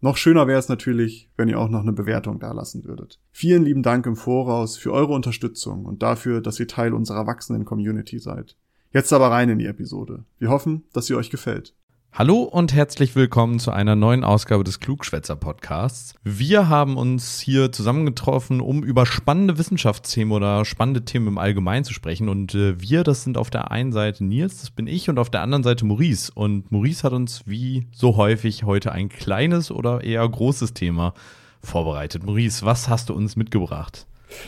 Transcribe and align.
Noch 0.00 0.16
schöner 0.16 0.46
wäre 0.46 0.58
es 0.58 0.68
natürlich, 0.68 1.30
wenn 1.36 1.48
ihr 1.48 1.58
auch 1.58 1.70
noch 1.70 1.80
eine 1.80 1.92
Bewertung 1.92 2.38
dalassen 2.38 2.84
würdet. 2.84 3.18
Vielen 3.32 3.64
lieben 3.64 3.82
Dank 3.82 4.06
im 4.06 4.16
Voraus 4.16 4.76
für 4.76 4.92
eure 4.92 5.14
Unterstützung 5.14 5.86
und 5.86 6.02
dafür, 6.02 6.40
dass 6.40 6.60
ihr 6.60 6.68
Teil 6.68 6.92
unserer 6.92 7.26
wachsenden 7.26 7.64
Community 7.64 8.18
seid. 8.18 8.56
Jetzt 8.92 9.12
aber 9.12 9.30
rein 9.30 9.48
in 9.48 9.58
die 9.58 9.66
Episode. 9.66 10.24
Wir 10.38 10.50
hoffen, 10.50 10.84
dass 10.92 11.06
sie 11.06 11.14
euch 11.14 11.30
gefällt. 11.30 11.74
Hallo 12.18 12.44
und 12.44 12.72
herzlich 12.72 13.14
willkommen 13.14 13.58
zu 13.58 13.72
einer 13.72 13.94
neuen 13.94 14.24
Ausgabe 14.24 14.64
des 14.64 14.80
Klugschwätzer 14.80 15.36
Podcasts. 15.36 16.14
Wir 16.24 16.66
haben 16.70 16.96
uns 16.96 17.40
hier 17.40 17.72
zusammengetroffen, 17.72 18.62
um 18.62 18.82
über 18.82 19.04
spannende 19.04 19.58
Wissenschaftsthemen 19.58 20.32
oder 20.32 20.64
spannende 20.64 21.04
Themen 21.04 21.28
im 21.28 21.36
Allgemeinen 21.36 21.84
zu 21.84 21.92
sprechen. 21.92 22.30
Und 22.30 22.54
äh, 22.54 22.80
wir, 22.80 23.04
das 23.04 23.22
sind 23.22 23.36
auf 23.36 23.50
der 23.50 23.70
einen 23.70 23.92
Seite 23.92 24.24
Nils, 24.24 24.62
das 24.62 24.70
bin 24.70 24.86
ich, 24.86 25.10
und 25.10 25.18
auf 25.18 25.28
der 25.28 25.42
anderen 25.42 25.62
Seite 25.62 25.84
Maurice. 25.84 26.32
Und 26.34 26.72
Maurice 26.72 27.02
hat 27.02 27.12
uns 27.12 27.42
wie 27.44 27.86
so 27.92 28.16
häufig 28.16 28.64
heute 28.64 28.92
ein 28.92 29.10
kleines 29.10 29.70
oder 29.70 30.02
eher 30.02 30.26
großes 30.26 30.72
Thema 30.72 31.12
vorbereitet. 31.60 32.24
Maurice, 32.24 32.64
was 32.64 32.88
hast 32.88 33.10
du 33.10 33.14
uns 33.14 33.36
mitgebracht? 33.36 34.06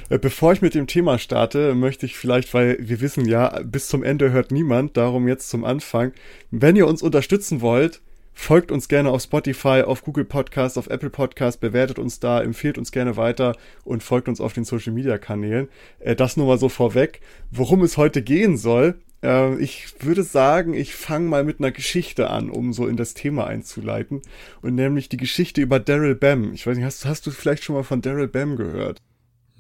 Äh, 0.09 0.19
bevor 0.19 0.53
ich 0.53 0.63
mit 0.63 0.75
dem 0.75 0.87
Thema 0.87 1.19
starte, 1.19 1.75
möchte 1.75 2.07
ich 2.07 2.17
vielleicht, 2.17 2.53
weil 2.55 2.77
wir 2.81 3.01
wissen 3.01 3.27
ja, 3.27 3.61
bis 3.65 3.89
zum 3.89 4.03
Ende 4.03 4.33
hört 4.33 4.51
niemand, 4.51 4.97
darum 4.97 5.29
jetzt 5.29 5.51
zum 5.51 5.65
Anfang. 5.65 6.13
Wenn 6.51 6.77
ihr 6.77 6.87
uns 6.87 7.03
unterstützen 7.03 7.61
wollt, 7.61 8.01
folgt 8.35 8.71
uns 8.71 8.89
gerne 8.89 9.11
auf 9.11 9.23
Spotify, 9.23 9.83
auf 9.85 10.03
Google 10.05 10.25
Podcast, 10.25 10.79
auf 10.79 10.89
Apple 10.89 11.11
Podcast, 11.11 11.61
bewertet 11.61 11.99
uns 11.99 12.21
da, 12.21 12.41
empfiehlt 12.41 12.79
uns 12.79 12.93
gerne 12.93 13.17
weiter 13.17 13.57
und 13.85 14.03
folgt 14.03 14.29
uns 14.29 14.41
auf 14.41 14.53
den 14.53 14.65
Social 14.65 14.93
Media 14.93 15.19
Kanälen. 15.19 15.69
Äh, 15.99 16.15
das 16.15 16.37
nur 16.37 16.47
mal 16.47 16.59
so 16.59 16.69
vorweg. 16.69 17.21
Worum 17.51 17.83
es 17.83 17.97
heute 17.97 18.23
gehen 18.23 18.57
soll, 18.57 19.01
äh, 19.23 19.57
ich 19.59 19.93
würde 20.01 20.23
sagen, 20.23 20.75
ich 20.75 20.95
fange 20.95 21.29
mal 21.29 21.45
mit 21.45 21.59
einer 21.59 21.73
Geschichte 21.73 22.31
an, 22.31 22.51
um 22.51 22.73
so 22.73 22.87
in 22.87 22.97
das 22.97 23.15
Thema 23.15 23.47
einzuleiten. 23.47 24.23
Und 24.63 24.75
nämlich 24.75 25.09
die 25.09 25.17
Geschichte 25.17 25.61
über 25.61 25.81
Daryl 25.81 26.15
Bam. 26.15 26.53
Ich 26.55 26.67
weiß 26.67 26.77
nicht, 26.77 26.87
hast, 26.87 27.07
hast 27.07 27.27
du 27.27 27.31
vielleicht 27.31 27.65
schon 27.65 27.75
mal 27.75 27.83
von 27.83 28.03
Daryl 28.03 28.29
Bam 28.29 28.57
gehört? 28.57 29.01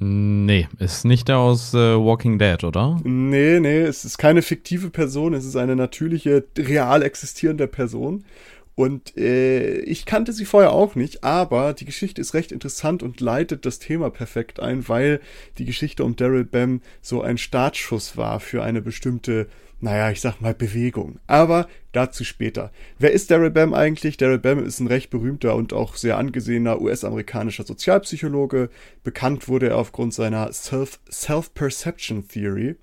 Nee, 0.00 0.68
ist 0.78 1.04
nicht 1.04 1.28
der 1.28 1.38
aus 1.38 1.74
äh, 1.74 1.96
Walking 1.96 2.38
Dead, 2.38 2.62
oder? 2.62 3.00
Nee, 3.02 3.58
nee, 3.58 3.80
es 3.80 4.04
ist 4.04 4.16
keine 4.16 4.42
fiktive 4.42 4.90
Person, 4.90 5.34
es 5.34 5.44
ist 5.44 5.56
eine 5.56 5.74
natürliche, 5.74 6.44
real 6.56 7.02
existierende 7.02 7.66
Person. 7.66 8.24
Und 8.76 9.16
äh, 9.16 9.80
ich 9.80 10.06
kannte 10.06 10.32
sie 10.32 10.44
vorher 10.44 10.70
auch 10.70 10.94
nicht, 10.94 11.24
aber 11.24 11.72
die 11.72 11.84
Geschichte 11.84 12.20
ist 12.20 12.32
recht 12.32 12.52
interessant 12.52 13.02
und 13.02 13.20
leitet 13.20 13.66
das 13.66 13.80
Thema 13.80 14.08
perfekt 14.08 14.60
ein, 14.60 14.88
weil 14.88 15.20
die 15.58 15.64
Geschichte 15.64 16.04
um 16.04 16.14
Daryl 16.14 16.44
Bam 16.44 16.80
so 17.02 17.20
ein 17.20 17.38
Startschuss 17.38 18.16
war 18.16 18.38
für 18.38 18.62
eine 18.62 18.80
bestimmte 18.80 19.48
naja, 19.80 20.10
ich 20.10 20.20
sag 20.20 20.40
mal 20.40 20.54
Bewegung. 20.54 21.20
Aber 21.26 21.68
dazu 21.92 22.24
später. 22.24 22.72
Wer 22.98 23.12
ist 23.12 23.30
Daryl 23.30 23.50
Bam 23.50 23.74
eigentlich? 23.74 24.16
Daryl 24.16 24.38
Bam 24.38 24.64
ist 24.64 24.80
ein 24.80 24.88
recht 24.88 25.10
berühmter 25.10 25.54
und 25.54 25.72
auch 25.72 25.96
sehr 25.96 26.18
angesehener 26.18 26.80
US-amerikanischer 26.80 27.64
Sozialpsychologe. 27.64 28.70
Bekannt 29.04 29.48
wurde 29.48 29.68
er 29.68 29.78
aufgrund 29.78 30.14
seiner 30.14 30.52
Self-Perception 30.52 32.22
Self 32.22 32.32
Theory 32.32 32.76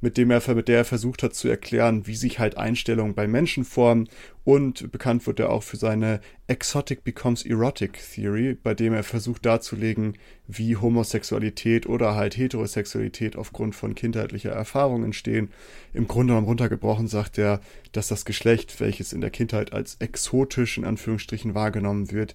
mit 0.00 0.16
dem 0.16 0.30
er, 0.30 0.42
mit 0.54 0.68
der 0.68 0.78
er 0.78 0.84
versucht 0.84 1.22
hat 1.22 1.34
zu 1.34 1.48
erklären, 1.48 2.06
wie 2.06 2.14
sich 2.14 2.38
halt 2.38 2.56
Einstellungen 2.56 3.14
bei 3.14 3.26
Menschen 3.26 3.64
formen. 3.64 4.08
Und 4.44 4.90
bekannt 4.90 5.26
wird 5.26 5.38
er 5.38 5.50
auch 5.50 5.62
für 5.62 5.76
seine 5.76 6.20
Exotic 6.46 7.04
Becomes 7.04 7.44
Erotic 7.44 7.98
Theory, 8.14 8.56
bei 8.60 8.74
dem 8.74 8.94
er 8.94 9.02
versucht 9.02 9.44
darzulegen, 9.44 10.14
wie 10.48 10.76
Homosexualität 10.76 11.86
oder 11.86 12.14
halt 12.14 12.36
Heterosexualität 12.36 13.36
aufgrund 13.36 13.76
von 13.76 13.94
kindheitlicher 13.94 14.50
Erfahrung 14.50 15.04
entstehen. 15.04 15.50
Im 15.92 16.08
Grunde 16.08 16.32
genommen 16.32 16.46
runtergebrochen 16.46 17.06
sagt 17.06 17.38
er, 17.38 17.60
dass 17.92 18.08
das 18.08 18.24
Geschlecht, 18.24 18.80
welches 18.80 19.12
in 19.12 19.20
der 19.20 19.30
Kindheit 19.30 19.72
als 19.72 19.96
exotisch 20.00 20.78
in 20.78 20.84
Anführungsstrichen 20.84 21.54
wahrgenommen 21.54 22.10
wird, 22.10 22.34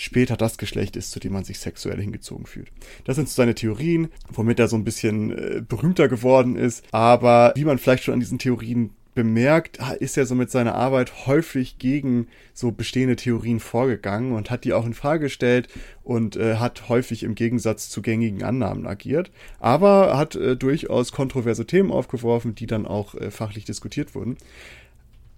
später 0.00 0.36
das 0.36 0.56
Geschlecht 0.56 0.96
ist, 0.96 1.10
zu 1.10 1.20
dem 1.20 1.34
man 1.34 1.44
sich 1.44 1.58
sexuell 1.58 2.00
hingezogen 2.00 2.46
fühlt. 2.46 2.72
Das 3.04 3.16
sind 3.16 3.28
so 3.28 3.34
seine 3.34 3.54
Theorien, 3.54 4.08
womit 4.30 4.58
er 4.58 4.66
so 4.66 4.76
ein 4.76 4.84
bisschen 4.84 5.30
äh, 5.30 5.62
berühmter 5.66 6.08
geworden 6.08 6.56
ist. 6.56 6.84
Aber 6.90 7.52
wie 7.54 7.66
man 7.66 7.78
vielleicht 7.78 8.04
schon 8.04 8.14
an 8.14 8.20
diesen 8.20 8.38
Theorien 8.38 8.90
bemerkt, 9.14 9.78
ist 9.98 10.16
er 10.16 10.24
so 10.24 10.34
mit 10.34 10.50
seiner 10.50 10.74
Arbeit 10.74 11.26
häufig 11.26 11.78
gegen 11.78 12.28
so 12.54 12.70
bestehende 12.70 13.16
Theorien 13.16 13.60
vorgegangen 13.60 14.32
und 14.32 14.50
hat 14.50 14.64
die 14.64 14.72
auch 14.72 14.86
in 14.86 14.94
Frage 14.94 15.24
gestellt 15.24 15.68
und 16.02 16.36
äh, 16.36 16.56
hat 16.56 16.88
häufig 16.88 17.22
im 17.22 17.34
Gegensatz 17.34 17.90
zu 17.90 18.00
gängigen 18.00 18.42
Annahmen 18.42 18.86
agiert, 18.86 19.30
aber 19.58 20.16
hat 20.16 20.36
äh, 20.36 20.56
durchaus 20.56 21.12
kontroverse 21.12 21.66
Themen 21.66 21.90
aufgeworfen, 21.90 22.54
die 22.54 22.66
dann 22.66 22.86
auch 22.86 23.14
äh, 23.14 23.30
fachlich 23.30 23.64
diskutiert 23.66 24.14
wurden. 24.14 24.38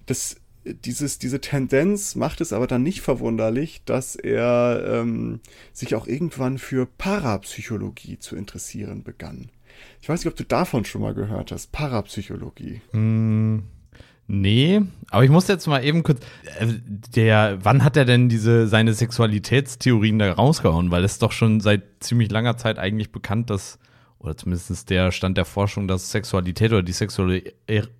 Das 0.07 0.37
dieses, 0.65 1.19
diese 1.19 1.41
Tendenz 1.41 2.15
macht 2.15 2.41
es 2.41 2.53
aber 2.53 2.67
dann 2.67 2.83
nicht 2.83 3.01
verwunderlich, 3.01 3.83
dass 3.85 4.17
er 4.17 4.85
ähm, 4.87 5.41
sich 5.73 5.95
auch 5.95 6.07
irgendwann 6.07 6.59
für 6.59 6.87
Parapsychologie 6.87 8.19
zu 8.19 8.37
interessieren 8.37 9.03
begann. 9.03 9.51
Ich 10.01 10.09
weiß 10.09 10.21
nicht, 10.21 10.31
ob 10.31 10.37
du 10.37 10.45
davon 10.45 10.85
schon 10.85 11.03
mal 11.03 11.15
gehört 11.15 11.53
hast. 11.53 11.73
Parapsychologie. 11.73 12.81
Mm, 12.93 13.61
nee, 14.29 14.81
aber 15.11 15.25
ich 15.25 15.31
muss 15.31 15.49
jetzt 15.49 15.67
mal 15.67 15.85
eben 15.85 16.03
kurz. 16.03 16.21
Äh, 16.59 16.67
der, 17.15 17.59
wann 17.63 17.85
hat 17.85 17.97
er 17.97 18.05
denn 18.05 18.29
diese 18.29 18.69
seine 18.69 18.95
Sexualitätstheorien 18.95 20.19
da 20.19 20.33
rausgehauen? 20.33 20.91
Weil 20.91 21.05
es 21.05 21.19
doch 21.19 21.33
schon 21.33 21.61
seit 21.61 21.83
ziemlich 22.01 22.31
langer 22.31 22.57
Zeit 22.57 22.79
eigentlich 22.79 23.11
bekannt, 23.11 23.51
dass 23.51 23.79
oder 24.23 24.37
zumindest 24.37 24.89
der 24.91 25.13
Stand 25.13 25.37
der 25.37 25.45
Forschung, 25.45 25.89
dass 25.89 26.11
Sexualität 26.11 26.73
oder 26.73 26.83
die 26.83 26.93
sexuelle 26.93 27.43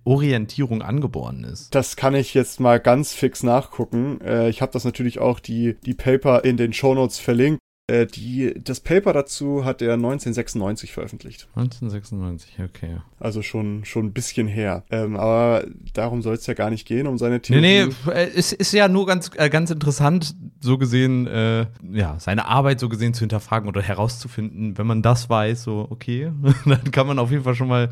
Orientierung 0.03 0.81
angeboren 0.81 1.43
ist. 1.43 1.73
Das 1.75 1.95
kann 1.95 2.15
ich 2.15 2.33
jetzt 2.33 2.59
mal 2.59 2.79
ganz 2.79 3.13
fix 3.13 3.43
nachgucken. 3.43 4.21
Äh, 4.21 4.49
ich 4.49 4.61
habe 4.61 4.71
das 4.71 4.85
natürlich 4.85 5.19
auch 5.19 5.39
die, 5.39 5.75
die 5.85 5.93
Paper 5.93 6.43
in 6.43 6.57
den 6.57 6.73
Shownotes 6.73 7.19
verlinkt. 7.19 7.59
Äh, 7.87 8.05
die, 8.05 8.53
das 8.63 8.79
Paper 8.79 9.11
dazu 9.11 9.65
hat 9.65 9.81
er 9.81 9.95
1996 9.95 10.93
veröffentlicht. 10.93 11.49
1996, 11.55 12.59
okay. 12.63 12.97
Also 13.19 13.41
schon, 13.41 13.83
schon 13.83 14.05
ein 14.05 14.13
bisschen 14.13 14.47
her. 14.47 14.85
Ähm, 14.89 15.17
aber 15.17 15.65
darum 15.93 16.21
soll 16.21 16.35
es 16.35 16.47
ja 16.47 16.53
gar 16.53 16.69
nicht 16.69 16.87
gehen, 16.87 17.07
um 17.07 17.17
seine 17.17 17.41
Theorie. 17.41 17.59
Nee, 17.59 17.85
nee, 17.85 18.11
äh, 18.11 18.29
es 18.33 18.53
ist 18.53 18.71
ja 18.71 18.87
nur 18.87 19.05
ganz, 19.05 19.31
äh, 19.35 19.49
ganz 19.49 19.69
interessant, 19.69 20.33
so 20.61 20.77
gesehen, 20.77 21.27
äh, 21.27 21.65
ja, 21.91 22.15
seine 22.19 22.45
Arbeit 22.45 22.79
so 22.79 22.87
gesehen 22.87 23.13
zu 23.13 23.19
hinterfragen 23.19 23.67
oder 23.67 23.81
herauszufinden. 23.81 24.77
Wenn 24.77 24.87
man 24.87 25.01
das 25.01 25.29
weiß, 25.29 25.63
so, 25.63 25.85
okay, 25.89 26.31
dann 26.65 26.89
kann 26.91 27.05
man 27.05 27.19
auf 27.19 27.31
jeden 27.31 27.43
Fall 27.43 27.55
schon 27.55 27.67
mal 27.67 27.89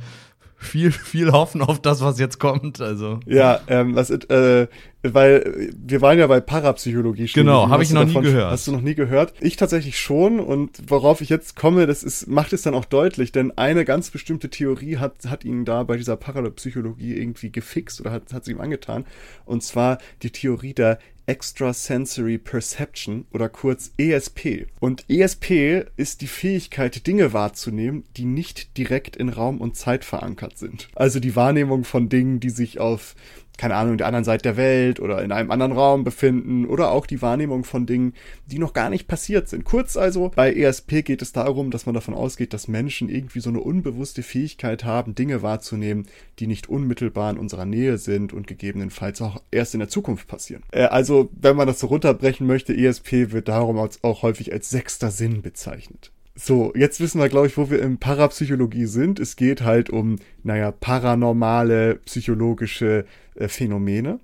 viel, 0.62 0.92
viel 0.92 1.32
hoffen 1.32 1.62
auf 1.62 1.82
das, 1.82 2.02
was 2.02 2.20
jetzt 2.20 2.40
kommt. 2.40 2.80
Also. 2.80 3.20
Ja, 3.26 3.60
ähm, 3.68 3.96
was, 3.96 4.10
äh, 4.12 4.68
weil 5.04 5.72
wir 5.76 6.02
waren 6.02 6.20
ja 6.20 6.28
bei 6.28 6.40
Parapsychologie 6.40 7.28
stehen. 7.28 7.46
Genau, 7.46 7.70
habe 7.70 7.82
ich 7.82 7.92
noch 7.92 8.06
davon, 8.06 8.24
nie 8.24 8.30
gehört. 8.30 8.52
Hast 8.52 8.68
du 8.68 8.72
noch 8.72 8.82
nie 8.82 8.94
gehört? 8.94 9.34
Ich 9.42 9.56
tatsächlich 9.56 10.00
schon 10.00 10.40
und 10.40 10.78
worauf 10.88 11.22
ich 11.22 11.30
jetzt 11.30 11.56
komme, 11.56 11.88
das 11.88 12.04
ist, 12.04 12.28
macht 12.28 12.54
es 12.54 12.62
dann 12.62 12.76
auch 12.76 12.86
deutlich, 12.86 13.32
denn 13.32 13.58
eine 13.58 13.84
ganz 13.84 14.12
bestimmte 14.12 14.50
Theorie 14.50 14.98
hat, 14.98 15.26
hat 15.28 15.44
ihn 15.44 15.66
da 15.66 15.84
bei 15.84 15.98
dieser 15.98 16.16
Parapsychologie 16.16 17.18
irgendwie 17.18 17.52
gefixt 17.52 18.00
oder 18.02 18.12
hat, 18.12 18.32
hat 18.32 18.46
sie 18.46 18.52
ihm 18.52 18.62
angetan. 18.62 19.06
Und 19.46 19.64
zwar 19.64 19.98
die 20.22 20.30
Theorie 20.30 20.74
der 20.74 21.00
Extrasensory 21.31 22.38
Perception 22.38 23.25
oder 23.31 23.47
kurz 23.47 23.92
ESP. 23.97 24.68
Und 24.81 25.06
ESP 25.09 25.86
ist 25.96 26.19
die 26.19 26.28
Fähigkeit, 26.28 27.08
Dinge 27.08 27.31
wahrzunehmen, 27.31 28.03
die 28.18 28.25
nicht 28.25 28.75
direkt 28.78 29.16
in 29.16 29.30
Raum 29.30 29.62
und 29.62 29.78
Zeit 29.78 30.04
verankert 30.04 30.57
sind. 30.57 30.89
Also 30.94 31.22
die 31.22 31.38
Wahrnehmung 31.38 31.86
von 31.86 32.10
Dingen, 32.10 32.42
die 32.42 32.50
sich 32.50 32.81
auf 32.81 33.16
keine 33.57 33.75
Ahnung, 33.75 33.98
der 33.98 34.07
anderen 34.07 34.24
Seite 34.24 34.44
der 34.44 34.57
Welt 34.57 35.00
oder 35.00 35.21
in 35.21 35.31
einem 35.31 35.51
anderen 35.51 35.74
Raum 35.74 36.03
befinden 36.03 36.65
oder 36.65 36.92
auch 36.92 37.06
die 37.06 37.21
Wahrnehmung 37.21 37.63
von 37.63 37.86
Dingen, 37.86 38.13
die 38.48 38.59
noch 38.59 38.74
gar 38.74 38.89
nicht 38.89 39.07
passiert 39.07 39.50
sind. 39.50 39.65
Kurz 39.65 39.98
also, 39.98 40.31
bei 40.36 40.53
ESP 40.53 41.03
geht 41.03 41.21
es 41.21 41.31
darum, 41.31 41.69
dass 41.71 41.86
man 41.86 41.94
davon 41.94 42.13
ausgeht, 42.13 42.53
dass 42.53 42.68
Menschen 42.68 43.09
irgendwie 43.09 43.39
so 43.39 43.50
eine 43.50 43.59
unbewusste 43.59 44.24
Fähigkeit 44.24 44.83
haben, 44.83 45.15
Dinge 45.15 45.42
wahrzunehmen, 45.42 46.07
die 46.39 46.48
nicht 46.48 46.69
unmittelbar 46.69 47.30
in 47.31 47.38
unserer 47.38 47.65
Nähe 47.65 47.98
sind 47.98 48.33
und 48.33 48.48
gegebenenfalls 48.48 49.21
auch 49.21 49.42
erst 49.51 49.75
in 49.75 49.80
der 49.80 49.89
Zukunft 49.89 50.27
passieren. 50.27 50.63
Äh, 50.71 50.83
also, 50.86 51.30
wenn 51.39 51.56
man 51.56 51.68
das 51.68 51.80
so 51.80 51.88
runterbrechen 51.88 52.47
möchte, 52.47 52.75
ESP 52.75 53.31
wird 53.31 53.47
darum 53.47 53.77
auch 53.77 54.21
häufig 54.21 54.51
als 54.54 54.69
sechster 54.69 55.12
Sinn 55.12 55.42
bezeichnet. 55.42 56.12
So, 56.36 56.74
jetzt 56.75 57.00
wissen 57.01 57.19
wir, 57.19 57.30
glaube 57.30 57.47
ich, 57.47 57.57
wo 57.57 57.69
wir 57.69 57.81
in 57.81 57.97
Parapsychologie 57.97 58.86
sind. 58.86 59.19
Es 59.19 59.36
geht 59.36 59.62
halt 59.62 59.89
um, 59.89 60.15
naja, 60.44 60.71
paranormale 60.71 61.95
psychologische 62.06 63.06
äh, 63.36 63.48
Phänomene. 63.48 64.19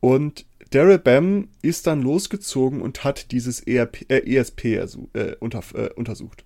Und 0.00 0.46
Daryl 0.70 0.98
Bam 0.98 1.48
ist 1.62 1.86
dann 1.86 2.02
losgezogen 2.02 2.82
und 2.82 3.04
hat 3.04 3.30
dieses 3.32 3.60
ERP, 3.60 4.10
äh, 4.10 4.36
ESP 4.36 4.64
äh, 4.64 5.36
unter, 5.40 5.62
äh, 5.74 5.90
untersucht. 5.94 6.44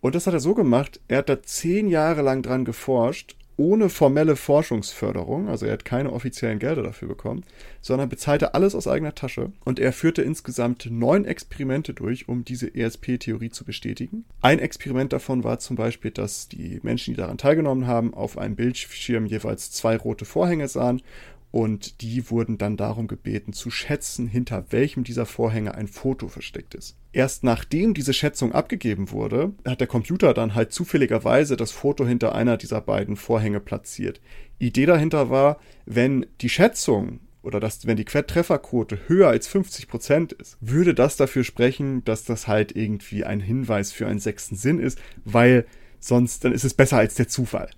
Und 0.00 0.14
das 0.14 0.26
hat 0.26 0.34
er 0.34 0.40
so 0.40 0.54
gemacht, 0.54 1.00
er 1.08 1.18
hat 1.18 1.28
da 1.28 1.42
zehn 1.42 1.88
Jahre 1.88 2.22
lang 2.22 2.42
dran 2.42 2.64
geforscht 2.64 3.36
ohne 3.60 3.90
formelle 3.90 4.36
Forschungsförderung, 4.36 5.50
also 5.50 5.66
er 5.66 5.74
hat 5.74 5.84
keine 5.84 6.14
offiziellen 6.14 6.58
Gelder 6.58 6.82
dafür 6.82 7.08
bekommen, 7.08 7.44
sondern 7.82 8.08
bezahlte 8.08 8.54
alles 8.54 8.74
aus 8.74 8.88
eigener 8.88 9.14
Tasche 9.14 9.52
und 9.66 9.78
er 9.78 9.92
führte 9.92 10.22
insgesamt 10.22 10.88
neun 10.90 11.26
Experimente 11.26 11.92
durch, 11.92 12.26
um 12.26 12.42
diese 12.42 12.74
ESP-Theorie 12.74 13.50
zu 13.50 13.66
bestätigen. 13.66 14.24
Ein 14.40 14.60
Experiment 14.60 15.12
davon 15.12 15.44
war 15.44 15.58
zum 15.58 15.76
Beispiel, 15.76 16.10
dass 16.10 16.48
die 16.48 16.80
Menschen, 16.82 17.12
die 17.12 17.20
daran 17.20 17.36
teilgenommen 17.36 17.86
haben, 17.86 18.14
auf 18.14 18.38
einem 18.38 18.56
Bildschirm 18.56 19.26
jeweils 19.26 19.70
zwei 19.70 19.94
rote 19.94 20.24
Vorhänge 20.24 20.66
sahen 20.66 21.02
und 21.50 22.00
die 22.00 22.30
wurden 22.30 22.58
dann 22.58 22.76
darum 22.76 23.08
gebeten 23.08 23.52
zu 23.52 23.70
schätzen, 23.70 24.28
hinter 24.28 24.66
welchem 24.70 25.04
dieser 25.04 25.26
Vorhänge 25.26 25.74
ein 25.74 25.88
Foto 25.88 26.28
versteckt 26.28 26.74
ist. 26.74 26.96
Erst 27.12 27.42
nachdem 27.42 27.94
diese 27.94 28.14
Schätzung 28.14 28.52
abgegeben 28.52 29.10
wurde, 29.10 29.52
hat 29.66 29.80
der 29.80 29.88
Computer 29.88 30.32
dann 30.32 30.54
halt 30.54 30.72
zufälligerweise 30.72 31.56
das 31.56 31.72
Foto 31.72 32.06
hinter 32.06 32.34
einer 32.34 32.56
dieser 32.56 32.80
beiden 32.80 33.16
Vorhänge 33.16 33.60
platziert. 33.60 34.20
Idee 34.58 34.86
dahinter 34.86 35.30
war, 35.30 35.58
wenn 35.86 36.26
die 36.40 36.48
Schätzung 36.48 37.20
oder 37.42 37.58
dass, 37.58 37.86
wenn 37.86 37.96
die 37.96 38.04
Trefferquote 38.04 39.08
höher 39.08 39.28
als 39.28 39.48
50 39.48 39.88
Prozent 39.88 40.32
ist, 40.34 40.58
würde 40.60 40.94
das 40.94 41.16
dafür 41.16 41.42
sprechen, 41.42 42.04
dass 42.04 42.24
das 42.24 42.46
halt 42.46 42.76
irgendwie 42.76 43.24
ein 43.24 43.40
Hinweis 43.40 43.92
für 43.92 44.06
einen 44.06 44.18
sechsten 44.18 44.56
Sinn 44.56 44.78
ist, 44.78 44.98
weil 45.24 45.64
sonst, 45.98 46.44
dann 46.44 46.52
ist 46.52 46.64
es 46.64 46.74
besser 46.74 46.98
als 46.98 47.14
der 47.14 47.28
Zufall. 47.28 47.70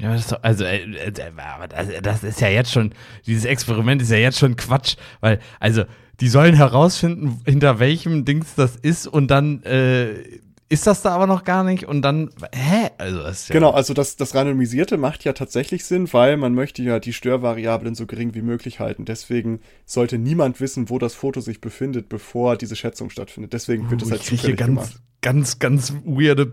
Ja, 0.00 0.12
das 0.14 0.28
doch, 0.28 0.38
also, 0.42 0.64
äh, 0.64 0.78
äh, 0.78 1.12
das, 1.12 1.88
das 2.02 2.24
ist 2.24 2.40
ja 2.40 2.48
jetzt 2.48 2.72
schon, 2.72 2.92
dieses 3.26 3.44
Experiment 3.44 4.00
ist 4.00 4.10
ja 4.10 4.16
jetzt 4.16 4.38
schon 4.38 4.56
Quatsch, 4.56 4.96
weil, 5.20 5.40
also, 5.58 5.84
die 6.20 6.28
sollen 6.28 6.54
herausfinden, 6.54 7.40
hinter 7.46 7.78
welchem 7.78 8.24
Dings 8.24 8.54
das 8.54 8.76
ist 8.76 9.06
und 9.06 9.30
dann, 9.30 9.62
äh, 9.64 10.40
ist 10.68 10.86
das 10.86 11.02
da 11.02 11.10
aber 11.10 11.26
noch 11.26 11.44
gar 11.44 11.64
nicht 11.64 11.84
und 11.84 12.02
dann, 12.02 12.30
hä? 12.54 12.89
Also 13.00 13.22
das 13.22 13.48
ja 13.48 13.54
genau, 13.54 13.70
also 13.70 13.94
das, 13.94 14.16
das 14.16 14.34
Randomisierte 14.34 14.96
macht 14.98 15.24
ja 15.24 15.32
tatsächlich 15.32 15.84
Sinn, 15.84 16.12
weil 16.12 16.36
man 16.36 16.54
möchte 16.54 16.82
ja 16.82 17.00
die 17.00 17.12
Störvariablen 17.12 17.94
so 17.94 18.06
gering 18.06 18.34
wie 18.34 18.42
möglich 18.42 18.78
halten. 18.78 19.04
Deswegen 19.04 19.60
sollte 19.86 20.18
niemand 20.18 20.60
wissen, 20.60 20.90
wo 20.90 20.98
das 20.98 21.14
Foto 21.14 21.40
sich 21.40 21.60
befindet, 21.60 22.08
bevor 22.08 22.56
diese 22.56 22.76
Schätzung 22.76 23.10
stattfindet. 23.10 23.52
Deswegen 23.52 23.90
wird 23.90 24.02
es 24.02 24.10
halt 24.10 24.22
zufällig 24.22 24.56
ganz, 24.56 24.68
gemacht. 24.68 25.00
Ganz, 25.22 25.58
ganz 25.58 25.94
weirde 26.04 26.50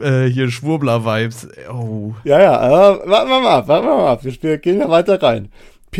äh, 0.00 0.30
hier 0.30 0.50
Schwurbler-Vibes. 0.50 1.48
Oh. 1.72 2.14
Ja, 2.24 2.40
ja, 2.40 2.58
aber 2.58 3.08
warten 3.08 3.30
wir 3.30 3.40
mal, 3.40 3.68
warten 3.68 3.86
wir 3.86 3.96
mal. 3.96 4.18
Wir 4.42 4.58
gehen 4.58 4.80
ja 4.80 4.88
weiter 4.88 5.22
rein 5.22 5.50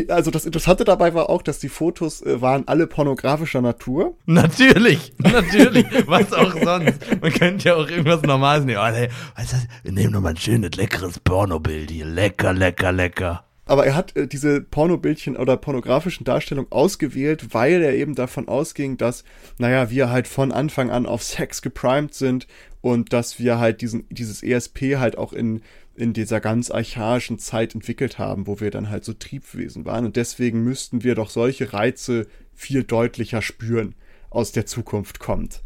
also 0.08 0.30
das 0.30 0.46
Interessante 0.46 0.84
dabei 0.84 1.14
war 1.14 1.30
auch, 1.30 1.42
dass 1.42 1.58
die 1.58 1.68
Fotos 1.68 2.22
äh, 2.22 2.40
waren 2.40 2.66
alle 2.68 2.86
pornografischer 2.86 3.60
Natur. 3.60 4.16
Natürlich, 4.26 5.12
natürlich. 5.18 5.86
Was 6.06 6.32
auch 6.32 6.54
sonst. 6.62 7.00
Man 7.20 7.32
könnte 7.32 7.68
ja 7.68 7.74
auch 7.74 7.88
irgendwas 7.88 8.22
Normales 8.22 8.64
nehmen. 8.64 8.80
Oh, 8.80 8.90
nee, 8.90 9.08
was 9.34 9.44
ist 9.44 9.52
das? 9.54 9.66
Wir 9.82 9.92
nehmen 9.92 10.12
nochmal 10.12 10.32
ein 10.32 10.36
schönes, 10.36 10.76
leckeres 10.76 11.18
Pornobild 11.18 11.90
hier. 11.90 12.06
Lecker, 12.06 12.52
lecker, 12.52 12.92
lecker. 12.92 13.44
Aber 13.70 13.86
er 13.86 13.94
hat 13.94 14.16
äh, 14.16 14.26
diese 14.26 14.60
Pornobildchen 14.60 15.36
oder 15.36 15.56
pornografischen 15.56 16.24
Darstellungen 16.24 16.72
ausgewählt, 16.72 17.54
weil 17.54 17.82
er 17.82 17.94
eben 17.94 18.16
davon 18.16 18.48
ausging, 18.48 18.96
dass, 18.96 19.22
naja, 19.58 19.90
wir 19.90 20.10
halt 20.10 20.26
von 20.26 20.50
Anfang 20.50 20.90
an 20.90 21.06
auf 21.06 21.22
Sex 21.22 21.62
geprimed 21.62 22.12
sind 22.12 22.48
und 22.80 23.12
dass 23.12 23.38
wir 23.38 23.58
halt 23.58 23.80
diesen, 23.80 24.06
dieses 24.08 24.42
ESP 24.42 24.96
halt 24.96 25.16
auch 25.16 25.32
in 25.32 25.62
in 25.94 26.12
dieser 26.12 26.40
ganz 26.40 26.70
archaischen 26.70 27.38
Zeit 27.38 27.74
entwickelt 27.74 28.18
haben, 28.18 28.46
wo 28.46 28.60
wir 28.60 28.70
dann 28.70 28.90
halt 28.90 29.04
so 29.04 29.12
Triebwesen 29.12 29.84
waren. 29.84 30.04
Und 30.06 30.16
deswegen 30.16 30.62
müssten 30.62 31.04
wir 31.04 31.14
doch 31.14 31.30
solche 31.30 31.72
Reize 31.72 32.26
viel 32.54 32.84
deutlicher 32.84 33.42
spüren 33.42 33.94
aus 34.30 34.52
der 34.52 34.64
Zukunft 34.64 35.18
kommt. 35.18 35.62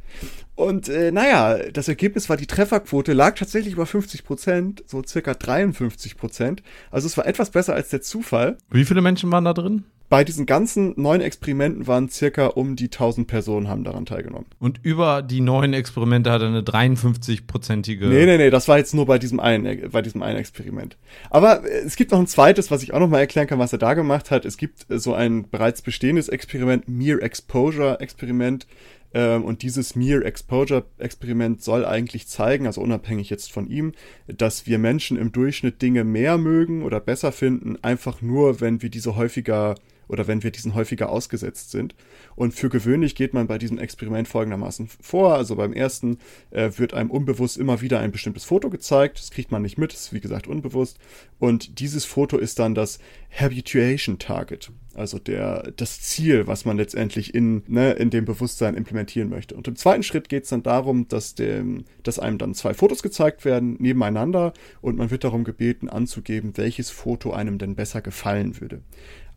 Und 0.54 0.88
äh, 0.88 1.12
naja, 1.12 1.70
das 1.70 1.88
Ergebnis 1.88 2.28
war, 2.28 2.36
die 2.36 2.46
Trefferquote 2.46 3.12
lag 3.12 3.36
tatsächlich 3.36 3.74
über 3.74 3.86
50 3.86 4.24
Prozent, 4.24 4.84
so 4.86 5.02
circa 5.04 5.34
53 5.34 6.16
Prozent. 6.16 6.62
Also 6.90 7.06
es 7.06 7.16
war 7.16 7.26
etwas 7.26 7.50
besser 7.50 7.74
als 7.74 7.90
der 7.90 8.00
Zufall. 8.00 8.56
Wie 8.70 8.84
viele 8.84 9.02
Menschen 9.02 9.30
waren 9.30 9.44
da 9.44 9.52
drin? 9.52 9.84
Bei 10.14 10.22
diesen 10.22 10.46
ganzen 10.46 10.94
neuen 10.96 11.20
Experimenten 11.20 11.88
waren 11.88 12.08
circa 12.08 12.46
um 12.46 12.76
die 12.76 12.84
1000 12.84 13.26
Personen 13.26 13.66
haben 13.66 13.82
daran 13.82 14.06
teilgenommen. 14.06 14.46
Und 14.60 14.78
über 14.84 15.22
die 15.22 15.40
neuen 15.40 15.72
Experimente 15.72 16.30
hat 16.30 16.40
er 16.40 16.46
eine 16.46 16.60
53-prozentige. 16.60 18.06
Nee, 18.06 18.24
nee, 18.24 18.36
nee, 18.36 18.50
das 18.50 18.68
war 18.68 18.78
jetzt 18.78 18.94
nur 18.94 19.06
bei 19.06 19.18
diesem 19.18 19.40
einen, 19.40 19.90
bei 19.90 20.02
diesem 20.02 20.22
einen 20.22 20.38
Experiment. 20.38 20.96
Aber 21.30 21.64
äh, 21.64 21.80
es 21.80 21.96
gibt 21.96 22.12
noch 22.12 22.20
ein 22.20 22.28
zweites, 22.28 22.70
was 22.70 22.84
ich 22.84 22.94
auch 22.94 23.00
noch 23.00 23.08
mal 23.08 23.18
erklären 23.18 23.48
kann, 23.48 23.58
was 23.58 23.72
er 23.72 23.80
da 23.80 23.94
gemacht 23.94 24.30
hat. 24.30 24.44
Es 24.44 24.56
gibt 24.56 24.88
äh, 24.88 25.00
so 25.00 25.14
ein 25.14 25.50
bereits 25.50 25.82
bestehendes 25.82 26.28
Experiment, 26.28 26.86
Mere 26.86 27.20
Exposure 27.20 27.98
Experiment. 27.98 28.68
Ähm, 29.14 29.44
und 29.44 29.62
dieses 29.62 29.96
Mere 29.96 30.24
Exposure 30.24 30.84
Experiment 30.98 31.60
soll 31.60 31.84
eigentlich 31.84 32.28
zeigen, 32.28 32.68
also 32.68 32.82
unabhängig 32.82 33.30
jetzt 33.30 33.50
von 33.50 33.66
ihm, 33.68 33.94
dass 34.28 34.68
wir 34.68 34.78
Menschen 34.78 35.16
im 35.16 35.32
Durchschnitt 35.32 35.82
Dinge 35.82 36.04
mehr 36.04 36.38
mögen 36.38 36.84
oder 36.84 37.00
besser 37.00 37.32
finden, 37.32 37.78
einfach 37.82 38.22
nur, 38.22 38.60
wenn 38.60 38.80
wir 38.80 38.90
diese 38.90 39.16
häufiger 39.16 39.74
oder 40.08 40.26
wenn 40.26 40.42
wir 40.42 40.50
diesen 40.50 40.74
häufiger 40.74 41.10
ausgesetzt 41.10 41.70
sind. 41.70 41.94
Und 42.36 42.54
für 42.54 42.68
gewöhnlich 42.68 43.14
geht 43.14 43.34
man 43.34 43.46
bei 43.46 43.58
diesem 43.58 43.78
Experiment 43.78 44.28
folgendermaßen 44.28 44.88
vor. 45.00 45.34
Also 45.34 45.56
beim 45.56 45.72
ersten 45.72 46.18
äh, 46.50 46.70
wird 46.76 46.94
einem 46.94 47.10
unbewusst 47.10 47.56
immer 47.56 47.80
wieder 47.80 48.00
ein 48.00 48.12
bestimmtes 48.12 48.44
Foto 48.44 48.70
gezeigt. 48.70 49.18
Das 49.18 49.30
kriegt 49.30 49.50
man 49.50 49.62
nicht 49.62 49.78
mit, 49.78 49.92
ist 49.92 50.12
wie 50.12 50.20
gesagt 50.20 50.46
unbewusst. 50.46 50.98
Und 51.38 51.78
dieses 51.78 52.04
Foto 52.04 52.38
ist 52.38 52.58
dann 52.58 52.74
das 52.74 52.98
Habituation 53.30 54.18
Target. 54.18 54.70
Also 54.94 55.18
der, 55.18 55.72
das 55.76 56.00
Ziel, 56.00 56.46
was 56.46 56.64
man 56.64 56.76
letztendlich 56.76 57.34
in, 57.34 57.62
ne, 57.66 57.92
in 57.92 58.10
dem 58.10 58.24
Bewusstsein 58.24 58.74
implementieren 58.76 59.28
möchte. 59.28 59.56
Und 59.56 59.66
im 59.66 59.74
zweiten 59.74 60.04
Schritt 60.04 60.28
geht 60.28 60.44
es 60.44 60.50
dann 60.50 60.62
darum, 60.62 61.08
dass, 61.08 61.34
dem, 61.34 61.84
dass 62.04 62.20
einem 62.20 62.38
dann 62.38 62.54
zwei 62.54 62.74
Fotos 62.74 63.02
gezeigt 63.02 63.44
werden, 63.44 63.76
nebeneinander, 63.80 64.52
und 64.80 64.96
man 64.96 65.10
wird 65.10 65.24
darum 65.24 65.42
gebeten, 65.42 65.88
anzugeben, 65.88 66.52
welches 66.56 66.90
Foto 66.90 67.32
einem 67.32 67.58
denn 67.58 67.74
besser 67.74 68.02
gefallen 68.02 68.60
würde 68.60 68.82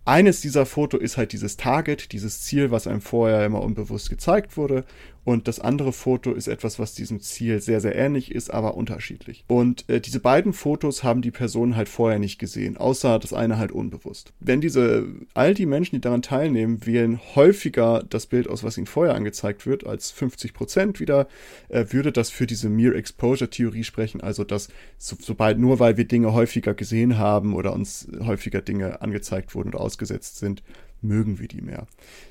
eines 0.08 0.40
dieser 0.40 0.66
Foto 0.66 0.98
ist 0.98 1.18
halt 1.18 1.34
dieses 1.34 1.58
Target, 1.58 2.14
dieses 2.14 2.42
Ziel, 2.42 2.72
was 2.72 2.88
einem 2.88 3.02
vorher 3.02 3.46
immer 3.46 3.62
unbewusst 3.62 4.10
gezeigt 4.10 4.56
wurde. 4.56 4.86
Und 5.28 5.50
das 5.50 5.60
andere 5.60 5.92
Foto 5.92 6.32
ist 6.32 6.48
etwas, 6.48 6.80
was 6.80 6.94
diesem 6.94 7.20
Ziel 7.20 7.60
sehr, 7.60 7.82
sehr 7.82 7.98
ähnlich 7.98 8.32
ist, 8.34 8.50
aber 8.50 8.76
unterschiedlich. 8.76 9.44
Und 9.48 9.84
äh, 9.90 10.00
diese 10.00 10.22
beiden 10.22 10.54
Fotos 10.54 11.04
haben 11.04 11.22
die 11.22 11.32
Personen 11.32 11.76
halt 11.76 11.90
vorher 11.90 12.18
nicht 12.18 12.40
gesehen, 12.40 12.78
außer 12.78 13.20
das 13.20 13.34
eine 13.34 13.58
halt 13.58 13.74
unbewusst. 13.74 14.32
Wenn 14.40 14.62
diese, 14.62 15.06
all 15.34 15.54
die 15.54 15.66
Menschen, 15.66 15.96
die 15.96 16.02
daran 16.02 16.22
teilnehmen, 16.22 16.86
wählen 16.86 17.20
häufiger 17.36 18.06
das 18.10 18.28
Bild 18.28 18.48
aus, 18.48 18.64
was 18.64 18.78
ihnen 18.78 18.88
vorher 18.88 19.16
angezeigt 19.16 19.66
wird, 19.66 19.86
als 19.86 20.12
50 20.12 20.54
Prozent 20.54 21.02
wieder, 21.02 21.28
äh, 21.68 21.88
würde 21.90 22.14
das 22.14 22.30
für 22.30 22.48
diese 22.48 22.70
Mere 22.70 22.96
Exposure 22.96 23.50
Theorie 23.50 23.84
sprechen, 23.84 24.22
also 24.22 24.46
dass 24.46 24.70
so, 24.98 25.18
sobald 25.20 25.60
nur 25.60 25.80
weil 25.80 25.98
wir 25.98 26.06
Dinge 26.06 26.32
häufiger 26.32 26.74
gesehen 26.74 27.18
haben 27.18 27.54
oder 27.54 27.74
uns 27.74 28.08
häufiger 28.22 28.62
Dinge 28.62 29.02
angezeigt 29.02 29.56
wurden 29.56 29.68
oder 29.68 29.82
ausgesetzt 29.82 30.38
sind, 30.38 30.64
mögen 31.02 31.38
wir 31.40 31.50
die 31.50 31.62
mehr. 31.62 31.86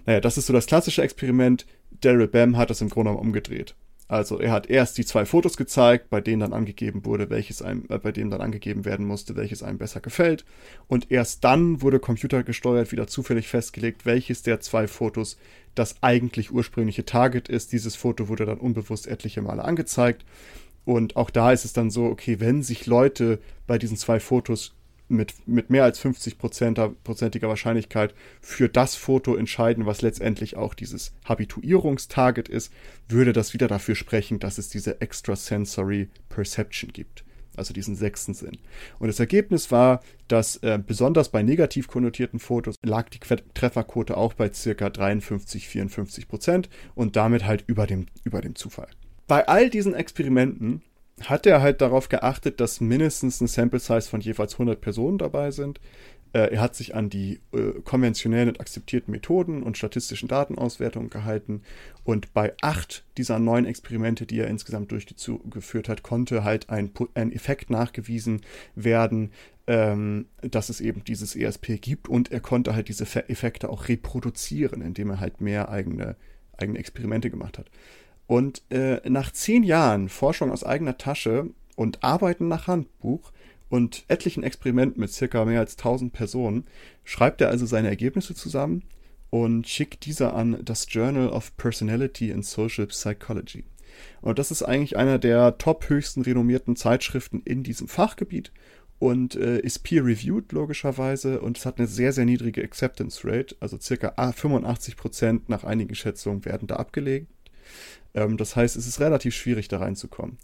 Naja, 0.07 0.21
das 0.21 0.39
ist 0.39 0.47
so 0.47 0.55
das 0.55 0.67
klassische 0.67 1.03
Experiment 1.03 1.67
Daryl 2.01 2.29
Bam 2.29 2.57
hat 2.57 2.71
das 2.71 2.81
im 2.81 2.89
Grunde 2.89 3.11
genommen 3.11 3.27
umgedreht. 3.27 3.75
Also 4.09 4.39
er 4.39 4.53
hat 4.53 4.71
erst 4.71 4.99
die 4.99 5.05
zwei 5.05 5.25
Fotos 5.25 5.57
gezeigt, 5.57 6.11
bei 6.11 6.21
denen 6.21 6.39
dann 6.39 6.53
angegeben 6.53 7.05
wurde, 7.05 7.29
welches 7.29 7.61
einem, 7.61 7.87
äh, 7.89 7.99
bei 7.99 8.13
dem 8.13 8.31
dann 8.31 8.41
angegeben 8.41 8.85
werden 8.85 9.05
musste, 9.05 9.35
welches 9.35 9.65
einem 9.65 9.79
besser 9.79 10.01
gefällt. 10.01 10.45
Und 10.87 11.11
erst 11.11 11.43
dann 11.43 11.83
wurde 11.83 11.99
computergesteuert 11.99 12.93
wieder 12.93 13.09
zufällig 13.09 13.49
festgelegt, 13.49 14.07
welches 14.07 14.43
der 14.43 14.61
zwei 14.61 14.87
Fotos 14.87 15.39
das 15.75 15.97
eigentlich 16.03 16.53
ursprüngliche 16.53 17.05
Target 17.05 17.49
ist. 17.49 17.73
Dieses 17.73 17.97
Foto 17.97 18.29
wurde 18.29 18.47
dann 18.47 18.59
unbewusst 18.59 19.09
etliche 19.09 19.43
Male 19.43 19.65
angezeigt. 19.65 20.25
Und 20.85 21.17
auch 21.17 21.31
da 21.31 21.51
ist 21.51 21.65
es 21.65 21.73
dann 21.73 21.91
so, 21.91 22.05
okay, 22.05 22.39
wenn 22.39 22.63
sich 22.63 22.87
Leute 22.87 23.41
bei 23.67 23.77
diesen 23.77 23.97
zwei 23.97 24.21
Fotos 24.21 24.76
mit, 25.09 25.35
mit 25.47 25.71
mehr 25.71 25.85
als 25.85 26.01
50-prozentiger 26.01 27.49
Wahrscheinlichkeit 27.49 28.15
für 28.41 28.69
das 28.69 28.97
Foto 28.97 29.37
entscheiden, 29.37 29.87
was 29.87 30.03
letztendlich 30.03 30.57
auch 30.57 30.75
dieses 30.75 31.13
Habituierungstarget 31.25 32.49
ist, 32.49 32.73
würde 33.09 33.33
das 33.33 33.53
wieder 33.53 33.69
dafür 33.69 33.95
sprechen, 33.95 34.39
dass 34.39 34.59
es 34.59 34.69
diese 34.69 35.01
Extrasensory 35.01 36.09
Perception 36.29 36.93
gibt. 36.93 37.25
Also 37.57 37.73
diesen 37.73 37.97
sechsten 37.97 38.35
Sinn. 38.35 38.59
Und 38.99 39.09
das 39.09 39.19
Ergebnis 39.19 39.71
war, 39.71 40.03
dass 40.29 40.57
äh, 40.59 40.79
besonders 40.85 41.31
bei 41.31 41.43
negativ 41.43 41.89
konnotierten 41.89 42.39
Fotos 42.39 42.75
lag 42.85 43.09
die 43.09 43.19
Trefferquote 43.19 44.17
auch 44.17 44.35
bei 44.35 44.53
circa 44.53 44.91
53, 44.91 45.67
54 45.67 46.29
Prozent 46.29 46.69
und 46.95 47.17
damit 47.17 47.47
halt 47.47 47.65
über 47.67 47.87
dem, 47.87 48.07
über 48.25 48.43
dem 48.43 48.57
Zufall. 48.57 48.89
Bei 49.27 49.49
all 49.49 49.71
diesen 49.71 49.95
Experimenten 49.95 50.83
hat 51.23 51.47
er 51.47 51.63
halt 51.63 51.81
darauf 51.81 52.09
geachtet, 52.09 52.61
dass 52.61 52.81
mindestens 52.81 53.41
ein 53.41 53.47
Sample 53.47 53.81
Size 53.81 54.03
von 54.03 54.21
jeweils 54.21 54.55
100 54.55 54.81
Personen 54.81 55.19
dabei 55.19 55.51
sind. 55.51 55.81
Äh, 56.33 56.53
er 56.53 56.61
hat 56.61 56.75
sich 56.75 56.95
an 56.95 57.09
die 57.09 57.41
äh, 57.53 57.81
konventionellen 57.83 58.51
und 58.51 58.61
akzeptierten 58.61 59.13
Methoden 59.13 59.63
und 59.63 59.79
statistischen 59.79 60.29
Datenauswertungen 60.29 61.09
gehalten. 61.09 61.63
Und 62.05 62.35
bei 62.35 62.53
acht 62.61 63.05
dieser 63.17 63.39
neun 63.39 63.65
Experimente, 63.65 64.27
die 64.27 64.41
er 64.41 64.49
insgesamt 64.49 64.93
durchgeführt 64.93 65.89
hat, 65.89 66.03
konnte 66.03 66.45
halt 66.45 66.69
ein, 66.69 66.91
ein 67.15 67.33
Effekt 67.33 67.71
nachgewiesen 67.71 68.43
werden, 68.75 69.31
ähm, 69.67 70.27
dass 70.43 70.69
es 70.69 70.83
eben 70.83 71.03
dieses 71.05 71.35
ESP 71.35 71.79
gibt. 71.81 72.09
Und 72.09 72.31
er 72.31 72.41
konnte 72.41 72.75
halt 72.75 72.89
diese 72.89 73.05
Effekte 73.31 73.71
auch 73.71 73.89
reproduzieren, 73.89 74.83
indem 74.83 75.11
er 75.11 75.21
halt 75.21 75.41
mehr 75.41 75.71
eigene, 75.71 76.17
eigene 76.59 76.79
Experimente 76.79 77.31
gemacht 77.31 77.57
hat. 77.57 77.71
Und 78.27 78.63
äh, 78.71 79.01
nach 79.09 79.33
zehn 79.33 79.63
Jahren 79.63 80.09
Forschung 80.09 80.51
aus 80.51 80.65
eigener 80.65 80.99
Tasche 80.99 81.51
und 81.77 82.03
Arbeiten 82.03 82.49
nach 82.49 82.67
Handbuch 82.67 83.33
und 83.69 84.05
etlichen 84.09 84.43
Experimenten 84.43 85.01
mit 85.01 85.13
circa 85.13 85.45
mehr 85.45 85.61
als 85.61 85.77
1000 85.77 86.13
Personen 86.13 86.65
schreibt 87.05 87.41
er 87.41 87.51
also 87.51 87.67
seine 87.67 87.89
Ergebnisse 87.89 88.35
zusammen 88.35 88.83
und 89.31 89.69
schickt 89.69 90.07
diese 90.07 90.33
an 90.33 90.59
das 90.65 90.87
Journal 90.89 91.29
of 91.29 91.57
Personality 91.57 92.33
and 92.33 92.45
Social 92.45 92.87
Psychology. 92.87 93.65
Und 94.21 94.39
das 94.39 94.51
ist 94.51 94.63
eigentlich 94.63 94.97
einer 94.97 95.19
der 95.19 95.59
top 95.59 95.89
höchsten 95.89 96.23
renommierten 96.23 96.77
Zeitschriften 96.77 97.43
in 97.45 97.63
diesem 97.63 97.89
Fachgebiet 97.89 98.53
und 98.99 99.37
äh, 99.37 99.59
ist 99.61 99.81
peer-reviewed 99.81 100.53
logischerweise 100.53 101.41
und 101.41 101.59
es 101.59 101.67
hat 101.67 101.79
eine 101.79 101.87
sehr, 101.87 102.13
sehr 102.13 102.25
niedrige 102.25 102.63
Acceptance 102.63 103.21
Rate, 103.25 103.57
also 103.61 103.79
circa 103.79 104.33
85 104.33 104.97
Prozent 104.97 105.49
nach 105.49 105.65
einigen 105.65 105.95
Schätzungen 105.95 106.45
werden 106.45 106.67
da 106.69 106.77
abgelegt. 106.77 107.29
Ähm, 108.17 108.37
das 108.37 108.57
heißt, 108.57 108.75
es 108.75 108.89
ist 108.89 108.99
relativ 108.99 109.35
schwierig 109.35 109.69
da 109.69 109.79
reinzukommen. 109.79 110.39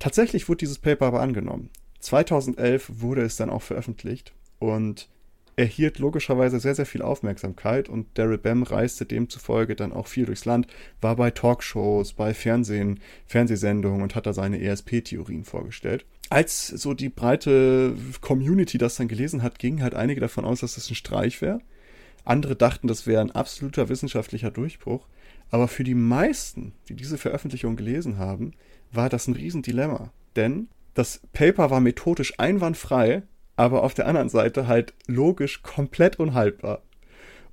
Tatsächlich 0.00 0.48
wurde 0.48 0.58
dieses 0.58 0.78
Paper 0.78 1.06
aber 1.06 1.20
angenommen. 1.20 1.70
2011 2.00 2.90
wurde 3.00 3.22
es 3.22 3.36
dann 3.36 3.50
auch 3.50 3.62
veröffentlicht 3.62 4.34
und 4.58 5.08
erhielt 5.56 6.00
logischerweise 6.00 6.58
sehr, 6.58 6.74
sehr 6.74 6.86
viel 6.86 7.02
Aufmerksamkeit 7.02 7.88
und 7.88 8.06
Daryl 8.14 8.38
Bem 8.38 8.64
reiste 8.64 9.06
demzufolge 9.06 9.76
dann 9.76 9.92
auch 9.92 10.08
viel 10.08 10.26
durchs 10.26 10.44
Land, 10.44 10.66
war 11.00 11.14
bei 11.14 11.30
Talkshows, 11.30 12.12
bei 12.14 12.34
Fernsehen, 12.34 12.98
Fernsehsendungen 13.26 14.02
und 14.02 14.16
hat 14.16 14.26
da 14.26 14.32
seine 14.32 14.60
ESP-Theorien 14.60 15.44
vorgestellt. 15.44 16.04
Als 16.28 16.66
so 16.66 16.92
die 16.92 17.08
breite 17.08 17.94
Community 18.20 18.78
das 18.78 18.96
dann 18.96 19.06
gelesen 19.06 19.44
hat, 19.44 19.60
gingen 19.60 19.82
halt 19.82 19.94
einige 19.94 20.20
davon 20.20 20.44
aus, 20.44 20.60
dass 20.60 20.74
das 20.74 20.90
ein 20.90 20.96
Streich 20.96 21.40
wäre. 21.40 21.60
Andere 22.24 22.56
dachten, 22.56 22.88
das 22.88 23.06
wäre 23.06 23.20
ein 23.20 23.30
absoluter 23.30 23.88
wissenschaftlicher 23.88 24.50
Durchbruch. 24.50 25.06
Aber 25.50 25.68
für 25.68 25.84
die 25.84 25.94
meisten, 25.94 26.72
die 26.88 26.94
diese 26.94 27.18
Veröffentlichung 27.18 27.76
gelesen 27.76 28.18
haben, 28.18 28.52
war 28.92 29.08
das 29.08 29.28
ein 29.28 29.34
Riesendilemma. 29.34 30.12
Denn 30.36 30.68
das 30.94 31.20
Paper 31.32 31.70
war 31.70 31.80
methodisch 31.80 32.38
einwandfrei, 32.38 33.22
aber 33.56 33.82
auf 33.82 33.94
der 33.94 34.06
anderen 34.06 34.28
Seite 34.28 34.66
halt 34.66 34.94
logisch 35.06 35.62
komplett 35.62 36.18
unhaltbar. 36.18 36.82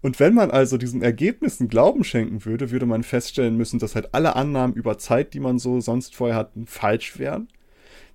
Und 0.01 0.19
wenn 0.19 0.33
man 0.33 0.50
also 0.50 0.77
diesen 0.77 1.03
Ergebnissen 1.03 1.67
Glauben 1.67 2.03
schenken 2.03 2.43
würde, 2.45 2.71
würde 2.71 2.88
man 2.88 3.03
feststellen 3.03 3.55
müssen, 3.55 3.79
dass 3.79 3.95
halt 3.95 4.13
alle 4.13 4.36
Annahmen 4.36 4.75
über 4.75 4.98
Zeit, 4.98 5.33
die 5.33 5.39
man 5.39 5.60
so 5.60 5.79
sonst 5.79 6.15
vorher 6.15 6.36
hatten, 6.36 6.65
falsch 6.65 7.19
wären. 7.19 7.48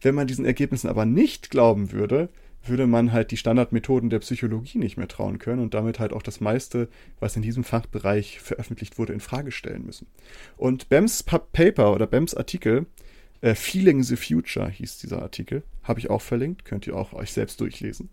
Wenn 0.00 0.16
man 0.16 0.26
diesen 0.26 0.44
Ergebnissen 0.44 0.88
aber 0.88 1.06
nicht 1.06 1.50
glauben 1.50 1.92
würde, 1.92 2.28
würde 2.68 2.86
man 2.86 3.12
halt 3.12 3.30
die 3.30 3.36
Standardmethoden 3.36 4.10
der 4.10 4.18
Psychologie 4.20 4.78
nicht 4.78 4.96
mehr 4.96 5.08
trauen 5.08 5.38
können 5.38 5.62
und 5.62 5.74
damit 5.74 5.98
halt 5.98 6.12
auch 6.12 6.22
das 6.22 6.40
meiste, 6.40 6.88
was 7.20 7.36
in 7.36 7.42
diesem 7.42 7.64
Fachbereich 7.64 8.40
veröffentlicht 8.40 8.98
wurde, 8.98 9.12
in 9.12 9.20
Frage 9.20 9.52
stellen 9.52 9.84
müssen. 9.84 10.06
Und 10.56 10.88
Bems 10.88 11.22
Paper 11.22 11.92
oder 11.92 12.06
Bems 12.06 12.34
Artikel 12.34 12.86
äh, 13.40 13.54
Feeling 13.54 14.02
the 14.02 14.16
Future 14.16 14.68
hieß 14.68 14.98
dieser 14.98 15.22
Artikel. 15.22 15.62
Habe 15.82 16.00
ich 16.00 16.10
auch 16.10 16.22
verlinkt, 16.22 16.64
könnt 16.64 16.86
ihr 16.86 16.96
auch 16.96 17.12
euch 17.12 17.32
selbst 17.32 17.60
durchlesen. 17.60 18.08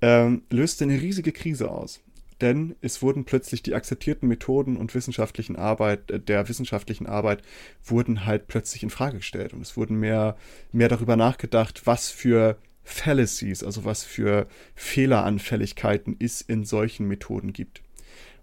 Ähm, 0.00 0.42
löste 0.50 0.84
eine 0.84 1.00
riesige 1.00 1.32
Krise 1.32 1.70
aus. 1.70 2.00
Denn 2.40 2.74
es 2.80 3.02
wurden 3.02 3.24
plötzlich 3.24 3.62
die 3.62 3.74
akzeptierten 3.74 4.28
Methoden 4.28 4.76
und 4.76 4.94
wissenschaftlichen 4.94 5.56
Arbeit, 5.56 6.10
äh, 6.10 6.20
der 6.20 6.48
wissenschaftlichen 6.48 7.06
Arbeit 7.06 7.42
wurden 7.84 8.26
halt 8.26 8.48
plötzlich 8.48 8.82
in 8.82 8.90
Frage 8.90 9.18
gestellt. 9.18 9.52
Und 9.52 9.62
es 9.62 9.76
wurden 9.76 9.96
mehr, 9.96 10.36
mehr 10.72 10.88
darüber 10.88 11.16
nachgedacht, 11.16 11.86
was 11.86 12.10
für 12.10 12.58
Fallacies, 12.84 13.62
also 13.62 13.84
was 13.84 14.04
für 14.04 14.46
Fehleranfälligkeiten 14.74 16.16
es 16.18 16.40
in 16.40 16.64
solchen 16.64 17.06
Methoden 17.06 17.52
gibt. 17.52 17.82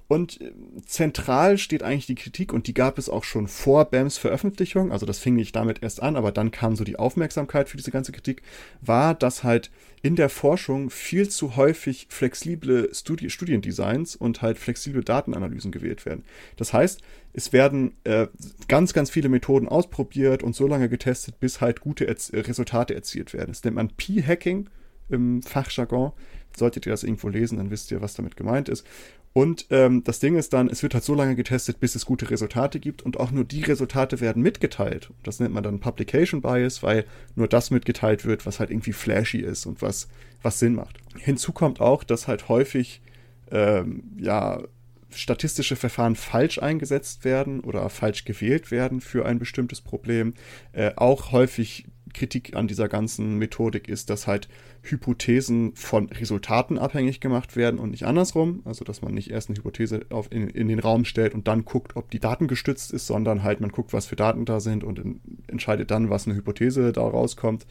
Und 0.10 0.42
äh, 0.42 0.52
zentral 0.88 1.60
steht 1.60 1.84
eigentlich 1.84 2.08
die 2.08 2.16
Kritik, 2.16 2.52
und 2.52 2.66
die 2.66 2.74
gab 2.74 2.98
es 2.98 3.10
auch 3.10 3.24
schon 3.24 3.48
vor 3.48 3.86
BAMs 3.86 4.18
Veröffentlichung, 4.18 4.92
also 4.92 5.06
das 5.06 5.20
fing 5.20 5.36
nicht 5.36 5.56
damit 5.56 5.84
erst 5.84 6.02
an, 6.02 6.16
aber 6.16 6.32
dann 6.32 6.50
kam 6.50 6.76
so 6.76 6.84
die 6.84 6.98
Aufmerksamkeit 6.98 7.70
für 7.70 7.78
diese 7.78 7.92
ganze 7.92 8.12
Kritik, 8.12 8.42
war, 8.82 9.14
dass 9.14 9.44
halt 9.44 9.70
in 10.02 10.16
der 10.16 10.30
Forschung 10.30 10.90
viel 10.90 11.30
zu 11.30 11.56
häufig 11.58 12.08
flexible 12.10 12.90
Studi 12.92 13.30
Studiendesigns 13.30 14.16
und 14.16 14.42
halt 14.42 14.58
flexible 14.58 15.04
Datenanalysen 15.04 15.72
gewählt 15.72 16.08
werden. 16.08 16.24
Das 16.58 16.74
heißt, 16.74 17.02
es 17.34 17.54
werden 17.54 17.94
äh, 18.04 18.28
ganz, 18.68 18.94
ganz 18.94 19.12
viele 19.12 19.30
Methoden 19.30 19.68
ausprobiert 19.68 20.42
und 20.42 20.56
so 20.56 20.66
lange 20.66 20.90
getestet, 20.90 21.40
bis 21.40 21.62
halt 21.62 21.82
gute 21.82 22.06
Erz 22.06 22.32
Resultate 22.34 22.96
erzielt 22.96 23.34
werden. 23.34 23.50
Das 23.50 23.64
nennt 23.64 23.76
man 23.76 23.90
P-Hacking 23.90 24.70
im 25.10 25.44
Fachjargon. 25.44 26.14
Solltet 26.56 26.88
ihr 26.88 26.92
das 26.92 27.04
irgendwo 27.04 27.30
lesen, 27.30 27.58
dann 27.58 27.70
wisst 27.70 27.92
ihr, 27.92 28.02
was 28.02 28.16
damit 28.16 28.36
gemeint 28.36 28.70
ist. 28.70 28.86
Und 29.34 29.68
ähm, 29.70 30.04
das 30.04 30.20
Ding 30.20 30.36
ist 30.36 30.54
dann, 30.54 30.70
es 30.70 30.82
wird 30.82 30.94
halt 30.96 31.04
so 31.04 31.14
lange 31.14 31.36
getestet, 31.36 31.80
bis 31.80 31.96
es 31.96 32.06
gute 32.06 32.30
Resultate 32.30 32.80
gibt 32.80 33.04
und 33.04 33.20
auch 33.20 33.32
nur 33.32 33.44
die 33.44 33.62
Resultate 33.62 34.22
werden 34.22 34.42
mitgeteilt. 34.42 35.12
Das 35.24 35.40
nennt 35.40 35.54
man 35.54 35.64
dann 35.64 35.80
Publication 35.80 36.42
Bias, 36.42 36.82
weil 36.82 37.06
nur 37.36 37.48
das 37.48 37.70
mitgeteilt 37.70 38.26
wird, 38.26 38.46
was 38.46 38.60
halt 38.60 38.72
irgendwie 38.72 38.94
flashy 38.94 39.40
ist 39.40 39.66
und 39.66 39.82
was, 39.82 40.08
was 40.42 40.60
Sinn 40.60 40.76
macht. 40.76 40.98
Hinzu 41.18 41.52
kommt 41.52 41.80
auch, 41.80 42.04
dass 42.04 42.28
halt 42.28 42.50
häufig 42.50 43.02
ähm, 43.52 44.04
ja 44.18 44.64
statistische 45.12 45.76
Verfahren 45.76 46.16
falsch 46.16 46.60
eingesetzt 46.60 47.26
werden 47.26 47.62
oder 47.62 47.90
falsch 47.90 48.26
gewählt 48.26 48.72
werden 48.72 49.02
für 49.02 49.26
ein 49.26 49.40
bestimmtes 49.40 49.82
Problem. 49.82 50.34
Äh, 50.72 50.92
auch 50.96 51.32
häufig 51.32 51.86
Kritik 52.20 52.56
an 52.56 52.68
dieser 52.68 52.90
ganzen 52.90 53.38
Methodik 53.38 53.88
ist, 53.88 54.10
dass 54.10 54.28
halt 54.28 54.50
Hypothesen 54.84 55.74
von 55.76 56.10
Resultaten 56.10 56.78
abhängig 56.78 57.22
gemacht 57.22 57.56
werden 57.56 57.80
und 57.80 57.92
nicht 57.92 58.04
andersrum. 58.04 58.62
Also, 58.66 58.84
dass 58.84 59.02
man 59.02 59.14
nicht 59.14 59.32
erst 59.32 59.50
eine 59.50 59.58
Hypothese 59.58 60.06
auf, 60.10 60.32
in, 60.32 60.50
in 60.50 60.68
den 60.68 60.80
Raum 60.80 61.06
stellt 61.06 61.34
und 61.34 61.48
dann 61.48 61.64
guckt, 61.64 61.96
ob 61.96 62.12
die 62.12 62.20
Daten 62.20 62.48
gestützt 62.48 62.92
ist, 62.92 63.08
sondern 63.08 63.44
halt 63.44 63.62
man 63.62 63.72
guckt, 63.72 63.94
was 63.94 64.06
für 64.06 64.18
Daten 64.18 64.44
da 64.44 64.60
sind 64.60 64.84
und 64.84 65.00
in, 65.00 65.22
entscheidet 65.48 65.92
dann, 65.92 66.10
was 66.10 66.28
eine 66.28 66.36
Hypothese 66.36 66.92
da 66.92 67.02
rauskommt 67.02 67.66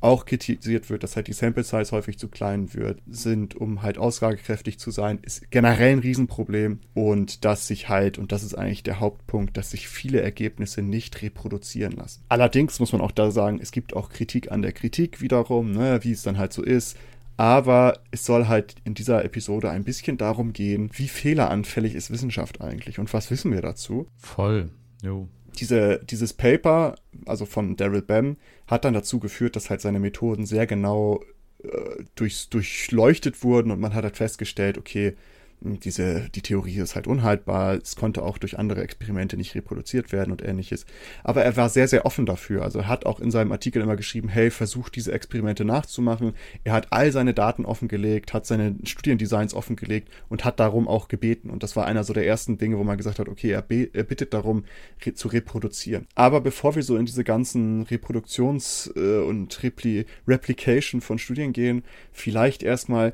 auch 0.00 0.26
kritisiert 0.26 0.90
wird, 0.90 1.02
dass 1.02 1.16
halt 1.16 1.28
die 1.28 1.32
Sample 1.32 1.64
Size 1.64 1.90
häufig 1.92 2.18
zu 2.18 2.28
klein 2.28 2.74
wird, 2.74 3.00
sind, 3.06 3.56
um 3.56 3.82
halt 3.82 3.98
aussagekräftig 3.98 4.78
zu 4.78 4.90
sein, 4.90 5.18
ist 5.22 5.50
generell 5.50 5.92
ein 5.92 5.98
Riesenproblem 6.00 6.80
und 6.94 7.44
dass 7.44 7.66
sich 7.66 7.88
halt, 7.88 8.18
und 8.18 8.32
das 8.32 8.42
ist 8.42 8.54
eigentlich 8.54 8.82
der 8.82 9.00
Hauptpunkt, 9.00 9.56
dass 9.56 9.70
sich 9.70 9.88
viele 9.88 10.20
Ergebnisse 10.20 10.82
nicht 10.82 11.22
reproduzieren 11.22 11.92
lassen. 11.92 12.22
Allerdings 12.28 12.80
muss 12.80 12.92
man 12.92 13.00
auch 13.00 13.12
da 13.12 13.30
sagen, 13.30 13.58
es 13.60 13.72
gibt 13.72 13.96
auch 13.96 14.10
Kritik 14.10 14.52
an 14.52 14.62
der 14.62 14.72
Kritik 14.72 15.20
wiederum, 15.20 15.72
ne, 15.72 16.00
wie 16.02 16.12
es 16.12 16.22
dann 16.22 16.38
halt 16.38 16.52
so 16.52 16.62
ist. 16.62 16.96
Aber 17.36 17.98
es 18.12 18.24
soll 18.24 18.46
halt 18.46 18.76
in 18.84 18.94
dieser 18.94 19.24
Episode 19.24 19.70
ein 19.70 19.82
bisschen 19.82 20.18
darum 20.18 20.52
gehen, 20.52 20.90
wie 20.92 21.08
fehleranfällig 21.08 21.94
ist 21.94 22.12
Wissenschaft 22.12 22.60
eigentlich 22.60 23.00
und 23.00 23.12
was 23.12 23.30
wissen 23.32 23.50
wir 23.50 23.60
dazu? 23.60 24.06
Voll, 24.16 24.70
jo 25.02 25.28
diese, 25.60 26.00
dieses 26.04 26.32
Paper, 26.32 26.96
also 27.26 27.46
von 27.46 27.76
Daryl 27.76 28.02
Bem, 28.02 28.36
hat 28.66 28.84
dann 28.84 28.94
dazu 28.94 29.18
geführt, 29.20 29.56
dass 29.56 29.70
halt 29.70 29.80
seine 29.80 30.00
Methoden 30.00 30.46
sehr 30.46 30.66
genau 30.66 31.22
äh, 31.62 32.04
durch, 32.14 32.48
durchleuchtet 32.50 33.42
wurden 33.42 33.70
und 33.70 33.80
man 33.80 33.94
hat 33.94 34.04
halt 34.04 34.16
festgestellt, 34.16 34.78
okay, 34.78 35.14
diese, 35.64 36.28
die 36.34 36.42
Theorie 36.42 36.76
ist 36.76 36.94
halt 36.94 37.06
unhaltbar. 37.06 37.74
Es 37.74 37.96
konnte 37.96 38.22
auch 38.22 38.38
durch 38.38 38.58
andere 38.58 38.82
Experimente 38.82 39.36
nicht 39.36 39.54
reproduziert 39.54 40.12
werden 40.12 40.30
und 40.30 40.42
ähnliches. 40.42 40.86
Aber 41.22 41.42
er 41.42 41.56
war 41.56 41.68
sehr, 41.68 41.88
sehr 41.88 42.06
offen 42.06 42.26
dafür. 42.26 42.62
Also 42.62 42.80
er 42.80 42.88
hat 42.88 43.06
auch 43.06 43.20
in 43.20 43.30
seinem 43.30 43.52
Artikel 43.52 43.82
immer 43.82 43.96
geschrieben, 43.96 44.28
hey, 44.28 44.50
versucht 44.50 44.96
diese 44.96 45.12
Experimente 45.12 45.64
nachzumachen. 45.64 46.34
Er 46.64 46.74
hat 46.74 46.88
all 46.90 47.10
seine 47.12 47.34
Daten 47.34 47.64
offengelegt, 47.64 48.34
hat 48.34 48.46
seine 48.46 48.76
Studiendesigns 48.84 49.54
offengelegt 49.54 50.08
und 50.28 50.44
hat 50.44 50.60
darum 50.60 50.86
auch 50.86 51.08
gebeten. 51.08 51.50
Und 51.50 51.62
das 51.62 51.76
war 51.76 51.86
einer 51.86 52.04
so 52.04 52.12
der 52.12 52.26
ersten 52.26 52.58
Dinge, 52.58 52.78
wo 52.78 52.84
man 52.84 52.98
gesagt 52.98 53.18
hat, 53.18 53.28
okay, 53.28 53.50
er, 53.50 53.62
bittet 53.62 54.34
darum, 54.34 54.64
re 55.04 55.14
zu 55.14 55.28
reproduzieren. 55.28 56.06
Aber 56.14 56.40
bevor 56.40 56.74
wir 56.74 56.82
so 56.82 56.96
in 56.96 57.06
diese 57.06 57.24
ganzen 57.24 57.86
Reproduktions- 57.86 58.94
äh, 58.96 59.24
und 59.24 59.62
Repli 59.62 60.06
Replication 60.28 61.00
von 61.00 61.18
Studien 61.18 61.52
gehen, 61.52 61.84
vielleicht 62.12 62.62
erstmal, 62.62 63.12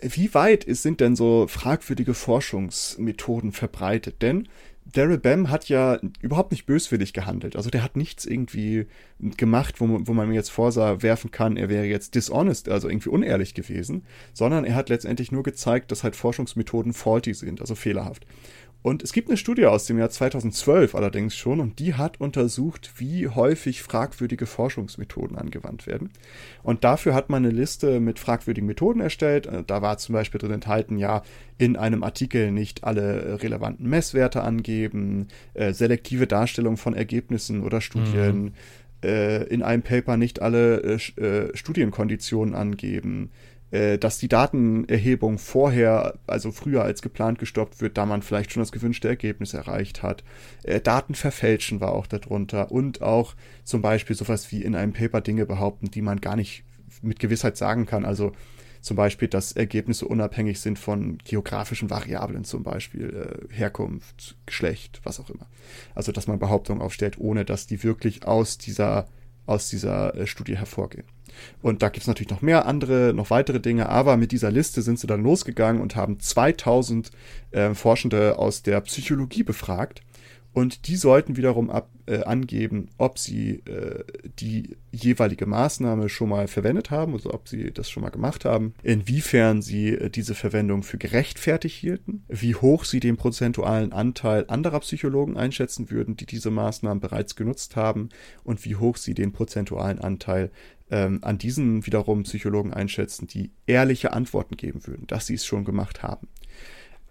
wie 0.00 0.32
weit 0.34 0.64
sind 0.68 1.00
denn 1.00 1.16
so 1.16 1.46
fragwürdige 1.48 2.14
Forschungsmethoden 2.14 3.52
verbreitet? 3.52 4.22
Denn 4.22 4.48
Daryl 4.92 5.18
Bem 5.18 5.50
hat 5.50 5.68
ja 5.68 5.98
überhaupt 6.22 6.50
nicht 6.50 6.64
böswillig 6.64 7.12
gehandelt. 7.12 7.56
Also 7.56 7.68
der 7.68 7.82
hat 7.82 7.96
nichts 7.96 8.24
irgendwie 8.24 8.86
gemacht, 9.18 9.80
wo, 9.80 10.00
wo 10.06 10.14
man 10.14 10.32
jetzt 10.32 10.50
vorwerfen 10.50 11.30
kann, 11.30 11.56
er 11.56 11.68
wäre 11.68 11.84
jetzt 11.84 12.14
dishonest, 12.14 12.68
also 12.70 12.88
irgendwie 12.88 13.10
unehrlich 13.10 13.54
gewesen, 13.54 14.04
sondern 14.32 14.64
er 14.64 14.74
hat 14.74 14.88
letztendlich 14.88 15.30
nur 15.30 15.42
gezeigt, 15.42 15.92
dass 15.92 16.04
halt 16.04 16.16
Forschungsmethoden 16.16 16.94
faulty 16.94 17.34
sind, 17.34 17.60
also 17.60 17.74
fehlerhaft. 17.74 18.26
Und 18.80 19.02
es 19.02 19.12
gibt 19.12 19.28
eine 19.28 19.36
Studie 19.36 19.66
aus 19.66 19.86
dem 19.86 19.98
Jahr 19.98 20.08
2012 20.08 20.94
allerdings 20.94 21.36
schon 21.36 21.58
und 21.58 21.80
die 21.80 21.94
hat 21.94 22.20
untersucht, 22.20 22.92
wie 22.96 23.28
häufig 23.28 23.82
fragwürdige 23.82 24.46
Forschungsmethoden 24.46 25.36
angewandt 25.36 25.86
werden. 25.88 26.10
Und 26.62 26.84
dafür 26.84 27.12
hat 27.12 27.28
man 27.28 27.44
eine 27.44 27.52
Liste 27.52 27.98
mit 27.98 28.20
fragwürdigen 28.20 28.68
Methoden 28.68 29.00
erstellt. 29.00 29.46
Äh, 29.46 29.64
da 29.66 29.82
war 29.82 29.98
zum 29.98 30.12
Beispiel 30.12 30.40
drin 30.40 30.52
enthalten, 30.52 30.96
ja, 30.96 31.22
in 31.58 31.76
einem 31.76 32.04
Artikel 32.04 32.52
nicht 32.52 32.84
alle 32.84 33.42
relevanten 33.42 33.88
Messwerte 33.88 34.42
angeben, 34.42 35.26
äh, 35.54 35.72
selektive 35.72 36.28
Darstellung 36.28 36.76
von 36.76 36.94
Ergebnissen 36.94 37.64
oder 37.64 37.80
Studien, 37.80 38.42
mhm. 38.44 38.52
äh, 39.02 39.42
in 39.44 39.62
einem 39.62 39.82
Paper 39.82 40.16
nicht 40.16 40.40
alle 40.40 40.80
äh, 40.82 41.56
Studienkonditionen 41.56 42.54
angeben, 42.54 43.30
dass 43.98 44.18
die 44.18 44.28
Datenerhebung 44.28 45.38
vorher, 45.38 46.18
also 46.26 46.52
früher 46.52 46.82
als 46.82 47.02
geplant 47.02 47.38
gestoppt 47.38 47.80
wird, 47.80 47.98
da 47.98 48.06
man 48.06 48.22
vielleicht 48.22 48.52
schon 48.52 48.62
das 48.62 48.72
gewünschte 48.72 49.08
Ergebnis 49.08 49.54
erreicht 49.54 50.02
hat. 50.02 50.24
Äh, 50.62 50.80
Daten 50.80 51.14
verfälschen 51.14 51.80
war 51.80 51.92
auch 51.92 52.06
darunter 52.06 52.70
und 52.70 53.02
auch 53.02 53.34
zum 53.64 53.82
Beispiel 53.82 54.16
sowas 54.16 54.50
wie 54.52 54.62
in 54.62 54.74
einem 54.74 54.92
Paper 54.92 55.20
Dinge 55.20 55.44
behaupten, 55.46 55.90
die 55.90 56.02
man 56.02 56.20
gar 56.20 56.36
nicht 56.36 56.64
mit 57.02 57.18
Gewissheit 57.18 57.56
sagen 57.56 57.86
kann. 57.86 58.04
Also 58.04 58.32
zum 58.80 58.96
Beispiel, 58.96 59.28
dass 59.28 59.52
Ergebnisse 59.52 60.06
unabhängig 60.06 60.60
sind 60.60 60.78
von 60.78 61.18
geografischen 61.18 61.90
Variablen, 61.90 62.44
zum 62.44 62.62
Beispiel 62.62 63.48
äh, 63.50 63.54
Herkunft, 63.54 64.36
Geschlecht, 64.46 65.00
was 65.04 65.20
auch 65.20 65.30
immer. 65.30 65.46
Also 65.94 66.12
dass 66.12 66.26
man 66.26 66.38
Behauptungen 66.38 66.80
aufstellt, 66.80 67.18
ohne 67.18 67.44
dass 67.44 67.66
die 67.66 67.82
wirklich 67.82 68.26
aus 68.26 68.56
dieser, 68.56 69.08
aus 69.46 69.68
dieser 69.68 70.14
äh, 70.14 70.26
Studie 70.26 70.56
hervorgehen. 70.56 71.04
Und 71.62 71.82
da 71.82 71.88
gibt 71.88 72.02
es 72.02 72.08
natürlich 72.08 72.30
noch 72.30 72.42
mehr 72.42 72.66
andere, 72.66 73.12
noch 73.14 73.30
weitere 73.30 73.60
Dinge, 73.60 73.88
aber 73.88 74.16
mit 74.16 74.32
dieser 74.32 74.50
Liste 74.50 74.82
sind 74.82 74.98
sie 74.98 75.06
dann 75.06 75.22
losgegangen 75.22 75.82
und 75.82 75.96
haben 75.96 76.20
2000 76.20 77.10
äh, 77.50 77.74
Forschende 77.74 78.38
aus 78.38 78.62
der 78.62 78.80
Psychologie 78.82 79.42
befragt. 79.42 80.02
Und 80.58 80.88
die 80.88 80.96
sollten 80.96 81.36
wiederum 81.36 81.70
ab, 81.70 81.88
äh, 82.06 82.24
angeben, 82.24 82.88
ob 82.96 83.18
sie 83.18 83.62
äh, 83.66 84.02
die 84.40 84.76
jeweilige 84.90 85.46
Maßnahme 85.46 86.08
schon 86.08 86.30
mal 86.30 86.48
verwendet 86.48 86.90
haben, 86.90 87.12
also 87.12 87.32
ob 87.32 87.48
sie 87.48 87.70
das 87.70 87.90
schon 87.90 88.02
mal 88.02 88.08
gemacht 88.08 88.44
haben, 88.44 88.74
inwiefern 88.82 89.62
sie 89.62 89.90
äh, 89.90 90.10
diese 90.10 90.34
Verwendung 90.34 90.82
für 90.82 90.98
gerechtfertigt 90.98 91.76
hielten, 91.76 92.24
wie 92.28 92.54
hoch 92.54 92.84
sie 92.84 92.98
den 92.98 93.16
prozentualen 93.16 93.92
Anteil 93.92 94.46
anderer 94.48 94.80
Psychologen 94.80 95.36
einschätzen 95.36 95.90
würden, 95.90 96.16
die 96.16 96.26
diese 96.26 96.50
Maßnahmen 96.50 97.00
bereits 97.00 97.36
genutzt 97.36 97.76
haben 97.76 98.08
und 98.42 98.64
wie 98.64 98.74
hoch 98.74 98.96
sie 98.96 99.14
den 99.14 99.32
prozentualen 99.32 100.00
Anteil 100.00 100.50
ähm, 100.90 101.18
an 101.22 101.38
diesen 101.38 101.86
wiederum 101.86 102.22
Psychologen 102.22 102.72
einschätzen, 102.72 103.26
die 103.26 103.50
ehrliche 103.66 104.12
Antworten 104.12 104.56
geben 104.56 104.86
würden, 104.86 105.06
dass 105.06 105.26
sie 105.26 105.34
es 105.34 105.46
schon 105.46 105.64
gemacht 105.64 106.02
haben. 106.02 106.28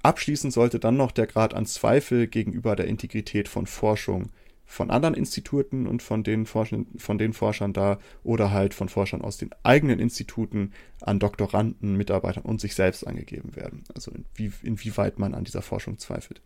Abschließend 0.04 0.54
sollte 0.54 0.80
dann 0.80 0.98
noch 0.98 1.12
der 1.12 1.28
Grad 1.28 1.54
an 1.54 1.66
Zweifel 1.66 2.28
gegenüber 2.28 2.76
der 2.76 2.88
Integrität 2.88 3.48
von 3.48 3.66
Forschung 3.66 4.30
von 4.70 4.92
anderen 4.92 5.16
Instituten 5.16 5.88
und 5.88 6.04
von 6.04 6.24
den, 6.24 6.46
Forschern, 6.46 6.88
von 6.98 7.18
den 7.18 7.32
Forschern 7.32 7.72
da 7.72 8.00
oder 8.24 8.52
halt 8.52 8.74
von 8.74 8.90
Forschern 8.90 9.22
aus 9.22 9.38
den 9.38 9.50
eigenen 9.64 10.00
Instituten 10.00 10.74
an 11.02 11.20
Doktoranden, 11.20 11.96
Mitarbeitern 11.96 12.44
und 12.44 12.60
sich 12.60 12.76
selbst 12.76 13.08
angegeben 13.08 13.56
werden. 13.56 13.86
Also 13.96 14.12
inwie, 14.12 14.52
inwieweit 14.64 15.20
man 15.20 15.34
an 15.34 15.46
dieser 15.46 15.62
Forschung 15.62 15.98
zweifelt. 15.98 16.42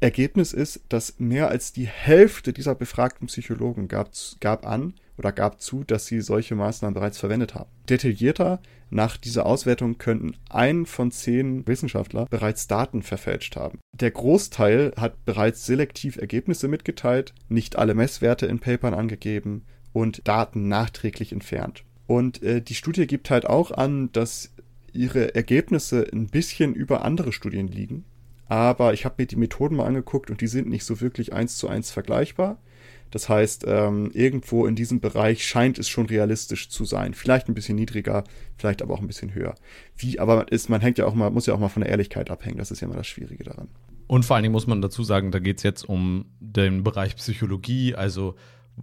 Ergebnis 0.00 0.52
ist, 0.52 0.80
dass 0.88 1.20
mehr 1.20 1.48
als 1.48 1.72
die 1.72 1.86
Hälfte 1.86 2.52
dieser 2.52 2.74
befragten 2.74 3.28
Psychologen 3.28 3.86
gab, 3.86 4.10
gab 4.40 4.66
an, 4.66 4.94
oder 5.16 5.32
gab 5.32 5.60
zu, 5.60 5.84
dass 5.84 6.06
sie 6.06 6.20
solche 6.20 6.54
Maßnahmen 6.54 6.94
bereits 6.94 7.18
verwendet 7.18 7.54
haben. 7.54 7.70
Detaillierter, 7.88 8.60
nach 8.90 9.16
dieser 9.16 9.46
Auswertung 9.46 9.98
könnten 9.98 10.36
ein 10.50 10.86
von 10.86 11.10
zehn 11.10 11.66
Wissenschaftler 11.66 12.26
bereits 12.26 12.66
Daten 12.66 13.02
verfälscht 13.02 13.56
haben. 13.56 13.78
Der 13.92 14.10
Großteil 14.10 14.92
hat 14.96 15.24
bereits 15.24 15.64
selektiv 15.64 16.16
Ergebnisse 16.16 16.68
mitgeteilt, 16.68 17.34
nicht 17.48 17.76
alle 17.76 17.94
Messwerte 17.94 18.46
in 18.46 18.58
Papern 18.58 18.94
angegeben 18.94 19.64
und 19.92 20.26
Daten 20.28 20.68
nachträglich 20.68 21.32
entfernt. 21.32 21.84
Und 22.06 22.42
äh, 22.42 22.60
die 22.60 22.74
Studie 22.74 23.06
gibt 23.06 23.30
halt 23.30 23.46
auch 23.46 23.70
an, 23.70 24.10
dass 24.12 24.52
ihre 24.92 25.34
Ergebnisse 25.34 26.06
ein 26.12 26.26
bisschen 26.26 26.74
über 26.74 27.04
andere 27.04 27.32
Studien 27.32 27.68
liegen. 27.68 28.04
Aber 28.48 28.92
ich 28.92 29.06
habe 29.06 29.14
mir 29.18 29.26
die 29.26 29.36
Methoden 29.36 29.76
mal 29.76 29.86
angeguckt 29.86 30.30
und 30.30 30.42
die 30.42 30.46
sind 30.46 30.68
nicht 30.68 30.84
so 30.84 31.00
wirklich 31.00 31.32
eins 31.32 31.56
zu 31.56 31.68
eins 31.68 31.90
vergleichbar. 31.90 32.58
Das 33.12 33.28
heißt, 33.28 33.64
ähm, 33.68 34.10
irgendwo 34.14 34.66
in 34.66 34.74
diesem 34.74 35.00
Bereich 35.00 35.46
scheint 35.46 35.78
es 35.78 35.88
schon 35.88 36.06
realistisch 36.06 36.70
zu 36.70 36.84
sein. 36.84 37.14
Vielleicht 37.14 37.46
ein 37.48 37.54
bisschen 37.54 37.76
niedriger, 37.76 38.24
vielleicht 38.56 38.82
aber 38.82 38.94
auch 38.94 39.00
ein 39.00 39.06
bisschen 39.06 39.34
höher. 39.34 39.54
Wie, 39.96 40.18
aber 40.18 40.50
ist, 40.50 40.68
man 40.70 40.80
hängt 40.80 40.98
ja 40.98 41.06
auch 41.06 41.14
mal, 41.14 41.30
muss 41.30 41.46
ja 41.46 41.54
auch 41.54 41.60
mal 41.60 41.68
von 41.68 41.82
der 41.82 41.90
Ehrlichkeit 41.90 42.30
abhängen. 42.30 42.56
Das 42.56 42.70
ist 42.70 42.80
ja 42.80 42.88
immer 42.88 42.96
das 42.96 43.06
Schwierige 43.06 43.44
daran. 43.44 43.68
Und 44.06 44.24
vor 44.24 44.34
allen 44.36 44.42
Dingen 44.42 44.52
muss 44.52 44.66
man 44.66 44.82
dazu 44.82 45.04
sagen, 45.04 45.30
da 45.30 45.38
geht 45.38 45.58
es 45.58 45.62
jetzt 45.62 45.88
um 45.88 46.24
den 46.40 46.82
Bereich 46.82 47.14
Psychologie, 47.16 47.94
also 47.94 48.34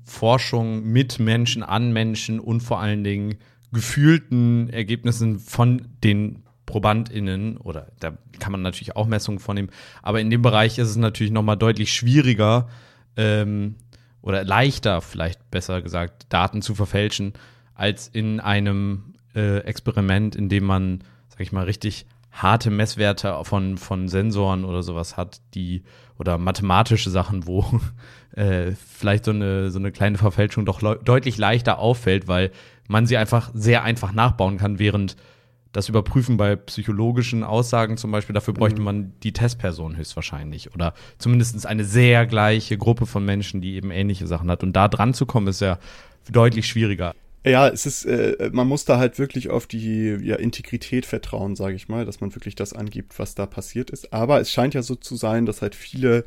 Forschung 0.04 0.84
mit 0.84 1.20
Menschen, 1.20 1.64
an 1.64 1.92
Menschen 1.92 2.40
und 2.40 2.62
vor 2.62 2.80
allen 2.80 3.04
Dingen 3.04 3.36
gefühlten 3.72 4.70
Ergebnissen 4.70 5.40
von 5.40 5.88
den 6.04 6.44
ProbandInnen, 6.68 7.58
oder 7.58 7.92
da 8.00 8.16
kann 8.38 8.52
man 8.52 8.62
natürlich 8.62 8.96
auch 8.96 9.08
Messungen 9.08 9.40
vornehmen, 9.40 9.70
aber 10.04 10.22
in 10.22 10.30
dem 10.30 10.44
Bereich 10.44 10.78
ist 10.78 10.90
es 10.90 10.98
natürlich 10.98 11.32
nochmal 11.32 11.58
deutlich 11.58 11.92
schwieriger, 11.92 12.70
ähm, 13.18 13.76
oder 14.22 14.44
leichter, 14.44 15.02
vielleicht 15.02 15.50
besser 15.52 15.82
gesagt, 15.82 16.26
Daten 16.30 16.62
zu 16.62 16.76
verfälschen, 16.76 17.34
als 17.74 18.08
in 18.08 18.40
einem 18.40 19.14
äh, 19.36 19.60
Experiment, 19.60 20.36
in 20.36 20.50
dem 20.50 20.66
man, 20.66 21.04
sag 21.30 21.40
ich 21.40 21.52
mal, 21.52 21.66
richtig 21.66 22.06
harte 22.32 22.70
Messwerte 22.70 23.40
von, 23.44 23.78
von 23.78 24.08
Sensoren 24.08 24.66
oder 24.66 24.84
sowas 24.84 25.18
hat, 25.18 25.42
die 25.54 25.84
oder 26.18 26.38
mathematische 26.38 27.10
Sachen, 27.10 27.48
wo 27.48 27.66
äh, 28.36 28.72
vielleicht 28.72 29.26
so 29.26 29.32
eine, 29.32 29.72
so 29.72 29.80
eine 29.80 29.92
kleine 29.92 30.18
Verfälschung 30.18 30.66
doch 30.66 30.82
deutlich 30.82 31.38
leichter 31.38 31.80
auffällt, 31.80 32.28
weil 32.28 32.52
man 32.88 33.06
sie 33.06 33.18
einfach 33.18 33.52
sehr 33.54 33.84
einfach 33.84 34.12
nachbauen 34.12 34.58
kann, 34.58 34.80
während 34.80 35.16
das 35.72 35.88
Überprüfen 35.88 36.38
bei 36.38 36.56
psychologischen 36.56 37.44
Aussagen 37.44 37.98
zum 37.98 38.12
Beispiel, 38.12 38.34
dafür 38.34 38.54
bräuchte 38.54 38.80
mhm. 38.80 38.86
man 38.86 39.14
die 39.24 39.34
Testperson 39.34 39.98
höchstwahrscheinlich 39.98 40.74
oder 40.74 40.94
zumindest 41.20 41.66
eine 41.66 41.86
sehr 41.86 42.26
gleiche 42.26 42.78
Gruppe 42.78 43.06
von 43.06 43.24
Menschen, 43.24 43.62
die 43.62 43.76
eben 43.76 43.92
ähnliche 43.92 44.26
Sachen 44.26 44.50
hat. 44.50 44.64
Und 44.64 44.74
da 44.74 44.88
dran 44.88 45.14
zu 45.14 45.26
kommen, 45.26 45.48
ist 45.48 45.62
ja 45.62 45.78
deutlich 46.32 46.68
schwieriger. 46.68 47.14
Ja, 47.46 47.70
es 47.70 47.86
ist, 47.86 48.06
äh, 48.06 48.50
man 48.52 48.68
muss 48.68 48.84
da 48.84 48.98
halt 48.98 49.18
wirklich 49.18 49.50
auf 49.50 49.66
die 49.66 50.18
ja, 50.22 50.36
Integrität 50.36 51.06
vertrauen, 51.06 51.56
sage 51.56 51.76
ich 51.76 51.88
mal, 51.88 52.06
dass 52.06 52.20
man 52.20 52.36
wirklich 52.36 52.56
das 52.56 52.74
angibt, 52.74 53.18
was 53.18 53.34
da 53.36 53.46
passiert 53.46 53.92
ist. 53.92 54.12
Aber 54.12 54.42
es 54.42 54.52
scheint 54.52 54.74
ja 54.74 54.82
so 54.82 54.96
zu 54.96 55.16
sein, 55.16 55.46
dass 55.46 55.62
halt 55.62 55.76
viele, 55.76 56.26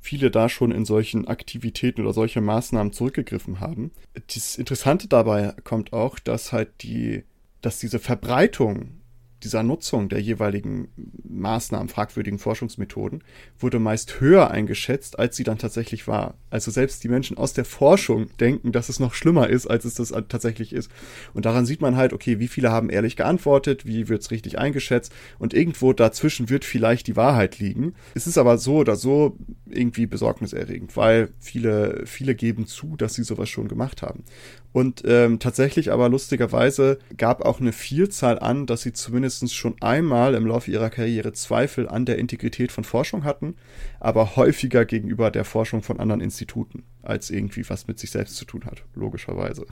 viele 0.00 0.30
da 0.30 0.48
schon 0.48 0.70
in 0.70 0.86
solchen 0.86 1.28
Aktivitäten 1.28 2.00
oder 2.00 2.14
solche 2.14 2.40
Maßnahmen 2.40 2.92
zurückgegriffen 2.92 3.60
haben. 3.60 3.90
Das 4.34 4.56
Interessante 4.56 5.06
dabei 5.06 5.52
kommt 5.64 5.92
auch, 5.92 6.18
dass 6.18 6.52
halt 6.52 6.70
die 6.82 7.24
dass 7.60 7.78
diese 7.78 7.98
Verbreitung 7.98 8.98
dieser 9.42 9.62
Nutzung 9.62 10.08
der 10.08 10.20
jeweiligen 10.20 10.88
Maßnahmen, 11.28 11.88
fragwürdigen 11.88 12.38
Forschungsmethoden, 12.38 13.22
wurde 13.58 13.78
meist 13.78 14.20
höher 14.20 14.50
eingeschätzt, 14.50 15.18
als 15.18 15.36
sie 15.36 15.44
dann 15.44 15.58
tatsächlich 15.58 16.08
war. 16.08 16.34
Also 16.50 16.70
selbst 16.70 17.04
die 17.04 17.08
Menschen 17.08 17.38
aus 17.38 17.52
der 17.52 17.64
Forschung 17.64 18.28
denken, 18.38 18.72
dass 18.72 18.88
es 18.88 18.98
noch 18.98 19.14
schlimmer 19.14 19.48
ist, 19.48 19.66
als 19.66 19.84
es 19.84 19.94
das 19.94 20.12
tatsächlich 20.28 20.72
ist. 20.72 20.90
Und 21.34 21.44
daran 21.44 21.66
sieht 21.66 21.80
man 21.80 21.96
halt, 21.96 22.12
okay, 22.12 22.38
wie 22.40 22.48
viele 22.48 22.70
haben 22.70 22.90
ehrlich 22.90 23.16
geantwortet, 23.16 23.86
wie 23.86 24.08
wird 24.08 24.22
es 24.22 24.30
richtig 24.30 24.58
eingeschätzt 24.58 25.12
und 25.38 25.54
irgendwo 25.54 25.92
dazwischen 25.92 26.50
wird 26.50 26.64
vielleicht 26.64 27.06
die 27.06 27.16
Wahrheit 27.16 27.58
liegen. 27.58 27.94
Es 28.14 28.26
ist 28.26 28.38
aber 28.38 28.58
so 28.58 28.76
oder 28.78 28.96
so 28.96 29.36
irgendwie 29.66 30.06
besorgniserregend, 30.06 30.96
weil 30.96 31.28
viele, 31.38 32.02
viele 32.06 32.34
geben 32.34 32.66
zu, 32.66 32.96
dass 32.96 33.14
sie 33.14 33.22
sowas 33.22 33.48
schon 33.48 33.68
gemacht 33.68 34.02
haben. 34.02 34.24
Und 34.72 35.02
ähm, 35.06 35.38
tatsächlich 35.38 35.90
aber 35.90 36.08
lustigerweise 36.08 36.98
gab 37.16 37.44
auch 37.44 37.60
eine 37.60 37.72
Vielzahl 37.72 38.38
an, 38.38 38.66
dass 38.66 38.82
sie 38.82 38.92
zumindest 38.92 39.54
schon 39.54 39.76
einmal 39.80 40.34
im 40.34 40.46
Laufe 40.46 40.70
ihrer 40.70 40.90
Karriere 40.90 41.32
Zweifel 41.32 41.88
an 41.88 42.04
der 42.04 42.18
Integrität 42.18 42.70
von 42.70 42.84
Forschung 42.84 43.24
hatten, 43.24 43.56
aber 43.98 44.36
häufiger 44.36 44.84
gegenüber 44.84 45.30
der 45.30 45.44
Forschung 45.44 45.82
von 45.82 45.98
anderen 45.98 46.20
Instituten, 46.20 46.84
als 47.02 47.30
irgendwie 47.30 47.68
was 47.68 47.88
mit 47.88 47.98
sich 47.98 48.10
selbst 48.10 48.36
zu 48.36 48.44
tun 48.44 48.66
hat, 48.66 48.84
logischerweise. 48.94 49.66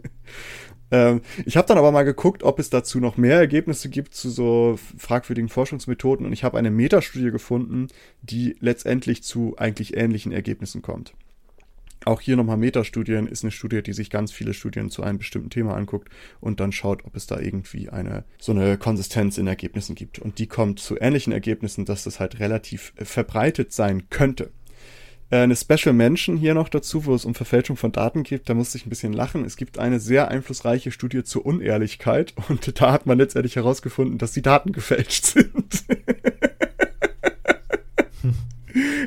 ähm, 0.90 1.22
ich 1.46 1.56
habe 1.56 1.66
dann 1.66 1.78
aber 1.78 1.90
mal 1.90 2.04
geguckt, 2.04 2.42
ob 2.42 2.58
es 2.58 2.68
dazu 2.68 3.00
noch 3.00 3.16
mehr 3.16 3.36
Ergebnisse 3.36 3.88
gibt 3.88 4.14
zu 4.14 4.28
so 4.28 4.78
fragwürdigen 4.98 5.48
Forschungsmethoden 5.48 6.26
und 6.26 6.34
ich 6.34 6.44
habe 6.44 6.58
eine 6.58 6.70
Metastudie 6.70 7.30
gefunden, 7.30 7.88
die 8.20 8.56
letztendlich 8.60 9.22
zu 9.22 9.54
eigentlich 9.56 9.96
ähnlichen 9.96 10.32
Ergebnissen 10.32 10.82
kommt. 10.82 11.14
Auch 12.04 12.20
hier 12.20 12.36
nochmal 12.36 12.56
Metastudien 12.56 13.26
ist 13.26 13.44
eine 13.44 13.52
Studie, 13.52 13.82
die 13.82 13.92
sich 13.92 14.10
ganz 14.10 14.32
viele 14.32 14.54
Studien 14.54 14.90
zu 14.90 15.02
einem 15.02 15.18
bestimmten 15.18 15.50
Thema 15.50 15.76
anguckt 15.76 16.08
und 16.40 16.60
dann 16.60 16.72
schaut, 16.72 17.04
ob 17.04 17.14
es 17.16 17.26
da 17.26 17.38
irgendwie 17.38 17.90
eine 17.90 18.24
so 18.38 18.52
eine 18.52 18.76
Konsistenz 18.76 19.38
in 19.38 19.46
Ergebnissen 19.46 19.94
gibt. 19.94 20.18
Und 20.18 20.38
die 20.38 20.46
kommt 20.46 20.80
zu 20.80 20.98
ähnlichen 21.00 21.32
Ergebnissen, 21.32 21.84
dass 21.84 22.04
das 22.04 22.20
halt 22.20 22.40
relativ 22.40 22.92
äh, 22.96 23.04
verbreitet 23.04 23.72
sein 23.72 24.08
könnte. 24.10 24.50
Äh, 25.30 25.38
eine 25.38 25.56
Special 25.56 25.94
Mention 25.94 26.36
hier 26.36 26.54
noch 26.54 26.68
dazu, 26.68 27.06
wo 27.06 27.14
es 27.14 27.24
um 27.24 27.34
Verfälschung 27.34 27.76
von 27.76 27.90
Daten 27.90 28.22
geht, 28.22 28.48
da 28.48 28.54
musste 28.54 28.78
ich 28.78 28.86
ein 28.86 28.90
bisschen 28.90 29.12
lachen. 29.12 29.44
Es 29.44 29.56
gibt 29.56 29.78
eine 29.78 29.98
sehr 29.98 30.28
einflussreiche 30.28 30.90
Studie 30.90 31.24
zur 31.24 31.46
Unehrlichkeit 31.46 32.34
und 32.48 32.80
da 32.80 32.92
hat 32.92 33.06
man 33.06 33.18
letztendlich 33.18 33.56
herausgefunden, 33.56 34.18
dass 34.18 34.32
die 34.32 34.42
Daten 34.42 34.72
gefälscht 34.72 35.24
sind. 35.26 35.84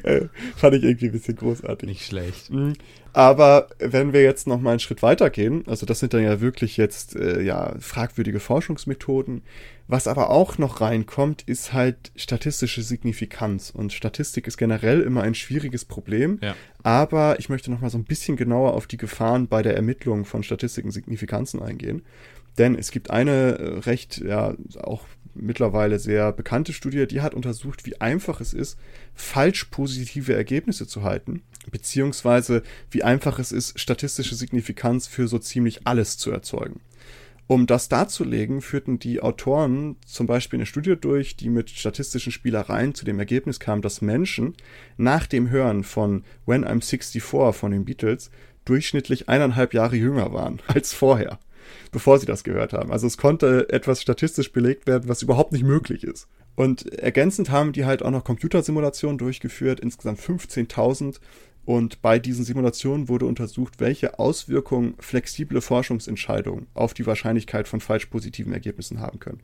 Äh, 0.04 0.28
fand 0.56 0.76
ich 0.76 0.84
irgendwie 0.84 1.08
ein 1.08 1.12
bisschen 1.12 1.36
großartig. 1.36 1.88
Nicht 1.88 2.06
schlecht. 2.06 2.52
Mhm. 2.52 2.74
Aber 3.14 3.70
wenn 3.80 4.12
wir 4.12 4.24
jetzt 4.24 4.46
noch 4.46 4.60
mal 4.60 4.72
einen 4.72 4.80
Schritt 4.80 5.02
weiter 5.02 5.30
gehen, 5.30 5.64
also 5.68 5.86
das 5.86 6.02
sind 6.02 6.14
dann 6.14 6.22
ja 6.22 6.42
wirklich 6.42 6.76
jetzt 6.76 7.16
äh, 7.16 7.42
ja 7.42 7.74
fragwürdige 7.80 8.42
Forschungsmethoden. 8.42 9.42
Was 9.88 10.08
aber 10.08 10.32
auch 10.32 10.58
noch 10.58 10.82
reinkommt, 10.82 11.44
ist 11.44 11.72
halt 11.72 12.12
statistische 12.16 12.82
Signifikanz. 12.82 13.70
Und 13.70 13.94
Statistik 13.94 14.48
ist 14.48 14.58
generell 14.58 15.02
immer 15.02 15.22
ein 15.24 15.34
schwieriges 15.34 15.86
Problem. 15.86 16.40
Ja. 16.42 16.56
Aber 16.84 17.40
ich 17.40 17.48
möchte 17.50 17.72
noch 17.72 17.80
mal 17.80 17.90
so 17.90 17.98
ein 17.98 18.04
bisschen 18.04 18.36
genauer 18.36 18.74
auf 18.74 18.86
die 18.86 18.98
Gefahren 18.98 19.48
bei 19.48 19.62
der 19.62 19.76
Ermittlung 19.76 20.26
von 20.26 20.44
Statistiken 20.44 20.92
Signifikanzen 20.92 21.62
eingehen. 21.62 22.02
Denn 22.58 22.76
es 22.76 22.92
gibt 22.92 23.12
eine 23.12 23.58
äh, 23.60 23.80
recht, 23.80 24.18
ja, 24.18 24.56
auch 24.82 25.06
mittlerweile 25.36 26.00
sehr 26.00 26.32
bekannte 26.32 26.74
Studie, 26.74 27.06
die 27.08 27.22
hat 27.22 27.34
untersucht, 27.34 27.86
wie 27.86 28.00
einfach 28.02 28.42
es 28.42 28.54
ist, 28.54 28.78
falsch 29.14 29.66
positive 29.66 30.34
Ergebnisse 30.34 30.88
zu 30.88 31.04
halten, 31.04 31.44
beziehungsweise 31.72 32.64
wie 32.90 33.04
einfach 33.04 33.40
es 33.40 33.52
ist, 33.52 33.80
statistische 33.80 34.36
Signifikanz 34.36 35.08
für 35.08 35.28
so 35.28 35.38
ziemlich 35.38 35.86
alles 35.86 36.18
zu 36.18 36.32
erzeugen. 36.32 36.80
Um 37.48 37.68
das 37.68 37.90
darzulegen, 37.90 38.62
führten 38.62 38.98
die 38.98 39.22
Autoren 39.22 39.98
zum 40.08 40.26
Beispiel 40.26 40.58
eine 40.58 40.66
Studie 40.66 40.96
durch, 41.00 41.36
die 41.36 41.50
mit 41.50 41.70
statistischen 41.70 42.32
Spielereien 42.32 42.96
zu 42.96 43.06
dem 43.06 43.20
Ergebnis 43.20 43.60
kam, 43.60 43.84
dass 43.84 44.02
Menschen 44.02 44.56
nach 44.98 45.28
dem 45.28 45.52
Hören 45.52 45.84
von 45.84 46.24
When 46.48 46.66
I'm 46.66 46.82
64 46.82 47.22
von 47.24 47.72
den 47.72 47.86
Beatles 47.86 48.32
durchschnittlich 48.66 49.30
eineinhalb 49.30 49.76
Jahre 49.76 49.96
jünger 49.96 50.34
waren 50.34 50.60
als 50.68 50.94
vorher, 50.94 51.38
bevor 51.92 52.20
sie 52.20 52.26
das 52.26 52.44
gehört 52.44 52.74
haben. 52.74 52.92
Also 52.92 53.08
es 53.08 53.18
konnte 53.18 53.68
etwas 53.70 54.02
statistisch 54.02 54.52
belegt 54.52 54.88
werden, 54.88 55.10
was 55.10 55.22
überhaupt 55.22 55.52
nicht 55.52 55.64
möglich 55.64 56.04
ist. 56.04 56.28
Und 56.56 56.92
ergänzend 56.94 57.50
haben 57.50 57.74
die 57.74 57.86
halt 57.86 58.02
auch 58.02 58.12
noch 58.12 58.24
Computersimulationen 58.24 59.18
durchgeführt, 59.18 59.80
insgesamt 59.80 60.20
15.000, 60.20 61.20
und 61.66 62.04
bei 62.04 62.20
diesen 62.20 62.46
Simulationen 62.46 63.10
wurde 63.10 63.26
untersucht, 63.26 63.80
welche 63.80 64.20
Auswirkungen 64.20 64.94
flexible 65.00 65.62
Forschungsentscheidungen 65.62 66.68
auf 66.76 66.94
die 66.94 67.08
Wahrscheinlichkeit 67.08 67.68
von 67.68 67.82
falsch 67.82 68.06
positiven 68.06 68.54
Ergebnissen 68.54 69.00
haben 69.00 69.20
können. 69.20 69.42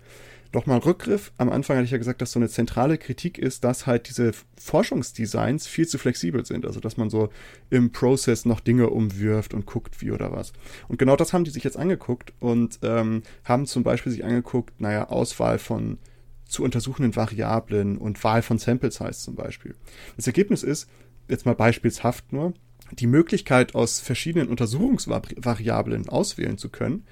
Nochmal 0.54 0.80
Rückgriff. 0.80 1.32
Am 1.38 1.50
Anfang 1.50 1.78
hatte 1.78 1.86
ich 1.86 1.92
ja 1.92 1.98
gesagt, 1.98 2.22
dass 2.22 2.34
so 2.34 2.40
eine 2.40 2.50
zentrale 2.50 2.98
Kritik 2.98 3.38
ist, 3.38 3.64
dass 3.64 3.88
halt 3.88 4.10
diese 4.10 4.34
Forschungsdesigns 4.58 5.66
viel 5.66 5.88
zu 5.88 5.98
flexibel 5.98 6.46
sind. 6.46 6.66
Also, 6.66 6.82
dass 6.82 6.98
man 6.98 7.10
so 7.10 7.30
im 7.70 7.94
Prozess 7.94 8.44
noch 8.44 8.60
Dinge 8.60 8.90
umwirft 8.90 9.54
und 9.54 9.66
guckt, 9.66 10.02
wie 10.02 10.12
oder 10.12 10.34
was. 10.34 10.52
Und 10.90 11.00
genau 11.00 11.16
das 11.16 11.32
haben 11.32 11.46
die 11.46 11.52
sich 11.52 11.64
jetzt 11.64 11.78
angeguckt 11.78 12.34
und 12.40 12.80
ähm, 12.84 13.24
haben 13.46 13.66
zum 13.66 13.84
Beispiel 13.84 14.12
sich 14.12 14.26
angeguckt, 14.26 14.80
naja, 14.82 15.08
Auswahl 15.08 15.58
von 15.58 16.00
zu 16.46 16.64
untersuchenden 16.64 17.16
Variablen 17.16 17.98
und 17.98 18.22
Wahl 18.24 18.42
von 18.42 18.58
Sample 18.58 18.92
Size 18.92 19.14
zum 19.14 19.36
Beispiel. 19.36 19.76
Das 20.18 20.28
Ergebnis 20.28 20.64
ist, 20.64 20.90
jetzt 21.30 21.46
mal 21.46 21.56
beispielshaft 21.56 22.34
nur, 22.34 22.54
die 22.92 23.08
Möglichkeit 23.08 23.74
aus 23.74 24.02
verschiedenen 24.02 24.50
Untersuchungsvariablen 24.50 26.10
auswählen 26.10 26.58
zu 26.58 26.68
können, 26.68 27.06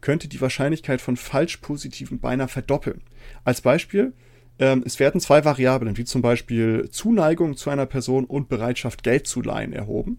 könnte 0.00 0.28
die 0.28 0.40
Wahrscheinlichkeit 0.40 1.00
von 1.00 1.16
falsch 1.16 1.58
positiven 1.58 2.20
beinahe 2.20 2.48
verdoppeln. 2.48 3.02
Als 3.44 3.60
Beispiel, 3.60 4.12
ähm, 4.58 4.82
es 4.86 4.98
werden 4.98 5.20
zwei 5.20 5.44
Variablen, 5.44 5.96
wie 5.96 6.04
zum 6.04 6.22
Beispiel 6.22 6.88
Zuneigung 6.90 7.56
zu 7.56 7.70
einer 7.70 7.86
Person 7.86 8.24
und 8.24 8.48
Bereitschaft, 8.48 9.02
Geld 9.02 9.26
zu 9.26 9.42
leihen, 9.42 9.72
erhoben. 9.72 10.18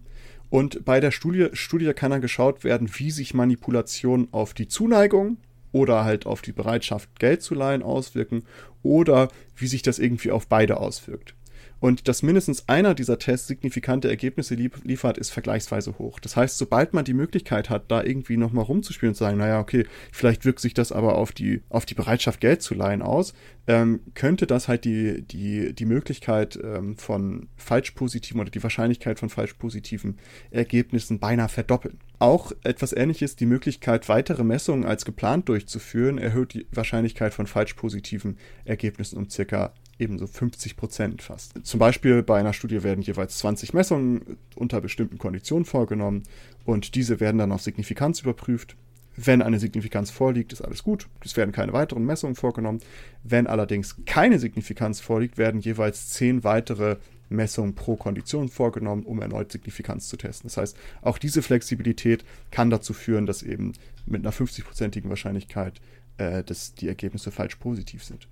Und 0.50 0.84
bei 0.84 1.00
der 1.00 1.10
Studie, 1.10 1.48
Studie 1.52 1.92
kann 1.92 2.10
dann 2.10 2.20
geschaut 2.20 2.64
werden, 2.64 2.88
wie 2.94 3.10
sich 3.10 3.34
Manipulationen 3.34 4.28
auf 4.32 4.54
die 4.54 4.68
Zuneigung 4.68 5.38
oder 5.72 6.04
halt 6.04 6.24
auf 6.26 6.40
die 6.40 6.52
Bereitschaft, 6.52 7.18
Geld 7.18 7.42
zu 7.42 7.54
leihen 7.54 7.82
auswirken 7.82 8.44
oder 8.82 9.28
wie 9.56 9.66
sich 9.66 9.82
das 9.82 9.98
irgendwie 9.98 10.30
auf 10.30 10.46
beide 10.46 10.78
auswirkt. 10.78 11.34
Und 11.80 12.08
dass 12.08 12.22
mindestens 12.22 12.68
einer 12.68 12.94
dieser 12.94 13.18
Tests 13.18 13.46
signifikante 13.46 14.08
Ergebnisse 14.08 14.54
liefert, 14.54 15.18
ist 15.18 15.30
vergleichsweise 15.30 15.98
hoch. 15.98 16.18
Das 16.18 16.36
heißt, 16.36 16.58
sobald 16.58 16.92
man 16.92 17.04
die 17.04 17.14
Möglichkeit 17.14 17.70
hat, 17.70 17.90
da 17.90 18.02
irgendwie 18.02 18.36
nochmal 18.36 18.64
rumzuspielen 18.64 19.10
und 19.10 19.14
zu 19.14 19.24
sagen, 19.24 19.38
naja, 19.38 19.60
okay, 19.60 19.86
vielleicht 20.10 20.44
wirkt 20.44 20.60
sich 20.60 20.74
das 20.74 20.90
aber 20.90 21.16
auf 21.16 21.32
die, 21.32 21.62
auf 21.68 21.86
die 21.86 21.94
Bereitschaft, 21.94 22.40
Geld 22.40 22.62
zu 22.62 22.74
leihen 22.74 23.02
aus, 23.02 23.32
ähm, 23.68 24.00
könnte 24.14 24.46
das 24.46 24.66
halt 24.66 24.84
die, 24.84 25.22
die, 25.22 25.72
die 25.74 25.84
Möglichkeit 25.84 26.58
ähm, 26.62 26.96
von 26.96 27.48
falsch 27.56 27.92
positiven 27.92 28.40
oder 28.40 28.50
die 28.50 28.62
Wahrscheinlichkeit 28.62 29.18
von 29.20 29.28
falsch 29.28 29.54
positiven 29.54 30.18
Ergebnissen 30.50 31.20
beinahe 31.20 31.48
verdoppeln. 31.48 31.98
Auch 32.18 32.50
etwas 32.64 32.92
ähnliches, 32.92 33.36
die 33.36 33.46
Möglichkeit, 33.46 34.08
weitere 34.08 34.42
Messungen 34.42 34.84
als 34.84 35.04
geplant 35.04 35.48
durchzuführen, 35.48 36.18
erhöht 36.18 36.54
die 36.54 36.66
Wahrscheinlichkeit 36.72 37.34
von 37.34 37.46
falsch 37.46 37.74
positiven 37.74 38.38
Ergebnissen 38.64 39.18
um 39.18 39.30
circa 39.30 39.72
ebenso 39.98 40.26
50 40.26 40.76
Prozent 40.76 41.22
fast. 41.22 41.54
Zum 41.64 41.80
Beispiel 41.80 42.22
bei 42.22 42.38
einer 42.38 42.52
Studie 42.52 42.82
werden 42.82 43.02
jeweils 43.02 43.38
20 43.38 43.74
Messungen 43.74 44.38
unter 44.54 44.80
bestimmten 44.80 45.18
Konditionen 45.18 45.64
vorgenommen 45.64 46.22
und 46.64 46.94
diese 46.94 47.20
werden 47.20 47.38
dann 47.38 47.52
auf 47.52 47.62
Signifikanz 47.62 48.20
überprüft. 48.20 48.76
Wenn 49.16 49.42
eine 49.42 49.58
Signifikanz 49.58 50.10
vorliegt, 50.10 50.52
ist 50.52 50.62
alles 50.62 50.84
gut. 50.84 51.08
Es 51.24 51.36
werden 51.36 51.50
keine 51.50 51.72
weiteren 51.72 52.06
Messungen 52.06 52.36
vorgenommen. 52.36 52.80
Wenn 53.24 53.48
allerdings 53.48 53.96
keine 54.06 54.38
Signifikanz 54.38 55.00
vorliegt, 55.00 55.38
werden 55.38 55.60
jeweils 55.60 56.10
10 56.10 56.44
weitere 56.44 56.98
Messungen 57.28 57.74
pro 57.74 57.96
Kondition 57.96 58.48
vorgenommen, 58.48 59.02
um 59.02 59.20
erneut 59.20 59.50
Signifikanz 59.50 60.08
zu 60.08 60.16
testen. 60.16 60.48
Das 60.48 60.56
heißt, 60.56 60.76
auch 61.02 61.18
diese 61.18 61.42
Flexibilität 61.42 62.24
kann 62.52 62.70
dazu 62.70 62.92
führen, 62.94 63.26
dass 63.26 63.42
eben 63.42 63.72
mit 64.06 64.22
einer 64.22 64.32
50-prozentigen 64.32 65.08
Wahrscheinlichkeit 65.08 65.80
äh, 66.18 66.42
dass 66.42 66.74
die 66.74 66.88
Ergebnisse 66.88 67.30
falsch 67.30 67.56
positiv 67.56 68.04
sind. 68.04 68.28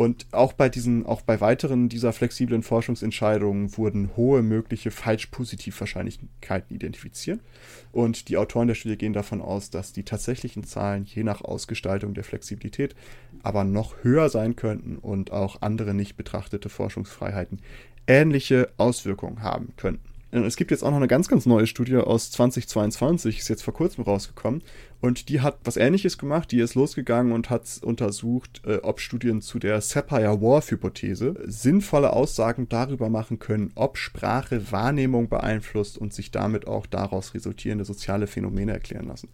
Und 0.00 0.26
auch 0.32 0.54
bei 0.54 0.70
diesen, 0.70 1.04
auch 1.04 1.20
bei 1.20 1.42
weiteren 1.42 1.90
dieser 1.90 2.14
flexiblen 2.14 2.62
Forschungsentscheidungen 2.62 3.76
wurden 3.76 4.16
hohe 4.16 4.40
mögliche 4.40 4.90
Falsch-Positiv-Wahrscheinlichkeiten 4.90 6.74
identifiziert. 6.74 7.40
Und 7.92 8.30
die 8.30 8.38
Autoren 8.38 8.68
der 8.68 8.76
Studie 8.76 8.96
gehen 8.96 9.12
davon 9.12 9.42
aus, 9.42 9.68
dass 9.68 9.92
die 9.92 10.04
tatsächlichen 10.04 10.64
Zahlen 10.64 11.04
je 11.04 11.22
nach 11.22 11.42
Ausgestaltung 11.42 12.14
der 12.14 12.24
Flexibilität 12.24 12.94
aber 13.42 13.64
noch 13.64 14.02
höher 14.02 14.30
sein 14.30 14.56
könnten 14.56 14.96
und 14.96 15.32
auch 15.32 15.60
andere 15.60 15.92
nicht 15.92 16.16
betrachtete 16.16 16.70
Forschungsfreiheiten 16.70 17.60
ähnliche 18.06 18.70
Auswirkungen 18.78 19.42
haben 19.42 19.74
könnten. 19.76 20.08
Es 20.32 20.56
gibt 20.56 20.70
jetzt 20.70 20.84
auch 20.84 20.90
noch 20.90 20.96
eine 20.96 21.08
ganz, 21.08 21.26
ganz 21.26 21.44
neue 21.44 21.66
Studie 21.66 21.96
aus 21.96 22.30
2022, 22.30 23.38
ist 23.38 23.48
jetzt 23.48 23.64
vor 23.64 23.74
kurzem 23.74 24.04
rausgekommen. 24.04 24.62
Und 25.00 25.30
die 25.30 25.40
hat 25.40 25.58
was 25.64 25.78
ähnliches 25.78 26.18
gemacht. 26.18 26.52
Die 26.52 26.60
ist 26.60 26.74
losgegangen 26.74 27.32
und 27.32 27.48
hat 27.48 27.80
untersucht, 27.82 28.60
äh, 28.66 28.76
ob 28.82 29.00
Studien 29.00 29.40
zu 29.40 29.58
der 29.58 29.80
Sapir-Whorf-Hypothese 29.80 31.36
sinnvolle 31.46 32.12
Aussagen 32.12 32.68
darüber 32.68 33.08
machen 33.08 33.38
können, 33.38 33.72
ob 33.74 33.96
Sprache 33.96 34.70
Wahrnehmung 34.70 35.28
beeinflusst 35.28 35.96
und 35.96 36.12
sich 36.12 36.30
damit 36.30 36.66
auch 36.66 36.86
daraus 36.86 37.32
resultierende 37.34 37.84
soziale 37.84 38.26
Phänomene 38.26 38.72
erklären 38.72 39.06
lassen. 39.06 39.30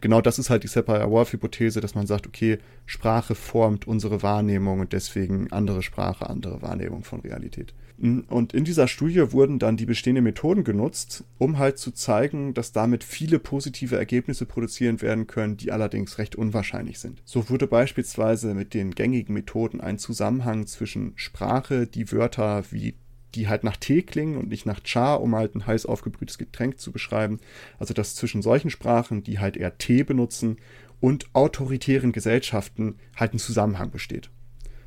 Genau 0.00 0.20
das 0.20 0.38
ist 0.38 0.50
halt 0.50 0.62
die 0.62 0.68
Sapir-Whorf-Hypothese, 0.68 1.80
dass 1.80 1.94
man 1.94 2.06
sagt, 2.06 2.26
okay, 2.26 2.58
Sprache 2.86 3.34
formt 3.34 3.86
unsere 3.86 4.22
Wahrnehmung 4.22 4.80
und 4.80 4.92
deswegen 4.92 5.50
andere 5.52 5.82
Sprache, 5.82 6.28
andere 6.30 6.62
Wahrnehmung 6.62 7.04
von 7.04 7.20
Realität. 7.20 7.74
Und 7.98 8.52
in 8.52 8.64
dieser 8.64 8.88
Studie 8.88 9.32
wurden 9.32 9.60
dann 9.60 9.76
die 9.76 9.86
bestehenden 9.86 10.24
Methoden 10.24 10.64
genutzt, 10.64 11.22
um 11.38 11.58
halt 11.58 11.78
zu 11.78 11.92
zeigen, 11.92 12.52
dass 12.52 12.72
damit 12.72 13.04
viele 13.04 13.38
positive 13.38 13.96
Ergebnisse 13.96 14.44
produzieren 14.44 15.00
werden 15.02 15.28
können, 15.28 15.56
die 15.56 15.70
allerdings 15.70 16.18
recht 16.18 16.34
unwahrscheinlich 16.34 16.98
sind. 16.98 17.22
So 17.24 17.48
wurde 17.48 17.68
beispielsweise 17.68 18.54
mit 18.54 18.74
den 18.74 18.92
gängigen 18.92 19.34
Methoden 19.34 19.80
ein 19.80 19.98
Zusammenhang 19.98 20.66
zwischen 20.66 21.12
Sprache, 21.14 21.86
die 21.86 22.10
Wörter 22.10 22.64
wie 22.70 22.94
die 23.34 23.48
halt 23.48 23.64
nach 23.64 23.76
Tee 23.76 24.02
klingen 24.02 24.36
und 24.36 24.48
nicht 24.48 24.66
nach 24.66 24.80
Cha, 24.84 25.14
um 25.14 25.34
halt 25.34 25.54
ein 25.54 25.66
heiß 25.66 25.86
aufgebrühtes 25.86 26.38
Getränk 26.38 26.78
zu 26.78 26.92
beschreiben. 26.92 27.40
Also 27.78 27.94
dass 27.94 28.14
zwischen 28.14 28.42
solchen 28.42 28.70
Sprachen, 28.70 29.22
die 29.22 29.38
halt 29.38 29.56
eher 29.56 29.78
Tee 29.78 30.04
benutzen, 30.04 30.58
und 31.00 31.26
autoritären 31.32 32.12
Gesellschaften 32.12 32.94
halt 33.16 33.34
ein 33.34 33.40
Zusammenhang 33.40 33.90
besteht. 33.90 34.30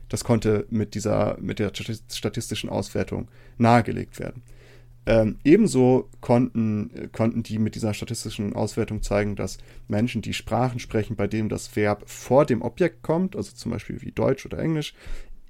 Das 0.07 0.23
konnte 0.23 0.65
mit 0.69 0.95
dieser, 0.95 1.37
mit 1.41 1.59
der 1.59 1.73
statistischen 1.75 2.69
Auswertung 2.69 3.27
nahegelegt 3.57 4.17
werden. 4.17 4.41
Ähm, 5.07 5.37
ebenso 5.43 6.09
konnten, 6.21 7.11
konnten 7.11 7.43
die 7.43 7.59
mit 7.59 7.75
dieser 7.75 7.93
statistischen 7.93 8.53
Auswertung 8.53 9.03
zeigen, 9.03 9.35
dass 9.35 9.59
Menschen, 9.87 10.23
die 10.23 10.33
Sprachen 10.33 10.79
sprechen, 10.79 11.15
bei 11.15 11.27
denen 11.27 11.49
das 11.49 11.75
Verb 11.75 12.09
vor 12.09 12.45
dem 12.45 12.63
Objekt 12.63 13.03
kommt, 13.03 13.35
also 13.35 13.51
zum 13.53 13.71
Beispiel 13.71 14.01
wie 14.01 14.11
Deutsch 14.11 14.45
oder 14.45 14.57
Englisch, 14.57 14.95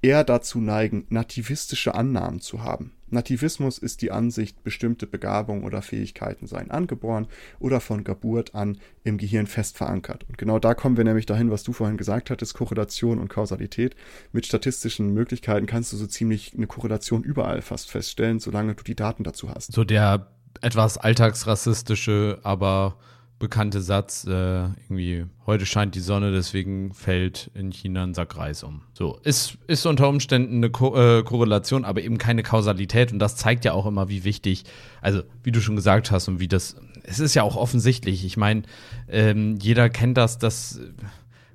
eher 0.02 0.24
dazu 0.24 0.60
neigen, 0.60 1.06
nativistische 1.08 1.94
Annahmen 1.94 2.40
zu 2.40 2.62
haben. 2.62 2.92
Nativismus 3.08 3.78
ist 3.78 4.02
die 4.02 4.10
Ansicht, 4.10 4.64
bestimmte 4.64 5.06
Begabungen 5.06 5.64
oder 5.64 5.80
Fähigkeiten 5.80 6.46
seien 6.46 6.70
angeboren 6.70 7.28
oder 7.60 7.80
von 7.80 8.02
Geburt 8.02 8.54
an 8.54 8.78
im 9.04 9.16
Gehirn 9.16 9.46
fest 9.46 9.76
verankert. 9.76 10.24
Und 10.28 10.38
genau 10.38 10.58
da 10.58 10.74
kommen 10.74 10.96
wir 10.96 11.04
nämlich 11.04 11.26
dahin, 11.26 11.50
was 11.50 11.62
du 11.62 11.72
vorhin 11.72 11.96
gesagt 11.96 12.30
hattest, 12.30 12.54
Korrelation 12.54 13.20
und 13.20 13.28
Kausalität. 13.28 13.94
Mit 14.32 14.46
statistischen 14.46 15.14
Möglichkeiten 15.14 15.66
kannst 15.66 15.92
du 15.92 15.96
so 15.96 16.06
ziemlich 16.06 16.54
eine 16.54 16.66
Korrelation 16.66 17.22
überall 17.22 17.62
fast 17.62 17.90
feststellen, 17.90 18.40
solange 18.40 18.74
du 18.74 18.82
die 18.82 18.96
Daten 18.96 19.22
dazu 19.22 19.50
hast. 19.50 19.72
So 19.72 19.84
der 19.84 20.32
etwas 20.62 20.98
alltagsrassistische, 20.98 22.40
aber 22.42 22.96
bekannte 23.38 23.82
Satz, 23.82 24.26
äh, 24.26 24.30
irgendwie, 24.30 25.26
heute 25.46 25.66
scheint 25.66 25.94
die 25.94 26.00
Sonne, 26.00 26.32
deswegen 26.32 26.94
fällt 26.94 27.50
in 27.54 27.70
China 27.70 28.02
ein 28.02 28.14
Sack 28.14 28.36
Reis 28.36 28.62
um. 28.62 28.82
So, 28.94 29.18
ist, 29.24 29.58
ist 29.66 29.84
unter 29.84 30.08
Umständen 30.08 30.56
eine 30.56 30.70
Ko 30.70 30.96
äh, 30.96 31.22
Korrelation, 31.22 31.84
aber 31.84 32.02
eben 32.02 32.16
keine 32.16 32.42
Kausalität 32.42 33.12
und 33.12 33.18
das 33.18 33.36
zeigt 33.36 33.64
ja 33.64 33.72
auch 33.72 33.86
immer, 33.86 34.08
wie 34.08 34.24
wichtig, 34.24 34.64
also 35.02 35.22
wie 35.42 35.52
du 35.52 35.60
schon 35.60 35.76
gesagt 35.76 36.10
hast 36.10 36.28
und 36.28 36.40
wie 36.40 36.48
das, 36.48 36.76
es 37.02 37.18
ist 37.18 37.34
ja 37.34 37.42
auch 37.42 37.56
offensichtlich, 37.56 38.24
ich 38.24 38.38
meine, 38.38 38.62
ähm, 39.08 39.56
jeder 39.60 39.90
kennt 39.90 40.16
das, 40.16 40.38
dass 40.38 40.80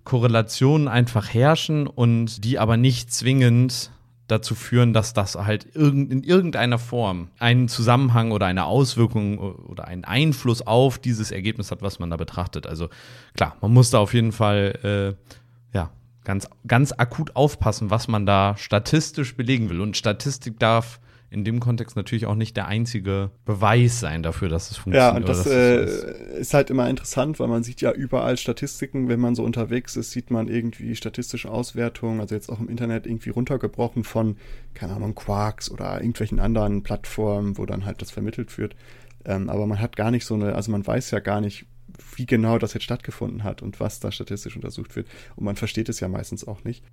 Korrelationen 0.03 0.87
einfach 0.87 1.33
herrschen 1.33 1.87
und 1.87 2.43
die 2.43 2.59
aber 2.59 2.77
nicht 2.77 3.11
zwingend 3.11 3.91
dazu 4.31 4.55
führen, 4.55 4.93
dass 4.93 5.13
das 5.13 5.35
halt 5.35 5.65
in 5.75 6.23
irgendeiner 6.23 6.79
Form 6.79 7.29
einen 7.39 7.67
Zusammenhang 7.67 8.31
oder 8.31 8.45
eine 8.45 8.65
Auswirkung 8.65 9.37
oder 9.37 9.87
einen 9.87 10.05
Einfluss 10.05 10.65
auf 10.65 10.97
dieses 10.97 11.31
Ergebnis 11.31 11.71
hat, 11.71 11.81
was 11.81 11.99
man 11.99 12.09
da 12.09 12.17
betrachtet. 12.17 12.65
Also 12.65 12.89
klar, 13.35 13.57
man 13.61 13.73
muss 13.73 13.89
da 13.89 13.99
auf 13.99 14.13
jeden 14.13 14.31
Fall 14.31 15.17
äh, 15.73 15.77
ja 15.77 15.91
ganz 16.23 16.47
ganz 16.65 16.91
akut 16.93 17.35
aufpassen, 17.35 17.89
was 17.89 18.07
man 18.07 18.25
da 18.25 18.55
statistisch 18.57 19.35
belegen 19.35 19.69
will. 19.69 19.81
Und 19.81 19.97
Statistik 19.97 20.57
darf 20.59 20.99
in 21.31 21.45
dem 21.45 21.61
Kontext 21.61 21.95
natürlich 21.95 22.25
auch 22.25 22.35
nicht 22.35 22.57
der 22.57 22.67
einzige 22.67 23.31
Beweis 23.45 24.01
sein 24.01 24.21
dafür, 24.21 24.49
dass 24.49 24.69
es 24.69 24.75
funktioniert. 24.75 25.13
Ja, 25.13 25.17
und 25.17 25.29
das 25.29 25.47
äh, 25.47 26.37
ist 26.37 26.53
halt 26.53 26.69
immer 26.69 26.89
interessant, 26.89 27.39
weil 27.39 27.47
man 27.47 27.63
sieht 27.63 27.79
ja 27.79 27.93
überall 27.93 28.35
Statistiken, 28.35 29.07
wenn 29.07 29.21
man 29.21 29.33
so 29.33 29.43
unterwegs 29.43 29.95
ist, 29.95 30.11
sieht 30.11 30.29
man 30.29 30.49
irgendwie 30.49 30.93
statistische 30.93 31.49
Auswertungen, 31.49 32.19
also 32.19 32.35
jetzt 32.35 32.49
auch 32.49 32.59
im 32.59 32.67
Internet 32.67 33.07
irgendwie 33.07 33.29
runtergebrochen 33.29 34.03
von, 34.03 34.35
keine 34.73 34.93
Ahnung, 34.93 35.15
Quarks 35.15 35.71
oder 35.71 36.01
irgendwelchen 36.01 36.41
anderen 36.41 36.83
Plattformen, 36.83 37.57
wo 37.57 37.65
dann 37.65 37.85
halt 37.85 38.01
das 38.01 38.11
vermittelt 38.11 38.57
wird. 38.57 38.75
Ähm, 39.23 39.49
aber 39.49 39.67
man 39.67 39.79
hat 39.79 39.95
gar 39.95 40.11
nicht 40.11 40.25
so 40.25 40.33
eine, 40.33 40.55
also 40.55 40.69
man 40.69 40.85
weiß 40.85 41.11
ja 41.11 41.19
gar 41.19 41.39
nicht, 41.39 41.65
wie 42.15 42.25
genau 42.25 42.57
das 42.57 42.73
jetzt 42.73 42.83
stattgefunden 42.83 43.43
hat 43.43 43.61
und 43.61 43.79
was 43.79 43.99
da 43.99 44.11
statistisch 44.11 44.55
untersucht 44.55 44.95
wird. 44.95 45.07
Und 45.35 45.45
man 45.45 45.55
versteht 45.55 45.89
es 45.89 45.99
ja 45.99 46.07
meistens 46.07 46.47
auch 46.47 46.63
nicht. 46.63 46.83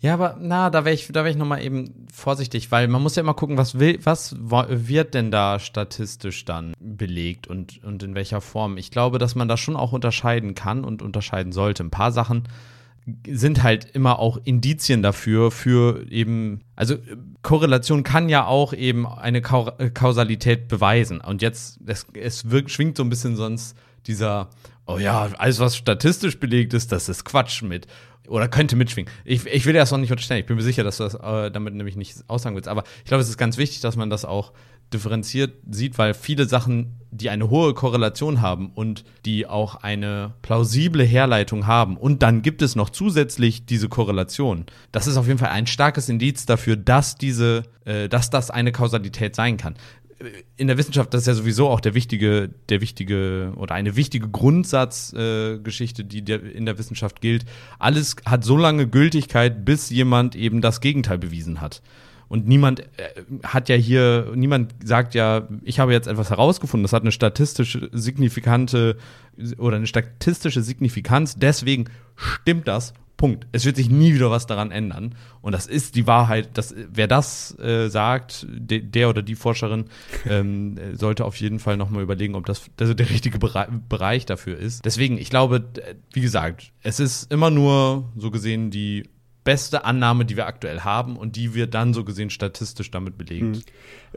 Ja, 0.00 0.14
aber 0.14 0.38
na, 0.40 0.70
da 0.70 0.84
wäre 0.84 0.94
ich, 0.94 1.08
da 1.08 1.26
ich 1.26 1.36
nochmal 1.36 1.62
eben 1.62 2.06
vorsichtig, 2.12 2.70
weil 2.70 2.88
man 2.88 3.02
muss 3.02 3.16
ja 3.16 3.22
immer 3.22 3.34
gucken, 3.34 3.56
was 3.56 3.78
will, 3.78 3.98
was 4.02 4.36
wird 4.40 5.14
denn 5.14 5.30
da 5.30 5.58
statistisch 5.58 6.44
dann 6.44 6.74
belegt 6.80 7.46
und, 7.46 7.82
und 7.84 8.02
in 8.02 8.14
welcher 8.14 8.40
Form. 8.40 8.76
Ich 8.76 8.90
glaube, 8.90 9.18
dass 9.18 9.34
man 9.34 9.48
da 9.48 9.56
schon 9.56 9.76
auch 9.76 9.92
unterscheiden 9.92 10.54
kann 10.54 10.84
und 10.84 11.02
unterscheiden 11.02 11.52
sollte. 11.52 11.84
Ein 11.84 11.90
paar 11.90 12.12
Sachen 12.12 12.44
sind 13.26 13.62
halt 13.62 13.86
immer 13.92 14.18
auch 14.18 14.38
Indizien 14.44 15.02
dafür, 15.02 15.50
für 15.50 16.06
eben, 16.10 16.60
also 16.76 16.96
Korrelation 17.42 18.02
kann 18.02 18.28
ja 18.28 18.46
auch 18.46 18.72
eben 18.72 19.06
eine 19.06 19.40
Kausalität 19.40 20.68
beweisen. 20.68 21.20
Und 21.20 21.42
jetzt, 21.42 21.80
es, 21.86 22.06
es 22.14 22.50
wirkt, 22.50 22.70
schwingt 22.70 22.96
so 22.96 23.02
ein 23.02 23.10
bisschen 23.10 23.36
sonst 23.36 23.76
dieser, 24.06 24.50
oh 24.86 24.98
ja, 24.98 25.28
alles, 25.38 25.60
was 25.60 25.76
statistisch 25.76 26.38
belegt 26.38 26.74
ist, 26.74 26.92
das 26.92 27.08
ist 27.08 27.24
Quatsch 27.24 27.62
mit. 27.62 27.86
Oder 28.28 28.48
könnte 28.48 28.76
mitschwingen. 28.76 29.10
Ich, 29.24 29.44
ich 29.46 29.66
will 29.66 29.72
das 29.74 29.90
noch 29.90 29.98
nicht 29.98 30.12
unterstellen. 30.12 30.40
Ich 30.40 30.46
bin 30.46 30.56
mir 30.56 30.62
sicher, 30.62 30.84
dass 30.84 30.98
du 30.98 31.02
das 31.04 31.14
äh, 31.14 31.50
damit 31.50 31.74
nämlich 31.74 31.96
nicht 31.96 32.16
aussagen 32.28 32.54
willst. 32.54 32.68
Aber 32.68 32.84
ich 32.98 33.04
glaube, 33.04 33.22
es 33.22 33.28
ist 33.28 33.38
ganz 33.38 33.56
wichtig, 33.56 33.80
dass 33.80 33.96
man 33.96 34.08
das 34.08 34.24
auch 34.24 34.52
differenziert 34.92 35.54
sieht, 35.70 35.98
weil 35.98 36.14
viele 36.14 36.46
Sachen, 36.46 36.96
die 37.10 37.30
eine 37.30 37.50
hohe 37.50 37.74
Korrelation 37.74 38.40
haben 38.40 38.70
und 38.74 39.04
die 39.24 39.46
auch 39.46 39.76
eine 39.76 40.34
plausible 40.42 41.04
Herleitung 41.04 41.66
haben 41.66 41.96
und 41.96 42.22
dann 42.22 42.42
gibt 42.42 42.62
es 42.62 42.76
noch 42.76 42.90
zusätzlich 42.90 43.66
diese 43.66 43.88
Korrelation. 43.88 44.66
Das 44.92 45.06
ist 45.06 45.16
auf 45.16 45.26
jeden 45.26 45.38
Fall 45.38 45.50
ein 45.50 45.66
starkes 45.66 46.08
Indiz 46.08 46.46
dafür, 46.46 46.76
dass 46.76 47.16
diese, 47.16 47.64
äh, 47.84 48.08
dass 48.08 48.30
das 48.30 48.50
eine 48.50 48.72
Kausalität 48.72 49.36
sein 49.36 49.56
kann 49.56 49.74
in 50.56 50.66
der 50.66 50.76
Wissenschaft, 50.76 51.14
das 51.14 51.22
ist 51.22 51.26
ja 51.26 51.34
sowieso 51.34 51.68
auch 51.68 51.80
der 51.80 51.94
wichtige, 51.94 52.50
der 52.68 52.80
wichtige 52.80 53.52
oder 53.56 53.74
eine 53.74 53.96
wichtige 53.96 54.28
Grundsatzgeschichte, 54.28 56.02
äh, 56.02 56.04
die 56.04 56.22
der, 56.22 56.42
in 56.42 56.66
der 56.66 56.78
Wissenschaft 56.78 57.20
gilt. 57.20 57.46
Alles 57.78 58.16
hat 58.26 58.44
so 58.44 58.56
lange 58.56 58.86
Gültigkeit, 58.86 59.64
bis 59.64 59.90
jemand 59.90 60.36
eben 60.36 60.60
das 60.60 60.80
Gegenteil 60.80 61.18
bewiesen 61.18 61.60
hat. 61.60 61.82
Und 62.28 62.46
niemand 62.46 62.80
äh, 62.80 62.84
hat 63.42 63.68
ja 63.68 63.76
hier, 63.76 64.32
niemand 64.34 64.74
sagt 64.84 65.14
ja, 65.14 65.48
ich 65.62 65.80
habe 65.80 65.92
jetzt 65.92 66.06
etwas 66.06 66.30
herausgefunden, 66.30 66.84
das 66.84 66.92
hat 66.92 67.02
eine 67.02 67.12
statistische 67.12 67.88
signifikante 67.92 68.96
oder 69.58 69.76
eine 69.76 69.86
statistische 69.86 70.62
Signifikanz, 70.62 71.36
deswegen 71.36 71.86
stimmt 72.14 72.68
das 72.68 72.92
Punkt. 73.20 73.46
Es 73.52 73.66
wird 73.66 73.76
sich 73.76 73.90
nie 73.90 74.14
wieder 74.14 74.30
was 74.30 74.46
daran 74.46 74.70
ändern. 74.70 75.14
Und 75.42 75.52
das 75.52 75.66
ist 75.66 75.94
die 75.94 76.06
Wahrheit. 76.06 76.48
Das, 76.54 76.74
wer 76.74 77.06
das 77.06 77.54
äh, 77.58 77.88
sagt, 77.90 78.46
de, 78.48 78.80
der 78.80 79.10
oder 79.10 79.20
die 79.20 79.34
Forscherin, 79.34 79.84
ähm, 80.26 80.78
sollte 80.94 81.26
auf 81.26 81.36
jeden 81.36 81.58
Fall 81.58 81.76
nochmal 81.76 82.02
überlegen, 82.02 82.34
ob 82.34 82.46
das 82.46 82.70
also 82.80 82.94
der 82.94 83.10
richtige 83.10 83.38
Bere 83.38 83.68
Bereich 83.90 84.24
dafür 84.24 84.56
ist. 84.56 84.86
Deswegen, 84.86 85.18
ich 85.18 85.28
glaube, 85.28 85.68
wie 86.14 86.22
gesagt, 86.22 86.72
es 86.82 86.98
ist 86.98 87.30
immer 87.30 87.50
nur 87.50 88.10
so 88.16 88.30
gesehen 88.30 88.70
die 88.70 89.06
beste 89.44 89.84
Annahme, 89.84 90.24
die 90.24 90.38
wir 90.38 90.46
aktuell 90.46 90.80
haben 90.80 91.18
und 91.18 91.36
die 91.36 91.54
wir 91.54 91.66
dann 91.66 91.92
so 91.92 92.04
gesehen 92.04 92.30
statistisch 92.30 92.90
damit 92.90 93.18
belegen. 93.18 93.52
Hm. 93.52 93.62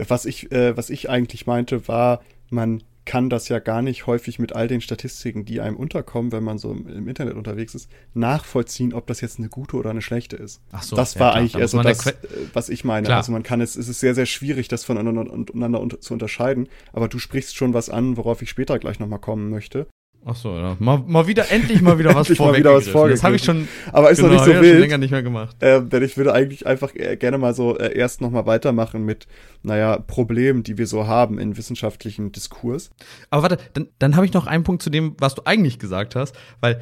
Was 0.07 0.23
ich, 0.23 0.49
äh, 0.53 0.77
was 0.77 0.89
ich 0.89 1.09
eigentlich 1.09 1.45
meinte, 1.45 1.89
war, 1.89 2.21
man 2.49 2.81
kann 3.05 3.29
das 3.29 3.49
ja 3.49 3.59
gar 3.59 3.81
nicht 3.81 4.07
häufig 4.07 4.39
mit 4.39 4.53
all 4.53 4.67
den 4.67 4.81
Statistiken, 4.81 5.45
die 5.45 5.61
einem 5.61 5.75
unterkommen, 5.75 6.31
wenn 6.31 6.43
man 6.43 6.57
so 6.57 6.71
im 6.71 7.07
Internet 7.07 7.35
unterwegs 7.35 7.75
ist, 7.75 7.89
nachvollziehen, 8.13 8.93
ob 8.93 9.07
das 9.07 9.21
jetzt 9.21 9.39
eine 9.39 9.49
gute 9.49 9.75
oder 9.75 9.89
eine 9.89 10.01
schlechte 10.01 10.35
ist. 10.35 10.61
Ach 10.71 10.83
so, 10.83 10.95
das 10.95 11.19
war 11.19 11.33
ja, 11.33 11.39
eigentlich 11.39 11.55
eher 11.55 11.67
so 11.67 11.81
das, 11.81 12.05
äh, 12.07 12.13
was 12.53 12.69
ich 12.69 12.83
meine. 12.83 13.05
Klar. 13.05 13.17
Also 13.17 13.31
man 13.31 13.43
kann 13.43 13.61
es, 13.61 13.75
es 13.75 13.87
ist 13.87 13.99
sehr, 13.99 14.15
sehr 14.15 14.25
schwierig, 14.25 14.67
das 14.67 14.85
voneinander 14.85 15.99
zu 15.99 16.13
unterscheiden, 16.13 16.69
aber 16.91 17.07
du 17.07 17.19
sprichst 17.19 17.55
schon 17.55 17.73
was 17.73 17.89
an, 17.89 18.17
worauf 18.17 18.41
ich 18.41 18.49
später 18.49 18.79
gleich 18.79 18.99
nochmal 18.99 19.19
kommen 19.19 19.49
möchte. 19.49 19.87
Ach 20.25 20.35
so, 20.35 20.55
ja. 20.55 20.77
Mal, 20.79 21.03
mal 21.05 21.27
wieder, 21.27 21.51
endlich 21.51 21.81
mal 21.81 21.99
wieder 21.99 22.15
was 22.15 22.29
vorweg. 22.29 22.63
Das 22.63 23.23
habe 23.23 23.35
ich 23.35 23.43
schon, 23.43 23.67
aber 23.91 24.09
ist 24.09 24.17
genau, 24.17 24.29
noch 24.29 24.45
nicht 24.45 24.45
so 24.45 24.61
wild. 24.61 24.71
Schon 24.73 24.81
länger 24.81 24.97
nicht 24.97 25.11
mehr 25.11 25.23
gemacht. 25.23 25.61
Äh, 25.61 25.81
denn 25.81 26.03
ich 26.03 26.15
würde 26.15 26.33
eigentlich 26.33 26.65
einfach 26.65 26.95
äh, 26.95 27.17
gerne 27.17 27.37
mal 27.37 27.53
so 27.53 27.77
äh, 27.77 27.97
erst 27.97 28.21
nochmal 28.21 28.45
weitermachen 28.45 29.03
mit, 29.03 29.27
naja, 29.63 29.97
Problemen, 29.99 30.63
die 30.63 30.77
wir 30.77 30.87
so 30.87 31.07
haben 31.07 31.39
in 31.39 31.57
wissenschaftlichen 31.57 32.31
Diskurs. 32.31 32.89
Aber 33.29 33.43
warte, 33.43 33.57
dann, 33.73 33.87
dann 33.99 34.15
habe 34.15 34.25
ich 34.25 34.33
noch 34.33 34.47
einen 34.47 34.63
Punkt 34.63 34.81
zu 34.81 34.89
dem, 34.89 35.15
was 35.19 35.35
du 35.35 35.41
eigentlich 35.45 35.77
gesagt 35.79 36.15
hast, 36.15 36.35
weil 36.61 36.81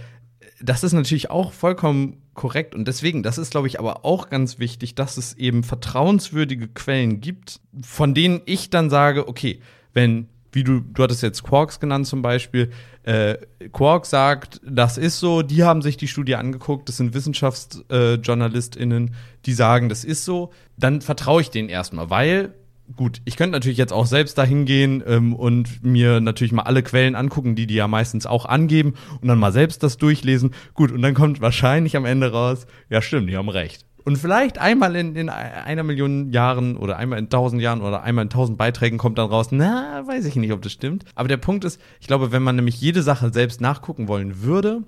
das 0.63 0.83
ist 0.83 0.93
natürlich 0.93 1.31
auch 1.31 1.53
vollkommen 1.53 2.21
korrekt 2.33 2.75
und 2.75 2.87
deswegen, 2.87 3.23
das 3.23 3.37
ist, 3.37 3.51
glaube 3.51 3.67
ich, 3.67 3.79
aber 3.79 4.05
auch 4.05 4.29
ganz 4.29 4.59
wichtig, 4.59 4.95
dass 4.95 5.17
es 5.17 5.33
eben 5.33 5.63
vertrauenswürdige 5.63 6.67
Quellen 6.67 7.19
gibt, 7.19 7.59
von 7.81 8.13
denen 8.13 8.41
ich 8.45 8.69
dann 8.69 8.89
sage, 8.89 9.27
okay, 9.27 9.59
wenn 9.93 10.27
wie 10.51 10.63
du, 10.63 10.81
du 10.81 11.03
hattest 11.03 11.23
jetzt 11.23 11.43
Quarks 11.43 11.79
genannt 11.79 12.07
zum 12.07 12.21
Beispiel. 12.21 12.71
Äh, 13.03 13.37
Quark 13.71 14.05
sagt, 14.05 14.61
das 14.63 14.97
ist 14.97 15.19
so, 15.19 15.41
die 15.41 15.63
haben 15.63 15.81
sich 15.81 15.97
die 15.97 16.07
Studie 16.07 16.35
angeguckt, 16.35 16.87
das 16.89 16.97
sind 16.97 17.13
WissenschaftsjournalistInnen, 17.13 19.07
äh, 19.07 19.11
die 19.45 19.53
sagen, 19.53 19.89
das 19.89 20.03
ist 20.03 20.25
so, 20.25 20.51
dann 20.77 21.01
vertraue 21.01 21.41
ich 21.41 21.49
denen 21.49 21.69
erstmal, 21.69 22.09
weil, 22.09 22.53
gut, 22.95 23.21
ich 23.25 23.37
könnte 23.37 23.53
natürlich 23.53 23.77
jetzt 23.77 23.93
auch 23.93 24.05
selbst 24.05 24.37
dahin 24.37 24.65
gehen 24.65 25.03
ähm, 25.07 25.33
und 25.33 25.83
mir 25.83 26.19
natürlich 26.19 26.51
mal 26.51 26.63
alle 26.63 26.83
Quellen 26.83 27.15
angucken, 27.15 27.55
die 27.55 27.65
die 27.65 27.75
ja 27.75 27.87
meistens 27.87 28.25
auch 28.25 28.45
angeben 28.45 28.93
und 29.21 29.27
dann 29.27 29.39
mal 29.39 29.51
selbst 29.51 29.81
das 29.83 29.97
durchlesen. 29.97 30.53
Gut, 30.73 30.91
und 30.91 31.01
dann 31.01 31.13
kommt 31.13 31.41
wahrscheinlich 31.41 31.95
am 31.95 32.05
Ende 32.05 32.31
raus, 32.31 32.67
ja 32.89 33.01
stimmt, 33.01 33.29
die 33.29 33.37
haben 33.37 33.49
recht. 33.49 33.85
Und 34.03 34.17
vielleicht 34.17 34.57
einmal 34.57 34.95
in, 34.95 35.15
in 35.15 35.29
einer 35.29 35.83
Million 35.83 36.31
Jahren 36.31 36.77
oder 36.77 36.97
einmal 36.97 37.19
in 37.19 37.29
tausend 37.29 37.61
Jahren 37.61 37.81
oder 37.81 38.03
einmal 38.03 38.23
in 38.23 38.29
tausend 38.29 38.57
Beiträgen 38.57 38.97
kommt 38.97 39.17
dann 39.17 39.29
raus, 39.29 39.47
na, 39.51 40.05
weiß 40.07 40.25
ich 40.25 40.35
nicht, 40.35 40.51
ob 40.51 40.61
das 40.61 40.71
stimmt. 40.71 41.05
Aber 41.15 41.27
der 41.27 41.37
Punkt 41.37 41.63
ist, 41.65 41.79
ich 41.99 42.07
glaube, 42.07 42.31
wenn 42.31 42.43
man 42.43 42.55
nämlich 42.55 42.79
jede 42.81 43.03
Sache 43.03 43.31
selbst 43.31 43.61
nachgucken 43.61 44.07
wollen 44.07 44.41
würde, 44.41 44.83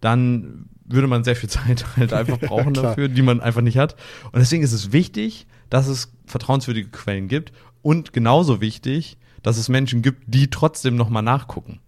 dann 0.00 0.68
würde 0.84 1.06
man 1.06 1.24
sehr 1.24 1.36
viel 1.36 1.48
Zeit 1.50 1.84
halt 1.96 2.12
einfach 2.12 2.38
brauchen 2.38 2.74
ja, 2.74 2.82
dafür, 2.82 3.08
die 3.08 3.22
man 3.22 3.40
einfach 3.40 3.62
nicht 3.62 3.78
hat. 3.78 3.96
Und 4.32 4.38
deswegen 4.38 4.62
ist 4.62 4.72
es 4.72 4.92
wichtig, 4.92 5.46
dass 5.70 5.88
es 5.88 6.12
vertrauenswürdige 6.26 6.88
Quellen 6.90 7.28
gibt 7.28 7.52
und 7.82 8.12
genauso 8.12 8.60
wichtig, 8.60 9.16
dass 9.42 9.58
es 9.58 9.68
Menschen 9.68 10.02
gibt, 10.02 10.22
die 10.26 10.48
trotzdem 10.50 10.96
nochmal 10.96 11.22
nachgucken. 11.22 11.80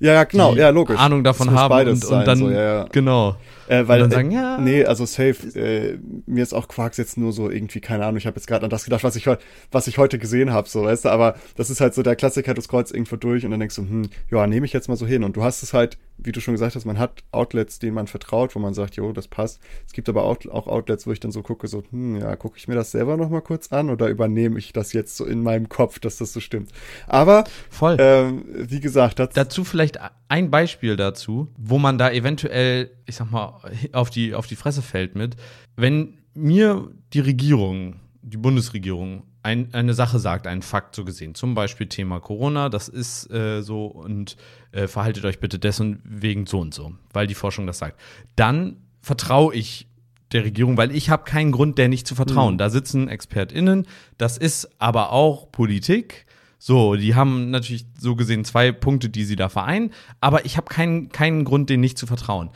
Ja, 0.00 0.12
ja, 0.12 0.24
genau, 0.24 0.54
ja, 0.54 0.70
logisch. 0.70 0.98
Ahnung 0.98 1.22
davon 1.22 1.50
haben 1.50 1.88
und, 1.88 2.04
und 2.04 2.26
dann, 2.26 2.38
so, 2.38 2.50
ja, 2.50 2.62
ja. 2.62 2.86
genau. 2.90 3.36
Äh, 3.68 3.88
weil, 3.88 4.02
und 4.02 4.12
dann 4.12 4.30
sagen, 4.30 4.30
äh, 4.30 4.34
ja. 4.34 4.58
Nee, 4.58 4.84
also 4.84 5.06
safe, 5.06 5.58
äh, 5.58 5.98
mir 6.26 6.42
ist 6.42 6.52
auch 6.52 6.68
Quarks 6.68 6.96
jetzt 6.96 7.16
nur 7.16 7.32
so 7.32 7.50
irgendwie, 7.50 7.80
keine 7.80 8.04
Ahnung, 8.04 8.18
ich 8.18 8.26
habe 8.26 8.36
jetzt 8.36 8.46
gerade 8.46 8.64
an 8.64 8.70
das 8.70 8.84
gedacht, 8.84 9.04
was 9.04 9.16
ich, 9.16 9.28
was 9.70 9.86
ich 9.86 9.98
heute 9.98 10.18
gesehen 10.18 10.52
habe, 10.52 10.68
so, 10.68 10.84
weißt 10.84 11.06
du, 11.06 11.08
aber 11.08 11.36
das 11.56 11.70
ist 11.70 11.80
halt 11.80 11.94
so 11.94 12.02
der 12.02 12.16
Klassiker, 12.16 12.54
du 12.54 12.62
scrollst 12.62 12.92
irgendwo 12.92 13.16
durch 13.16 13.44
und 13.44 13.50
dann 13.50 13.60
denkst 13.60 13.76
du, 13.76 13.82
hm, 13.82 14.08
ja, 14.30 14.46
nehme 14.46 14.66
ich 14.66 14.72
jetzt 14.72 14.88
mal 14.88 14.96
so 14.96 15.06
hin. 15.06 15.24
Und 15.24 15.36
du 15.36 15.42
hast 15.42 15.62
es 15.62 15.72
halt, 15.72 15.98
wie 16.18 16.32
du 16.32 16.40
schon 16.40 16.54
gesagt 16.54 16.74
hast, 16.76 16.84
man 16.84 16.98
hat 16.98 17.24
Outlets, 17.32 17.78
denen 17.78 17.94
man 17.94 18.06
vertraut, 18.06 18.54
wo 18.54 18.58
man 18.58 18.74
sagt, 18.74 18.96
jo, 18.96 19.12
das 19.12 19.28
passt. 19.28 19.60
Es 19.86 19.92
gibt 19.92 20.08
aber 20.08 20.24
auch, 20.24 20.38
auch 20.50 20.66
Outlets, 20.66 21.06
wo 21.06 21.12
ich 21.12 21.20
dann 21.20 21.32
so 21.32 21.42
gucke, 21.42 21.68
so, 21.68 21.82
hm, 21.90 22.16
ja, 22.16 22.36
gucke 22.36 22.58
ich 22.58 22.68
mir 22.68 22.74
das 22.74 22.90
selber 22.90 23.16
nochmal 23.16 23.42
kurz 23.42 23.72
an 23.72 23.90
oder 23.90 24.08
übernehme 24.08 24.58
ich 24.58 24.72
das 24.72 24.92
jetzt 24.92 25.16
so 25.16 25.24
in 25.24 25.42
meinem 25.42 25.68
Kopf, 25.68 25.98
dass 25.98 26.18
das 26.18 26.32
so 26.32 26.40
stimmt. 26.40 26.70
Aber, 27.06 27.44
Voll. 27.70 27.96
Ähm, 27.98 28.44
wie 28.54 28.80
gesagt, 28.80 29.18
dazu 29.18 29.64
vielleicht 29.64 29.98
ein 30.28 30.50
Beispiel 30.50 30.96
dazu, 30.96 31.48
wo 31.56 31.78
man 31.78 31.98
da 31.98 32.10
eventuell, 32.10 32.90
ich 33.06 33.16
sag 33.16 33.30
mal, 33.30 33.53
auf 33.92 34.10
die, 34.10 34.34
auf 34.34 34.46
die 34.46 34.56
Fresse 34.56 34.82
fällt 34.82 35.14
mit. 35.14 35.36
Wenn 35.76 36.18
mir 36.34 36.90
die 37.12 37.20
Regierung, 37.20 38.00
die 38.22 38.36
Bundesregierung, 38.36 39.24
ein, 39.42 39.74
eine 39.74 39.92
Sache 39.92 40.18
sagt, 40.18 40.46
einen 40.46 40.62
Fakt 40.62 40.96
so 40.96 41.04
gesehen, 41.04 41.34
zum 41.34 41.54
Beispiel 41.54 41.86
Thema 41.86 42.18
Corona, 42.20 42.70
das 42.70 42.88
ist 42.88 43.30
äh, 43.30 43.62
so 43.62 43.86
und 43.86 44.36
äh, 44.72 44.86
verhaltet 44.86 45.24
euch 45.26 45.38
bitte 45.38 45.58
dessen 45.58 46.00
wegen 46.04 46.46
so 46.46 46.60
und 46.60 46.72
so, 46.72 46.94
weil 47.12 47.26
die 47.26 47.34
Forschung 47.34 47.66
das 47.66 47.78
sagt, 47.78 48.00
dann 48.36 48.78
vertraue 49.02 49.54
ich 49.54 49.86
der 50.32 50.44
Regierung, 50.44 50.78
weil 50.78 50.96
ich 50.96 51.10
habe 51.10 51.24
keinen 51.24 51.52
Grund, 51.52 51.76
der 51.76 51.88
nicht 51.88 52.06
zu 52.06 52.14
vertrauen. 52.14 52.54
Mhm. 52.54 52.58
Da 52.58 52.70
sitzen 52.70 53.08
ExpertInnen, 53.08 53.86
das 54.16 54.38
ist 54.38 54.68
aber 54.80 55.12
auch 55.12 55.52
Politik 55.52 56.26
so, 56.66 56.94
die 56.94 57.14
haben 57.14 57.50
natürlich 57.50 57.84
so 57.98 58.16
gesehen 58.16 58.42
zwei 58.46 58.72
Punkte, 58.72 59.10
die 59.10 59.24
sie 59.24 59.36
da 59.36 59.50
vereinen, 59.50 59.90
aber 60.22 60.46
ich 60.46 60.56
habe 60.56 60.66
keinen, 60.66 61.10
keinen 61.10 61.44
Grund, 61.44 61.68
denen 61.68 61.82
nicht 61.82 61.98
zu 61.98 62.06
vertrauen. 62.06 62.48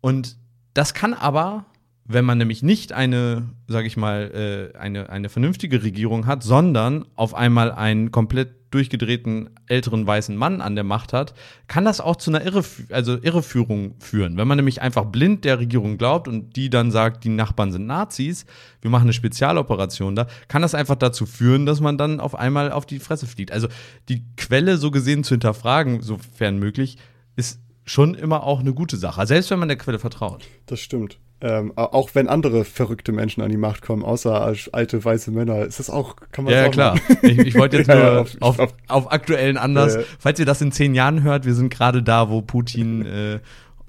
Und 0.00 0.36
das 0.74 0.94
kann 0.94 1.14
aber 1.14 1.66
wenn 2.12 2.24
man 2.24 2.38
nämlich 2.38 2.62
nicht 2.62 2.92
eine, 2.92 3.50
sage 3.68 3.86
ich 3.86 3.96
mal, 3.96 4.72
äh, 4.74 4.76
eine, 4.76 5.10
eine 5.10 5.28
vernünftige 5.28 5.82
Regierung 5.84 6.26
hat, 6.26 6.42
sondern 6.42 7.04
auf 7.14 7.34
einmal 7.34 7.70
einen 7.70 8.10
komplett 8.10 8.54
durchgedrehten 8.72 9.50
älteren 9.66 10.06
weißen 10.06 10.36
Mann 10.36 10.60
an 10.60 10.74
der 10.74 10.84
Macht 10.84 11.12
hat, 11.12 11.34
kann 11.66 11.84
das 11.84 12.00
auch 12.00 12.16
zu 12.16 12.30
einer 12.30 12.44
Irref 12.44 12.82
also 12.90 13.16
Irreführung 13.20 13.94
führen. 14.00 14.36
Wenn 14.36 14.48
man 14.48 14.56
nämlich 14.56 14.82
einfach 14.82 15.04
blind 15.06 15.44
der 15.44 15.58
Regierung 15.58 15.98
glaubt 15.98 16.28
und 16.28 16.56
die 16.56 16.70
dann 16.70 16.90
sagt, 16.90 17.24
die 17.24 17.30
Nachbarn 17.30 17.72
sind 17.72 17.86
Nazis, 17.86 18.44
wir 18.80 18.90
machen 18.90 19.04
eine 19.04 19.12
Spezialoperation 19.12 20.16
da, 20.16 20.26
kann 20.48 20.62
das 20.62 20.74
einfach 20.74 20.96
dazu 20.96 21.26
führen, 21.26 21.66
dass 21.66 21.80
man 21.80 21.98
dann 21.98 22.20
auf 22.20 22.34
einmal 22.34 22.72
auf 22.72 22.86
die 22.86 23.00
Fresse 23.00 23.26
fliegt. 23.26 23.52
Also 23.52 23.68
die 24.08 24.24
Quelle 24.36 24.78
so 24.78 24.90
gesehen 24.90 25.24
zu 25.24 25.34
hinterfragen, 25.34 26.02
sofern 26.02 26.58
möglich, 26.58 26.96
ist 27.36 27.60
schon 27.90 28.14
immer 28.14 28.44
auch 28.44 28.60
eine 28.60 28.72
gute 28.72 28.96
Sache, 28.96 29.26
selbst 29.26 29.50
wenn 29.50 29.58
man 29.58 29.66
der 29.66 29.76
Quelle 29.76 29.98
vertraut. 29.98 30.46
Das 30.66 30.78
stimmt. 30.78 31.18
Ähm, 31.40 31.72
auch 31.76 32.10
wenn 32.14 32.28
andere 32.28 32.64
verrückte 32.64 33.12
Menschen 33.12 33.42
an 33.42 33.48
die 33.50 33.56
Macht 33.56 33.82
kommen, 33.82 34.04
außer 34.04 34.54
alte 34.72 35.04
weiße 35.04 35.30
Männer, 35.32 35.64
ist 35.64 35.80
das 35.80 35.90
auch, 35.90 36.14
kann 36.30 36.44
man 36.44 36.54
Ja, 36.54 36.64
ja 36.64 36.68
klar. 36.68 37.00
Ich, 37.22 37.38
ich 37.38 37.54
wollte 37.56 37.76
jetzt 37.78 37.88
nur 37.88 37.96
ja, 37.96 38.20
auf, 38.20 38.36
auf, 38.40 38.58
auf, 38.60 38.74
auf, 38.86 39.12
aktuellen 39.12 39.56
Anlass, 39.56 39.96
ja, 39.96 40.02
falls 40.18 40.38
ihr 40.38 40.44
das 40.46 40.60
in 40.60 40.70
zehn 40.70 40.94
Jahren 40.94 41.22
hört, 41.22 41.46
wir 41.46 41.54
sind 41.54 41.70
gerade 41.70 42.02
da, 42.02 42.28
wo 42.28 42.42
Putin 42.42 43.04
äh, 43.06 43.34
äh, 43.34 43.40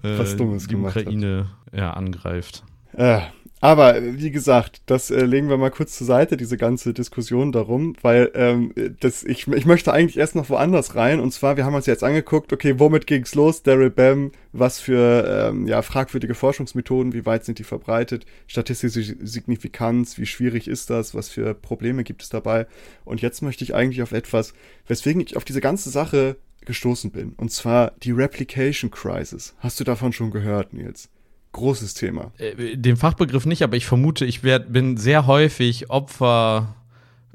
die 0.02 0.76
Ukraine 0.76 1.48
ja, 1.72 1.92
angreift. 1.92 2.64
Äh, 2.94 3.20
aber 3.62 4.02
wie 4.02 4.32
gesagt, 4.32 4.82
das 4.88 5.12
äh, 5.12 5.24
legen 5.24 5.48
wir 5.48 5.58
mal 5.58 5.70
kurz 5.70 5.96
zur 5.96 6.08
Seite, 6.08 6.36
diese 6.36 6.58
ganze 6.58 6.96
Diskussion 6.96 7.52
darum, 7.52 7.96
weil 8.02 8.32
ähm, 8.34 8.74
das, 9.00 9.24
ich, 9.24 9.48
ich 9.48 9.66
möchte 9.68 9.94
eigentlich 9.94 10.18
erst 10.18 10.36
noch 10.36 10.50
woanders 10.50 10.96
rein. 10.96 11.20
Und 11.20 11.32
zwar, 11.32 11.58
wir 11.58 11.66
haben 11.66 11.76
uns 11.76 11.86
jetzt 11.86 12.04
angeguckt, 12.04 12.52
okay, 12.54 12.80
womit 12.80 13.06
ging's 13.06 13.36
los? 13.36 13.62
Daryl 13.62 13.92
Bam, 13.92 14.32
was 14.52 14.80
für 14.80 15.52
ähm, 15.52 15.68
ja, 15.68 15.84
fragwürdige 15.84 16.34
Forschungsmethoden, 16.34 17.14
wie 17.14 17.28
weit 17.28 17.46
sind 17.46 17.60
die 17.60 17.64
verbreitet, 17.64 18.26
statistische 18.48 19.16
Signifikanz, 19.22 20.18
wie 20.18 20.26
schwierig 20.26 20.68
ist 20.68 20.90
das, 20.90 21.14
was 21.14 21.30
für 21.30 21.54
Probleme 21.54 22.04
gibt 22.04 22.24
es 22.24 22.30
dabei. 22.30 22.66
Und 23.06 23.22
jetzt 23.22 23.44
möchte 23.44 23.64
ich 23.64 23.76
eigentlich 23.76 24.02
auf 24.02 24.12
etwas, 24.12 24.56
weswegen 24.88 25.22
ich 25.22 25.38
auf 25.38 25.46
diese 25.46 25.62
ganze 25.62 25.92
Sache 25.92 26.36
gestoßen 26.66 27.12
bin. 27.12 27.34
Und 27.38 27.52
zwar 27.52 27.92
die 28.02 28.12
Replication 28.12 28.90
Crisis. 28.90 29.54
Hast 29.60 29.80
du 29.80 29.84
davon 29.84 30.14
schon 30.14 30.32
gehört, 30.32 30.74
Nils? 30.74 31.10
Großes 31.52 31.94
Thema. 31.94 32.32
Äh, 32.38 32.78
den 32.78 32.98
Fachbegriff 32.98 33.46
nicht, 33.46 33.64
aber 33.64 33.78
ich 33.78 33.86
vermute, 33.86 34.26
ich 34.26 34.44
werd, 34.44 34.72
bin 34.72 34.98
sehr 34.98 35.28
häufig 35.28 35.90
Opfer 35.90 36.76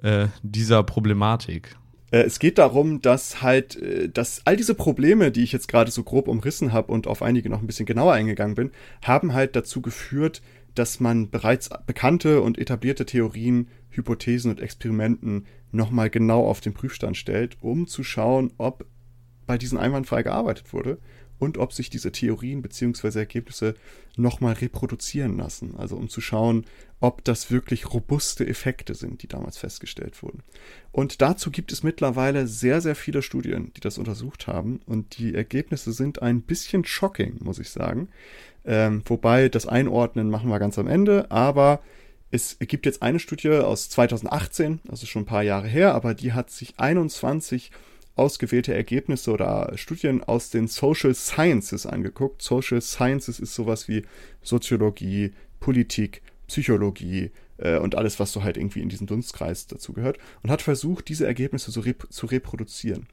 äh, 0.03 0.29
dieser 0.43 0.83
Problematik. 0.83 1.77
Äh, 2.11 2.23
es 2.23 2.39
geht 2.39 2.59
darum, 2.59 3.03
dass 3.03 3.43
halt, 3.43 3.77
äh, 3.77 4.09
dass 4.09 4.43
all 4.45 4.57
diese 4.57 4.75
Probleme, 4.75 5.31
die 5.31 5.43
ich 5.43 5.53
jetzt 5.53 5.69
gerade 5.69 5.91
so 5.91 6.03
grob 6.03 6.29
umrissen 6.29 6.73
habe 6.73 6.93
und 6.93 7.07
auf 7.07 7.23
einige 7.23 7.51
noch 7.51 7.61
ein 7.61 7.67
bisschen 7.67 7.87
genauer 7.87 8.13
eingegangen 8.13 8.55
bin, 8.55 8.71
haben 9.03 9.35
halt 9.35 9.57
dazu 9.57 9.83
geführt, 9.83 10.43
dass 10.75 11.01
man 11.01 11.31
bereits 11.31 11.71
bekannte 11.87 12.43
und 12.43 12.59
etablierte 12.59 13.07
Theorien, 13.07 13.69
Hypothesen 13.91 14.51
und 14.51 14.61
Experimenten 14.61 15.47
nochmal 15.73 16.11
genau 16.11 16.47
auf 16.47 16.61
den 16.61 16.75
Prüfstand 16.75 17.17
stellt, 17.17 17.57
um 17.61 17.87
zu 17.87 18.05
schauen, 18.05 18.53
ob 18.59 18.85
bei 19.47 19.57
diesen 19.59 19.79
einwandfrei 19.79 20.23
gearbeitet 20.23 20.73
wurde 20.73 20.99
und 21.39 21.59
ob 21.59 21.73
sich 21.73 21.91
diese 21.91 22.13
Theorien 22.13 22.63
bzw. 22.63 23.19
Ergebnisse 23.19 23.75
nochmal 24.17 24.55
reproduzieren 24.55 25.37
lassen. 25.37 25.75
Also 25.77 25.97
um 25.97 26.09
zu 26.09 26.21
schauen, 26.21 26.65
ob 27.01 27.25
das 27.25 27.51
wirklich 27.51 27.93
robuste 27.93 28.47
Effekte 28.47 28.95
sind, 28.95 29.23
die 29.23 29.29
damals 29.29 29.59
festgestellt 29.59 30.23
wurden. 30.23 30.43
Und 30.93 31.21
dazu 31.21 31.51
gibt 31.51 31.73
es 31.73 31.83
mittlerweile 31.83 32.47
sehr, 32.47 32.81
sehr 32.81 32.95
viele 32.95 33.23
Studien, 33.23 33.73
die 33.77 33.81
das 33.81 33.99
untersucht 33.99 34.47
haben. 34.47 34.81
Und 34.87 35.19
die 35.19 35.35
Ergebnisse 35.35 35.93
sind 35.93 36.23
ein 36.23 36.43
bisschen 36.43 36.85
shocking, 36.85 37.37
muss 37.41 37.59
ich 37.59 37.71
sagen. 37.71 38.09
Ähm, 38.65 39.03
wobei 39.05 39.49
das 39.49 39.67
Einordnen 39.67 40.31
machen 40.31 40.49
wir 40.49 40.59
ganz 40.59 40.79
am 40.79 40.87
Ende. 40.87 41.31
Aber 41.31 41.81
es 42.31 42.59
gibt 42.59 42.87
jetzt 42.87 43.03
eine 43.03 43.19
Studie 43.19 43.51
aus 43.51 43.89
2018, 43.91 44.81
also 44.89 45.07
schon 45.07 45.23
ein 45.23 45.27
paar 45.27 45.43
Jahre 45.43 45.69
her, 45.69 45.95
aber 45.95 46.15
die 46.15 46.33
hat 46.33 46.51
sich 46.51 46.75
21 46.79 47.71
ausgewählte 48.17 48.75
Ergebnisse 48.75 49.31
oder 49.31 49.73
Studien 49.77 50.25
aus 50.25 50.51
den 50.51 50.67
Social 50.67 51.15
Sciences 51.15 51.87
angeguckt. 51.87 52.43
Social 52.43 52.81
Sciences 52.81 53.39
ist 53.39 53.55
sowas 53.55 53.89
wie 53.89 54.05
Soziologie, 54.43 55.33
Politik, 55.61 56.23
Psychologie 56.49 57.31
äh, 57.59 57.79
und 57.79 57.95
alles, 57.95 58.19
was 58.19 58.33
so 58.33 58.43
halt 58.43 58.57
irgendwie 58.57 58.81
in 58.81 58.89
diesem 58.89 59.07
Dunstkreis 59.07 59.67
dazu 59.67 59.93
gehört 59.93 60.19
und 60.43 60.51
hat 60.51 60.63
versucht, 60.63 61.09
diese 61.09 61.27
Ergebnisse 61.27 61.71
so 61.71 61.81
rep 61.81 62.07
zu 62.11 62.27
reproduzieren. 62.27 63.07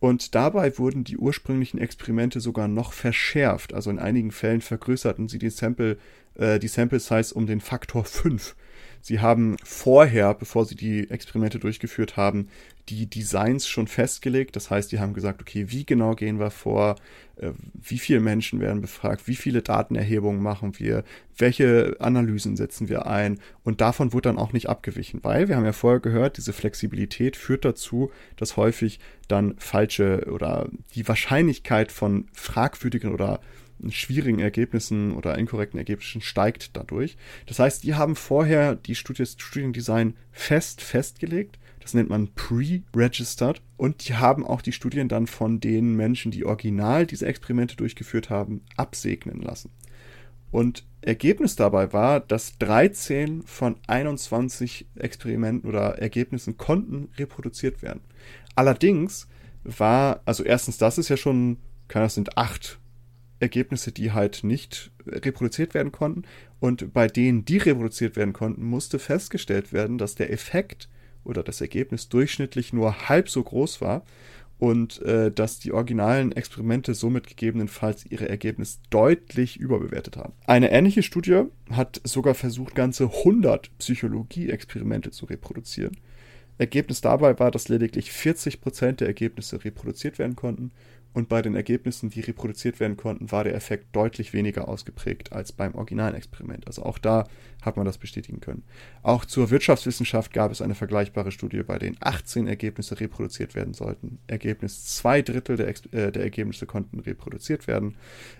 Und 0.00 0.34
dabei 0.34 0.76
wurden 0.78 1.04
die 1.04 1.16
ursprünglichen 1.16 1.78
Experimente 1.78 2.40
sogar 2.40 2.66
noch 2.66 2.92
verschärft. 2.92 3.72
Also 3.72 3.88
in 3.88 4.00
einigen 4.00 4.32
Fällen 4.32 4.60
vergrößerten 4.60 5.28
sie 5.28 5.38
die 5.38 5.50
Sample, 5.50 5.96
äh, 6.34 6.58
die 6.58 6.68
Sample 6.68 6.98
Size 6.98 7.32
um 7.32 7.46
den 7.46 7.60
Faktor 7.60 8.04
5. 8.04 8.56
Sie 9.02 9.18
haben 9.18 9.56
vorher, 9.64 10.32
bevor 10.32 10.64
sie 10.64 10.76
die 10.76 11.10
Experimente 11.10 11.58
durchgeführt 11.58 12.16
haben, 12.16 12.48
die 12.88 13.06
Designs 13.06 13.66
schon 13.66 13.88
festgelegt. 13.88 14.54
Das 14.56 14.70
heißt, 14.70 14.90
die 14.92 15.00
haben 15.00 15.12
gesagt, 15.12 15.40
okay, 15.40 15.66
wie 15.68 15.84
genau 15.84 16.14
gehen 16.14 16.38
wir 16.38 16.50
vor, 16.50 16.96
äh, 17.36 17.50
wie 17.74 17.98
viele 17.98 18.20
Menschen 18.20 18.60
werden 18.60 18.80
befragt, 18.80 19.26
wie 19.26 19.34
viele 19.34 19.62
Datenerhebungen 19.62 20.40
machen 20.40 20.78
wir, 20.78 21.02
welche 21.36 21.96
Analysen 21.98 22.56
setzen 22.56 22.88
wir 22.88 23.06
ein. 23.06 23.40
Und 23.64 23.80
davon 23.80 24.12
wird 24.12 24.26
dann 24.26 24.38
auch 24.38 24.52
nicht 24.52 24.68
abgewichen, 24.68 25.20
weil 25.22 25.48
wir 25.48 25.56
haben 25.56 25.64
ja 25.64 25.72
vorher 25.72 26.00
gehört, 26.00 26.36
diese 26.36 26.52
Flexibilität 26.52 27.36
führt 27.36 27.64
dazu, 27.64 28.10
dass 28.36 28.56
häufig 28.56 29.00
dann 29.26 29.54
falsche 29.58 30.28
oder 30.30 30.68
die 30.94 31.06
Wahrscheinlichkeit 31.06 31.90
von 31.90 32.26
fragwürdigen 32.32 33.12
oder 33.12 33.40
schwierigen 33.90 34.38
Ergebnissen 34.38 35.12
oder 35.14 35.36
inkorrekten 35.38 35.78
Ergebnissen 35.78 36.20
steigt 36.20 36.76
dadurch. 36.76 37.16
Das 37.46 37.58
heißt, 37.58 37.82
die 37.82 37.94
haben 37.94 38.16
vorher 38.16 38.74
die 38.76 38.94
Studie 38.94 39.26
Studiendesign 39.26 40.14
fest 40.30 40.80
festgelegt. 40.80 41.58
Das 41.80 41.94
nennt 41.94 42.08
man 42.08 42.28
pre-registered. 42.34 43.60
Und 43.76 44.08
die 44.08 44.14
haben 44.14 44.46
auch 44.46 44.62
die 44.62 44.72
Studien 44.72 45.08
dann 45.08 45.26
von 45.26 45.58
den 45.58 45.96
Menschen, 45.96 46.30
die 46.30 46.44
original 46.44 47.06
diese 47.06 47.26
Experimente 47.26 47.76
durchgeführt 47.76 48.30
haben, 48.30 48.62
absegnen 48.76 49.40
lassen. 49.40 49.70
Und 50.52 50.84
Ergebnis 51.00 51.56
dabei 51.56 51.92
war, 51.92 52.20
dass 52.20 52.58
13 52.58 53.42
von 53.42 53.76
21 53.88 54.86
Experimenten 54.94 55.68
oder 55.68 55.98
Ergebnissen 55.98 56.56
konnten 56.56 57.08
reproduziert 57.16 57.82
werden. 57.82 58.02
Allerdings 58.54 59.26
war, 59.64 60.20
also 60.24 60.44
erstens, 60.44 60.78
das 60.78 60.98
ist 60.98 61.08
ja 61.08 61.16
schon, 61.16 61.58
kann 61.88 62.02
das 62.02 62.14
sind 62.14 62.36
acht 62.36 62.78
Ergebnisse, 63.42 63.92
die 63.92 64.12
halt 64.12 64.44
nicht 64.44 64.92
reproduziert 65.06 65.74
werden 65.74 65.92
konnten. 65.92 66.22
Und 66.60 66.94
bei 66.94 67.08
denen, 67.08 67.44
die 67.44 67.58
reproduziert 67.58 68.16
werden 68.16 68.32
konnten, 68.32 68.64
musste 68.64 68.98
festgestellt 68.98 69.72
werden, 69.72 69.98
dass 69.98 70.14
der 70.14 70.32
Effekt 70.32 70.88
oder 71.24 71.42
das 71.42 71.60
Ergebnis 71.60 72.08
durchschnittlich 72.08 72.72
nur 72.72 73.08
halb 73.08 73.28
so 73.28 73.42
groß 73.42 73.80
war 73.80 74.04
und 74.58 75.02
äh, 75.02 75.32
dass 75.32 75.58
die 75.58 75.72
originalen 75.72 76.30
Experimente 76.30 76.94
somit 76.94 77.26
gegebenenfalls 77.26 78.06
ihre 78.06 78.28
Ergebnisse 78.28 78.78
deutlich 78.90 79.56
überbewertet 79.58 80.16
haben. 80.16 80.34
Eine 80.46 80.70
ähnliche 80.70 81.02
Studie 81.02 81.42
hat 81.70 82.00
sogar 82.04 82.34
versucht, 82.34 82.76
ganze 82.76 83.04
100 83.04 83.76
Psychologie-Experimente 83.78 85.10
zu 85.10 85.26
reproduzieren. 85.26 85.96
Ergebnis 86.58 87.00
dabei 87.00 87.38
war, 87.40 87.50
dass 87.50 87.68
lediglich 87.68 88.10
40% 88.10 88.92
der 88.92 89.08
Ergebnisse 89.08 89.64
reproduziert 89.64 90.20
werden 90.20 90.36
konnten 90.36 90.70
und 91.14 91.28
bei 91.28 91.42
den 91.42 91.54
Ergebnissen, 91.54 92.08
die 92.08 92.20
reproduziert 92.20 92.80
werden 92.80 92.96
konnten, 92.96 93.30
war 93.30 93.44
der 93.44 93.54
Effekt 93.54 93.94
deutlich 93.94 94.32
weniger 94.32 94.68
ausgeprägt 94.68 95.32
als 95.32 95.52
beim 95.52 95.74
originalen 95.74 96.14
Experiment. 96.14 96.66
Also 96.66 96.84
auch 96.84 96.98
da 96.98 97.28
hat 97.60 97.76
man 97.76 97.84
das 97.84 97.98
bestätigen 97.98 98.40
können. 98.40 98.62
Auch 99.02 99.24
zur 99.24 99.50
Wirtschaftswissenschaft 99.50 100.32
gab 100.32 100.50
es 100.50 100.62
eine 100.62 100.74
vergleichbare 100.74 101.30
Studie, 101.30 101.62
bei 101.62 101.78
denen 101.78 101.96
18 102.00 102.46
Ergebnisse 102.46 102.98
reproduziert 102.98 103.54
werden 103.54 103.74
sollten. 103.74 104.18
Ergebnis 104.26 104.86
zwei 104.86 105.20
Drittel 105.20 105.56
der, 105.56 105.68
äh, 105.68 106.10
der 106.12 106.22
Ergebnisse 106.22 106.66
konnten 106.66 107.00
reproduziert 107.00 107.66
werden. 107.66 107.96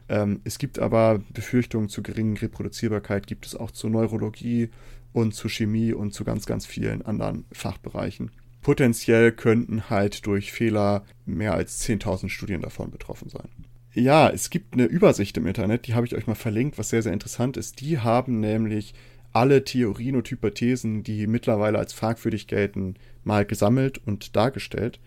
Ähm, 0.08 0.40
es 0.44 0.58
gibt 0.58 0.78
aber 0.78 1.20
Befürchtungen 1.32 1.88
zur 1.88 2.02
geringen 2.04 2.36
Reproduzierbarkeit, 2.36 3.26
gibt 3.26 3.46
es 3.46 3.54
auch 3.54 3.70
zur 3.70 3.90
Neurologie 3.90 4.70
und 5.12 5.34
zur 5.34 5.50
Chemie 5.50 5.92
und 5.92 6.14
zu 6.14 6.24
ganz, 6.24 6.46
ganz 6.46 6.64
vielen 6.64 7.02
anderen 7.02 7.44
Fachbereichen 7.52 8.30
potenziell 8.62 9.32
könnten 9.32 9.90
halt 9.90 10.26
durch 10.26 10.52
Fehler 10.52 11.04
mehr 11.26 11.54
als 11.54 11.86
10.000 11.86 12.28
Studien 12.28 12.62
davon 12.62 12.90
betroffen 12.90 13.28
sein. 13.28 13.48
Ja, 13.94 14.30
es 14.30 14.48
gibt 14.48 14.72
eine 14.72 14.84
Übersicht 14.84 15.36
im 15.36 15.46
Internet, 15.46 15.86
die 15.86 15.94
habe 15.94 16.06
ich 16.06 16.14
euch 16.14 16.26
mal 16.26 16.34
verlinkt, 16.34 16.78
was 16.78 16.88
sehr, 16.88 17.02
sehr 17.02 17.12
interessant 17.12 17.58
ist. 17.58 17.80
Die 17.80 17.98
haben 17.98 18.40
nämlich 18.40 18.94
alle 19.32 19.64
Theorien 19.64 20.16
und 20.16 20.30
Hypothesen, 20.30 21.02
die 21.02 21.26
mittlerweile 21.26 21.78
als 21.78 21.92
fragwürdig 21.92 22.46
gelten, 22.46 22.94
mal 23.24 23.44
gesammelt 23.44 24.00
und 24.06 24.36
dargestellt. 24.36 24.98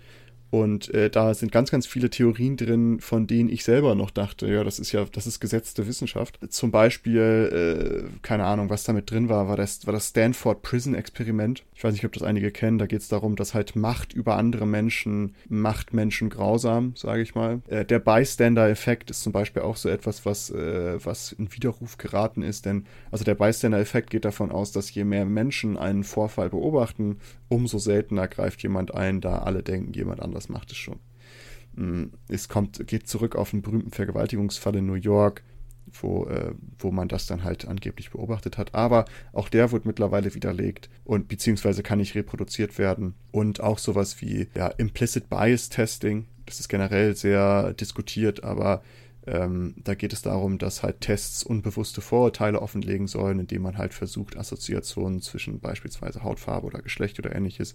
Und 0.51 0.93
äh, 0.93 1.09
da 1.09 1.33
sind 1.33 1.51
ganz, 1.51 1.71
ganz 1.71 1.85
viele 1.85 2.09
Theorien 2.09 2.55
drin, 2.55 2.99
von 2.99 3.27
denen 3.27 3.49
ich 3.49 3.63
selber 3.63 3.95
noch 3.95 4.11
dachte, 4.11 4.47
ja, 4.47 4.63
das 4.63 4.79
ist 4.79 4.91
ja, 4.91 5.05
das 5.11 5.27
ist 5.27 5.39
gesetzte 5.39 5.87
Wissenschaft. 5.87 6.39
Zum 6.49 6.71
Beispiel, 6.71 8.05
äh, 8.07 8.19
keine 8.21 8.45
Ahnung, 8.45 8.69
was 8.69 8.83
damit 8.83 9.11
drin 9.11 9.27
war, 9.27 9.47
war 9.47 9.57
das, 9.57 9.85
war 9.85 9.93
das 9.93 10.09
Stanford 10.09 10.61
Prison 10.61 10.95
Experiment. 10.95 11.63
Ich 11.73 11.83
weiß 11.83 11.93
nicht, 11.93 12.05
ob 12.05 12.13
das 12.13 12.23
einige 12.23 12.51
kennen. 12.51 12.77
Da 12.77 12.85
geht 12.85 13.01
es 13.01 13.07
darum, 13.07 13.35
dass 13.35 13.53
halt 13.53 13.75
Macht 13.75 14.13
über 14.13 14.37
andere 14.37 14.65
Menschen 14.65 15.35
macht 15.49 15.93
Menschen 15.93 16.29
grausam, 16.29 16.93
sage 16.95 17.21
ich 17.21 17.35
mal. 17.35 17.61
Äh, 17.67 17.83
der 17.83 17.99
Bystander-Effekt 17.99 19.09
ist 19.09 19.23
zum 19.23 19.33
Beispiel 19.33 19.63
auch 19.63 19.75
so 19.75 19.89
etwas, 19.89 20.25
was, 20.25 20.51
äh, 20.51 21.03
was 21.03 21.33
in 21.33 21.51
Widerruf 21.53 21.97
geraten 21.97 22.43
ist. 22.43 22.65
Denn 22.65 22.85
also 23.11 23.25
der 23.25 23.35
Bystander-Effekt 23.35 24.09
geht 24.09 24.25
davon 24.25 24.51
aus, 24.51 24.71
dass 24.71 24.93
je 24.93 25.03
mehr 25.03 25.25
Menschen 25.25 25.77
einen 25.77 26.03
Vorfall 26.03 26.49
beobachten, 26.49 27.17
umso 27.49 27.77
seltener 27.77 28.27
greift 28.27 28.63
jemand 28.63 28.93
ein, 28.93 29.21
da 29.21 29.39
alle 29.39 29.63
denken, 29.63 29.93
jemand 29.93 30.21
anders 30.21 30.49
macht 30.49 30.71
es 30.71 30.77
schon. 30.77 30.99
Mm, 31.75 32.05
es 32.27 32.49
kommt, 32.49 32.87
geht 32.87 33.07
zurück 33.07 33.35
auf 33.35 33.53
einen 33.53 33.61
berühmten 33.61 33.91
Vergewaltigungsfall 33.91 34.75
in 34.77 34.85
New 34.85 34.93
York, 34.93 35.43
wo, 35.91 36.25
äh, 36.25 36.53
wo 36.79 36.91
man 36.91 37.07
das 37.07 37.25
dann 37.27 37.43
halt 37.43 37.67
angeblich 37.67 38.11
beobachtet 38.11 38.57
hat. 38.57 38.73
Aber 38.73 39.05
auch 39.33 39.49
der 39.49 39.71
wird 39.71 39.85
mittlerweile 39.85 40.33
widerlegt 40.33 40.89
und 41.03 41.27
beziehungsweise 41.27 41.83
kann 41.83 41.99
nicht 41.99 42.15
reproduziert 42.15 42.77
werden. 42.77 43.13
Und 43.31 43.61
auch 43.61 43.77
sowas 43.77 44.21
wie 44.21 44.47
ja, 44.55 44.67
Implicit 44.67 45.29
Bias 45.29 45.69
Testing, 45.69 46.25
das 46.45 46.59
ist 46.59 46.69
generell 46.69 47.15
sehr 47.15 47.73
diskutiert, 47.73 48.43
aber 48.43 48.81
ähm, 49.27 49.73
da 49.77 49.95
geht 49.95 50.13
es 50.13 50.21
darum, 50.21 50.57
dass 50.57 50.83
halt 50.83 51.01
Tests 51.01 51.43
unbewusste 51.43 52.01
Vorurteile 52.01 52.61
offenlegen 52.61 53.07
sollen, 53.07 53.39
indem 53.39 53.63
man 53.63 53.77
halt 53.77 53.93
versucht, 53.93 54.37
Assoziationen 54.37 55.21
zwischen 55.21 55.59
beispielsweise 55.59 56.23
Hautfarbe 56.23 56.67
oder 56.67 56.81
Geschlecht 56.81 57.17
oder 57.19 57.35
ähnliches, 57.35 57.73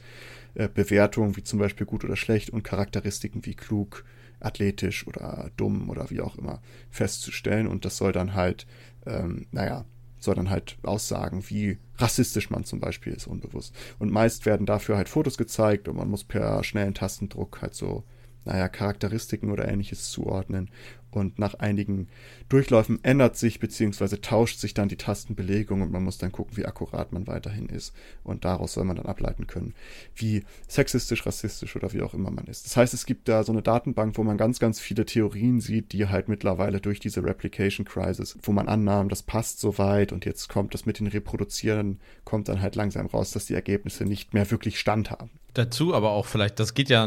äh, 0.55 0.69
Bewertungen 0.69 1.37
wie 1.37 1.43
zum 1.43 1.59
Beispiel 1.59 1.87
gut 1.87 2.05
oder 2.05 2.17
schlecht 2.17 2.51
und 2.51 2.63
Charakteristiken 2.63 3.45
wie 3.47 3.55
klug, 3.55 4.05
athletisch 4.39 5.07
oder 5.07 5.51
dumm 5.57 5.91
oder 5.91 6.09
wie 6.11 6.21
auch 6.21 6.37
immer 6.37 6.63
festzustellen. 6.91 7.67
Und 7.67 7.85
das 7.85 7.97
soll 7.97 8.13
dann 8.13 8.35
halt, 8.35 8.67
ähm, 9.07 9.47
naja, 9.51 9.85
soll 10.19 10.35
dann 10.35 10.51
halt 10.51 10.77
aussagen, 10.83 11.45
wie 11.49 11.79
rassistisch 11.97 12.51
man 12.51 12.65
zum 12.65 12.79
Beispiel 12.79 13.13
ist, 13.13 13.27
unbewusst. 13.27 13.75
Und 13.99 14.13
meist 14.13 14.47
werden 14.47 14.67
dafür 14.67 14.97
halt 14.97 15.09
Fotos 15.09 15.37
gezeigt 15.37 15.89
und 15.89 15.97
man 15.97 16.09
muss 16.09 16.25
per 16.25 16.63
schnellen 16.63 16.95
Tastendruck 16.95 17.61
halt 17.63 17.75
so 17.75 18.05
naja, 18.45 18.69
Charakteristiken 18.69 19.51
oder 19.51 19.69
ähnliches 19.69 20.11
zuordnen 20.11 20.71
und 21.11 21.39
nach 21.39 21.55
einigen 21.55 22.09
Durchläufen 22.49 23.03
ändert 23.03 23.37
sich 23.37 23.59
bzw. 23.61 24.19
tauscht 24.19 24.59
sich 24.59 24.75
dann 24.75 24.89
die 24.89 24.97
Tastenbelegung 24.97 25.83
und 25.83 25.91
man 25.91 26.05
muss 26.05 26.19
dann 26.19 26.33
gucken, 26.33 26.57
wie 26.57 26.67
akkurat 26.67 27.13
man 27.13 27.27
weiterhin 27.27 27.69
ist. 27.69 27.95
Und 28.23 28.45
daraus 28.45 28.75
soll 28.75 28.85
man 28.85 28.97
dann 28.97 29.07
ableiten 29.07 29.47
können, 29.47 29.75
wie 30.15 30.45
sexistisch, 30.69 31.27
rassistisch 31.27 31.75
oder 31.77 31.93
wie 31.93 32.03
auch 32.03 32.15
immer 32.15 32.31
man 32.31 32.47
ist. 32.47 32.67
Das 32.67 32.77
heißt, 32.77 32.95
es 32.95 33.07
gibt 33.07 33.29
da 33.29 33.43
so 33.45 33.53
eine 33.53 33.63
Datenbank, 33.63 34.17
wo 34.19 34.23
man 34.23 34.37
ganz, 34.37 34.59
ganz 34.59 34.81
viele 34.81 35.05
Theorien 35.05 35.61
sieht, 35.61 35.93
die 35.93 36.07
halt 36.07 36.29
mittlerweile 36.29 36.81
durch 36.81 37.01
diese 37.01 37.25
Replication 37.25 37.85
Crisis, 37.85 38.39
wo 38.43 38.53
man 38.53 38.69
annahm, 38.69 39.09
das 39.09 39.23
passt 39.23 39.61
soweit 39.61 40.13
und 40.13 40.25
jetzt 40.25 40.49
kommt 40.49 40.75
das 40.75 40.87
mit 40.87 41.01
den 41.01 41.09
Reproduzieren, 41.09 42.01
kommt 42.25 42.49
dann 42.49 42.61
halt 42.61 42.77
langsam 42.77 43.07
raus, 43.07 43.33
dass 43.33 43.47
die 43.47 43.55
Ergebnisse 43.55 44.05
nicht 44.05 44.35
mehr 44.35 44.51
wirklich 44.51 44.79
Stand 44.79 45.11
haben. 45.11 45.31
Dazu 45.55 45.95
aber 45.95 46.11
auch 46.11 46.27
vielleicht, 46.27 46.61
das 46.61 46.75
geht 46.75 46.89
ja 46.89 47.05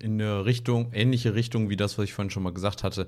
in 0.00 0.20
eine 0.20 0.44
Richtung, 0.44 0.90
ähnliche 0.92 1.34
Richtung 1.34 1.70
wie 1.70 1.76
das, 1.76 1.98
was 1.98 2.04
ich 2.04 2.12
vorhin 2.12 2.30
schon 2.30 2.42
mal 2.42 2.52
gesagt 2.52 2.82
hatte 2.82 3.06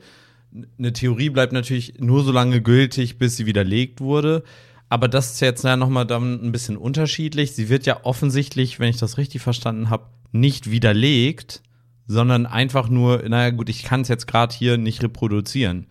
eine 0.78 0.92
Theorie 0.92 1.30
bleibt 1.30 1.52
natürlich 1.52 1.94
nur 1.98 2.22
so 2.24 2.32
lange 2.32 2.62
gültig, 2.62 3.18
bis 3.18 3.36
sie 3.36 3.46
widerlegt 3.46 4.00
wurde. 4.00 4.42
Aber 4.88 5.08
das 5.08 5.32
ist 5.32 5.40
jetzt 5.40 5.64
nochmal 5.64 6.06
dann 6.06 6.44
ein 6.44 6.52
bisschen 6.52 6.76
unterschiedlich. 6.76 7.52
Sie 7.52 7.68
wird 7.68 7.86
ja 7.86 8.04
offensichtlich, 8.04 8.78
wenn 8.78 8.88
ich 8.88 8.98
das 8.98 9.18
richtig 9.18 9.42
verstanden 9.42 9.90
habe, 9.90 10.06
nicht 10.32 10.70
widerlegt, 10.70 11.62
sondern 12.06 12.46
einfach 12.46 12.88
nur, 12.88 13.28
naja 13.28 13.50
gut, 13.50 13.68
ich 13.68 13.82
kann 13.82 14.02
es 14.02 14.08
jetzt 14.08 14.26
gerade 14.26 14.54
hier 14.54 14.78
nicht 14.78 15.02
reproduzieren. 15.02 15.86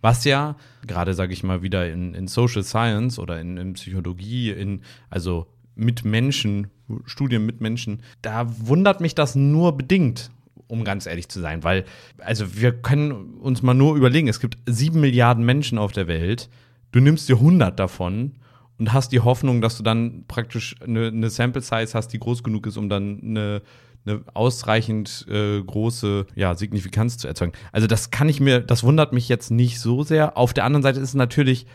Was 0.00 0.24
ja, 0.24 0.56
gerade 0.86 1.14
sage 1.14 1.32
ich 1.32 1.42
mal 1.42 1.62
wieder 1.62 1.90
in, 1.90 2.14
in 2.14 2.28
Social 2.28 2.62
Science 2.62 3.18
oder 3.18 3.40
in, 3.40 3.56
in 3.56 3.72
Psychologie, 3.72 4.50
in, 4.50 4.82
also 5.10 5.46
mit 5.74 6.04
Menschen, 6.04 6.68
Studien 7.04 7.44
mit 7.44 7.60
Menschen, 7.60 8.02
da 8.22 8.46
wundert 8.60 9.00
mich 9.00 9.16
das 9.16 9.34
nur 9.34 9.76
bedingt 9.76 10.30
um 10.68 10.84
ganz 10.84 11.06
ehrlich 11.06 11.28
zu 11.28 11.40
sein, 11.40 11.64
weil, 11.64 11.84
also 12.18 12.56
wir 12.56 12.72
können 12.72 13.34
uns 13.38 13.62
mal 13.62 13.74
nur 13.74 13.96
überlegen, 13.96 14.28
es 14.28 14.40
gibt 14.40 14.58
sieben 14.66 15.00
Milliarden 15.00 15.44
Menschen 15.44 15.78
auf 15.78 15.92
der 15.92 16.06
Welt, 16.08 16.48
du 16.92 17.00
nimmst 17.00 17.28
dir 17.28 17.36
100 17.36 17.78
davon 17.78 18.32
und 18.78 18.92
hast 18.92 19.12
die 19.12 19.20
Hoffnung, 19.20 19.60
dass 19.60 19.76
du 19.76 19.82
dann 19.82 20.24
praktisch 20.28 20.76
eine, 20.82 21.08
eine 21.08 21.30
Sample 21.30 21.62
Size 21.62 21.92
hast, 21.94 22.08
die 22.08 22.18
groß 22.18 22.42
genug 22.42 22.66
ist, 22.66 22.76
um 22.76 22.88
dann 22.88 23.20
eine, 23.22 23.62
eine 24.04 24.20
ausreichend 24.34 25.26
äh, 25.28 25.62
große 25.62 26.26
ja, 26.34 26.54
Signifikanz 26.54 27.18
zu 27.18 27.28
erzeugen. 27.28 27.52
Also 27.72 27.86
das 27.86 28.10
kann 28.10 28.28
ich 28.28 28.40
mir, 28.40 28.60
das 28.60 28.82
wundert 28.84 29.12
mich 29.12 29.28
jetzt 29.28 29.50
nicht 29.50 29.80
so 29.80 30.02
sehr. 30.02 30.36
Auf 30.36 30.52
der 30.52 30.64
anderen 30.64 30.82
Seite 30.82 31.00
ist 31.00 31.10
es 31.10 31.14
natürlich, 31.14 31.66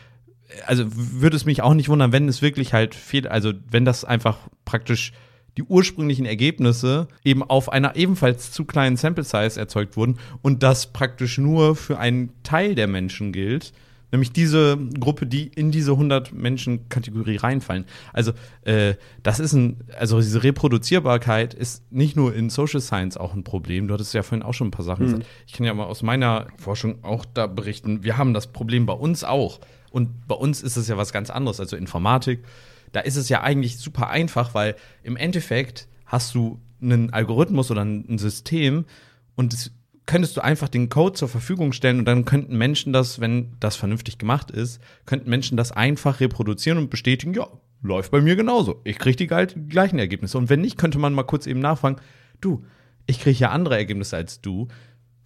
also 0.66 0.86
würde 0.88 1.36
es 1.36 1.46
mich 1.46 1.62
auch 1.62 1.74
nicht 1.74 1.90
wundern, 1.90 2.12
wenn 2.12 2.28
es 2.28 2.42
wirklich 2.42 2.74
halt 2.74 2.94
viel, 2.94 3.28
also 3.28 3.54
wenn 3.70 3.86
das 3.86 4.06
einfach 4.06 4.38
praktisch 4.66 5.14
die 5.58 5.64
ursprünglichen 5.64 6.26
Ergebnisse 6.26 7.08
eben 7.24 7.44
auf 7.44 7.72
einer 7.72 7.96
ebenfalls 7.96 8.52
zu 8.52 8.66
kleinen 8.66 8.98
Sample 8.98 9.24
Size 9.24 9.60
erzeugt 9.60 9.98
wurden 9.98 10.18
und 10.42 10.64
das 10.64 10.94
praktisch 10.94 11.38
nur 11.38 11.76
für 11.76 12.00
einen 12.00 12.32
Teil 12.44 12.76
der 12.76 12.88
Menschen 12.88 13.34
gilt, 13.34 13.74
nämlich 14.12 14.32
diese 14.32 14.78
Gruppe, 15.00 15.26
die 15.26 15.48
in 15.48 15.72
diese 15.72 15.92
100 15.92 16.34
Menschen 16.34 16.88
Kategorie 16.90 17.38
reinfallen. 17.38 17.86
Also 18.14 18.32
äh, 18.64 18.96
das 19.24 19.40
ist 19.40 19.54
ein, 19.54 19.82
also 19.98 20.20
diese 20.20 20.44
Reproduzierbarkeit 20.44 21.54
ist 21.54 21.92
nicht 21.92 22.16
nur 22.16 22.34
in 22.34 22.50
Social 22.50 22.82
Science 22.82 23.18
auch 23.18 23.34
ein 23.34 23.44
Problem. 23.44 23.88
Du 23.88 23.94
hattest 23.94 24.14
ja 24.14 24.24
vorhin 24.24 24.44
auch 24.44 24.54
schon 24.54 24.68
ein 24.68 24.72
paar 24.72 24.86
Sachen 24.86 25.06
mhm. 25.06 25.12
gesagt. 25.12 25.30
Ich 25.48 25.54
kann 25.54 25.66
ja 25.66 25.74
mal 25.74 25.86
aus 25.86 26.02
meiner 26.02 26.48
Forschung 26.58 27.04
auch 27.04 27.26
da 27.26 27.48
berichten. 27.48 28.04
Wir 28.04 28.18
haben 28.18 28.34
das 28.34 28.48
Problem 28.48 28.86
bei 28.86 28.94
uns 28.94 29.24
auch. 29.24 29.60
Und 29.92 30.28
bei 30.28 30.36
uns 30.36 30.62
ist 30.62 30.78
es 30.78 30.88
ja 30.88 30.96
was 30.96 31.12
ganz 31.12 31.30
anderes, 31.30 31.60
also 31.60 31.76
Informatik 31.76 32.46
da 32.92 33.00
ist 33.02 33.16
es 33.16 33.30
ja 33.30 33.42
eigentlich 33.42 33.78
super 33.78 34.10
einfach, 34.10 34.54
weil 34.54 34.76
im 35.04 35.16
Endeffekt 35.18 35.88
hast 36.06 36.36
du 36.36 36.60
einen 36.82 37.14
Algorithmus 37.14 37.72
oder 37.72 37.84
ein 37.84 38.18
System 38.18 38.86
und 39.36 39.54
das 39.54 39.72
könntest 40.06 40.36
du 40.36 40.42
einfach 40.42 40.68
den 40.68 40.90
Code 40.90 41.14
zur 41.14 41.30
Verfügung 41.30 41.74
stellen 41.74 42.00
und 42.00 42.06
dann 42.06 42.26
könnten 42.26 42.58
Menschen 42.58 42.92
das, 42.92 43.20
wenn 43.22 43.56
das 43.60 43.76
vernünftig 43.76 44.18
gemacht 44.18 44.52
ist, 44.52 44.82
könnten 45.06 45.30
Menschen 45.30 45.58
das 45.58 45.72
einfach 45.72 46.20
reproduzieren 46.20 46.78
und 46.78 46.90
bestätigen, 46.90 47.34
ja, 47.34 47.48
läuft 47.82 48.12
bei 48.12 48.22
mir 48.22 48.36
genauso. 48.36 48.82
Ich 48.84 49.00
kriege 49.00 49.16
die 49.16 49.28
gleichen 49.28 50.00
Ergebnisse. 50.00 50.38
Und 50.38 50.50
wenn 50.50 50.62
nicht, 50.62 50.78
könnte 50.78 51.00
man 51.00 51.14
mal 51.14 51.24
kurz 51.24 51.48
eben 51.48 51.60
nachfragen, 51.60 51.98
du, 52.40 52.64
ich 53.08 53.20
kriege 53.20 53.40
ja 53.40 53.50
andere 53.50 53.78
Ergebnisse 53.78 54.18
als 54.18 54.42
du 54.42 54.68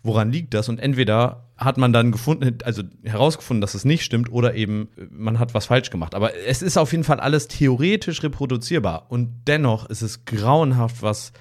woran 0.06 0.32
liegt 0.32 0.54
das? 0.54 0.70
Und 0.70 0.80
entweder 0.80 1.50
hat 1.58 1.78
man 1.78 1.92
dann 1.92 2.12
gefunden, 2.12 2.58
also 2.64 2.84
herausgefunden, 3.04 3.62
dass 3.62 3.74
es 3.74 3.86
nicht 3.86 4.04
stimmt, 4.04 4.32
oder 4.32 4.56
eben 4.56 4.90
man 5.10 5.40
hat 5.40 5.54
was 5.54 5.66
falsch 5.66 5.90
gemacht. 5.90 6.16
Aber 6.16 6.36
es 6.36 6.62
ist 6.62 6.78
auf 6.78 6.92
jeden 6.92 7.04
Fall 7.04 7.20
alles 7.20 7.48
theoretisch 7.48 8.22
reproduzierbar. 8.24 9.08
Und 9.10 9.30
dennoch 9.48 9.90
ist 9.90 10.02
es 10.02 10.26
grauenhaft, 10.26 11.02
was 11.02 11.34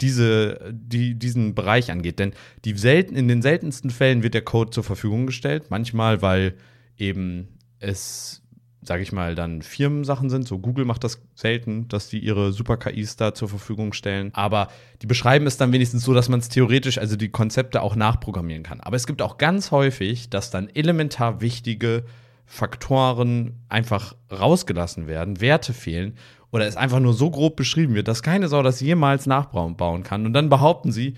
diese, 0.00 0.72
die, 0.72 1.14
diesen 1.14 1.54
Bereich 1.54 1.90
angeht. 1.90 2.18
Denn 2.18 2.32
die 2.64 2.76
selten, 2.76 3.14
in 3.14 3.28
den 3.28 3.42
seltensten 3.42 3.90
Fällen 3.90 4.22
wird 4.22 4.34
der 4.34 4.42
Code 4.42 4.70
zur 4.70 4.84
Verfügung 4.84 5.26
gestellt. 5.26 5.66
Manchmal, 5.70 6.22
weil 6.22 6.54
eben 6.96 7.48
es 7.78 8.42
sage 8.88 9.02
ich 9.02 9.12
mal, 9.12 9.34
dann 9.34 9.62
Firmensachen 9.62 10.30
sind. 10.30 10.48
So 10.48 10.58
Google 10.58 10.84
macht 10.84 11.04
das 11.04 11.22
selten, 11.34 11.86
dass 11.88 12.08
die 12.08 12.18
ihre 12.18 12.52
Super-KIs 12.52 13.16
da 13.16 13.34
zur 13.34 13.48
Verfügung 13.48 13.92
stellen. 13.92 14.30
Aber 14.32 14.68
die 15.02 15.06
beschreiben 15.06 15.46
es 15.46 15.56
dann 15.56 15.72
wenigstens 15.72 16.02
so, 16.02 16.14
dass 16.14 16.28
man 16.28 16.40
es 16.40 16.48
theoretisch, 16.48 16.98
also 16.98 17.14
die 17.14 17.28
Konzepte 17.28 17.82
auch 17.82 17.94
nachprogrammieren 17.94 18.64
kann. 18.64 18.80
Aber 18.80 18.96
es 18.96 19.06
gibt 19.06 19.22
auch 19.22 19.38
ganz 19.38 19.70
häufig, 19.70 20.30
dass 20.30 20.50
dann 20.50 20.68
elementar 20.74 21.40
wichtige 21.40 22.04
Faktoren 22.46 23.60
einfach 23.68 24.16
rausgelassen 24.32 25.06
werden, 25.06 25.40
Werte 25.40 25.74
fehlen 25.74 26.16
oder 26.50 26.66
es 26.66 26.76
einfach 26.76 26.98
nur 26.98 27.12
so 27.12 27.30
grob 27.30 27.56
beschrieben 27.56 27.94
wird, 27.94 28.08
dass 28.08 28.22
keine 28.22 28.48
Sau 28.48 28.62
das 28.62 28.80
jemals 28.80 29.26
nachbauen 29.26 30.02
kann. 30.02 30.24
Und 30.24 30.32
dann 30.32 30.48
behaupten 30.48 30.90
sie, 30.92 31.14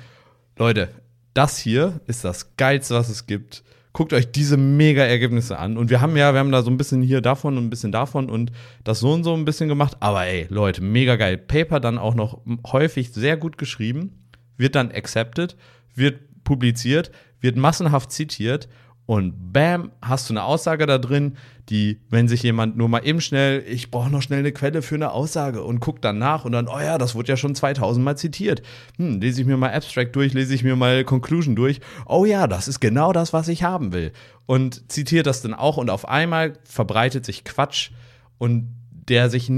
Leute, 0.59 0.89
das 1.35 1.57
hier 1.57 2.01
ist 2.09 2.25
das 2.25 2.57
Geilste, 2.57 2.97
was 2.97 3.09
es 3.09 3.27
gibt 3.27 3.63
guckt 3.93 4.13
euch 4.13 4.31
diese 4.31 4.57
mega 4.57 5.03
Ergebnisse 5.03 5.59
an. 5.59 5.77
Und 5.77 5.91
wir 5.91 6.01
haben 6.01 6.17
ja, 6.17 6.33
wir 6.33 6.41
haben 6.41 6.53
da 6.53 6.63
so 6.63 6.71
ein 6.71 6.77
bisschen 6.77 7.03
hier 7.03 7.21
davon 7.21 7.59
und 7.59 7.67
ein 7.67 7.71
bisschen 7.71 7.93
davon 7.93 8.31
und 8.31 8.53
das 8.85 9.01
so 9.01 9.13
und 9.13 9.25
so 9.25 9.35
ein 9.35 9.45
bisschen 9.45 9.69
gemacht. 9.69 9.97
Aber 10.01 10.25
ey, 10.27 10.47
Leute, 10.49 10.83
mega 10.83 11.17
geil. 11.17 11.37
Paper 11.37 11.81
dann 11.81 11.99
auch 11.99 12.15
noch 12.15 12.41
häufig 12.67 13.13
sehr 13.13 13.37
gut 13.37 13.59
geschrieben, 13.59 14.27
wird 14.57 14.75
dann 14.75 14.93
accepted, 14.93 15.57
wird 15.95 16.21
publiziert, 16.45 17.11
wird 17.41 17.57
massenhaft 17.57 18.13
zitiert 18.13 18.69
und 19.11 19.53
bam, 19.53 19.91
hast 20.01 20.31
du 20.31 20.35
eine 20.35 20.45
Aussage 20.45 20.87
da 20.87 20.97
drin, 20.97 21.37
die, 21.69 21.99
wenn 22.11 22.29
sich 22.29 22.45
jemand 22.45 22.77
nur 22.77 22.89
mal 22.89 23.01
eben 23.01 23.21
schnell, 23.21 23.65
ich 23.67 23.91
brauche 23.91 24.09
noch 24.09 24.23
schnell 24.23 24.39
eine 24.39 24.53
Quelle 24.53 24.83
für 24.83 24.95
eine 24.95 25.11
Aussage 25.11 25.65
und 25.65 25.81
guckt 25.81 26.05
dann 26.05 26.19
nach 26.19 26.45
und 26.45 26.53
dann, 26.53 26.69
oh 26.69 26.79
ja, 26.79 26.97
das 26.97 27.17
wurde 27.17 27.31
ja 27.31 27.37
schon 27.37 27.57
2000 27.57 28.05
Mal 28.05 28.17
zitiert. 28.17 28.63
Hm, 28.99 29.21
lese 29.21 29.41
ich 29.41 29.49
mir 29.49 29.57
mal 29.57 29.73
Abstract 29.73 30.15
durch, 30.15 30.33
lese 30.33 30.55
ich 30.55 30.63
mir 30.63 30.77
mal 30.77 31.03
Conclusion 31.03 31.57
durch. 31.57 31.81
Oh 32.07 32.25
ja, 32.25 32.47
das 32.47 32.69
ist 32.69 32.79
genau 32.79 33.13
das, 33.13 33.33
was 33.33 33.49
ich 33.49 33.65
haben 33.65 33.93
will. 33.93 34.13
Und 34.47 34.89
zitiert 34.93 35.27
das 35.27 35.43
dann 35.43 35.55
auch 35.55 35.77
und 35.77 35.91
auf 35.91 36.07
einmal 36.09 36.53
verbreitet 36.63 37.27
sich 37.27 37.43
Quatsch 37.43 37.91
und 38.39 38.69
der 39.11 39.29
sich 39.29 39.53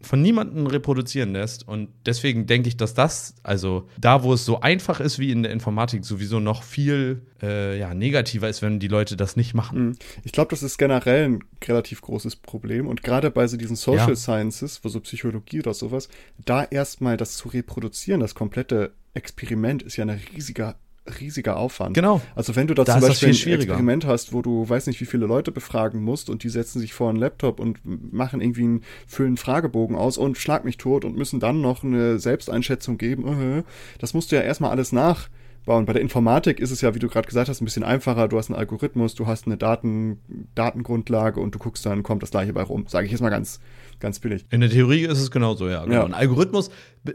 von 0.00 0.20
niemandem 0.20 0.66
reproduzieren 0.66 1.32
lässt. 1.32 1.66
Und 1.66 1.90
deswegen 2.04 2.46
denke 2.46 2.68
ich, 2.68 2.76
dass 2.76 2.92
das, 2.92 3.36
also 3.44 3.88
da, 3.98 4.24
wo 4.24 4.32
es 4.32 4.44
so 4.44 4.60
einfach 4.60 4.98
ist 4.98 5.20
wie 5.20 5.30
in 5.30 5.44
der 5.44 5.52
Informatik, 5.52 6.04
sowieso 6.04 6.40
noch 6.40 6.64
viel 6.64 7.22
äh, 7.40 7.78
ja, 7.78 7.94
negativer 7.94 8.48
ist, 8.48 8.62
wenn 8.62 8.80
die 8.80 8.88
Leute 8.88 9.16
das 9.16 9.36
nicht 9.36 9.54
machen. 9.54 9.78
Mhm. 9.78 9.96
Ich 10.24 10.32
glaube, 10.32 10.50
das 10.50 10.64
ist 10.64 10.76
generell 10.76 11.28
ein 11.28 11.44
relativ 11.64 12.02
großes 12.02 12.34
Problem. 12.34 12.88
Und 12.88 13.04
gerade 13.04 13.30
bei 13.30 13.46
so 13.46 13.56
diesen 13.56 13.76
Social 13.76 14.10
ja. 14.10 14.16
Sciences, 14.16 14.80
wo 14.82 14.88
so 14.88 14.98
Psychologie 14.98 15.60
oder 15.60 15.72
sowas, 15.72 16.08
da 16.44 16.64
erstmal 16.64 17.16
das 17.16 17.36
zu 17.36 17.48
reproduzieren, 17.48 18.20
das 18.20 18.34
komplette 18.34 18.92
Experiment 19.14 19.84
ist 19.84 19.96
ja 19.96 20.04
ein 20.04 20.20
riesiger 20.34 20.74
riesiger 21.20 21.56
Aufwand. 21.56 21.94
Genau. 21.94 22.20
Also 22.34 22.56
wenn 22.56 22.66
du 22.66 22.74
da, 22.74 22.84
da 22.84 22.98
zum 22.98 23.08
Beispiel 23.08 23.28
ein 23.28 23.60
Experiment 23.60 24.04
hast, 24.04 24.32
wo 24.32 24.42
du 24.42 24.68
weiß 24.68 24.86
nicht, 24.86 25.00
wie 25.00 25.06
viele 25.06 25.26
Leute 25.26 25.52
befragen 25.52 26.02
musst 26.02 26.30
und 26.30 26.42
die 26.42 26.48
setzen 26.48 26.80
sich 26.80 26.94
vor 26.94 27.08
einen 27.08 27.18
Laptop 27.18 27.60
und 27.60 27.78
machen 28.12 28.40
irgendwie 28.40 28.64
einen 28.64 28.84
füllen 29.06 29.36
Fragebogen 29.36 29.96
aus 29.96 30.18
und 30.18 30.38
schlag 30.38 30.64
mich 30.64 30.76
tot 30.76 31.04
und 31.04 31.16
müssen 31.16 31.40
dann 31.40 31.60
noch 31.60 31.84
eine 31.84 32.18
Selbsteinschätzung 32.18 32.98
geben. 32.98 33.64
Das 33.98 34.14
musst 34.14 34.32
du 34.32 34.36
ja 34.36 34.42
erstmal 34.42 34.70
alles 34.70 34.92
nachbauen. 34.92 35.86
Bei 35.86 35.92
der 35.92 36.02
Informatik 36.02 36.60
ist 36.60 36.70
es 36.70 36.80
ja, 36.80 36.94
wie 36.94 36.98
du 36.98 37.08
gerade 37.08 37.26
gesagt 37.26 37.48
hast, 37.48 37.60
ein 37.60 37.64
bisschen 37.64 37.84
einfacher. 37.84 38.28
Du 38.28 38.38
hast 38.38 38.50
einen 38.50 38.58
Algorithmus, 38.58 39.14
du 39.14 39.26
hast 39.26 39.46
eine 39.46 39.56
Daten, 39.56 40.20
Datengrundlage 40.54 41.40
und 41.40 41.54
du 41.54 41.58
guckst 41.58 41.86
dann, 41.86 42.02
kommt 42.02 42.22
das 42.22 42.30
gleiche 42.30 42.52
bei 42.52 42.62
rum. 42.62 42.86
Sage 42.88 43.06
ich 43.06 43.12
jetzt 43.12 43.20
mal 43.20 43.30
ganz, 43.30 43.60
ganz 44.00 44.20
billig. 44.20 44.46
In 44.50 44.60
der 44.60 44.70
Theorie 44.70 45.04
ist 45.04 45.20
es 45.20 45.30
genauso, 45.30 45.68
ja. 45.68 45.84
Genau. 45.84 45.94
ja. 45.94 46.04
Ein 46.04 46.14
Algorithmus 46.14 46.70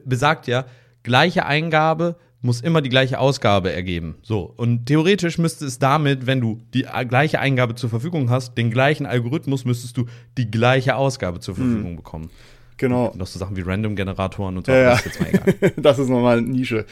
besagt 0.06 0.48
ja, 0.48 0.66
gleiche 1.04 1.46
Eingabe, 1.46 2.18
muss 2.42 2.62
immer 2.62 2.82
die 2.82 2.90
gleiche 2.90 3.20
Ausgabe 3.20 3.72
ergeben. 3.72 4.16
So. 4.24 4.52
Und 4.58 4.88
theoretisch 4.88 5.38
müsste 5.38 5.66
es 5.66 5.80
damit, 5.80 6.26
wenn 6.26 6.42
du 6.42 6.62
die 6.74 6.86
gleiche 7.08 7.40
Eingabe 7.40 7.76
zur 7.76 7.90
Verfügung 7.90 8.30
hast, 8.30 8.56
den 8.58 8.72
gleichen 8.72 9.06
Algorithmus, 9.06 9.66
müsstest 9.66 9.98
du 9.98 10.06
die 10.38 10.50
gleiche 10.50 10.96
Ausgabe 10.96 11.40
zur 11.40 11.56
Verfügung 11.56 11.92
hm. 11.92 11.96
bekommen. 11.98 12.30
Genau. 12.78 13.08
Und 13.08 13.18
noch 13.18 13.28
so 13.28 13.38
Sachen 13.38 13.56
wie 13.56 13.62
Random-Generatoren 13.62 14.58
und 14.58 14.66
so. 14.66 14.72
Ja, 14.72 14.92
das 14.92 15.06
ist 15.06 15.06
jetzt 15.06 15.20
mal 15.22 15.30
egal. 15.30 15.74
das 15.78 16.00
ist 16.00 16.10
nochmal 16.10 16.40
eine 16.40 16.48
Nische. 16.48 16.86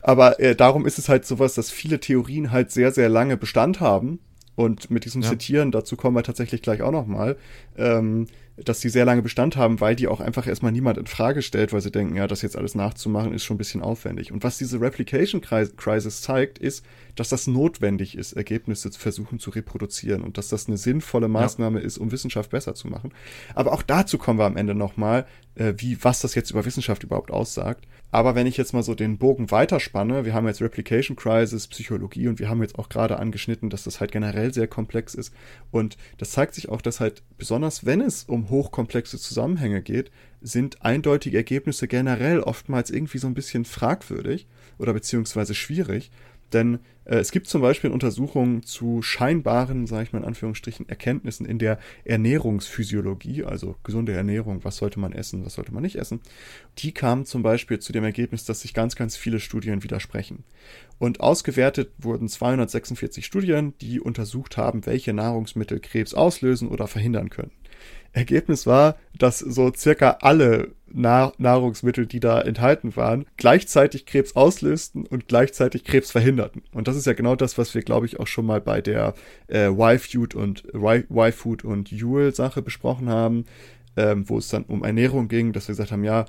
Aber 0.00 0.40
äh, 0.40 0.56
darum 0.56 0.86
ist 0.86 0.98
es 0.98 1.08
halt 1.08 1.26
sowas, 1.26 1.54
dass 1.54 1.70
viele 1.70 2.00
Theorien 2.00 2.52
halt 2.52 2.70
sehr, 2.70 2.90
sehr 2.90 3.08
lange 3.08 3.36
Bestand 3.36 3.80
haben. 3.80 4.20
Und 4.54 4.90
mit 4.90 5.04
diesem 5.04 5.20
ja. 5.20 5.28
Zitieren, 5.28 5.70
dazu 5.72 5.96
kommen 5.96 6.16
wir 6.16 6.22
tatsächlich 6.22 6.62
gleich 6.62 6.80
auch 6.80 6.90
nochmal. 6.90 7.36
Ähm, 7.76 8.26
dass 8.64 8.80
die 8.80 8.88
sehr 8.88 9.04
lange 9.04 9.22
Bestand 9.22 9.56
haben, 9.56 9.80
weil 9.80 9.96
die 9.96 10.08
auch 10.08 10.20
einfach 10.20 10.46
erstmal 10.46 10.72
niemand 10.72 10.96
in 10.98 11.06
Frage 11.06 11.42
stellt, 11.42 11.72
weil 11.72 11.82
sie 11.82 11.90
denken, 11.90 12.16
ja, 12.16 12.26
das 12.26 12.42
jetzt 12.42 12.56
alles 12.56 12.74
nachzumachen 12.74 13.34
ist 13.34 13.44
schon 13.44 13.56
ein 13.56 13.58
bisschen 13.58 13.82
aufwendig. 13.82 14.32
Und 14.32 14.44
was 14.44 14.56
diese 14.56 14.80
Replication 14.80 15.42
Crisis 15.42 16.22
zeigt, 16.22 16.58
ist, 16.58 16.84
dass 17.16 17.28
das 17.28 17.46
notwendig 17.46 18.16
ist, 18.16 18.32
Ergebnisse 18.32 18.90
zu 18.90 18.98
versuchen 18.98 19.38
zu 19.38 19.50
reproduzieren 19.50 20.22
und 20.22 20.38
dass 20.38 20.48
das 20.48 20.68
eine 20.68 20.78
sinnvolle 20.78 21.28
Maßnahme 21.28 21.80
ja. 21.80 21.84
ist, 21.84 21.98
um 21.98 22.12
Wissenschaft 22.12 22.50
besser 22.50 22.74
zu 22.74 22.88
machen. 22.88 23.12
Aber 23.54 23.72
auch 23.72 23.82
dazu 23.82 24.16
kommen 24.16 24.38
wir 24.38 24.46
am 24.46 24.56
Ende 24.56 24.74
nochmal, 24.74 25.26
äh, 25.54 25.74
wie, 25.76 26.02
was 26.02 26.20
das 26.20 26.34
jetzt 26.34 26.50
über 26.50 26.64
Wissenschaft 26.64 27.02
überhaupt 27.02 27.30
aussagt. 27.30 27.86
Aber 28.10 28.34
wenn 28.34 28.46
ich 28.46 28.56
jetzt 28.56 28.72
mal 28.72 28.82
so 28.82 28.94
den 28.94 29.18
Bogen 29.18 29.50
weiterspanne, 29.50 30.24
wir 30.24 30.32
haben 30.32 30.46
jetzt 30.46 30.62
Replication 30.62 31.16
Crisis, 31.16 31.66
Psychologie 31.66 32.28
und 32.28 32.38
wir 32.38 32.48
haben 32.48 32.62
jetzt 32.62 32.78
auch 32.78 32.88
gerade 32.88 33.18
angeschnitten, 33.18 33.68
dass 33.68 33.84
das 33.84 34.00
halt 34.00 34.12
generell 34.12 34.54
sehr 34.54 34.68
komplex 34.68 35.14
ist. 35.14 35.34
Und 35.70 35.96
das 36.16 36.30
zeigt 36.30 36.54
sich 36.54 36.68
auch, 36.68 36.80
dass 36.80 37.00
halt 37.00 37.22
besonders 37.36 37.84
wenn 37.84 38.00
es 38.00 38.24
um 38.24 38.45
hochkomplexe 38.48 39.18
Zusammenhänge 39.18 39.82
geht, 39.82 40.10
sind 40.40 40.82
eindeutige 40.82 41.36
Ergebnisse 41.36 41.88
generell 41.88 42.40
oftmals 42.40 42.90
irgendwie 42.90 43.18
so 43.18 43.26
ein 43.26 43.34
bisschen 43.34 43.64
fragwürdig 43.64 44.46
oder 44.78 44.92
beziehungsweise 44.92 45.54
schwierig. 45.54 46.10
Denn 46.52 46.78
äh, 47.04 47.16
es 47.16 47.32
gibt 47.32 47.48
zum 47.48 47.60
Beispiel 47.60 47.90
Untersuchungen 47.90 48.62
zu 48.62 49.02
scheinbaren, 49.02 49.86
sage 49.86 50.04
ich 50.04 50.12
mal 50.12 50.20
in 50.20 50.24
Anführungsstrichen, 50.24 50.88
Erkenntnissen 50.88 51.44
in 51.44 51.58
der 51.58 51.78
Ernährungsphysiologie, 52.04 53.44
also 53.44 53.76
gesunde 53.82 54.12
Ernährung, 54.12 54.64
was 54.64 54.76
sollte 54.76 55.00
man 55.00 55.12
essen, 55.12 55.44
was 55.44 55.54
sollte 55.54 55.74
man 55.74 55.82
nicht 55.82 55.96
essen. 55.96 56.20
Die 56.78 56.92
kamen 56.92 57.24
zum 57.24 57.42
Beispiel 57.42 57.78
zu 57.80 57.92
dem 57.92 58.04
Ergebnis, 58.04 58.44
dass 58.44 58.60
sich 58.60 58.74
ganz, 58.74 58.94
ganz 58.94 59.16
viele 59.16 59.40
Studien 59.40 59.82
widersprechen. 59.82 60.44
Und 60.98 61.20
ausgewertet 61.20 61.90
wurden 61.98 62.28
246 62.28 63.26
Studien, 63.26 63.74
die 63.80 64.00
untersucht 64.00 64.56
haben, 64.56 64.86
welche 64.86 65.12
Nahrungsmittel 65.12 65.80
Krebs 65.80 66.14
auslösen 66.14 66.68
oder 66.68 66.86
verhindern 66.86 67.28
können. 67.28 67.50
Ergebnis 68.16 68.66
war, 68.66 68.96
dass 69.18 69.38
so 69.38 69.72
circa 69.74 70.18
alle 70.22 70.72
Nahrungsmittel, 70.88 72.06
die 72.06 72.20
da 72.20 72.40
enthalten 72.40 72.96
waren, 72.96 73.26
gleichzeitig 73.36 74.06
Krebs 74.06 74.34
auslösten 74.34 75.04
und 75.06 75.28
gleichzeitig 75.28 75.84
Krebs 75.84 76.10
verhinderten. 76.10 76.62
Und 76.72 76.88
das 76.88 76.96
ist 76.96 77.06
ja 77.06 77.12
genau 77.12 77.36
das, 77.36 77.58
was 77.58 77.74
wir, 77.74 77.82
glaube 77.82 78.06
ich, 78.06 78.18
auch 78.18 78.26
schon 78.26 78.46
mal 78.46 78.60
bei 78.60 78.80
der 78.80 79.14
äh, 79.48 79.66
Y-Food 79.68 80.34
und 80.34 80.64
Y-Food 80.74 81.64
und 81.64 81.90
Yule-Sache 81.90 82.62
besprochen 82.62 83.10
haben, 83.10 83.44
ähm, 83.96 84.28
wo 84.28 84.38
es 84.38 84.48
dann 84.48 84.64
um 84.64 84.82
Ernährung 84.82 85.28
ging, 85.28 85.52
dass 85.52 85.68
wir 85.68 85.74
gesagt 85.74 85.92
haben, 85.92 86.04
ja, 86.04 86.24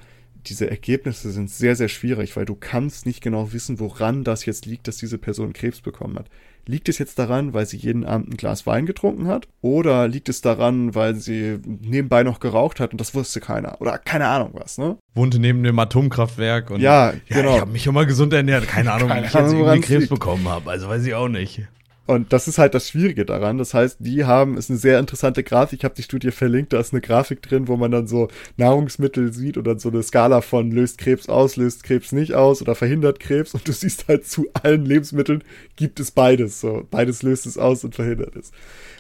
diese 0.50 0.70
Ergebnisse 0.70 1.32
sind 1.32 1.50
sehr, 1.50 1.76
sehr 1.76 1.89
schwierig, 1.89 2.36
weil 2.36 2.45
du 2.45 2.56
kannst 2.56 3.06
nicht 3.06 3.22
genau 3.22 3.54
wissen, 3.54 3.80
woran 3.80 4.24
das 4.24 4.45
jetzt 4.45 4.66
liegt, 4.66 4.88
dass 4.88 4.98
diese 4.98 5.18
Person 5.18 5.54
Krebs 5.54 5.82
bekommen 5.82 6.18
hat. 6.18 6.28
Liegt 6.66 6.89
es 6.89 6.98
jetzt 6.98 7.18
daran, 7.18 7.54
weil 7.54 7.66
sie 7.66 7.78
jeden 7.78 8.04
Abend 8.04 8.34
ein 8.34 8.38
Glas 8.38 8.66
Wein 8.68 8.86
getrunken 8.86 9.28
hat? 9.28 9.48
Oder 9.62 10.08
liegt 10.10 10.28
es 10.28 10.41
daran, 10.41 10.95
weil 10.95 11.16
sie 11.16 11.60
nebenbei 11.66 12.24
noch 12.24 12.41
geraucht 12.41 12.82
hat 12.82 12.91
und 12.91 13.00
das 13.00 13.16
wusste 13.16 13.39
keiner? 13.39 13.80
Oder 13.80 13.98
keine 13.98 14.28
Ahnung 14.28 14.52
was, 14.54 14.78
ne? 14.78 14.98
Wohnte 15.16 15.39
neben 15.39 15.64
dem 15.64 15.80
Atomkraftwerk 15.80 16.70
und 16.70 16.82
ja, 16.82 17.12
ja 17.12 17.18
genau. 17.30 17.56
ich 17.56 17.62
habe 17.62 17.72
mich 17.72 17.88
immer 17.88 18.06
gesund 18.06 18.34
ernährt. 18.34 18.68
Keine 18.68 18.91
Ahnung, 18.93 19.08
keine 19.08 19.24
wie 19.24 19.28
ich 19.28 19.34
jetzt 19.34 19.54
irgendwie 19.54 19.80
Krebs 19.80 20.00
liegt. 20.02 20.10
bekommen 20.10 20.48
habe. 20.50 20.70
Also 20.70 20.89
weiß 20.89 21.06
ich 21.06 21.14
auch 21.14 21.30
nicht. 21.30 21.62
Und 22.08 22.32
das 22.32 22.47
ist 22.47 22.58
halt 22.58 22.74
das 22.74 22.88
Schwierige 22.88 23.26
daran. 23.26 23.58
Das 23.58 23.74
heißt, 23.74 23.97
die 23.99 24.24
haben, 24.24 24.58
ist 24.58 24.70
eine 24.70 24.80
sehr 24.80 24.97
interessante 24.97 25.43
Grafik. 25.43 25.80
Ich 25.80 25.84
habe 25.84 25.93
die 25.93 26.03
Studie 26.03 26.32
verlinkt, 26.32 26.72
da 26.72 26.80
ist 26.80 26.93
eine 26.93 27.01
Grafik 27.01 27.41
drin, 27.41 27.68
wo 27.68 27.76
man 27.76 27.91
dann 27.91 28.08
so 28.08 28.30
Nahrungsmittel 28.55 29.34
sieht 29.34 29.58
oder 29.58 29.78
so 29.78 29.89
eine 29.89 30.01
Skala 30.01 30.39
von 30.39 30.72
löst 30.72 30.99
Krebs 30.99 31.28
aus, 31.28 31.58
löst 31.58 31.84
Krebs 31.84 32.14
nicht 32.14 32.34
aus 32.34 32.62
oder 32.62 32.76
verhindert 32.76 33.20
Krebs. 33.20 33.53
Und 33.53 33.68
du 33.68 33.74
siehst 33.74 34.08
halt 34.08 34.26
zu 34.26 34.47
allen 34.53 34.86
Lebensmitteln 34.86 35.43
gibt 35.76 35.99
es 35.99 36.12
beides. 36.12 36.62
So, 36.62 36.88
beides 36.89 37.24
löst 37.24 37.45
es 37.45 37.58
aus 37.58 37.84
und 37.84 37.93
verhindert 37.93 38.38
es. 38.38 38.51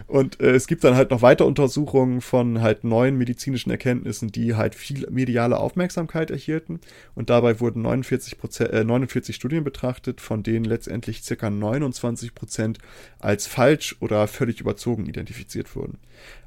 Und 0.07 0.41
äh, 0.41 0.51
es 0.51 0.67
gibt 0.67 0.83
dann 0.83 0.95
halt 0.95 1.11
noch 1.11 1.21
weitere 1.21 1.47
Untersuchungen 1.47 2.19
von 2.19 2.61
halt 2.61 2.83
neuen 2.83 3.17
medizinischen 3.17 3.71
Erkenntnissen, 3.71 4.33
die 4.33 4.55
halt 4.55 4.75
viel 4.75 5.07
mediale 5.09 5.57
Aufmerksamkeit 5.57 6.29
erhielten. 6.29 6.81
Und 7.15 7.29
dabei 7.29 7.61
wurden 7.61 7.83
49, 7.83 8.37
Prozent, 8.37 8.71
äh, 8.71 8.83
49 8.83 9.33
Studien 9.33 9.63
betrachtet, 9.63 10.19
von 10.19 10.43
denen 10.43 10.65
letztendlich 10.65 11.23
circa 11.23 11.49
29 11.49 12.35
Prozent 12.35 12.79
als 13.19 13.47
falsch 13.47 13.95
oder 13.99 14.27
völlig 14.27 14.59
überzogen 14.59 15.05
identifiziert 15.05 15.75
wurden. 15.75 15.99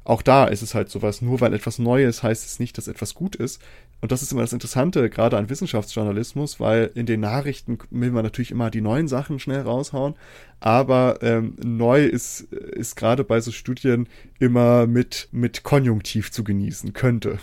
Auch 0.03 0.21
da 0.21 0.45
ist 0.45 0.61
es 0.61 0.73
halt 0.73 0.89
sowas, 0.89 1.21
nur 1.21 1.41
weil 1.41 1.53
etwas 1.53 1.77
Neues 1.79 2.23
heißt 2.23 2.45
es 2.45 2.59
nicht, 2.59 2.77
dass 2.77 2.87
etwas 2.87 3.13
gut 3.13 3.35
ist. 3.35 3.61
Und 4.01 4.11
das 4.11 4.23
ist 4.23 4.31
immer 4.31 4.41
das 4.41 4.53
Interessante, 4.53 5.11
gerade 5.11 5.37
an 5.37 5.49
Wissenschaftsjournalismus, 5.49 6.59
weil 6.59 6.89
in 6.95 7.05
den 7.05 7.19
Nachrichten 7.19 7.77
will 7.91 8.09
man 8.11 8.23
natürlich 8.23 8.49
immer 8.49 8.71
die 8.71 8.81
neuen 8.81 9.07
Sachen 9.07 9.37
schnell 9.37 9.61
raushauen, 9.61 10.15
aber 10.59 11.19
ähm, 11.21 11.55
neu 11.63 12.05
ist, 12.05 12.41
ist 12.41 12.95
gerade 12.95 13.23
bei 13.23 13.41
so 13.41 13.51
Studien 13.51 14.07
immer 14.39 14.85
mit, 14.85 15.27
mit 15.31 15.63
Konjunktiv 15.63 16.31
zu 16.31 16.43
genießen, 16.43 16.93
könnte. 16.93 17.39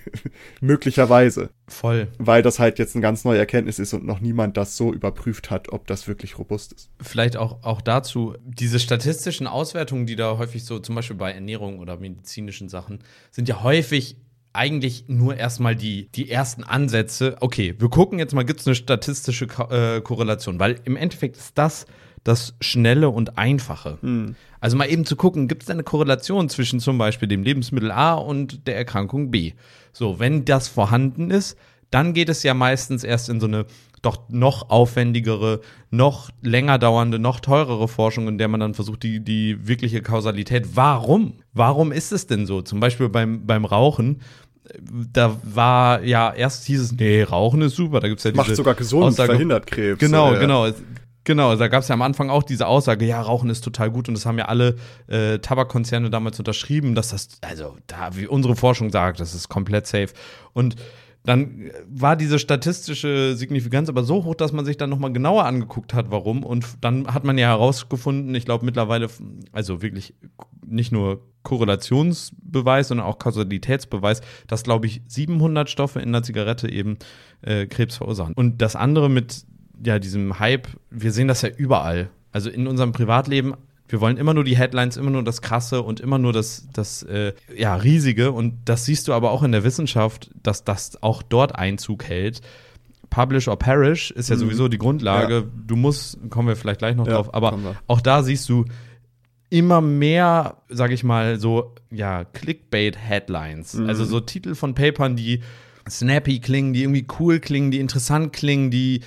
Möglicherweise. 0.62 1.50
Voll. 1.68 2.08
Weil 2.18 2.42
das 2.42 2.58
halt 2.58 2.78
jetzt 2.78 2.94
eine 2.94 3.02
ganz 3.02 3.24
neue 3.24 3.38
Erkenntnis 3.38 3.78
ist 3.78 3.92
und 3.92 4.06
noch 4.06 4.20
niemand 4.20 4.56
das 4.56 4.78
so 4.78 4.94
überprüft 4.94 5.50
hat, 5.50 5.72
ob 5.72 5.86
das 5.86 6.08
wirklich 6.08 6.38
robust 6.38 6.72
ist. 6.72 6.90
Vielleicht 7.00 7.36
auch, 7.36 7.62
auch 7.62 7.82
dazu, 7.82 8.34
diese 8.44 8.78
statistischen 8.78 9.46
Auswertungen, 9.46 10.06
die 10.06 10.16
da 10.16 10.38
häufig 10.38 10.64
so, 10.64 10.78
zum 10.78 10.94
Beispiel 10.94 11.16
bei 11.16 11.32
Ernährung 11.32 11.78
oder 11.78 11.93
medizinischen 11.96 12.68
Sachen, 12.68 13.00
sind 13.30 13.48
ja 13.48 13.62
häufig 13.62 14.16
eigentlich 14.52 15.06
nur 15.08 15.36
erstmal 15.36 15.74
die, 15.74 16.08
die 16.14 16.30
ersten 16.30 16.62
Ansätze. 16.62 17.36
Okay, 17.40 17.74
wir 17.78 17.88
gucken 17.88 18.18
jetzt 18.18 18.34
mal, 18.34 18.44
gibt 18.44 18.60
es 18.60 18.66
eine 18.66 18.76
statistische 18.76 19.46
Ko 19.46 19.64
äh, 19.70 20.00
Korrelation? 20.00 20.60
Weil 20.60 20.80
im 20.84 20.96
Endeffekt 20.96 21.36
ist 21.36 21.58
das 21.58 21.86
das 22.24 22.54
Schnelle 22.60 23.10
und 23.10 23.36
Einfache. 23.36 23.98
Hm. 24.00 24.34
Also 24.58 24.78
mal 24.78 24.90
eben 24.90 25.04
zu 25.04 25.14
gucken, 25.14 25.46
gibt 25.46 25.62
es 25.62 25.70
eine 25.70 25.82
Korrelation 25.82 26.48
zwischen 26.48 26.80
zum 26.80 26.96
Beispiel 26.96 27.28
dem 27.28 27.42
Lebensmittel 27.42 27.90
A 27.90 28.14
und 28.14 28.66
der 28.66 28.76
Erkrankung 28.76 29.30
B? 29.30 29.52
So, 29.92 30.18
wenn 30.18 30.46
das 30.46 30.68
vorhanden 30.68 31.30
ist, 31.30 31.58
dann 31.90 32.14
geht 32.14 32.30
es 32.30 32.42
ja 32.42 32.54
meistens 32.54 33.04
erst 33.04 33.28
in 33.28 33.40
so 33.40 33.46
eine 33.46 33.66
doch 34.04 34.28
noch 34.28 34.70
aufwendigere, 34.70 35.60
noch 35.90 36.30
länger 36.42 36.78
dauernde, 36.78 37.18
noch 37.18 37.40
teurere 37.40 37.88
Forschung, 37.88 38.28
in 38.28 38.38
der 38.38 38.48
man 38.48 38.60
dann 38.60 38.74
versucht, 38.74 39.02
die, 39.02 39.20
die 39.20 39.66
wirkliche 39.66 40.02
Kausalität. 40.02 40.76
Warum? 40.76 41.34
Warum 41.52 41.92
ist 41.92 42.12
es 42.12 42.26
denn 42.26 42.46
so? 42.46 42.62
Zum 42.62 42.80
Beispiel 42.80 43.08
beim, 43.08 43.46
beim 43.46 43.64
Rauchen 43.64 44.20
da 45.12 45.36
war 45.42 46.02
ja 46.02 46.32
erst 46.32 46.64
hieß 46.64 46.80
es, 46.80 46.92
nee, 46.92 47.22
Rauchen 47.22 47.62
ist 47.62 47.76
super. 47.76 48.00
Da 48.00 48.08
gibt's 48.08 48.24
ja 48.24 48.30
diese 48.30 48.42
Macht 48.42 48.56
sogar 48.56 48.74
gesund, 48.74 49.04
Aussage, 49.04 49.32
verhindert 49.32 49.66
Krebs. 49.66 49.98
Genau, 50.00 50.32
ja. 50.32 50.38
genau. 50.38 50.68
Genau, 51.26 51.56
da 51.56 51.68
gab 51.68 51.82
es 51.82 51.88
ja 51.88 51.94
am 51.94 52.02
Anfang 52.02 52.28
auch 52.28 52.42
diese 52.42 52.66
Aussage, 52.66 53.06
ja, 53.06 53.18
Rauchen 53.22 53.48
ist 53.48 53.64
total 53.64 53.90
gut 53.90 54.08
und 54.08 54.14
das 54.14 54.26
haben 54.26 54.36
ja 54.36 54.44
alle 54.44 54.76
äh, 55.06 55.38
Tabakkonzerne 55.38 56.10
damals 56.10 56.38
unterschrieben, 56.38 56.94
dass 56.94 57.08
das, 57.08 57.28
also 57.40 57.78
da, 57.86 58.14
wie 58.14 58.26
unsere 58.26 58.56
Forschung 58.56 58.90
sagt, 58.90 59.20
das 59.20 59.34
ist 59.34 59.48
komplett 59.48 59.86
safe. 59.86 60.08
Und 60.52 60.76
dann 61.24 61.70
war 61.88 62.16
diese 62.16 62.38
statistische 62.38 63.34
Signifikanz 63.34 63.88
aber 63.88 64.04
so 64.04 64.24
hoch, 64.24 64.34
dass 64.34 64.52
man 64.52 64.66
sich 64.66 64.76
dann 64.76 64.90
nochmal 64.90 65.12
genauer 65.12 65.46
angeguckt 65.46 65.94
hat, 65.94 66.10
warum. 66.10 66.44
Und 66.44 66.66
dann 66.82 67.12
hat 67.12 67.24
man 67.24 67.38
ja 67.38 67.48
herausgefunden, 67.48 68.34
ich 68.34 68.44
glaube 68.44 68.66
mittlerweile, 68.66 69.08
also 69.50 69.80
wirklich 69.80 70.14
nicht 70.66 70.92
nur 70.92 71.22
Korrelationsbeweis, 71.42 72.88
sondern 72.88 73.06
auch 73.06 73.18
Kausalitätsbeweis, 73.18 74.20
dass, 74.46 74.64
glaube 74.64 74.86
ich, 74.86 75.00
700 75.06 75.70
Stoffe 75.70 76.00
in 76.00 76.12
der 76.12 76.22
Zigarette 76.22 76.70
eben 76.70 76.98
äh, 77.40 77.66
Krebs 77.66 77.96
verursachen. 77.96 78.34
Und 78.34 78.60
das 78.60 78.76
andere 78.76 79.08
mit 79.08 79.46
ja, 79.82 79.98
diesem 79.98 80.38
Hype, 80.38 80.68
wir 80.90 81.12
sehen 81.12 81.28
das 81.28 81.40
ja 81.40 81.48
überall. 81.48 82.10
Also 82.32 82.50
in 82.50 82.66
unserem 82.66 82.92
Privatleben 82.92 83.54
wir 83.94 84.00
wollen 84.00 84.16
immer 84.16 84.34
nur 84.34 84.42
die 84.42 84.56
Headlines, 84.56 84.96
immer 84.96 85.10
nur 85.12 85.22
das 85.22 85.40
Krasse 85.40 85.80
und 85.80 86.00
immer 86.00 86.18
nur 86.18 86.32
das, 86.32 86.66
das 86.72 87.04
äh, 87.04 87.32
ja, 87.56 87.76
Riesige. 87.76 88.32
Und 88.32 88.56
das 88.64 88.86
siehst 88.86 89.06
du 89.06 89.12
aber 89.12 89.30
auch 89.30 89.44
in 89.44 89.52
der 89.52 89.62
Wissenschaft, 89.62 90.32
dass 90.42 90.64
das 90.64 91.00
auch 91.00 91.22
dort 91.22 91.54
Einzug 91.54 92.02
hält. 92.02 92.40
Publish 93.08 93.46
or 93.46 93.56
Perish 93.56 94.10
ist 94.10 94.30
ja 94.30 94.34
mhm. 94.34 94.40
sowieso 94.40 94.66
die 94.66 94.78
Grundlage. 94.78 95.34
Ja. 95.34 95.44
Du 95.68 95.76
musst, 95.76 96.18
kommen 96.28 96.48
wir 96.48 96.56
vielleicht 96.56 96.80
gleich 96.80 96.96
noch 96.96 97.06
ja, 97.06 97.12
drauf, 97.12 97.32
aber 97.32 97.76
auch 97.86 98.00
da 98.00 98.24
siehst 98.24 98.48
du 98.48 98.64
immer 99.48 99.80
mehr, 99.80 100.56
sag 100.68 100.90
ich 100.90 101.04
mal, 101.04 101.38
so, 101.38 101.76
ja, 101.92 102.24
Clickbait-Headlines. 102.24 103.74
Mhm. 103.74 103.88
Also 103.88 104.04
so 104.04 104.18
Titel 104.18 104.56
von 104.56 104.74
Papern, 104.74 105.14
die 105.14 105.40
snappy 105.88 106.40
klingen, 106.40 106.72
die 106.72 106.82
irgendwie 106.82 107.06
cool 107.20 107.38
klingen, 107.38 107.70
die 107.70 107.78
interessant 107.78 108.32
klingen, 108.32 108.72
die 108.72 109.02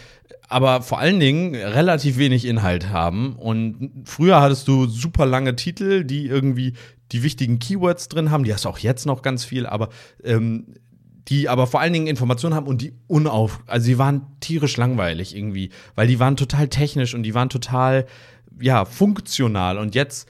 aber 0.47 0.81
vor 0.81 0.99
allen 0.99 1.19
Dingen 1.19 1.55
relativ 1.55 2.17
wenig 2.17 2.45
Inhalt 2.45 2.89
haben. 2.89 3.35
Und 3.35 3.91
früher 4.05 4.41
hattest 4.41 4.67
du 4.67 4.87
super 4.87 5.25
lange 5.25 5.55
Titel, 5.55 6.03
die 6.03 6.27
irgendwie 6.27 6.73
die 7.11 7.23
wichtigen 7.23 7.59
Keywords 7.59 8.09
drin 8.09 8.31
haben. 8.31 8.43
Die 8.43 8.53
hast 8.53 8.65
du 8.65 8.69
auch 8.69 8.79
jetzt 8.79 9.05
noch 9.05 9.21
ganz 9.21 9.45
viel, 9.45 9.65
aber 9.65 9.89
ähm, 10.23 10.75
die 11.27 11.49
aber 11.49 11.67
vor 11.67 11.81
allen 11.81 11.93
Dingen 11.93 12.07
Informationen 12.07 12.55
haben 12.55 12.67
und 12.67 12.81
die 12.81 12.93
unauf, 13.07 13.61
also 13.67 13.87
die 13.87 13.97
waren 13.97 14.25
tierisch 14.39 14.77
langweilig 14.77 15.35
irgendwie, 15.35 15.71
weil 15.95 16.07
die 16.07 16.19
waren 16.19 16.37
total 16.37 16.69
technisch 16.69 17.13
und 17.13 17.23
die 17.23 17.33
waren 17.33 17.49
total, 17.49 18.05
ja, 18.59 18.85
funktional. 18.85 19.77
Und 19.77 19.93
jetzt 19.95 20.29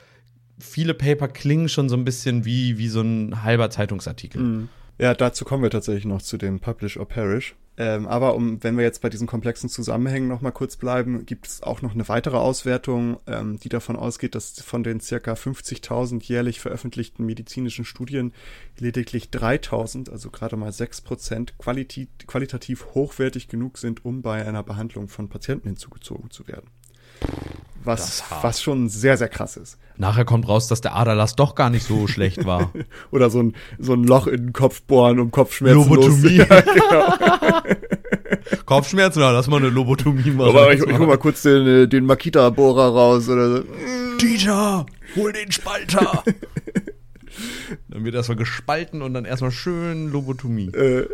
viele 0.58 0.96
Paper 0.96 1.28
klingen 1.28 1.70
schon 1.70 1.90
so 1.90 1.96
ein 1.96 2.04
bisschen 2.04 2.46
wie, 2.46 2.80
wie 2.80 2.88
so 2.88 3.02
ein 3.02 3.44
halber 3.44 3.70
Zeitungsartikel. 3.70 4.42
Mhm. 4.42 4.70
Ja, 5.00 5.14
dazu 5.14 5.46
kommen 5.46 5.64
wir 5.64 5.70
tatsächlich 5.70 6.06
noch 6.06 6.22
zu 6.22 6.38
dem 6.38 6.60
Publish 6.60 6.98
or 6.98 7.08
Perish. 7.08 7.56
Ähm, 7.80 8.08
aber 8.08 8.34
um, 8.34 8.64
wenn 8.64 8.76
wir 8.76 8.84
jetzt 8.84 9.04
bei 9.04 9.10
diesen 9.10 9.28
komplexen 9.28 9.70
Zusammenhängen 9.70 10.28
noch 10.28 10.42
mal 10.42 10.50
kurz 10.50 10.78
bleiben, 10.78 11.28
gibt 11.28 11.46
es 11.46 11.62
auch 11.62 11.84
noch 11.84 11.94
eine 11.94 12.10
weitere 12.10 12.38
Auswertung, 12.38 13.20
ähm, 13.28 13.60
die 13.60 13.70
davon 13.70 13.96
ausgeht, 13.96 14.34
dass 14.34 14.60
von 14.62 14.82
den 14.82 15.00
circa 15.00 15.34
50.000 15.34 16.24
jährlich 16.24 16.60
veröffentlichten 16.60 17.24
medizinischen 17.24 17.86
Studien 17.86 18.34
lediglich 18.80 19.26
3.000, 19.26 20.10
also 20.10 20.32
gerade 20.32 20.58
mal 20.58 20.72
6 20.72 21.02
Prozent, 21.02 21.54
qualitativ 21.60 22.88
hochwertig 22.96 23.48
genug 23.48 23.78
sind, 23.78 24.04
um 24.04 24.24
bei 24.24 24.44
einer 24.44 24.64
Behandlung 24.64 25.08
von 25.08 25.30
Patienten 25.30 25.68
hinzugezogen 25.68 26.32
zu 26.32 26.48
werden 26.48 26.68
was, 27.88 28.24
was 28.42 28.62
schon 28.62 28.90
sehr, 28.90 29.18
sehr 29.18 29.30
krass 29.30 29.58
ist. 29.58 29.78
Nachher 29.98 30.26
kommt 30.26 30.48
raus, 30.48 30.68
dass 30.68 30.82
der 30.82 30.96
Aderlass 30.96 31.36
doch 31.36 31.56
gar 31.56 31.70
nicht 31.70 31.88
so 31.88 32.08
schlecht 32.08 32.46
war. 32.46 32.72
Oder 33.12 33.30
so 33.30 33.42
ein, 33.42 33.56
so 33.80 33.94
ein 33.94 34.04
Loch 34.04 34.28
in 34.28 34.48
den 34.48 34.54
Kopf 34.54 34.82
bohren, 34.84 35.20
um 35.20 35.32
Kopfschmerzen 35.32 35.90
Lobotomie. 35.90 36.28
Ja, 36.38 36.62
genau. 36.62 37.62
Kopfschmerzen, 38.66 39.22
ja, 39.22 39.32
lass 39.32 39.48
mal 39.48 39.58
eine 39.58 39.70
Lobotomie 39.70 40.30
machen. 40.32 40.50
Aber 40.50 40.74
ich, 40.74 40.82
ich 40.82 40.98
hol 40.98 41.08
mal 41.08 41.18
kurz 41.18 41.42
den, 41.42 41.66
äh, 41.66 41.88
den 41.88 42.06
Makita-Bohrer 42.06 42.90
raus. 42.90 43.28
Oder 43.30 43.58
so. 43.58 43.64
Dieter, 44.22 44.86
hol 45.16 45.34
den 45.34 45.52
Spalter. 45.52 46.24
dann 47.88 48.04
wird 48.04 48.16
erstmal 48.16 48.38
gespalten 48.38 49.02
und 49.02 49.14
dann 49.14 49.26
erstmal 49.26 49.52
schön 49.52 50.12
Lobotomie. 50.12 50.68
Äh, 50.68 51.08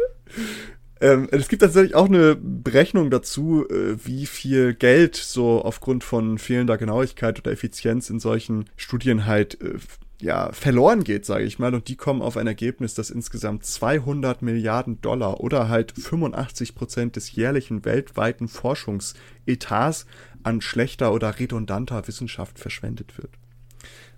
ähm, 1.02 1.28
es 1.32 1.48
gibt 1.48 1.62
tatsächlich 1.62 1.96
auch 1.96 2.08
eine 2.08 2.36
Berechnung 2.36 3.10
dazu, 3.10 3.68
äh, 3.70 3.98
wie 4.06 4.26
viel 4.26 4.74
Geld 4.74 5.16
so 5.16 5.62
aufgrund 5.62 6.04
von 6.04 6.38
fehlender 6.38 6.78
Genauigkeit 6.78 7.40
oder 7.40 7.52
Effizienz 7.52 8.10
in 8.10 8.20
solchen 8.20 8.70
Studien 8.78 9.26
halt 9.26 9.60
äh, 9.62 9.78
ja, 10.22 10.54
verloren 10.54 11.04
geht, 11.04 11.26
sage 11.26 11.44
ich 11.44 11.60
mal. 11.60 11.76
Und 11.76 11.90
die 11.90 11.98
kommen 11.98 12.22
auf 12.22 12.38
ein 12.38 12.48
Ergebnis, 12.48 12.94
dass 12.94 13.10
insgesamt 13.10 13.66
200 13.66 14.42
Milliarden 14.42 15.02
Dollar 15.02 15.42
oder 15.42 15.68
halt 15.68 15.92
85 15.92 16.76
Prozent 16.76 17.16
des 17.18 17.34
jährlichen 17.34 17.84
weltweiten 17.84 18.48
Forschungsetats 18.48 20.06
an 20.44 20.62
schlechter 20.62 21.14
oder 21.14 21.40
redundanter 21.40 22.08
Wissenschaft 22.08 22.60
verschwendet 22.60 23.18
wird. 23.18 23.32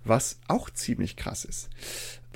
Was 0.04 0.38
auch 0.46 0.70
ziemlich 0.70 1.16
krass 1.16 1.44
ist. 1.44 1.68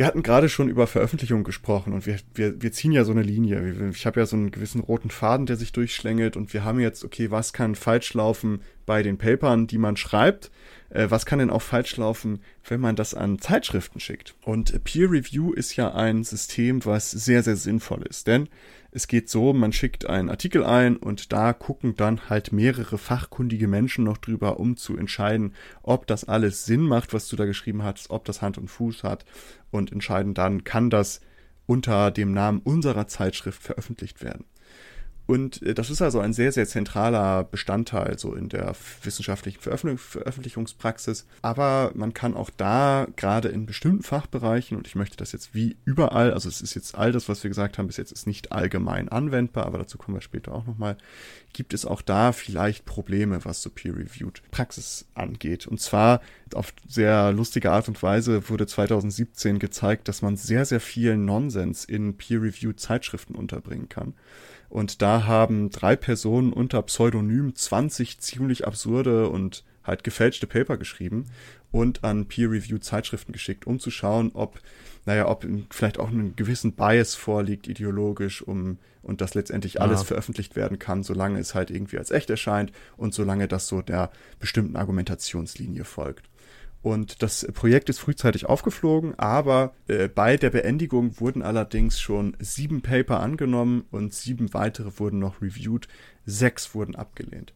Wir 0.01 0.07
hatten 0.07 0.23
gerade 0.23 0.49
schon 0.49 0.71
über 0.71 0.87
Veröffentlichungen 0.87 1.45
gesprochen 1.45 1.93
und 1.93 2.07
wir, 2.07 2.17
wir, 2.33 2.63
wir 2.63 2.73
ziehen 2.73 2.91
ja 2.91 3.05
so 3.05 3.13
eine 3.13 3.21
Linie. 3.21 3.91
Ich 3.91 4.07
habe 4.07 4.19
ja 4.19 4.25
so 4.25 4.35
einen 4.35 4.51
gewissen 4.51 4.81
roten 4.81 5.11
Faden, 5.11 5.45
der 5.45 5.57
sich 5.57 5.73
durchschlängelt 5.73 6.39
und 6.39 6.55
wir 6.55 6.65
haben 6.65 6.81
jetzt, 6.81 7.05
okay, 7.05 7.31
was 7.31 7.53
kann 7.53 7.75
falsch 7.75 8.15
laufen 8.15 8.63
bei 8.87 9.03
den 9.03 9.19
Papern, 9.19 9.67
die 9.67 9.77
man 9.77 9.99
schreibt? 9.99 10.51
Äh, 10.91 11.11
was 11.11 11.25
kann 11.25 11.39
denn 11.39 11.51
auch 11.51 11.63
falsch 11.63 11.97
laufen, 11.97 12.41
wenn 12.69 12.81
man 12.81 12.97
das 12.97 13.15
an 13.15 13.39
Zeitschriften 13.39 14.01
schickt? 14.01 14.35
Und 14.43 14.85
Peer 14.85 15.11
Review 15.11 15.53
ist 15.53 15.77
ja 15.77 15.95
ein 15.95 16.25
System, 16.25 16.85
was 16.85 17.11
sehr, 17.11 17.43
sehr 17.43 17.57
sinnvoll 17.57 18.03
ist, 18.03 18.27
denn 18.27 18.49
es 18.93 19.07
geht 19.07 19.31
so, 19.31 19.53
man 19.53 19.73
schickt 19.73 20.07
einen 20.07 20.31
Artikel 20.31 20.65
ein 20.65 20.97
und 20.97 21.33
da 21.33 21.53
gucken 21.53 21.95
dann 21.97 22.29
halt 22.29 22.53
mehrere 22.53 22.99
fachkundige 22.99 23.69
Menschen 23.69 24.05
noch 24.05 24.17
drüber, 24.19 24.59
um 24.59 24.77
zu 24.77 24.97
entscheiden, 24.97 25.55
ob 25.83 26.09
das 26.09 26.25
alles 26.25 26.65
Sinn 26.65 26.83
macht, 26.83 27.15
was 27.15 27.29
du 27.29 27.37
da 27.37 27.47
geschrieben 27.47 27.85
hast, 27.85 28.11
ob 28.11 28.25
das 28.25 28.43
Hand 28.43 28.59
und 28.59 28.69
Fuß 28.69 29.05
hat 29.05 29.25
und 29.71 29.93
entscheiden 29.93 30.35
dann, 30.35 30.65
kann 30.65 30.91
das 30.91 31.21
unter 31.67 32.11
dem 32.11 32.33
Namen 32.33 32.59
unserer 32.65 33.07
Zeitschrift 33.07 33.63
veröffentlicht 33.63 34.25
werden. 34.25 34.45
Und 35.31 35.63
äh, 35.63 35.75
das 35.75 35.91
ist 35.91 36.03
also 36.03 36.19
ein 36.19 36.33
sehr, 36.33 36.51
sehr 36.51 36.67
zentraler 36.67 37.45
Bestandteil 37.45 38.19
so 38.19 38.35
in 38.35 38.49
der 38.49 38.75
wissenschaftlichen 39.05 39.61
Veröffentlichungspraxis. 39.61 41.25
Aber 41.41 41.93
man 41.95 42.15
kann 42.15 42.35
auch 42.35 42.51
da, 42.57 43.07
gerade 43.15 43.47
in 43.47 43.65
bestimmten 43.65 44.03
Fachbereichen, 44.03 44.77
und 44.77 44.89
ich 44.89 44.97
möchte 44.97 45.17
das 45.17 45.31
jetzt 45.31 45.55
wie 45.55 45.77
überall, 45.85 46.33
also 46.35 46.49
es 46.49 46.61
ist 46.61 46.75
jetzt 46.75 46.97
all 46.97 47.13
das, 47.13 47.29
was 47.29 47.45
wir 47.45 47.49
gesagt 47.49 47.79
haben, 47.79 47.87
bis 47.87 47.97
jetzt 47.97 48.11
ist 48.11 48.27
nicht 48.27 48.51
allgemein 48.51 49.09
anwendbar, 49.09 49.67
aber 49.67 49.79
dazu 49.79 49.99
kommen 49.99 50.17
wir 50.17 50.21
später 50.21 50.53
auch 50.53 50.67
nochmal, 50.67 50.97
gibt 51.53 51.75
es 51.75 51.87
auch 51.87 52.03
da 52.03 52.33
vielleicht 52.33 52.85
Probleme, 52.85 53.45
was 53.45 53.63
so 53.63 53.71
Peer-Reviewed 53.71 54.43
Praxis 54.51 55.07
angeht. 55.15 55.65
Und 55.69 55.81
zwar 55.81 56.23
auf 56.55 56.75
sehr 56.89 57.31
lustige 57.31 57.71
Art 57.71 57.87
und 57.87 58.03
Weise 58.03 58.49
wurde 58.49 58.67
2017 58.67 59.61
gezeigt, 59.61 60.09
dass 60.09 60.23
man 60.23 60.37
sehr, 60.37 60.65
sehr 60.65 60.81
viel 60.81 61.17
Nonsens 61.17 61.85
in 61.85 62.17
Peer-Reviewed 62.17 62.81
Zeitschriften 62.81 63.37
unterbringen 63.37 63.89
kann. 63.89 64.15
Und 64.71 65.03
da 65.03 65.27
haben 65.27 65.71
drei 65.71 65.97
Personen 65.97 66.53
unter 66.53 66.81
Pseudonym 66.83 67.55
20 67.55 68.21
ziemlich 68.21 68.67
absurde 68.67 69.29
und 69.29 69.65
halt 69.85 70.05
gefälschte 70.05 70.47
Paper 70.47 70.77
geschrieben 70.77 71.27
und 71.73 72.05
an 72.05 72.27
Peer-Reviewed 72.27 72.85
Zeitschriften 72.85 73.33
geschickt, 73.33 73.67
um 73.67 73.81
zu 73.81 73.91
schauen, 73.91 74.31
ob, 74.33 74.61
naja, 75.07 75.29
ob 75.29 75.47
vielleicht 75.71 75.99
auch 75.99 76.09
einen 76.09 76.37
gewissen 76.37 76.73
Bias 76.73 77.17
vorliegt, 77.17 77.67
ideologisch, 77.67 78.43
um, 78.43 78.79
und 79.03 79.21
das 79.21 79.35
letztendlich 79.35 79.81
alles 79.81 80.01
ja. 80.01 80.07
veröffentlicht 80.07 80.57
werden 80.57 80.79
kann, 80.79 81.03
solange 81.03 81.39
es 81.39 81.55
halt 81.55 81.71
irgendwie 81.71 81.99
als 81.99 82.11
echt 82.11 82.31
erscheint 82.31 82.71
und 82.97 83.15
solange 83.15 83.49
das 83.49 83.67
so 83.67 83.83
der 83.83 84.11
bestimmten 84.39 84.77
Argumentationslinie 84.77 85.85
folgt. 85.85 86.29
Und 86.83 87.23
das 87.23 87.47
Projekt 87.53 87.91
ist 87.91 87.99
frühzeitig 87.99 88.47
aufgeflogen, 88.47 89.19
aber 89.19 89.75
äh, 89.87 90.09
bei 90.09 90.39
der 90.39 90.49
Beendigung 90.51 91.21
wurden 91.21 91.43
allerdings 91.43 92.01
schon 92.01 92.37
sieben 92.41 92.81
Paper 92.81 93.21
angenommen 93.21 93.85
und 93.91 94.15
sieben 94.15 94.55
weitere 94.55 94.99
wurden 94.99 95.19
noch 95.19 95.43
reviewed. 95.43 95.89
Sechs 96.25 96.75
wurden 96.75 96.97
abgelehnt. 96.97 97.53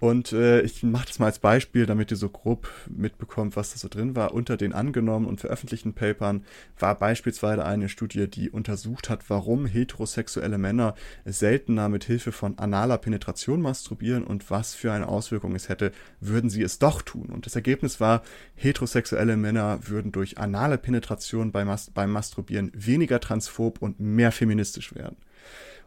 Und 0.00 0.32
äh, 0.32 0.60
ich 0.60 0.84
mache 0.84 1.08
das 1.08 1.18
mal 1.18 1.26
als 1.26 1.40
Beispiel, 1.40 1.84
damit 1.84 2.12
ihr 2.12 2.16
so 2.16 2.28
grob 2.28 2.70
mitbekommt, 2.88 3.56
was 3.56 3.72
da 3.72 3.78
so 3.78 3.88
drin 3.88 4.14
war. 4.14 4.32
Unter 4.32 4.56
den 4.56 4.72
angenommenen 4.72 5.28
und 5.28 5.40
veröffentlichten 5.40 5.92
Papern 5.92 6.44
war 6.78 6.96
beispielsweise 6.96 7.64
eine 7.64 7.88
Studie, 7.88 8.28
die 8.28 8.48
untersucht 8.48 9.10
hat, 9.10 9.28
warum 9.28 9.66
heterosexuelle 9.66 10.56
Männer 10.56 10.94
seltener 11.24 11.88
mit 11.88 12.04
Hilfe 12.04 12.30
von 12.30 12.58
analer 12.58 12.98
Penetration 12.98 13.60
masturbieren 13.60 14.22
und 14.22 14.50
was 14.50 14.74
für 14.74 14.92
eine 14.92 15.08
Auswirkung 15.08 15.56
es 15.56 15.68
hätte, 15.68 15.90
würden 16.20 16.48
sie 16.48 16.62
es 16.62 16.78
doch 16.78 17.02
tun. 17.02 17.30
Und 17.30 17.46
das 17.46 17.56
Ergebnis 17.56 17.98
war, 17.98 18.22
heterosexuelle 18.54 19.36
Männer 19.36 19.80
würden 19.88 20.12
durch 20.12 20.38
anale 20.38 20.78
Penetration 20.78 21.50
beim, 21.50 21.66
Mas 21.66 21.90
beim 21.90 22.12
Masturbieren 22.12 22.70
weniger 22.72 23.18
transphob 23.18 23.82
und 23.82 23.98
mehr 23.98 24.30
feministisch 24.30 24.94
werden. 24.94 25.16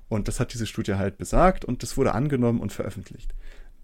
Und 0.09 0.27
das 0.27 0.41
hat 0.41 0.53
diese 0.53 0.67
Studie 0.67 0.95
halt 0.95 1.17
besagt 1.17 1.63
und 1.63 1.83
das 1.83 1.95
wurde 1.95 2.13
angenommen 2.13 2.59
und 2.59 2.73
veröffentlicht. 2.73 3.33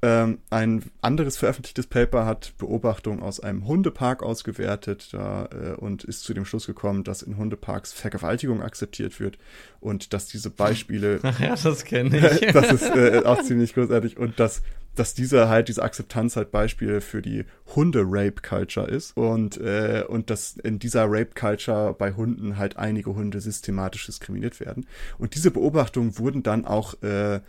Ähm, 0.03 0.39
ein 0.51 0.83
anderes 1.01 1.37
veröffentlichtes 1.37 1.87
Paper 1.87 2.25
hat 2.27 2.53
Beobachtungen 2.59 3.23
aus 3.23 3.39
einem 3.39 3.65
Hundepark 3.65 4.21
ausgewertet 4.21 5.09
da, 5.11 5.49
äh, 5.51 5.73
und 5.73 6.03
ist 6.03 6.23
zu 6.23 6.35
dem 6.35 6.45
Schluss 6.45 6.67
gekommen, 6.67 7.03
dass 7.03 7.23
in 7.23 7.37
Hundeparks 7.37 7.93
Vergewaltigung 7.93 8.61
akzeptiert 8.61 9.19
wird 9.19 9.39
und 9.79 10.13
dass 10.13 10.27
diese 10.27 10.51
Beispiele. 10.51 11.19
Ach 11.23 11.39
ja, 11.39 11.55
das 11.55 11.83
kenne 11.83 12.15
ich. 12.41 12.53
das 12.53 12.71
ist 12.71 12.95
äh, 12.95 13.23
auch 13.25 13.41
ziemlich 13.41 13.73
großartig 13.73 14.17
und 14.17 14.39
dass 14.39 14.61
dass 14.99 15.13
diese 15.13 15.47
halt, 15.49 15.67
diese 15.67 15.83
Akzeptanz 15.83 16.35
halt 16.35 16.51
Beispiel 16.51 17.01
für 17.01 17.21
die 17.21 17.45
Hunde-Rape-Culture 17.75 18.87
ist 18.87 19.15
und, 19.15 19.57
äh, 19.57 20.03
und 20.07 20.29
dass 20.29 20.57
in 20.57 20.79
dieser 20.79 21.05
Rape-Culture 21.05 21.93
bei 21.93 22.13
Hunden 22.13 22.57
halt 22.57 22.77
einige 22.77 23.13
Hunde 23.13 23.39
systematisch 23.39 24.05
diskriminiert 24.05 24.59
werden. 24.59 24.87
Und 25.17 25.35
diese 25.35 25.51
Beobachtungen 25.51 26.17
wurden 26.17 26.43
dann 26.43 26.65
auch, 26.65 26.95
äh, 27.03 27.35
äh 27.35 27.41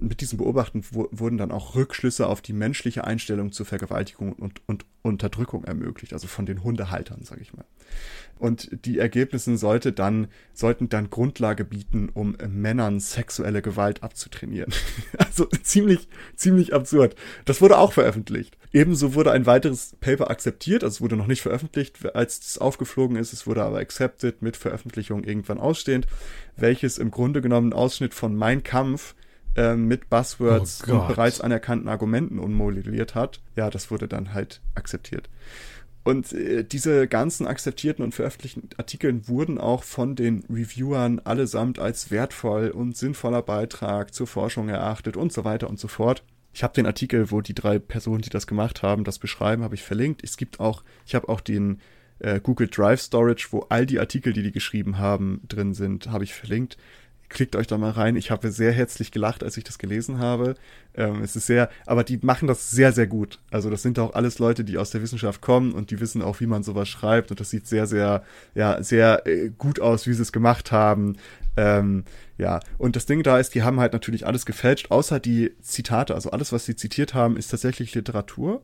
mit 0.00 0.20
diesen 0.20 0.38
Beobachtungen 0.38 0.84
wurden 0.90 1.38
dann 1.38 1.52
auch 1.52 1.74
Rückschlüsse 1.74 2.26
auf 2.26 2.40
die 2.40 2.52
menschliche 2.52 3.04
Einstellung 3.04 3.52
zur 3.52 3.66
Vergewaltigung 3.66 4.32
und, 4.34 4.60
und 4.66 4.84
Unterdrückung 5.02 5.64
ermöglicht, 5.64 6.12
also 6.12 6.26
von 6.26 6.44
den 6.44 6.62
Hundehaltern, 6.62 7.20
sag 7.22 7.40
ich 7.40 7.54
mal. 7.54 7.64
Und 8.38 8.70
die 8.86 8.98
Ergebnisse 8.98 9.56
sollte 9.58 9.92
dann, 9.92 10.28
sollten 10.54 10.88
dann 10.88 11.10
Grundlage 11.10 11.64
bieten, 11.64 12.08
um 12.08 12.36
Männern 12.48 12.98
sexuelle 12.98 13.60
Gewalt 13.60 14.02
abzutrainieren. 14.02 14.72
also 15.18 15.46
ziemlich, 15.62 16.08
ziemlich 16.36 16.72
absurd. 16.72 16.89
Das 17.44 17.60
wurde 17.60 17.78
auch 17.78 17.92
veröffentlicht. 17.92 18.56
Ebenso 18.72 19.14
wurde 19.14 19.32
ein 19.32 19.46
weiteres 19.46 19.96
Paper 20.00 20.30
akzeptiert, 20.30 20.84
also 20.84 20.94
es 20.94 21.00
wurde 21.00 21.16
noch 21.16 21.26
nicht 21.26 21.42
veröffentlicht, 21.42 22.14
als 22.14 22.38
es 22.38 22.58
aufgeflogen 22.58 23.16
ist, 23.16 23.32
es 23.32 23.46
wurde 23.46 23.64
aber 23.64 23.78
accepted 23.78 24.42
mit 24.42 24.56
Veröffentlichung 24.56 25.24
irgendwann 25.24 25.58
ausstehend, 25.58 26.06
welches 26.56 26.98
im 26.98 27.10
Grunde 27.10 27.40
genommen 27.40 27.72
einen 27.72 27.80
Ausschnitt 27.80 28.14
von 28.14 28.36
Mein 28.36 28.62
Kampf 28.62 29.14
äh, 29.56 29.74
mit 29.74 30.08
Buzzwords 30.08 30.84
oh 30.88 30.92
und 30.92 31.08
bereits 31.08 31.40
anerkannten 31.40 31.88
Argumenten 31.88 32.38
unmodelliert 32.38 33.16
hat. 33.16 33.40
Ja, 33.56 33.70
das 33.70 33.90
wurde 33.90 34.06
dann 34.06 34.32
halt 34.32 34.60
akzeptiert. 34.76 35.28
Und 36.02 36.32
äh, 36.32 36.64
diese 36.64 37.08
ganzen 37.08 37.46
akzeptierten 37.46 38.04
und 38.04 38.14
veröffentlichten 38.14 38.70
Artikel 38.78 39.28
wurden 39.28 39.58
auch 39.58 39.82
von 39.82 40.16
den 40.16 40.44
Reviewern 40.48 41.20
allesamt 41.20 41.78
als 41.78 42.10
wertvoll 42.10 42.70
und 42.70 42.96
sinnvoller 42.96 43.42
Beitrag 43.42 44.14
zur 44.14 44.26
Forschung 44.26 44.68
erachtet 44.68 45.16
und 45.16 45.32
so 45.32 45.44
weiter 45.44 45.68
und 45.68 45.78
so 45.78 45.88
fort. 45.88 46.22
Ich 46.52 46.62
habe 46.62 46.74
den 46.74 46.86
Artikel, 46.86 47.30
wo 47.30 47.40
die 47.40 47.54
drei 47.54 47.78
Personen, 47.78 48.22
die 48.22 48.30
das 48.30 48.46
gemacht 48.46 48.82
haben, 48.82 49.04
das 49.04 49.18
beschreiben, 49.18 49.62
habe 49.62 49.74
ich 49.74 49.82
verlinkt. 49.82 50.24
Es 50.24 50.36
gibt 50.36 50.60
auch, 50.60 50.82
ich 51.06 51.14
habe 51.14 51.28
auch 51.28 51.40
den 51.40 51.80
äh, 52.18 52.40
Google 52.40 52.68
Drive 52.68 53.00
Storage, 53.00 53.48
wo 53.50 53.66
all 53.68 53.86
die 53.86 54.00
Artikel, 54.00 54.32
die 54.32 54.42
die 54.42 54.52
geschrieben 54.52 54.98
haben, 54.98 55.42
drin 55.48 55.74
sind, 55.74 56.08
habe 56.08 56.24
ich 56.24 56.34
verlinkt. 56.34 56.76
Klickt 57.28 57.54
euch 57.54 57.68
da 57.68 57.78
mal 57.78 57.92
rein. 57.92 58.16
Ich 58.16 58.32
habe 58.32 58.50
sehr 58.50 58.72
herzlich 58.72 59.12
gelacht, 59.12 59.44
als 59.44 59.56
ich 59.56 59.62
das 59.62 59.78
gelesen 59.78 60.18
habe. 60.18 60.56
Ähm, 60.96 61.22
es 61.22 61.36
ist 61.36 61.46
sehr, 61.46 61.70
aber 61.86 62.02
die 62.02 62.18
machen 62.20 62.48
das 62.48 62.72
sehr, 62.72 62.92
sehr 62.92 63.06
gut. 63.06 63.38
Also 63.52 63.70
das 63.70 63.82
sind 63.82 64.00
auch 64.00 64.14
alles 64.14 64.40
Leute, 64.40 64.64
die 64.64 64.78
aus 64.78 64.90
der 64.90 65.00
Wissenschaft 65.00 65.40
kommen 65.40 65.72
und 65.72 65.92
die 65.92 66.00
wissen 66.00 66.22
auch, 66.22 66.40
wie 66.40 66.46
man 66.46 66.64
sowas 66.64 66.88
schreibt. 66.88 67.30
Und 67.30 67.38
das 67.38 67.50
sieht 67.50 67.68
sehr, 67.68 67.86
sehr, 67.86 68.24
ja, 68.56 68.82
sehr 68.82 69.24
äh, 69.28 69.50
gut 69.56 69.78
aus, 69.78 70.08
wie 70.08 70.12
sie 70.12 70.22
es 70.22 70.32
gemacht 70.32 70.72
haben. 70.72 71.18
Ähm, 71.56 72.02
ja, 72.40 72.60
und 72.78 72.96
das 72.96 73.04
Ding 73.04 73.22
da 73.22 73.38
ist, 73.38 73.54
die 73.54 73.62
haben 73.62 73.80
halt 73.80 73.92
natürlich 73.92 74.26
alles 74.26 74.46
gefälscht, 74.46 74.90
außer 74.90 75.20
die 75.20 75.52
Zitate. 75.60 76.14
Also 76.14 76.30
alles, 76.30 76.52
was 76.52 76.64
sie 76.64 76.74
zitiert 76.74 77.12
haben, 77.12 77.36
ist 77.36 77.48
tatsächlich 77.48 77.94
Literatur 77.94 78.62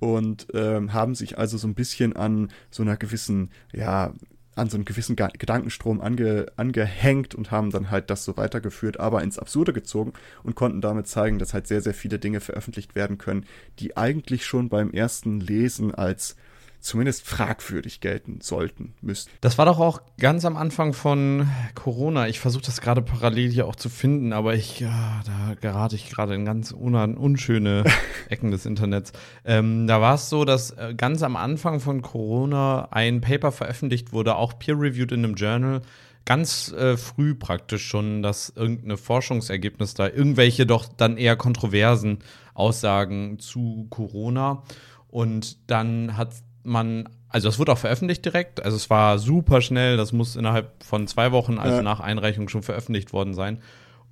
und 0.00 0.48
ähm, 0.54 0.92
haben 0.92 1.14
sich 1.14 1.38
also 1.38 1.56
so 1.56 1.68
ein 1.68 1.74
bisschen 1.74 2.16
an 2.16 2.48
so 2.72 2.82
einer 2.82 2.96
gewissen, 2.96 3.50
ja, 3.72 4.12
an 4.56 4.68
so 4.68 4.76
einen 4.76 4.84
gewissen 4.84 5.14
Gedankenstrom 5.14 6.00
ange 6.00 6.46
angehängt 6.56 7.36
und 7.36 7.52
haben 7.52 7.70
dann 7.70 7.92
halt 7.92 8.10
das 8.10 8.24
so 8.24 8.36
weitergeführt, 8.36 8.98
aber 8.98 9.22
ins 9.22 9.38
Absurde 9.38 9.72
gezogen 9.72 10.14
und 10.42 10.56
konnten 10.56 10.80
damit 10.80 11.06
zeigen, 11.06 11.38
dass 11.38 11.54
halt 11.54 11.68
sehr, 11.68 11.80
sehr 11.80 11.94
viele 11.94 12.18
Dinge 12.18 12.40
veröffentlicht 12.40 12.96
werden 12.96 13.18
können, 13.18 13.46
die 13.78 13.96
eigentlich 13.96 14.44
schon 14.44 14.68
beim 14.68 14.90
ersten 14.90 15.38
Lesen 15.38 15.94
als 15.94 16.34
zumindest 16.82 17.24
fragwürdig 17.26 18.00
gelten 18.00 18.40
sollten, 18.40 18.94
müssten. 19.00 19.30
Das 19.40 19.56
war 19.56 19.66
doch 19.66 19.78
auch 19.78 20.02
ganz 20.18 20.44
am 20.44 20.56
Anfang 20.56 20.92
von 20.92 21.48
Corona. 21.76 22.26
Ich 22.26 22.40
versuche 22.40 22.64
das 22.64 22.80
gerade 22.80 23.02
parallel 23.02 23.50
hier 23.50 23.66
auch 23.68 23.76
zu 23.76 23.88
finden, 23.88 24.32
aber 24.32 24.54
ich, 24.54 24.80
ja, 24.80 25.22
da 25.24 25.54
gerate 25.60 25.94
ich 25.94 26.10
gerade 26.10 26.34
in 26.34 26.44
ganz 26.44 26.72
un 26.72 27.16
unschöne 27.16 27.84
Ecken 28.28 28.50
des 28.50 28.66
Internets. 28.66 29.12
Ähm, 29.44 29.86
da 29.86 30.00
war 30.00 30.16
es 30.16 30.28
so, 30.28 30.44
dass 30.44 30.72
äh, 30.72 30.94
ganz 30.96 31.22
am 31.22 31.36
Anfang 31.36 31.78
von 31.78 32.02
Corona 32.02 32.88
ein 32.90 33.20
Paper 33.20 33.52
veröffentlicht 33.52 34.12
wurde, 34.12 34.34
auch 34.34 34.58
peer-reviewed 34.58 35.12
in 35.12 35.24
einem 35.24 35.36
Journal, 35.36 35.82
ganz 36.24 36.72
äh, 36.72 36.96
früh 36.96 37.36
praktisch 37.36 37.86
schon, 37.86 38.22
dass 38.22 38.52
irgendeine 38.54 38.96
Forschungsergebnis 38.96 39.94
da, 39.94 40.08
irgendwelche 40.08 40.66
doch 40.66 40.86
dann 40.86 41.16
eher 41.16 41.36
kontroversen 41.36 42.18
Aussagen 42.54 43.38
zu 43.38 43.86
Corona. 43.88 44.64
Und 45.08 45.70
dann 45.70 46.16
hat 46.16 46.32
man, 46.64 47.08
also 47.28 47.48
es 47.48 47.58
wurde 47.58 47.72
auch 47.72 47.78
veröffentlicht 47.78 48.24
direkt, 48.24 48.64
also 48.64 48.76
es 48.76 48.90
war 48.90 49.18
super 49.18 49.60
schnell, 49.60 49.96
das 49.96 50.12
muss 50.12 50.36
innerhalb 50.36 50.70
von 50.84 51.06
zwei 51.06 51.32
Wochen, 51.32 51.58
also 51.58 51.76
ja. 51.76 51.82
nach 51.82 52.00
Einreichung 52.00 52.48
schon 52.48 52.62
veröffentlicht 52.62 53.12
worden 53.12 53.34
sein. 53.34 53.60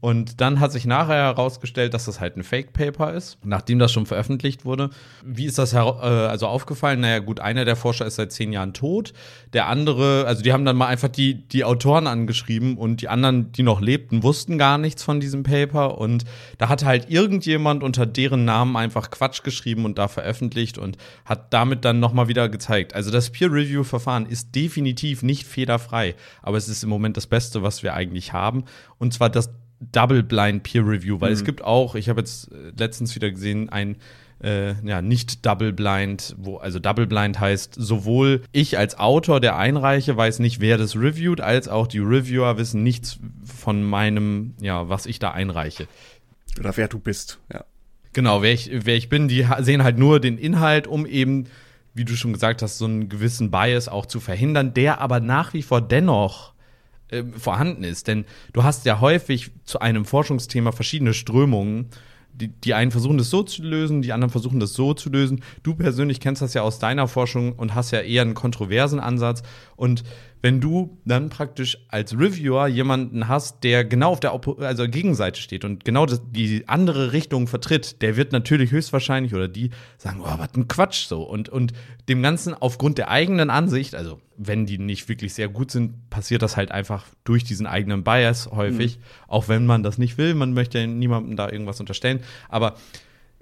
Und 0.01 0.41
dann 0.41 0.61
hat 0.61 0.73
sich 0.73 0.87
nachher 0.87 1.15
herausgestellt, 1.15 1.93
dass 1.93 2.07
das 2.07 2.21
halt 2.21 2.37
ein 2.37 2.43
Fake-Paper 2.43 3.13
ist, 3.13 3.39
nachdem 3.45 3.79
das 3.79 3.93
schon 3.93 4.07
veröffentlicht 4.07 4.65
wurde. 4.65 4.89
Wie 5.23 5.45
ist 5.45 5.59
das 5.59 5.75
äh, 5.75 5.79
also 5.79 6.47
aufgefallen? 6.47 7.01
Naja, 7.01 7.19
gut, 7.19 7.41
einer 7.41 7.67
der 7.67 7.77
Forscher 7.77 8.07
ist 8.07 8.15
seit 8.15 8.33
zehn 8.33 8.53
Jahren 8.53 8.73
tot. 8.73 9.13
Der 9.53 9.67
andere, 9.67 10.25
also 10.27 10.43
die 10.43 10.55
haben 10.55 10.65
dann 10.65 10.77
mal 10.77 10.87
einfach 10.87 11.09
die, 11.09 11.35
die 11.35 11.65
Autoren 11.65 12.07
angeschrieben 12.07 12.79
und 12.79 13.03
die 13.03 13.09
anderen, 13.09 13.53
die 13.53 13.63
noch 13.63 13.83
lebten, 13.83 14.23
wussten 14.23 14.57
gar 14.57 14.79
nichts 14.79 15.03
von 15.03 15.21
diesem 15.21 15.43
Paper. 15.43 15.99
Und 15.99 16.25
da 16.57 16.71
hat 16.71 16.83
halt 16.83 17.11
irgendjemand 17.11 17.83
unter 17.83 18.07
deren 18.07 18.47
Namen 18.47 18.77
einfach 18.77 19.11
Quatsch 19.11 19.43
geschrieben 19.43 19.85
und 19.85 19.99
da 19.99 20.09
veröffentlicht 20.09 20.79
und 20.79 20.97
hat 21.27 21.53
damit 21.53 21.85
dann 21.85 22.01
nochmal 22.01 22.29
wieder 22.29 22.49
gezeigt. 22.49 22.95
Also 22.95 23.11
das 23.11 23.29
Peer-Review-Verfahren 23.31 24.25
ist 24.25 24.55
definitiv 24.55 25.23
nicht 25.23 25.47
fehlerfrei, 25.47 26.15
aber 26.41 26.57
es 26.57 26.69
ist 26.69 26.83
im 26.83 26.89
Moment 26.89 27.19
das 27.19 27.27
Beste, 27.27 27.63
was 27.63 27.83
wir 27.83 27.93
eigentlich 27.93 28.33
haben. 28.33 28.65
Und 28.99 29.13
zwar 29.13 29.29
das 29.29 29.51
Double-Blind 29.81 30.63
Peer 30.63 30.87
Review, 30.87 31.21
weil 31.21 31.31
mhm. 31.31 31.37
es 31.37 31.45
gibt 31.45 31.63
auch, 31.63 31.95
ich 31.95 32.09
habe 32.09 32.21
jetzt 32.21 32.53
äh, 32.53 32.73
letztens 32.77 33.15
wieder 33.15 33.31
gesehen, 33.31 33.69
ein 33.71 33.97
äh, 34.43 34.75
ja, 34.87 35.03
nicht 35.03 35.45
Double 35.45 35.73
Blind, 35.73 36.35
wo, 36.39 36.57
also 36.57 36.79
Double 36.79 37.07
Blind 37.07 37.39
heißt, 37.41 37.75
sowohl 37.77 38.43
ich 38.53 38.79
als 38.79 38.99
Autor, 38.99 39.41
der 39.41 39.57
einreiche, 39.57 40.17
weiß 40.17 40.39
nicht, 40.39 40.61
wer 40.61 40.79
das 40.79 40.97
reviewt, 40.97 41.41
als 41.41 41.69
auch 41.69 41.87
die 41.87 41.99
Reviewer 41.99 42.57
wissen 42.57 42.83
nichts 42.83 43.19
von 43.45 43.83
meinem, 43.83 44.55
ja, 44.61 44.89
was 44.89 45.07
ich 45.07 45.19
da 45.19 45.33
einreiche. 45.33 45.87
Oder 46.59 46.77
wer 46.77 46.89
du 46.89 46.99
bist, 46.99 47.39
ja. 47.53 47.65
Genau, 48.13 48.43
wer 48.43 48.53
ich, 48.53 48.71
wer 48.73 48.97
ich 48.97 49.09
bin, 49.09 49.29
die 49.29 49.47
sehen 49.61 49.85
halt 49.85 49.97
nur 49.97 50.19
den 50.19 50.37
Inhalt, 50.37 50.89
um 50.89 51.07
eben, 51.07 51.47
wie 51.95 52.05
du 52.05 52.17
schon 52.17 52.33
gesagt 52.33 52.61
hast, 52.61 52.79
so 52.79 52.85
einen 52.85 53.09
gewissen 53.09 53.53
Bias 53.53 53.87
auch 53.89 54.05
zu 54.05 54.19
verhindern, 54.19 54.75
der 54.75 55.01
aber 55.01 55.21
nach 55.21 55.55
wie 55.55 55.63
vor 55.63 55.81
dennoch 55.81 56.50
äh, 57.11 57.25
vorhanden 57.37 57.85
ist. 57.85 58.09
Denn 58.09 58.25
du 58.53 58.65
hast 58.65 58.85
ja 58.85 59.01
häufig 59.01 59.51
zu 59.65 59.81
einem 59.81 60.05
Forschungsthema 60.05 60.73
verschiedene 60.73 61.15
Strömungen. 61.15 61.87
Die, 62.33 62.49
die 62.49 62.75
einen 62.75 62.91
versuchen 62.91 63.19
das 63.19 63.29
so 63.29 63.43
zu 63.43 63.63
lösen, 63.63 64.03
die 64.03 64.13
anderen 64.13 64.31
versuchen 64.31 64.61
das 64.61 64.73
so 64.73 64.95
zu 64.95 65.11
lösen. 65.11 65.43
Du 65.63 65.75
persönlich 65.75 66.21
kennst 66.21 66.41
das 66.43 66.55
ja 66.55 66.63
aus 66.63 66.79
deiner 66.79 67.09
Forschung 67.09 67.53
und 67.53 67.75
hast 67.75 67.91
ja 67.91 68.01
eher 68.01 68.23
einen 68.23 68.35
kontroversen 68.35 69.01
Ansatz. 69.01 69.43
Und 69.77 70.05
wenn 70.43 70.61
du 70.61 70.99
dann 71.05 71.29
praktisch 71.29 71.79
als 71.89 72.15
Reviewer 72.15 72.67
jemanden 72.67 73.29
hast, 73.29 73.63
der 73.63 73.85
genau 73.85 74.13
auf 74.13 74.21
der 74.21 74.35
Oppo 74.35 74.55
also 74.55 74.89
Gegenseite 74.89 75.41
steht 75.41 75.65
und 75.65 75.85
genau 75.85 76.07
das, 76.07 76.23
die 76.31 76.67
andere 76.67 77.13
Richtung 77.13 77.47
vertritt, 77.47 78.01
der 78.01 78.17
wird 78.17 78.33
natürlich 78.33 78.71
höchstwahrscheinlich 78.71 79.35
oder 79.35 79.49
die 79.49 79.71
sagen, 79.99 80.21
oh, 80.23 80.39
was 80.39 80.55
ein 80.55 80.67
Quatsch 80.69 81.07
so. 81.07 81.23
Und, 81.23 81.49
und 81.49 81.73
dem 82.09 82.23
Ganzen 82.23 82.55
aufgrund 82.55 82.97
der 82.99 83.11
eigenen 83.11 83.51
Ansicht, 83.51 83.95
also 83.95 84.21
wenn 84.37 84.65
die 84.65 84.79
nicht 84.79 85.09
wirklich 85.09 85.35
sehr 85.35 85.49
gut 85.49 85.71
sind, 85.71 86.09
passiert 86.09 86.41
das 86.41 86.57
halt 86.57 86.73
einfach 86.73 87.07
durch 87.25 87.45
diesen 87.45 87.67
eigenen 87.67 88.03
Bias 88.03 88.51
häufig, 88.51 88.97
mhm. 88.97 89.03
auch 89.29 89.49
wenn 89.49 89.67
man 89.67 89.83
das 89.83 89.99
nicht 89.99 90.17
will, 90.17 90.35
man 90.35 90.55
möchte 90.55 90.87
niemandem 90.87 91.37
da 91.37 91.51
irgendwas 91.51 91.81
unterstellen, 91.81 92.21
aber 92.49 92.77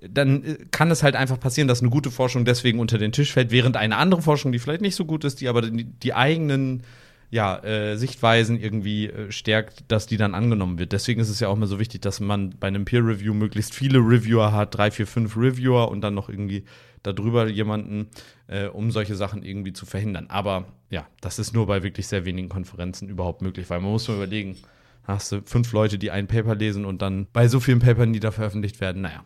dann 0.00 0.44
äh, 0.44 0.56
kann 0.70 0.90
es 0.90 1.02
halt 1.02 1.16
einfach 1.16 1.40
passieren, 1.40 1.68
dass 1.68 1.80
eine 1.80 1.90
gute 1.90 2.10
Forschung 2.10 2.44
deswegen 2.44 2.80
unter 2.80 2.98
den 2.98 3.12
Tisch 3.12 3.32
fällt, 3.32 3.50
während 3.50 3.76
eine 3.76 3.96
andere 3.96 4.22
Forschung, 4.22 4.52
die 4.52 4.58
vielleicht 4.58 4.82
nicht 4.82 4.94
so 4.94 5.04
gut 5.04 5.24
ist, 5.24 5.40
die 5.40 5.48
aber 5.48 5.62
die, 5.62 6.14
eigenen 6.14 6.82
ja, 7.30 7.58
äh, 7.62 7.96
Sichtweisen 7.96 8.58
irgendwie 8.58 9.06
äh, 9.08 9.30
stärkt, 9.30 9.84
dass 9.88 10.06
die 10.06 10.16
dann 10.16 10.34
angenommen 10.34 10.78
wird. 10.78 10.92
Deswegen 10.92 11.20
ist 11.20 11.28
es 11.28 11.40
ja 11.40 11.48
auch 11.48 11.56
immer 11.56 11.66
so 11.66 11.78
wichtig, 11.78 12.00
dass 12.00 12.20
man 12.20 12.54
bei 12.58 12.68
einem 12.68 12.84
Peer 12.84 13.04
Review 13.04 13.34
möglichst 13.34 13.74
viele 13.74 13.98
Reviewer 13.98 14.52
hat, 14.52 14.76
drei, 14.76 14.90
vier, 14.90 15.06
fünf 15.06 15.36
Reviewer 15.36 15.90
und 15.90 16.00
dann 16.00 16.14
noch 16.14 16.28
irgendwie 16.28 16.64
darüber 17.02 17.46
jemanden, 17.48 18.08
äh, 18.46 18.66
um 18.66 18.90
solche 18.90 19.14
Sachen 19.14 19.42
irgendwie 19.42 19.72
zu 19.72 19.84
verhindern. 19.84 20.26
Aber 20.28 20.66
ja, 20.90 21.06
das 21.20 21.38
ist 21.38 21.52
nur 21.52 21.66
bei 21.66 21.82
wirklich 21.82 22.06
sehr 22.06 22.24
wenigen 22.24 22.48
Konferenzen 22.48 23.08
überhaupt 23.08 23.42
möglich, 23.42 23.68
weil 23.68 23.80
man 23.80 23.90
muss 23.90 24.08
mal 24.08 24.14
überlegen, 24.14 24.56
hast 25.04 25.32
du 25.32 25.42
fünf 25.44 25.72
Leute, 25.72 25.98
die 25.98 26.10
ein 26.10 26.28
Paper 26.28 26.54
lesen 26.54 26.86
und 26.86 27.02
dann 27.02 27.26
bei 27.32 27.48
so 27.48 27.60
vielen 27.60 27.80
Papern, 27.80 28.12
die 28.12 28.20
da 28.20 28.30
veröffentlicht 28.30 28.80
werden, 28.80 29.02
naja, 29.02 29.24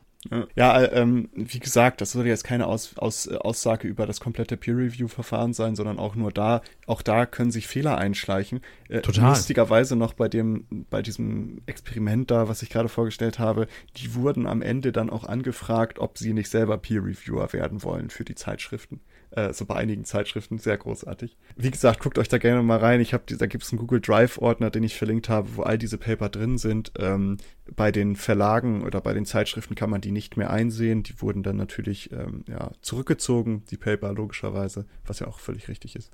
ja, 0.54 0.80
äh, 0.80 1.00
ähm, 1.00 1.30
wie 1.34 1.58
gesagt, 1.58 2.00
das 2.00 2.12
soll 2.12 2.26
jetzt 2.26 2.44
keine 2.44 2.66
Aus, 2.66 2.96
Aus, 2.96 3.28
Aussage 3.28 3.88
über 3.88 4.06
das 4.06 4.20
komplette 4.20 4.56
Peer-Review-Verfahren 4.56 5.52
sein, 5.52 5.74
sondern 5.74 5.98
auch 5.98 6.14
nur 6.14 6.30
da, 6.30 6.62
auch 6.86 7.02
da 7.02 7.26
können 7.26 7.50
sich 7.50 7.66
Fehler 7.66 7.98
einschleichen. 7.98 8.60
Äh, 8.88 9.00
Total. 9.00 9.30
Lustigerweise 9.30 9.96
noch 9.96 10.14
bei 10.14 10.28
dem, 10.28 10.86
bei 10.90 11.02
diesem 11.02 11.62
Experiment 11.66 12.30
da, 12.30 12.48
was 12.48 12.62
ich 12.62 12.70
gerade 12.70 12.88
vorgestellt 12.88 13.38
habe, 13.38 13.66
die 13.96 14.14
wurden 14.14 14.46
am 14.46 14.62
Ende 14.62 14.92
dann 14.92 15.10
auch 15.10 15.24
angefragt, 15.24 15.98
ob 15.98 16.18
sie 16.18 16.32
nicht 16.32 16.50
selber 16.50 16.78
Peer-Reviewer 16.78 17.52
werden 17.52 17.82
wollen 17.82 18.10
für 18.10 18.24
die 18.24 18.36
Zeitschriften 18.36 19.00
äh, 19.34 19.52
so 19.52 19.64
bei 19.64 19.74
einigen 19.74 20.04
Zeitschriften, 20.04 20.58
sehr 20.58 20.76
großartig. 20.76 21.36
Wie 21.56 21.70
gesagt, 21.70 22.00
guckt 22.00 22.18
euch 22.18 22.28
da 22.28 22.38
gerne 22.38 22.62
mal 22.62 22.78
rein. 22.78 23.00
Ich 23.00 23.14
habe, 23.14 23.24
da 23.36 23.46
gibt 23.46 23.64
es 23.64 23.72
einen 23.72 23.78
Google 23.78 24.00
Drive-Ordner, 24.00 24.70
den 24.70 24.82
ich 24.82 24.96
verlinkt 24.96 25.28
habe, 25.28 25.48
wo 25.56 25.62
all 25.62 25.78
diese 25.78 25.98
Paper 25.98 26.28
drin 26.28 26.58
sind. 26.58 26.92
Ähm, 26.98 27.38
bei 27.76 27.92
den 27.92 28.16
Verlagen 28.16 28.82
oder 28.82 29.00
bei 29.00 29.14
den 29.14 29.24
Zeitschriften 29.24 29.74
kann 29.74 29.88
man 29.88 30.00
die 30.00 30.10
nicht 30.10 30.36
mehr 30.36 30.50
einsehen. 30.50 31.02
Die 31.02 31.20
wurden 31.20 31.42
dann 31.42 31.56
natürlich 31.56 32.12
ähm, 32.12 32.44
ja, 32.48 32.72
zurückgezogen, 32.82 33.64
die 33.70 33.76
Paper 33.76 34.12
logischerweise, 34.12 34.86
was 35.06 35.20
ja 35.20 35.26
auch 35.26 35.38
völlig 35.38 35.68
richtig 35.68 35.96
ist. 35.96 36.10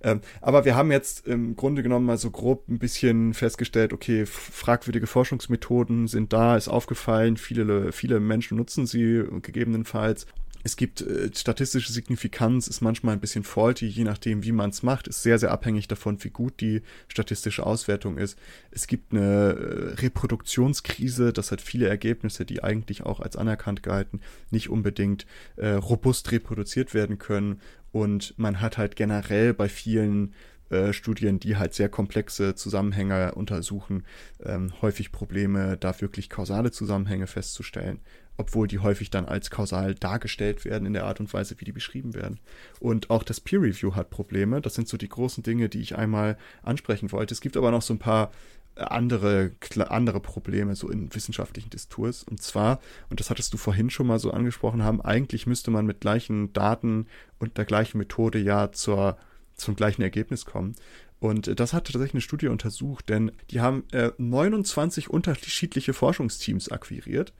Ähm, 0.00 0.20
aber 0.40 0.64
wir 0.64 0.76
haben 0.76 0.90
jetzt 0.90 1.26
im 1.26 1.56
Grunde 1.56 1.82
genommen 1.82 2.06
mal 2.06 2.18
so 2.18 2.30
grob 2.30 2.68
ein 2.68 2.78
bisschen 2.78 3.34
festgestellt, 3.34 3.92
okay, 3.92 4.26
fragwürdige 4.26 5.06
Forschungsmethoden 5.06 6.06
sind 6.06 6.32
da, 6.32 6.56
ist 6.56 6.68
aufgefallen, 6.68 7.36
viele, 7.36 7.92
viele 7.92 8.20
Menschen 8.20 8.56
nutzen 8.56 8.86
sie 8.86 9.24
gegebenenfalls 9.42 10.26
es 10.68 10.76
gibt 10.76 11.00
äh, 11.00 11.30
statistische 11.34 11.90
Signifikanz, 11.90 12.68
ist 12.68 12.82
manchmal 12.82 13.14
ein 13.14 13.20
bisschen 13.20 13.42
faulty, 13.42 13.86
je 13.86 14.04
nachdem, 14.04 14.44
wie 14.44 14.52
man 14.52 14.68
es 14.68 14.82
macht, 14.82 15.08
ist 15.08 15.22
sehr, 15.22 15.38
sehr 15.38 15.50
abhängig 15.50 15.88
davon, 15.88 16.22
wie 16.22 16.28
gut 16.28 16.60
die 16.60 16.82
statistische 17.08 17.64
Auswertung 17.64 18.18
ist. 18.18 18.38
Es 18.70 18.86
gibt 18.86 19.12
eine 19.12 19.20
äh, 19.20 19.94
Reproduktionskrise, 20.02 21.32
das 21.32 21.52
hat 21.52 21.62
viele 21.62 21.88
Ergebnisse, 21.88 22.44
die 22.44 22.62
eigentlich 22.62 23.02
auch 23.02 23.20
als 23.20 23.36
anerkannt 23.36 23.82
gehalten, 23.82 24.20
nicht 24.50 24.68
unbedingt 24.68 25.24
äh, 25.56 25.70
robust 25.70 26.30
reproduziert 26.32 26.92
werden 26.92 27.18
können. 27.18 27.62
Und 27.90 28.34
man 28.36 28.60
hat 28.60 28.76
halt 28.76 28.94
generell 28.94 29.54
bei 29.54 29.70
vielen 29.70 30.34
äh, 30.68 30.92
Studien, 30.92 31.40
die 31.40 31.56
halt 31.56 31.72
sehr 31.72 31.88
komplexe 31.88 32.54
Zusammenhänge 32.56 33.34
untersuchen, 33.34 34.04
ähm, 34.44 34.70
häufig 34.82 35.12
Probleme, 35.12 35.78
da 35.78 35.98
wirklich 36.02 36.28
kausale 36.28 36.72
Zusammenhänge 36.72 37.26
festzustellen 37.26 38.00
obwohl 38.38 38.68
die 38.68 38.78
häufig 38.78 39.10
dann 39.10 39.26
als 39.26 39.50
kausal 39.50 39.94
dargestellt 39.94 40.64
werden 40.64 40.86
in 40.86 40.94
der 40.94 41.04
Art 41.04 41.20
und 41.20 41.32
Weise, 41.34 41.56
wie 41.58 41.64
die 41.64 41.72
beschrieben 41.72 42.14
werden. 42.14 42.38
Und 42.80 43.10
auch 43.10 43.24
das 43.24 43.40
Peer 43.40 43.60
Review 43.60 43.94
hat 43.94 44.10
Probleme. 44.10 44.62
Das 44.62 44.74
sind 44.74 44.88
so 44.88 44.96
die 44.96 45.08
großen 45.08 45.42
Dinge, 45.42 45.68
die 45.68 45.80
ich 45.80 45.96
einmal 45.96 46.38
ansprechen 46.62 47.12
wollte. 47.12 47.34
Es 47.34 47.40
gibt 47.40 47.56
aber 47.56 47.70
noch 47.70 47.82
so 47.82 47.92
ein 47.92 47.98
paar 47.98 48.30
andere, 48.76 49.50
andere 49.88 50.20
Probleme 50.20 50.76
so 50.76 50.88
in 50.88 51.12
wissenschaftlichen 51.12 51.70
Diskurs. 51.70 52.22
Und 52.22 52.40
zwar, 52.40 52.80
und 53.10 53.18
das 53.18 53.28
hattest 53.28 53.52
du 53.52 53.56
vorhin 53.56 53.90
schon 53.90 54.06
mal 54.06 54.20
so 54.20 54.30
angesprochen 54.30 54.84
haben, 54.84 55.00
eigentlich 55.00 55.48
müsste 55.48 55.72
man 55.72 55.84
mit 55.84 56.00
gleichen 56.00 56.52
Daten 56.52 57.06
und 57.40 57.58
der 57.58 57.64
gleichen 57.64 57.98
Methode 57.98 58.38
ja 58.38 58.70
zur, 58.70 59.18
zum 59.56 59.74
gleichen 59.74 60.02
Ergebnis 60.02 60.44
kommen. 60.44 60.76
Und 61.20 61.58
das 61.58 61.72
hat 61.72 61.86
tatsächlich 61.86 62.14
eine 62.14 62.20
Studie 62.20 62.46
untersucht, 62.46 63.08
denn 63.08 63.32
die 63.50 63.60
haben 63.60 63.82
äh, 63.90 64.12
29 64.18 65.10
unterschiedliche 65.10 65.92
Forschungsteams 65.92 66.70
akquiriert 66.70 67.32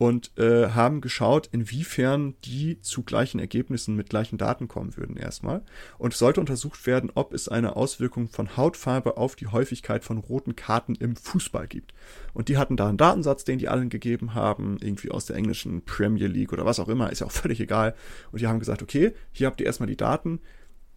und 0.00 0.32
äh, 0.38 0.70
haben 0.70 1.02
geschaut, 1.02 1.50
inwiefern 1.52 2.34
die 2.46 2.80
zu 2.80 3.02
gleichen 3.02 3.38
Ergebnissen 3.38 3.96
mit 3.96 4.08
gleichen 4.08 4.38
Daten 4.38 4.66
kommen 4.66 4.96
würden 4.96 5.18
erstmal. 5.18 5.60
Und 5.98 6.14
sollte 6.14 6.40
untersucht 6.40 6.86
werden, 6.86 7.12
ob 7.14 7.34
es 7.34 7.50
eine 7.50 7.76
Auswirkung 7.76 8.30
von 8.30 8.56
Hautfarbe 8.56 9.18
auf 9.18 9.36
die 9.36 9.48
Häufigkeit 9.48 10.02
von 10.02 10.16
roten 10.16 10.56
Karten 10.56 10.94
im 10.94 11.16
Fußball 11.16 11.68
gibt. 11.68 11.92
Und 12.32 12.48
die 12.48 12.56
hatten 12.56 12.78
da 12.78 12.88
einen 12.88 12.96
Datensatz, 12.96 13.44
den 13.44 13.58
die 13.58 13.68
allen 13.68 13.90
gegeben 13.90 14.32
haben, 14.32 14.78
irgendwie 14.80 15.10
aus 15.10 15.26
der 15.26 15.36
englischen 15.36 15.84
Premier 15.84 16.28
League 16.28 16.54
oder 16.54 16.64
was 16.64 16.80
auch 16.80 16.88
immer, 16.88 17.12
ist 17.12 17.18
ja 17.18 17.26
auch 17.26 17.30
völlig 17.30 17.60
egal. 17.60 17.94
Und 18.32 18.40
die 18.40 18.46
haben 18.46 18.58
gesagt, 18.58 18.80
okay, 18.82 19.12
hier 19.32 19.48
habt 19.48 19.60
ihr 19.60 19.66
erstmal 19.66 19.86
die 19.90 19.98
Daten, 19.98 20.40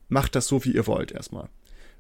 macht 0.08 0.34
das 0.34 0.48
so, 0.48 0.64
wie 0.64 0.72
ihr 0.72 0.88
wollt 0.88 1.12
erstmal. 1.12 1.50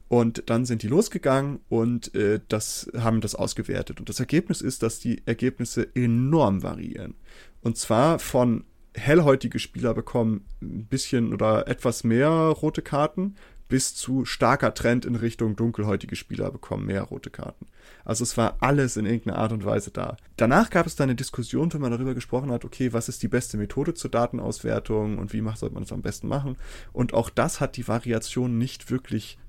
Und 0.07 0.43
dann 0.47 0.65
sind 0.65 0.83
die 0.83 0.87
losgegangen 0.87 1.59
und 1.69 2.13
äh, 2.13 2.39
das 2.47 2.91
haben 2.95 3.21
das 3.21 3.35
ausgewertet. 3.35 3.99
Und 3.99 4.09
das 4.09 4.19
Ergebnis 4.19 4.61
ist, 4.61 4.83
dass 4.83 4.99
die 4.99 5.23
Ergebnisse 5.25 5.87
enorm 5.95 6.61
variieren. 6.61 7.15
Und 7.61 7.77
zwar 7.77 8.19
von 8.19 8.65
hellhäutige 8.95 9.57
Spieler 9.57 9.93
bekommen 9.93 10.45
ein 10.61 10.85
bisschen 10.85 11.33
oder 11.33 11.67
etwas 11.67 12.03
mehr 12.03 12.29
rote 12.29 12.83
Karten 12.83 13.35
bis 13.73 13.95
zu 13.95 14.23
starker 14.23 14.75
Trend 14.75 15.03
in 15.03 15.15
Richtung 15.15 15.55
dunkelhäutige 15.55 16.15
Spieler 16.15 16.51
bekommen 16.51 16.85
mehr 16.85 17.01
rote 17.01 17.31
Karten. 17.31 17.65
Also 18.05 18.23
es 18.23 18.37
war 18.37 18.57
alles 18.59 18.97
in 18.97 19.05
irgendeiner 19.07 19.39
Art 19.39 19.51
und 19.51 19.65
Weise 19.65 19.89
da. 19.89 20.17
Danach 20.37 20.69
gab 20.69 20.85
es 20.85 20.95
dann 20.95 21.09
eine 21.09 21.15
Diskussion, 21.15 21.73
wenn 21.73 21.81
man 21.81 21.91
darüber 21.91 22.13
gesprochen 22.13 22.51
hat, 22.51 22.65
okay, 22.65 22.93
was 22.93 23.09
ist 23.09 23.23
die 23.23 23.27
beste 23.27 23.57
Methode 23.57 23.95
zur 23.95 24.11
Datenauswertung 24.11 25.17
und 25.17 25.33
wie 25.33 25.41
macht, 25.41 25.57
sollte 25.57 25.73
man 25.73 25.83
das 25.83 25.91
am 25.91 26.03
besten 26.03 26.27
machen. 26.27 26.55
Und 26.91 27.15
auch 27.15 27.31
das 27.31 27.61
hat 27.61 27.75
die 27.75 27.87
Variation 27.87 28.59
nicht 28.59 28.91
wirklich 28.91 29.39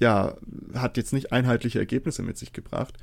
ja, 0.00 0.36
hat 0.74 0.96
jetzt 0.96 1.12
nicht 1.12 1.32
einheitliche 1.32 1.78
Ergebnisse 1.78 2.22
mit 2.22 2.36
sich 2.38 2.52
gebracht. 2.52 2.94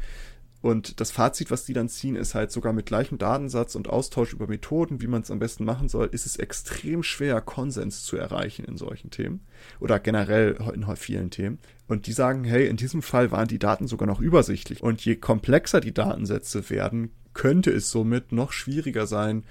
Und 0.61 0.99
das 0.99 1.09
Fazit, 1.09 1.49
was 1.49 1.65
die 1.65 1.73
dann 1.73 1.89
ziehen, 1.89 2.15
ist 2.15 2.35
halt 2.35 2.51
sogar 2.51 2.71
mit 2.71 2.85
gleichem 2.85 3.17
Datensatz 3.17 3.73
und 3.73 3.89
Austausch 3.89 4.31
über 4.31 4.45
Methoden, 4.45 5.01
wie 5.01 5.07
man 5.07 5.23
es 5.23 5.31
am 5.31 5.39
besten 5.39 5.65
machen 5.65 5.89
soll, 5.89 6.07
ist 6.11 6.27
es 6.27 6.37
extrem 6.37 7.01
schwer, 7.01 7.41
Konsens 7.41 8.03
zu 8.03 8.15
erreichen 8.15 8.63
in 8.65 8.77
solchen 8.77 9.09
Themen 9.09 9.41
oder 9.79 9.99
generell 9.99 10.57
in 10.73 10.85
vielen 10.95 11.31
Themen. 11.31 11.57
Und 11.87 12.05
die 12.05 12.13
sagen, 12.13 12.43
hey, 12.43 12.67
in 12.67 12.77
diesem 12.77 13.01
Fall 13.01 13.31
waren 13.31 13.47
die 13.47 13.57
Daten 13.57 13.87
sogar 13.87 14.07
noch 14.07 14.21
übersichtlich. 14.21 14.83
Und 14.83 15.03
je 15.03 15.15
komplexer 15.15 15.81
die 15.81 15.95
Datensätze 15.95 16.69
werden, 16.69 17.09
könnte 17.33 17.71
es 17.71 17.89
somit 17.89 18.31
noch 18.31 18.51
schwieriger 18.51 19.07
sein, 19.07 19.43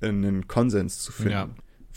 einen 0.00 0.46
Konsens 0.46 1.00
zu 1.00 1.10
finden. 1.10 1.32
Ja 1.32 1.50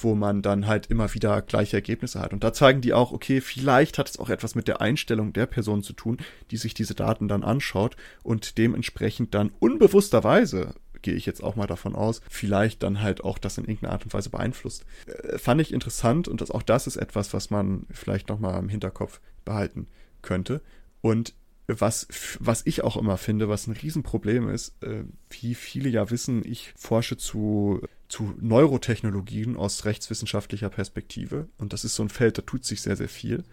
wo 0.04 0.16
man 0.16 0.42
dann 0.42 0.68
halt 0.68 0.88
immer 0.88 1.14
wieder 1.14 1.42
gleiche 1.42 1.78
Ergebnisse 1.78 2.20
hat. 2.20 2.34
Und 2.34 2.44
da 2.44 2.54
zeigen 2.54 2.82
die 2.82 2.94
auch, 2.94 3.12
okay, 3.12 3.42
vielleicht 3.42 3.98
hat 3.98 4.10
es 4.10 4.20
auch 4.20 4.30
etwas 4.30 4.56
mit 4.56 4.68
der 4.68 4.82
Einstellung 4.82 5.34
der 5.34 5.46
Person 5.46 5.84
zu 5.84 5.94
tun, 5.94 6.18
die 6.52 6.58
sich 6.58 6.74
diese 6.74 6.96
Daten 6.96 7.28
dann 7.28 7.44
anschaut 7.44 7.96
und 8.24 8.58
dementsprechend 8.58 9.34
dann 9.34 9.52
unbewussterweise 9.60 10.74
gehe 11.02 11.14
ich 11.14 11.26
jetzt 11.26 11.42
auch 11.42 11.56
mal 11.56 11.68
davon 11.68 11.96
aus, 11.96 12.22
vielleicht 12.30 12.84
dann 12.84 13.02
halt 13.02 13.24
auch 13.24 13.38
das 13.38 13.58
in 13.58 13.64
irgendeiner 13.64 13.94
Art 13.94 14.04
und 14.04 14.14
Weise 14.14 14.30
beeinflusst. 14.30 14.86
Äh, 15.06 15.38
fand 15.38 15.62
ich 15.62 15.74
interessant 15.74 16.28
und 16.28 16.42
das, 16.42 16.52
auch 16.52 16.64
das 16.64 16.88
ist 16.88 16.98
etwas, 16.98 17.34
was 17.34 17.50
man 17.50 17.86
vielleicht 17.92 18.28
nochmal 18.30 18.60
im 18.60 18.68
Hinterkopf 18.68 19.22
behalten 19.46 19.88
könnte. 20.22 20.62
Und 21.02 21.34
was, 21.68 22.08
was 22.40 22.66
ich 22.66 22.84
auch 22.84 22.98
immer 22.98 23.18
finde, 23.18 23.48
was 23.48 23.68
ein 23.68 23.74
Riesenproblem 23.74 24.50
ist, 24.50 24.82
äh, 24.84 25.04
wie 25.30 25.56
viele 25.56 25.90
ja 25.90 26.10
wissen, 26.10 26.44
ich 26.44 26.74
forsche 26.76 27.16
zu 27.16 27.82
zu 28.10 28.34
Neurotechnologien 28.40 29.56
aus 29.56 29.86
rechtswissenschaftlicher 29.86 30.70
Perspektive. 30.70 31.48
Und 31.58 31.74
das 31.74 31.86
ist 31.86 31.96
so 31.96 32.04
ein 32.04 32.10
Feld, 32.10 32.38
da 32.38 32.42
tut 32.42 32.66
sich 32.66 32.82
sehr, 32.82 32.96
sehr 32.96 33.10
viel. 33.10 33.44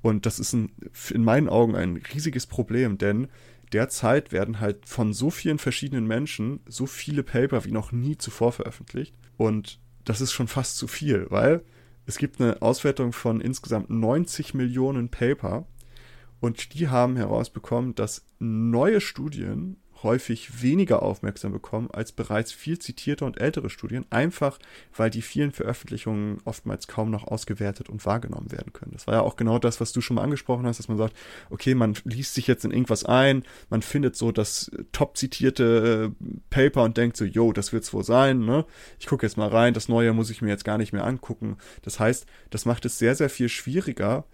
Und 0.00 0.24
das 0.24 0.38
ist 0.38 0.52
ein, 0.52 0.70
in 1.10 1.24
meinen 1.24 1.48
Augen 1.48 1.74
ein 1.74 1.96
riesiges 1.96 2.46
Problem, 2.46 2.98
denn 2.98 3.28
derzeit 3.72 4.30
werden 4.30 4.60
halt 4.60 4.88
von 4.88 5.12
so 5.12 5.30
vielen 5.30 5.58
verschiedenen 5.58 6.06
Menschen 6.06 6.60
so 6.68 6.86
viele 6.86 7.24
Paper 7.24 7.64
wie 7.64 7.72
noch 7.72 7.92
nie 7.92 8.16
zuvor 8.16 8.52
veröffentlicht. 8.52 9.14
Und 9.36 9.80
das 10.04 10.20
ist 10.20 10.32
schon 10.32 10.48
fast 10.48 10.76
zu 10.76 10.86
viel, 10.86 11.26
weil 11.30 11.62
es 12.06 12.18
gibt 12.18 12.40
eine 12.40 12.62
Auswertung 12.62 13.12
von 13.12 13.40
insgesamt 13.40 13.90
90 13.90 14.54
Millionen 14.54 15.08
Paper 15.08 15.66
und 16.40 16.74
die 16.74 16.88
haben 16.88 17.16
herausbekommen, 17.16 17.96
dass 17.96 18.24
neue 18.38 19.00
Studien 19.00 19.78
häufig 20.06 20.62
weniger 20.62 21.02
aufmerksam 21.02 21.52
bekommen 21.52 21.90
als 21.90 22.12
bereits 22.12 22.52
viel 22.52 22.78
zitierte 22.78 23.24
und 23.24 23.40
ältere 23.40 23.68
Studien, 23.68 24.06
einfach 24.08 24.58
weil 24.96 25.10
die 25.10 25.20
vielen 25.20 25.52
Veröffentlichungen 25.52 26.38
oftmals 26.44 26.86
kaum 26.86 27.10
noch 27.10 27.24
ausgewertet 27.24 27.90
und 27.90 28.06
wahrgenommen 28.06 28.52
werden 28.52 28.72
können. 28.72 28.92
Das 28.92 29.06
war 29.06 29.14
ja 29.14 29.20
auch 29.20 29.36
genau 29.36 29.58
das, 29.58 29.80
was 29.80 29.92
du 29.92 30.00
schon 30.00 30.14
mal 30.14 30.22
angesprochen 30.22 30.64
hast, 30.64 30.78
dass 30.78 30.88
man 30.88 30.96
sagt, 30.96 31.16
okay, 31.50 31.74
man 31.74 31.94
liest 32.04 32.34
sich 32.34 32.46
jetzt 32.46 32.64
in 32.64 32.70
irgendwas 32.70 33.04
ein, 33.04 33.42
man 33.68 33.82
findet 33.82 34.16
so 34.16 34.32
das 34.32 34.70
top 34.92 35.16
zitierte 35.16 36.12
äh, 36.20 36.34
Paper 36.50 36.84
und 36.84 36.96
denkt 36.96 37.16
so, 37.16 37.24
yo, 37.24 37.52
das 37.52 37.72
wird's 37.72 37.92
wohl 37.92 38.04
sein, 38.04 38.38
ne? 38.40 38.64
Ich 38.98 39.06
gucke 39.06 39.26
jetzt 39.26 39.36
mal 39.36 39.48
rein, 39.48 39.74
das 39.74 39.88
neue 39.88 40.12
muss 40.12 40.30
ich 40.30 40.40
mir 40.40 40.48
jetzt 40.48 40.64
gar 40.64 40.78
nicht 40.78 40.92
mehr 40.92 41.04
angucken. 41.04 41.56
Das 41.82 41.98
heißt, 42.00 42.26
das 42.50 42.64
macht 42.64 42.84
es 42.84 42.98
sehr, 42.98 43.14
sehr 43.14 43.28
viel 43.28 43.48
schwieriger, 43.48 44.24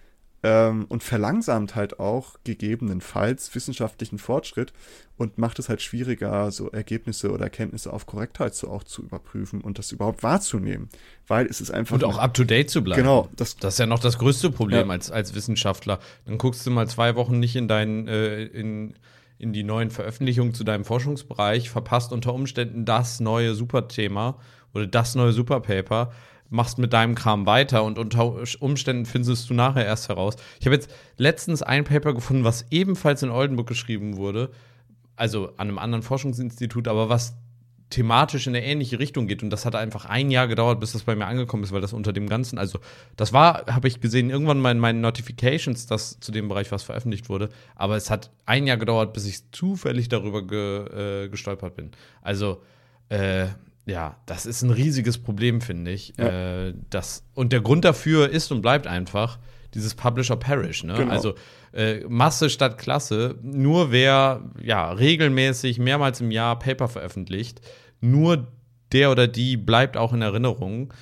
ähm, 0.42 0.86
und 0.88 1.02
verlangsamt 1.02 1.74
halt 1.76 2.00
auch 2.00 2.36
gegebenenfalls 2.44 3.54
wissenschaftlichen 3.54 4.18
Fortschritt 4.18 4.72
und 5.16 5.38
macht 5.38 5.58
es 5.58 5.68
halt 5.68 5.82
schwieriger, 5.82 6.50
so 6.50 6.68
Ergebnisse 6.70 7.30
oder 7.30 7.44
Erkenntnisse 7.44 7.92
auf 7.92 8.06
Korrektheit 8.06 8.54
so 8.54 8.68
auch 8.68 8.82
zu 8.82 9.02
überprüfen 9.02 9.60
und 9.60 9.78
das 9.78 9.92
überhaupt 9.92 10.22
wahrzunehmen, 10.22 10.88
weil 11.28 11.46
es 11.46 11.60
ist 11.60 11.70
einfach 11.70 11.94
und 11.94 12.04
auch 12.04 12.18
up 12.18 12.34
to 12.34 12.44
date 12.44 12.70
zu 12.70 12.82
bleiben. 12.82 13.02
Genau, 13.02 13.28
das, 13.36 13.56
das 13.56 13.74
ist 13.74 13.78
ja 13.78 13.86
noch 13.86 14.00
das 14.00 14.18
größte 14.18 14.50
Problem 14.50 14.88
ja. 14.88 14.92
als 14.92 15.10
als 15.10 15.34
Wissenschaftler. 15.34 16.00
Dann 16.26 16.38
guckst 16.38 16.66
du 16.66 16.70
mal 16.70 16.88
zwei 16.88 17.14
Wochen 17.14 17.38
nicht 17.38 17.54
in 17.54 17.68
deinen 17.68 18.08
äh, 18.08 18.42
in 18.44 18.94
in 19.38 19.52
die 19.52 19.64
neuen 19.64 19.90
Veröffentlichungen 19.90 20.54
zu 20.54 20.62
deinem 20.62 20.84
Forschungsbereich, 20.84 21.68
verpasst 21.68 22.12
unter 22.12 22.32
Umständen 22.32 22.84
das 22.84 23.18
neue 23.18 23.54
Superthema 23.54 24.38
oder 24.72 24.86
das 24.86 25.16
neue 25.16 25.32
Superpaper 25.32 26.12
machst 26.52 26.78
mit 26.78 26.92
deinem 26.92 27.14
Kram 27.14 27.46
weiter 27.46 27.84
und 27.84 27.98
unter 27.98 28.34
Umständen 28.60 29.06
findest 29.06 29.50
du 29.50 29.54
nachher 29.54 29.84
erst 29.84 30.08
heraus. 30.08 30.36
Ich 30.60 30.66
habe 30.66 30.76
jetzt 30.76 30.90
letztens 31.16 31.62
ein 31.62 31.84
Paper 31.84 32.14
gefunden, 32.14 32.44
was 32.44 32.66
ebenfalls 32.70 33.22
in 33.22 33.30
Oldenburg 33.30 33.66
geschrieben 33.66 34.16
wurde, 34.16 34.50
also 35.16 35.48
an 35.56 35.68
einem 35.68 35.78
anderen 35.78 36.02
Forschungsinstitut, 36.02 36.88
aber 36.88 37.08
was 37.08 37.34
thematisch 37.92 38.46
in 38.46 38.56
eine 38.56 38.64
ähnliche 38.64 38.98
Richtung 38.98 39.26
geht. 39.26 39.42
Und 39.42 39.50
das 39.50 39.64
hat 39.64 39.74
einfach 39.74 40.06
ein 40.06 40.30
Jahr 40.30 40.48
gedauert, 40.48 40.80
bis 40.80 40.92
das 40.92 41.02
bei 41.02 41.14
mir 41.14 41.26
angekommen 41.26 41.62
ist, 41.62 41.72
weil 41.72 41.82
das 41.82 41.92
unter 41.92 42.12
dem 42.12 42.28
Ganzen, 42.28 42.58
also 42.58 42.78
das 43.16 43.32
war, 43.32 43.66
habe 43.66 43.86
ich 43.86 44.00
gesehen, 44.00 44.30
irgendwann 44.30 44.60
mal 44.60 44.72
in 44.72 44.78
meinen 44.78 45.02
Notifications, 45.02 45.86
dass 45.86 46.18
zu 46.18 46.32
dem 46.32 46.48
Bereich 46.48 46.72
was 46.72 46.82
veröffentlicht 46.82 47.28
wurde. 47.28 47.50
Aber 47.76 47.96
es 47.96 48.10
hat 48.10 48.30
ein 48.46 48.66
Jahr 48.66 48.78
gedauert, 48.78 49.12
bis 49.12 49.26
ich 49.26 49.50
zufällig 49.52 50.08
darüber 50.08 50.46
ge, 50.46 51.24
äh, 51.24 51.28
gestolpert 51.28 51.76
bin. 51.76 51.90
Also, 52.22 52.62
äh, 53.10 53.48
ja, 53.86 54.16
das 54.26 54.46
ist 54.46 54.62
ein 54.62 54.70
riesiges 54.70 55.18
Problem, 55.18 55.60
finde 55.60 55.90
ich. 55.90 56.14
Ja. 56.16 56.66
Äh, 56.68 56.74
das, 56.90 57.24
und 57.34 57.52
der 57.52 57.60
Grund 57.60 57.84
dafür 57.84 58.30
ist 58.30 58.52
und 58.52 58.62
bleibt 58.62 58.86
einfach 58.86 59.38
dieses 59.74 59.94
Publisher 59.94 60.36
Parish. 60.36 60.84
Ne? 60.84 60.94
Genau. 60.94 61.10
Also 61.10 61.34
äh, 61.72 62.00
Masse 62.08 62.50
statt 62.50 62.78
Klasse. 62.78 63.36
Nur 63.42 63.90
wer 63.90 64.50
ja 64.62 64.92
regelmäßig 64.92 65.78
mehrmals 65.78 66.20
im 66.20 66.30
Jahr 66.30 66.58
Paper 66.58 66.88
veröffentlicht, 66.88 67.60
nur 68.00 68.48
der 68.92 69.10
oder 69.10 69.26
die 69.26 69.56
bleibt 69.56 69.96
auch 69.96 70.12
in 70.12 70.22
Erinnerung. 70.22 70.92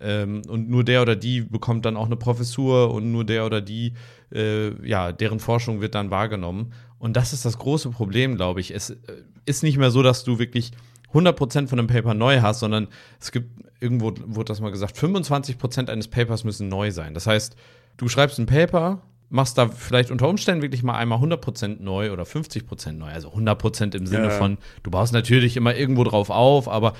Ähm, 0.00 0.42
und 0.48 0.70
nur 0.70 0.82
der 0.82 1.02
oder 1.02 1.16
die 1.16 1.42
bekommt 1.42 1.84
dann 1.84 1.96
auch 1.96 2.06
eine 2.06 2.16
Professur 2.16 2.94
und 2.94 3.12
nur 3.12 3.24
der 3.24 3.44
oder 3.44 3.60
die, 3.60 3.92
äh, 4.32 4.70
ja, 4.86 5.12
deren 5.12 5.40
Forschung 5.40 5.82
wird 5.82 5.94
dann 5.94 6.10
wahrgenommen. 6.10 6.72
Und 6.98 7.16
das 7.16 7.34
ist 7.34 7.44
das 7.44 7.58
große 7.58 7.90
Problem, 7.90 8.36
glaube 8.36 8.60
ich. 8.60 8.74
Es 8.74 8.90
äh, 8.90 8.96
ist 9.44 9.62
nicht 9.62 9.76
mehr 9.76 9.90
so, 9.90 10.02
dass 10.02 10.24
du 10.24 10.38
wirklich 10.38 10.72
100% 11.12 11.68
von 11.68 11.78
einem 11.78 11.88
Paper 11.88 12.14
neu 12.14 12.40
hast, 12.40 12.60
sondern 12.60 12.88
es 13.20 13.32
gibt, 13.32 13.50
irgendwo 13.80 14.12
wurde 14.26 14.46
das 14.46 14.60
mal 14.60 14.70
gesagt, 14.70 14.96
25% 14.96 15.88
eines 15.88 16.08
Papers 16.08 16.44
müssen 16.44 16.68
neu 16.68 16.90
sein. 16.90 17.14
Das 17.14 17.26
heißt, 17.26 17.56
du 17.96 18.08
schreibst 18.08 18.38
ein 18.38 18.46
Paper, 18.46 19.02
machst 19.28 19.58
da 19.58 19.68
vielleicht 19.68 20.10
unter 20.10 20.28
Umständen 20.28 20.62
wirklich 20.62 20.82
mal 20.82 20.96
einmal 20.96 21.18
100% 21.18 21.80
neu 21.80 22.12
oder 22.12 22.24
50% 22.24 22.92
neu. 22.92 23.10
Also 23.10 23.30
100% 23.30 23.96
im 23.96 24.06
Sinne 24.06 24.24
ja. 24.24 24.30
von, 24.30 24.58
du 24.82 24.90
baust 24.90 25.12
natürlich 25.12 25.56
immer 25.56 25.74
irgendwo 25.74 26.04
drauf 26.04 26.30
auf, 26.30 26.68
aber 26.68 26.94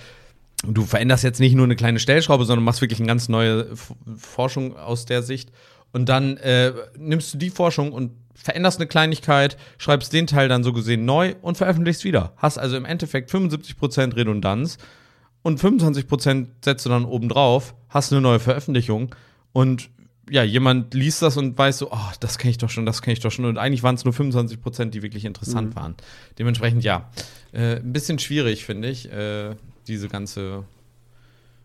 du 0.64 0.82
veränderst 0.84 1.24
jetzt 1.24 1.40
nicht 1.40 1.54
nur 1.54 1.64
eine 1.64 1.76
kleine 1.76 1.98
Stellschraube, 1.98 2.44
sondern 2.44 2.64
machst 2.64 2.80
wirklich 2.80 3.00
eine 3.00 3.08
ganz 3.08 3.28
neue 3.28 3.66
Forschung 4.16 4.76
aus 4.76 5.06
der 5.06 5.22
Sicht. 5.22 5.50
Und 5.92 6.08
dann 6.08 6.36
äh, 6.38 6.72
nimmst 6.96 7.34
du 7.34 7.38
die 7.38 7.50
Forschung 7.50 7.92
und 7.92 8.12
veränderst 8.42 8.78
eine 8.78 8.86
Kleinigkeit, 8.86 9.56
schreibst 9.78 10.12
den 10.12 10.26
Teil 10.26 10.48
dann 10.48 10.64
so 10.64 10.72
gesehen 10.72 11.04
neu 11.04 11.34
und 11.42 11.56
veröffentlichst 11.56 12.04
wieder. 12.04 12.32
Hast 12.36 12.58
also 12.58 12.76
im 12.76 12.84
Endeffekt 12.84 13.30
75% 13.30 14.16
Redundanz 14.16 14.78
und 15.42 15.60
25% 15.60 16.46
setzt 16.64 16.86
du 16.86 16.90
dann 16.90 17.04
oben 17.04 17.28
drauf, 17.28 17.74
hast 17.88 18.12
eine 18.12 18.20
neue 18.20 18.40
Veröffentlichung 18.40 19.14
und 19.52 19.90
ja, 20.30 20.44
jemand 20.44 20.94
liest 20.94 21.22
das 21.22 21.36
und 21.36 21.58
weiß 21.58 21.78
so, 21.78 21.90
oh, 21.90 22.10
das 22.20 22.38
kenne 22.38 22.52
ich 22.52 22.58
doch 22.58 22.70
schon, 22.70 22.86
das 22.86 23.02
kenne 23.02 23.14
ich 23.14 23.20
doch 23.20 23.32
schon. 23.32 23.46
Und 23.46 23.58
eigentlich 23.58 23.82
waren 23.82 23.96
es 23.96 24.04
nur 24.04 24.14
25 24.14 24.60
Prozent, 24.60 24.94
die 24.94 25.02
wirklich 25.02 25.24
interessant 25.24 25.70
mhm. 25.70 25.76
waren. 25.76 25.94
Dementsprechend, 26.38 26.84
ja, 26.84 27.10
äh, 27.52 27.76
ein 27.76 27.92
bisschen 27.92 28.20
schwierig, 28.20 28.64
finde 28.64 28.88
ich, 28.88 29.10
äh, 29.10 29.56
diese 29.88 30.08
ganze 30.08 30.64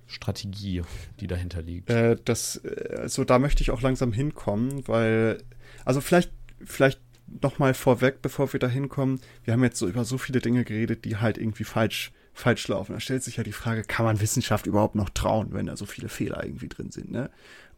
Strategie, 0.07 0.81
die 1.19 1.27
dahinter 1.27 1.61
liegt. 1.61 1.91
Äh, 1.91 2.17
das, 2.25 2.59
also 2.97 3.23
da 3.23 3.37
möchte 3.37 3.61
ich 3.61 3.69
auch 3.69 3.81
langsam 3.81 4.11
hinkommen, 4.11 4.87
weil, 4.87 5.43
also 5.83 6.01
vielleicht, 6.01 6.31
vielleicht 6.63 6.99
noch 7.41 7.59
mal 7.59 7.73
vorweg, 7.73 8.21
bevor 8.21 8.51
wir 8.53 8.59
da 8.59 8.67
hinkommen, 8.67 9.19
wir 9.43 9.53
haben 9.53 9.63
jetzt 9.63 9.79
so 9.79 9.87
über 9.87 10.05
so 10.05 10.17
viele 10.17 10.39
Dinge 10.39 10.63
geredet, 10.63 11.05
die 11.05 11.17
halt 11.17 11.37
irgendwie 11.37 11.63
falsch 11.63 12.11
falsch 12.35 12.67
laufen. 12.67 12.93
Da 12.93 12.99
stellt 12.99 13.23
sich 13.23 13.37
ja 13.37 13.43
die 13.43 13.53
Frage, 13.53 13.83
kann 13.83 14.05
man 14.05 14.19
Wissenschaft 14.19 14.67
überhaupt 14.67 14.95
noch 14.95 15.09
trauen, 15.09 15.53
wenn 15.53 15.67
da 15.67 15.77
so 15.77 15.85
viele 15.85 16.09
Fehler 16.09 16.43
irgendwie 16.43 16.67
drin 16.67 16.91
sind, 16.91 17.09
ne? 17.11 17.29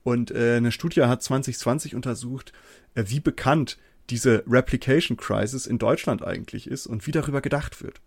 Und 0.04 0.32
äh, 0.32 0.56
eine 0.56 0.72
Studie 0.72 1.02
hat 1.02 1.22
2020 1.22 1.94
untersucht, 1.94 2.54
äh, 2.96 3.04
wie 3.08 3.20
bekannt 3.20 3.78
diese 4.10 4.44
Replication 4.48 5.18
Crisis 5.18 5.68
in 5.68 5.80
Deutschland 5.80 6.24
eigentlich 6.24 6.68
ist 6.68 6.88
und 6.88 7.06
wie 7.08 7.12
darüber 7.12 7.42
gedacht 7.42 7.84
wird. 7.84 8.00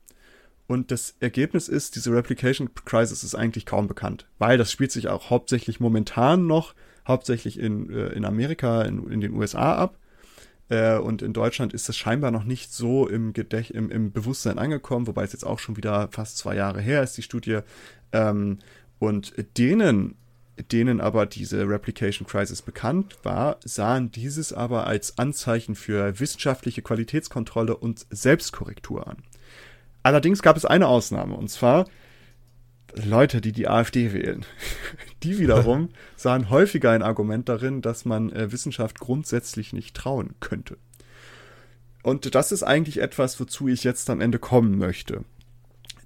Und 0.67 0.91
das 0.91 1.15
Ergebnis 1.21 1.69
ist, 1.69 1.97
diese 1.97 2.13
Replication 2.13 2.71
Crisis 2.87 3.23
ist 3.23 3.35
eigentlich 3.35 3.67
kaum 3.67 3.87
bekannt, 3.87 4.27
weil 4.39 4.57
das 4.57 4.73
spielt 4.73 4.93
sich 4.93 5.09
auch 5.09 5.29
hauptsächlich 5.29 5.79
momentan 5.79 6.47
noch, 6.47 6.75
hauptsächlich 7.07 7.59
in, 7.59 7.91
äh, 7.91 8.09
in 8.09 8.25
Amerika, 8.25 8.83
in, 8.83 9.11
in 9.11 9.21
den 9.21 9.35
USA 9.35 9.77
ab. 9.77 9.99
Äh, 10.71 10.97
und 10.97 11.21
in 11.21 11.35
Deutschland 11.35 11.75
ist 11.75 11.89
das 11.89 11.97
scheinbar 11.97 12.31
noch 12.31 12.45
nicht 12.45 12.73
so 12.73 13.07
im, 13.07 13.33
Gedächt 13.35 13.73
im, 13.73 13.91
im 13.91 14.13
Bewusstsein 14.13 14.59
angekommen, 14.59 15.07
wobei 15.07 15.25
es 15.25 15.33
jetzt 15.33 15.45
auch 15.45 15.59
schon 15.59 15.77
wieder 15.77 16.09
fast 16.11 16.39
zwei 16.39 16.57
Jahre 16.57 16.81
her 16.81 17.03
ist, 17.03 17.17
die 17.17 17.23
Studie. 17.23 17.61
Ähm, 18.13 18.59
und 18.99 19.35
denen 19.59 20.17
denen 20.73 21.01
aber 21.01 21.25
diese 21.25 21.67
Replication 21.67 22.27
Crisis 22.27 22.61
bekannt 22.61 23.17
war, 23.23 23.57
sahen 23.65 24.11
dieses 24.11 24.53
aber 24.53 24.87
als 24.87 25.19
Anzeichen 25.19 25.75
für 25.75 26.21
wissenschaftliche 26.21 26.83
Qualitätskontrolle 26.83 27.77
und 27.77 28.07
Selbstkorrektur 28.11 29.07
an. 29.07 29.19
Allerdings 30.03 30.43
gab 30.43 30.57
es 30.59 30.65
eine 30.65 30.89
Ausnahme, 30.89 31.35
und 31.35 31.49
zwar 31.49 31.87
Leute, 32.95 33.41
die 33.41 33.53
die 33.53 33.69
AfD 33.69 34.13
wählen. 34.13 34.45
Die 35.23 35.39
wiederum 35.39 35.91
sahen 36.17 36.49
häufiger 36.49 36.93
ein 36.93 37.03
Argument 37.03 37.49
darin, 37.49 37.83
dass 37.83 38.07
man 38.07 38.33
äh, 38.33 38.53
Wissenschaft 38.53 38.99
grundsätzlich 38.99 39.75
nicht 39.75 39.95
trauen 39.95 40.35
könnte. 40.41 40.79
Und 42.03 42.35
das 42.35 42.53
ist 42.53 42.63
eigentlich 42.63 43.01
etwas, 43.03 43.39
wozu 43.39 43.69
ich 43.69 43.85
jetzt 43.85 44.09
am 44.09 44.23
Ende 44.23 44.39
kommen 44.39 44.79
möchte. 44.79 45.25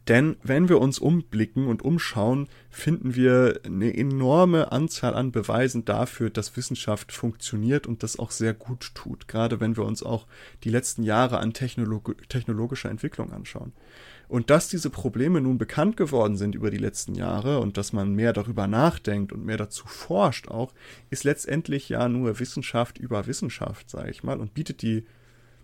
Denn 0.09 0.37
wenn 0.43 0.69
wir 0.69 0.81
uns 0.81 0.99
umblicken 0.99 1.67
und 1.67 1.83
umschauen, 1.83 2.49
finden 2.69 3.15
wir 3.15 3.61
eine 3.65 3.97
enorme 3.97 4.71
Anzahl 4.71 5.15
an 5.15 5.33
Beweisen 5.33 5.87
dafür, 5.87 6.29
dass 6.29 6.57
Wissenschaft 6.59 7.11
funktioniert 7.11 7.87
und 7.87 8.03
das 8.03 8.19
auch 8.19 8.31
sehr 8.31 8.53
gut 8.53 8.91
tut. 8.95 9.29
Gerade 9.29 9.61
wenn 9.61 9.79
wir 9.79 9.85
uns 9.85 10.03
auch 10.03 10.27
die 10.63 10.69
letzten 10.69 11.05
Jahre 11.05 11.39
an 11.39 11.55
Technolog 11.55 12.17
technologischer 12.29 12.91
Entwicklung 12.91 13.33
anschauen. 13.33 13.73
Und 14.35 14.51
dass 14.51 14.67
diese 14.67 14.91
Probleme 14.91 15.41
nun 15.41 15.59
bekannt 15.59 15.97
geworden 15.97 16.37
sind 16.37 16.57
über 16.57 16.73
die 16.73 16.77
letzten 16.77 17.15
Jahre 17.15 17.61
und 17.61 17.77
dass 17.77 17.93
man 17.93 18.15
mehr 18.17 18.33
darüber 18.33 18.67
nachdenkt 18.67 19.33
und 19.33 19.45
mehr 19.45 19.59
dazu 19.59 19.87
forscht 19.87 20.49
auch, 20.49 20.75
ist 21.09 21.23
letztendlich 21.23 21.89
ja 21.89 22.09
nur 22.09 22.41
Wissenschaft 22.41 22.99
über 22.99 23.29
Wissenschaft, 23.29 23.89
sage 23.89 24.11
ich 24.11 24.25
mal, 24.25 24.41
und 24.41 24.53
bietet 24.53 24.83
die, 24.83 25.07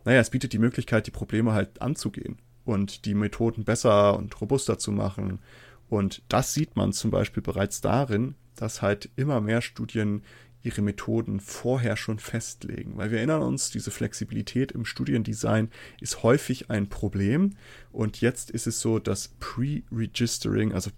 naja, 0.05 0.21
es 0.21 0.31
bietet 0.31 0.53
die 0.53 0.61
Möglichkeit, 0.61 1.09
die 1.09 1.11
Probleme 1.11 1.53
halt 1.53 1.83
anzugehen 1.83 2.39
und 2.65 3.07
die 3.07 3.15
Methoden 3.15 3.65
besser 3.65 4.17
und 4.17 4.41
robuster 4.41 4.79
zu 4.79 4.93
machen. 4.93 5.41
Und 5.89 6.23
das 6.29 6.55
sieht 6.55 6.77
man 6.77 6.93
zum 6.93 7.11
Beispiel 7.11 7.43
bereits 7.43 7.81
darin, 7.81 8.37
dass 8.55 8.83
halt 8.83 9.11
immer 9.17 9.41
mehr 9.41 9.63
Studien 9.63 10.23
ihre 10.63 10.83
Methoden 10.83 11.41
vorher 11.41 11.97
schon 11.97 12.19
festlegen. 12.19 12.97
Weil 12.97 13.11
wir 13.11 13.19
erinnern 13.19 13.43
uns, 13.43 13.71
diese 13.71 13.91
Flexibilität 13.91 14.73
im 14.73 14.85
Studiendesign 14.85 15.71
ist 16.01 16.23
häufig 16.23 16.71
ein 16.71 16.89
Problem. 16.89 17.57
Und 17.93 18.21
jetzt 18.21 18.51
ist 18.51 18.67
es 18.67 18.81
so, 18.81 18.99
dass 18.99 19.29
Pre-Registering, 19.41 20.73
also 20.73 20.91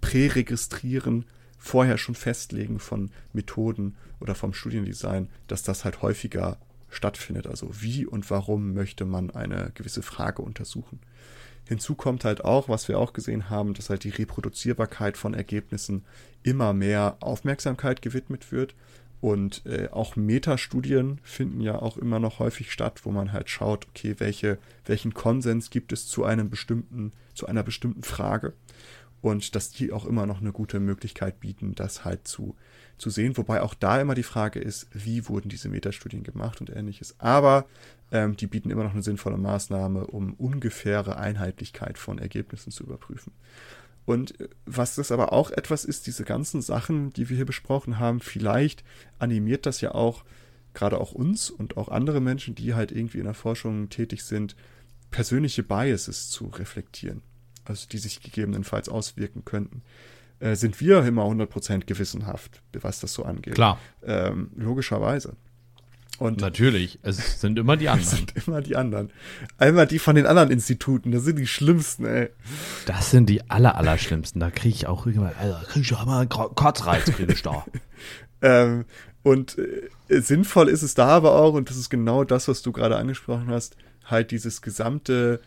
Präregistrieren, 0.00 1.24
vorher 1.58 1.98
schon 1.98 2.14
festlegen 2.14 2.78
von 2.78 3.10
Methoden 3.32 3.96
oder 4.20 4.34
vom 4.34 4.52
Studiendesign, 4.52 5.28
dass 5.48 5.62
das 5.62 5.84
halt 5.84 6.02
häufiger 6.02 6.58
stattfindet. 6.88 7.46
Also 7.46 7.70
wie 7.80 8.06
und 8.06 8.30
warum 8.30 8.74
möchte 8.74 9.04
man 9.04 9.30
eine 9.30 9.72
gewisse 9.74 10.02
Frage 10.02 10.42
untersuchen. 10.42 11.00
Hinzu 11.68 11.96
kommt 11.96 12.24
halt 12.24 12.44
auch, 12.44 12.68
was 12.68 12.86
wir 12.86 12.98
auch 12.98 13.12
gesehen 13.12 13.50
haben, 13.50 13.74
dass 13.74 13.90
halt 13.90 14.04
die 14.04 14.10
Reproduzierbarkeit 14.10 15.16
von 15.16 15.34
Ergebnissen 15.34 16.04
immer 16.44 16.72
mehr 16.72 17.16
Aufmerksamkeit 17.20 18.02
gewidmet 18.02 18.52
wird. 18.52 18.74
Und 19.26 19.66
äh, 19.66 19.88
auch 19.90 20.14
Metastudien 20.14 21.18
finden 21.24 21.60
ja 21.60 21.82
auch 21.82 21.96
immer 21.96 22.20
noch 22.20 22.38
häufig 22.38 22.70
statt, 22.70 23.00
wo 23.02 23.10
man 23.10 23.32
halt 23.32 23.50
schaut, 23.50 23.88
okay, 23.88 24.14
welche, 24.18 24.56
welchen 24.84 25.14
Konsens 25.14 25.70
gibt 25.70 25.92
es 25.92 26.06
zu 26.06 26.22
einem 26.22 26.48
bestimmten, 26.48 27.10
zu 27.34 27.48
einer 27.48 27.64
bestimmten 27.64 28.04
Frage. 28.04 28.52
Und 29.22 29.56
dass 29.56 29.70
die 29.70 29.90
auch 29.90 30.06
immer 30.06 30.26
noch 30.26 30.40
eine 30.40 30.52
gute 30.52 30.78
Möglichkeit 30.78 31.40
bieten, 31.40 31.74
das 31.74 32.04
halt 32.04 32.28
zu 32.28 32.54
zu 32.98 33.10
sehen, 33.10 33.36
wobei 33.36 33.62
auch 33.62 33.74
da 33.74 34.00
immer 34.00 34.14
die 34.14 34.22
Frage 34.22 34.60
ist, 34.60 34.86
wie 34.92 35.28
wurden 35.28 35.48
diese 35.48 35.68
Metastudien 35.68 36.22
gemacht 36.22 36.60
und 36.60 36.70
ähnliches. 36.70 37.16
Aber 37.18 37.66
ähm, 38.12 38.36
die 38.36 38.46
bieten 38.46 38.70
immer 38.70 38.84
noch 38.84 38.92
eine 38.92 39.02
sinnvolle 39.02 39.36
Maßnahme, 39.36 40.06
um 40.06 40.34
ungefähre 40.34 41.16
Einheitlichkeit 41.18 41.98
von 41.98 42.18
Ergebnissen 42.18 42.70
zu 42.70 42.84
überprüfen. 42.84 43.32
Und 44.06 44.40
äh, 44.40 44.48
was 44.64 44.94
das 44.94 45.12
aber 45.12 45.32
auch 45.32 45.50
etwas 45.50 45.84
ist, 45.84 46.06
diese 46.06 46.24
ganzen 46.24 46.62
Sachen, 46.62 47.12
die 47.12 47.28
wir 47.28 47.36
hier 47.36 47.46
besprochen 47.46 47.98
haben, 47.98 48.20
vielleicht 48.20 48.84
animiert 49.18 49.66
das 49.66 49.80
ja 49.80 49.94
auch 49.94 50.24
gerade 50.72 51.00
auch 51.00 51.12
uns 51.12 51.50
und 51.50 51.76
auch 51.76 51.88
andere 51.88 52.20
Menschen, 52.20 52.54
die 52.54 52.74
halt 52.74 52.92
irgendwie 52.92 53.18
in 53.18 53.24
der 53.24 53.34
Forschung 53.34 53.88
tätig 53.88 54.22
sind, 54.24 54.56
persönliche 55.10 55.62
Biases 55.62 56.28
zu 56.30 56.46
reflektieren, 56.46 57.22
also 57.64 57.86
die 57.88 57.98
sich 57.98 58.20
gegebenenfalls 58.20 58.88
auswirken 58.88 59.44
könnten 59.44 59.82
äh, 60.40 60.54
sind 60.54 60.80
wir 60.80 61.04
immer 61.04 61.24
100% 61.24 61.86
gewissenhaft, 61.86 62.62
was 62.72 63.00
das 63.00 63.12
so 63.14 63.24
angeht. 63.24 63.54
Klar. 63.54 63.78
Ähm, 64.04 64.50
logischerweise. 64.56 65.36
Und 66.18 66.40
Natürlich, 66.40 66.98
es 67.02 67.40
sind 67.40 67.58
immer 67.58 67.76
die 67.76 67.88
anderen. 67.90 68.08
Es 68.08 68.16
sind 68.16 68.34
immer 68.46 68.62
die 68.62 68.76
anderen. 68.76 69.10
Einmal 69.58 69.86
die 69.86 69.98
von 69.98 70.16
den 70.16 70.26
anderen 70.26 70.50
Instituten, 70.50 71.12
das 71.12 71.24
sind 71.24 71.38
die 71.38 71.46
schlimmsten, 71.46 72.06
ey. 72.06 72.30
Das 72.86 73.10
sind 73.10 73.28
die 73.28 73.48
aller, 73.50 73.76
aller 73.76 73.98
schlimmsten. 73.98 74.40
Da 74.40 74.50
kriege 74.50 74.74
ich 74.74 74.86
auch 74.86 75.06
immer, 75.06 75.32
also 75.38 75.56
kriege 75.66 75.80
ich 75.80 75.94
auch 75.94 76.04
immer 76.04 76.18
einen 76.20 76.28
Kotzreiz, 76.28 77.04
kriege 77.04 77.32
ich 77.32 77.42
da. 77.42 77.64
ähm, 78.42 78.84
und 79.22 79.58
äh, 79.58 80.20
sinnvoll 80.20 80.68
ist 80.68 80.82
es 80.82 80.94
da 80.94 81.08
aber 81.08 81.34
auch, 81.34 81.54
und 81.54 81.68
das 81.68 81.76
ist 81.76 81.90
genau 81.90 82.24
das, 82.24 82.48
was 82.48 82.62
du 82.62 82.72
gerade 82.72 82.96
angesprochen 82.96 83.48
hast, 83.48 83.76
halt 84.04 84.30
dieses 84.30 84.62
gesamte 84.62 85.40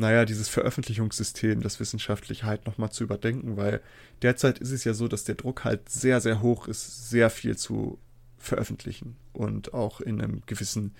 naja, 0.00 0.24
dieses 0.24 0.48
Veröffentlichungssystem, 0.48 1.60
das 1.60 1.78
wissenschaftlich 1.78 2.44
halt 2.44 2.66
nochmal 2.66 2.90
zu 2.90 3.04
überdenken, 3.04 3.56
weil 3.56 3.80
derzeit 4.22 4.58
ist 4.58 4.72
es 4.72 4.84
ja 4.84 4.94
so, 4.94 5.08
dass 5.08 5.24
der 5.24 5.34
Druck 5.34 5.64
halt 5.64 5.88
sehr, 5.88 6.20
sehr 6.20 6.40
hoch 6.40 6.66
ist, 6.66 7.10
sehr 7.10 7.28
viel 7.30 7.56
zu 7.56 7.98
veröffentlichen 8.40 9.16
und 9.32 9.74
auch 9.74 10.00
in 10.00 10.20
einem 10.20 10.42
gewissen 10.46 10.94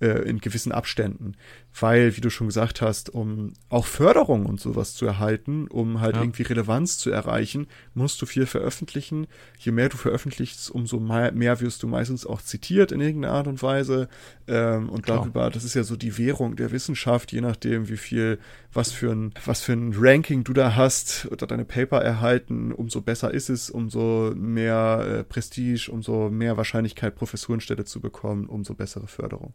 äh, 0.00 0.28
in 0.28 0.40
gewissen 0.40 0.72
Abständen. 0.72 1.36
Weil, 1.78 2.16
wie 2.16 2.20
du 2.20 2.30
schon 2.30 2.46
gesagt 2.46 2.80
hast, 2.80 3.10
um 3.10 3.52
auch 3.68 3.86
Förderung 3.86 4.46
und 4.46 4.60
sowas 4.60 4.94
zu 4.94 5.04
erhalten, 5.04 5.66
um 5.68 6.00
halt 6.00 6.16
ja. 6.16 6.22
irgendwie 6.22 6.42
Relevanz 6.42 6.96
zu 6.96 7.10
erreichen, 7.10 7.66
musst 7.92 8.20
du 8.22 8.26
viel 8.26 8.46
veröffentlichen. 8.46 9.26
Je 9.58 9.72
mehr 9.72 9.90
du 9.90 9.98
veröffentlichst, 9.98 10.70
umso 10.70 10.98
mehr 10.98 11.60
wirst 11.60 11.82
du 11.82 11.86
meistens 11.86 12.24
auch 12.24 12.40
zitiert 12.40 12.92
in 12.92 13.00
irgendeiner 13.00 13.34
Art 13.34 13.46
und 13.46 13.62
Weise. 13.62 14.08
Ähm, 14.48 14.88
und 14.88 15.02
Klar. 15.02 15.18
darüber, 15.18 15.50
das 15.50 15.64
ist 15.64 15.74
ja 15.74 15.82
so 15.82 15.96
die 15.96 16.16
Währung 16.16 16.56
der 16.56 16.72
Wissenschaft, 16.72 17.32
je 17.32 17.42
nachdem, 17.42 17.88
wie 17.88 17.98
viel, 17.98 18.38
was 18.72 18.92
für 18.92 19.12
ein, 19.12 19.34
was 19.44 19.60
für 19.60 19.74
ein 19.74 19.94
Ranking 19.96 20.44
du 20.44 20.54
da 20.54 20.76
hast 20.76 21.28
oder 21.30 21.46
deine 21.46 21.64
Paper 21.66 22.00
erhalten, 22.00 22.72
umso 22.72 23.02
besser 23.02 23.32
ist 23.34 23.50
es, 23.50 23.68
umso 23.68 24.32
mehr 24.34 25.06
äh, 25.06 25.24
Prestige, 25.24 25.90
umso 25.90 26.30
mehr 26.30 26.56
Wahrscheinlichkeit, 26.56 27.16
Professurenstelle 27.16 27.84
zu 27.84 28.00
bekommen, 28.00 28.46
umso 28.46 28.74
bessere 28.74 29.08
Förderung. 29.08 29.54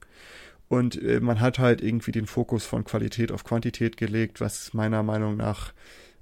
Und 0.72 1.04
äh, 1.04 1.20
man 1.20 1.42
hat 1.42 1.60
halt 1.60 1.82
irgendwie 1.82 2.14
den 2.14 2.28
Fokus 2.28 2.66
von 2.66 2.86
Qualität 2.86 3.34
auf 3.34 3.44
Quantität 3.44 3.98
gelegt, 3.98 4.40
was 4.40 4.74
meiner 4.74 5.04
Meinung 5.04 5.36
nach 5.36 5.74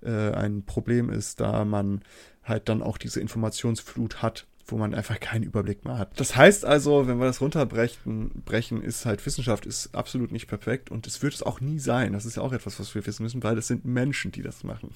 äh, 0.02 0.32
ein 0.32 0.66
Problem 0.66 1.12
ist, 1.12 1.40
da 1.40 1.66
man 1.66 2.02
halt 2.44 2.68
dann 2.68 2.82
auch 2.82 2.98
diese 2.98 3.22
Informationsflut 3.22 4.24
hat, 4.24 4.48
wo 4.66 4.78
man 4.78 4.96
einfach 4.96 5.20
keinen 5.20 5.44
Überblick 5.44 5.86
mehr 5.86 6.00
hat. 6.00 6.20
Das 6.20 6.36
heißt 6.36 6.66
also, 6.66 7.08
wenn 7.08 7.20
wir 7.20 7.28
das 7.28 7.42
runterbrechen, 7.42 8.42
brechen, 8.44 8.82
ist 8.82 9.06
halt 9.06 9.24
Wissenschaft 9.24 9.68
ist 9.68 9.94
absolut 9.94 10.32
nicht 10.32 10.48
perfekt 10.48 10.90
und 10.90 11.06
es 11.06 11.22
wird 11.22 11.36
es 11.36 11.44
auch 11.44 11.62
nie 11.62 11.78
sein. 11.78 12.14
Das 12.14 12.26
ist 12.26 12.38
ja 12.38 12.42
auch 12.42 12.54
etwas, 12.54 12.80
was 12.80 12.96
wir 12.96 13.06
wissen 13.06 13.22
müssen, 13.22 13.44
weil 13.44 13.56
es 13.56 13.68
sind 13.68 13.86
Menschen, 13.86 14.32
die 14.32 14.42
das 14.42 14.64
machen. 14.64 14.96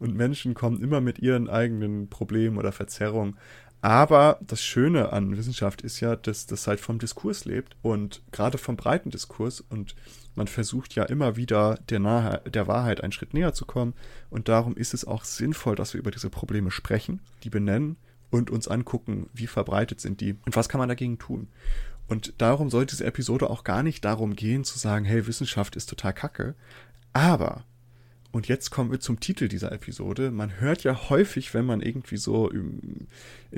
Und 0.00 0.16
Menschen 0.16 0.54
kommen 0.54 0.82
immer 0.82 1.00
mit 1.00 1.20
ihren 1.20 1.48
eigenen 1.48 2.08
Problemen 2.08 2.58
oder 2.58 2.72
Verzerrungen. 2.72 3.36
Aber 3.82 4.38
das 4.42 4.62
Schöne 4.62 5.12
an 5.12 5.36
Wissenschaft 5.36 5.80
ist 5.80 6.00
ja, 6.00 6.14
dass 6.14 6.46
das 6.46 6.66
halt 6.66 6.80
vom 6.80 6.98
Diskurs 6.98 7.46
lebt 7.46 7.76
und 7.80 8.22
gerade 8.30 8.58
vom 8.58 8.76
breiten 8.76 9.10
Diskurs 9.10 9.62
und 9.62 9.94
man 10.34 10.48
versucht 10.48 10.94
ja 10.94 11.04
immer 11.04 11.36
wieder 11.36 11.78
der, 11.88 11.98
Nahe, 11.98 12.42
der 12.46 12.66
Wahrheit 12.66 13.02
einen 13.02 13.12
Schritt 13.12 13.32
näher 13.32 13.54
zu 13.54 13.64
kommen 13.64 13.94
und 14.28 14.48
darum 14.48 14.76
ist 14.76 14.92
es 14.92 15.06
auch 15.06 15.24
sinnvoll, 15.24 15.76
dass 15.76 15.94
wir 15.94 16.00
über 16.00 16.10
diese 16.10 16.28
Probleme 16.28 16.70
sprechen, 16.70 17.20
die 17.42 17.50
benennen 17.50 17.96
und 18.30 18.50
uns 18.50 18.68
angucken, 18.68 19.30
wie 19.32 19.46
verbreitet 19.46 20.00
sind 20.00 20.20
die 20.20 20.36
und 20.44 20.56
was 20.56 20.68
kann 20.68 20.78
man 20.78 20.88
dagegen 20.88 21.18
tun. 21.18 21.48
Und 22.06 22.34
darum 22.38 22.70
soll 22.70 22.86
diese 22.86 23.04
Episode 23.04 23.48
auch 23.48 23.64
gar 23.64 23.82
nicht 23.82 24.04
darum 24.04 24.34
gehen 24.34 24.64
zu 24.64 24.78
sagen, 24.78 25.04
hey, 25.04 25.26
Wissenschaft 25.26 25.76
ist 25.76 25.88
total 25.88 26.12
kacke. 26.12 26.54
Aber, 27.12 27.64
und 28.32 28.48
jetzt 28.48 28.70
kommen 28.70 28.90
wir 28.90 29.00
zum 29.00 29.18
Titel 29.18 29.48
dieser 29.48 29.72
Episode, 29.72 30.30
man 30.30 30.60
hört 30.60 30.84
ja 30.84 31.10
häufig, 31.10 31.52
wenn 31.52 31.64
man 31.64 31.80
irgendwie 31.80 32.16
so 32.16 32.48
in, 32.48 33.08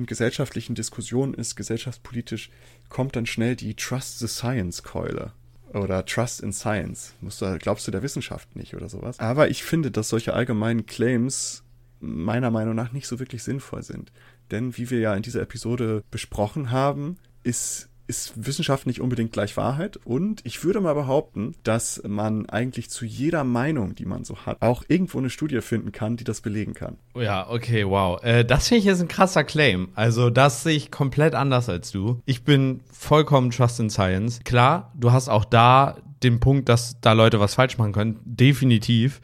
gesellschaftlichen 0.07 0.75
Diskussionen 0.75 1.35
ist, 1.35 1.57
gesellschaftspolitisch, 1.57 2.51
kommt 2.89 3.17
dann 3.17 3.27
schnell 3.27 3.55
die 3.55 3.75
Trust 3.75 4.19
the 4.19 4.29
Science 4.29 4.83
Keule 4.83 5.33
oder 5.75 6.05
Trust 6.05 6.41
in 6.41 6.53
Science. 6.53 7.15
Du, 7.21 7.59
glaubst 7.59 7.87
du 7.87 7.91
der 7.91 8.03
Wissenschaft 8.03 8.57
nicht 8.57 8.75
oder 8.75 8.89
sowas? 8.89 9.19
Aber 9.19 9.51
ich 9.51 9.63
finde, 9.63 9.91
dass 9.91 10.09
solche 10.09 10.35
allgemeinen 10.35 10.87
Claims 10.87 11.65
meiner 12.01 12.51
Meinung 12.51 12.75
nach 12.75 12.93
nicht 12.93 13.07
so 13.07 13.19
wirklich 13.19 13.43
sinnvoll 13.43 13.83
sind. 13.83 14.13
Denn 14.51 14.77
wie 14.77 14.91
wir 14.91 15.01
ja 15.01 15.15
in 15.15 15.23
dieser 15.23 15.43
Episode 15.43 16.03
besprochen 16.11 16.71
haben, 16.71 17.17
ist 17.43 17.89
ist 18.07 18.47
Wissenschaft 18.47 18.87
nicht 18.87 19.01
unbedingt 19.01 19.33
gleich 19.33 19.57
Wahrheit 19.57 19.99
und 20.05 20.41
ich 20.45 20.65
würde 20.65 20.81
mal 20.81 20.95
behaupten, 20.95 21.55
dass 21.63 22.03
man 22.07 22.49
eigentlich 22.49 22.91
zu 22.91 23.05
jeder 23.05 23.45
Meinung, 23.45 23.95
die 23.95 24.05
man 24.05 24.25
so 24.25 24.37
hat, 24.45 24.61
auch 24.61 24.85
irgendwo 24.89 25.19
eine 25.19 25.31
Studie 25.31 25.61
finden 25.61 25.93
kann, 25.93 26.17
die 26.17 26.25
das 26.25 26.41
belegen 26.41 26.75
kann. 26.75 26.97
Ja, 27.15 27.49
okay, 27.49 27.87
wow. 27.87 28.23
Äh, 28.23 28.45
das 28.45 28.69
finde 28.69 28.81
ich 28.81 28.85
jetzt 28.85 29.01
ein 29.01 29.09
krasser 29.09 29.45
Claim. 29.45 29.89
Also 29.95 30.31
das 30.31 30.63
sehe 30.63 30.77
ich 30.77 30.91
komplett 30.91 31.35
anders 31.35 31.69
als 31.69 31.91
du. 31.91 32.21
Ich 32.27 32.45
bin 32.45 32.81
vollkommen 32.91 33.51
Trust 33.51 33.81
in 33.81 33.91
Science. 33.91 34.41
Klar, 34.45 34.93
du 34.95 35.13
hast 35.13 35.29
auch 35.29 35.45
da 35.45 35.97
den 36.23 36.41
Punkt, 36.41 36.69
dass 36.69 37.01
da 37.01 37.13
Leute 37.13 37.41
was 37.41 37.55
falsch 37.55 37.79
machen 37.79 37.93
können. 37.93 38.21
Definitiv. 38.25 39.21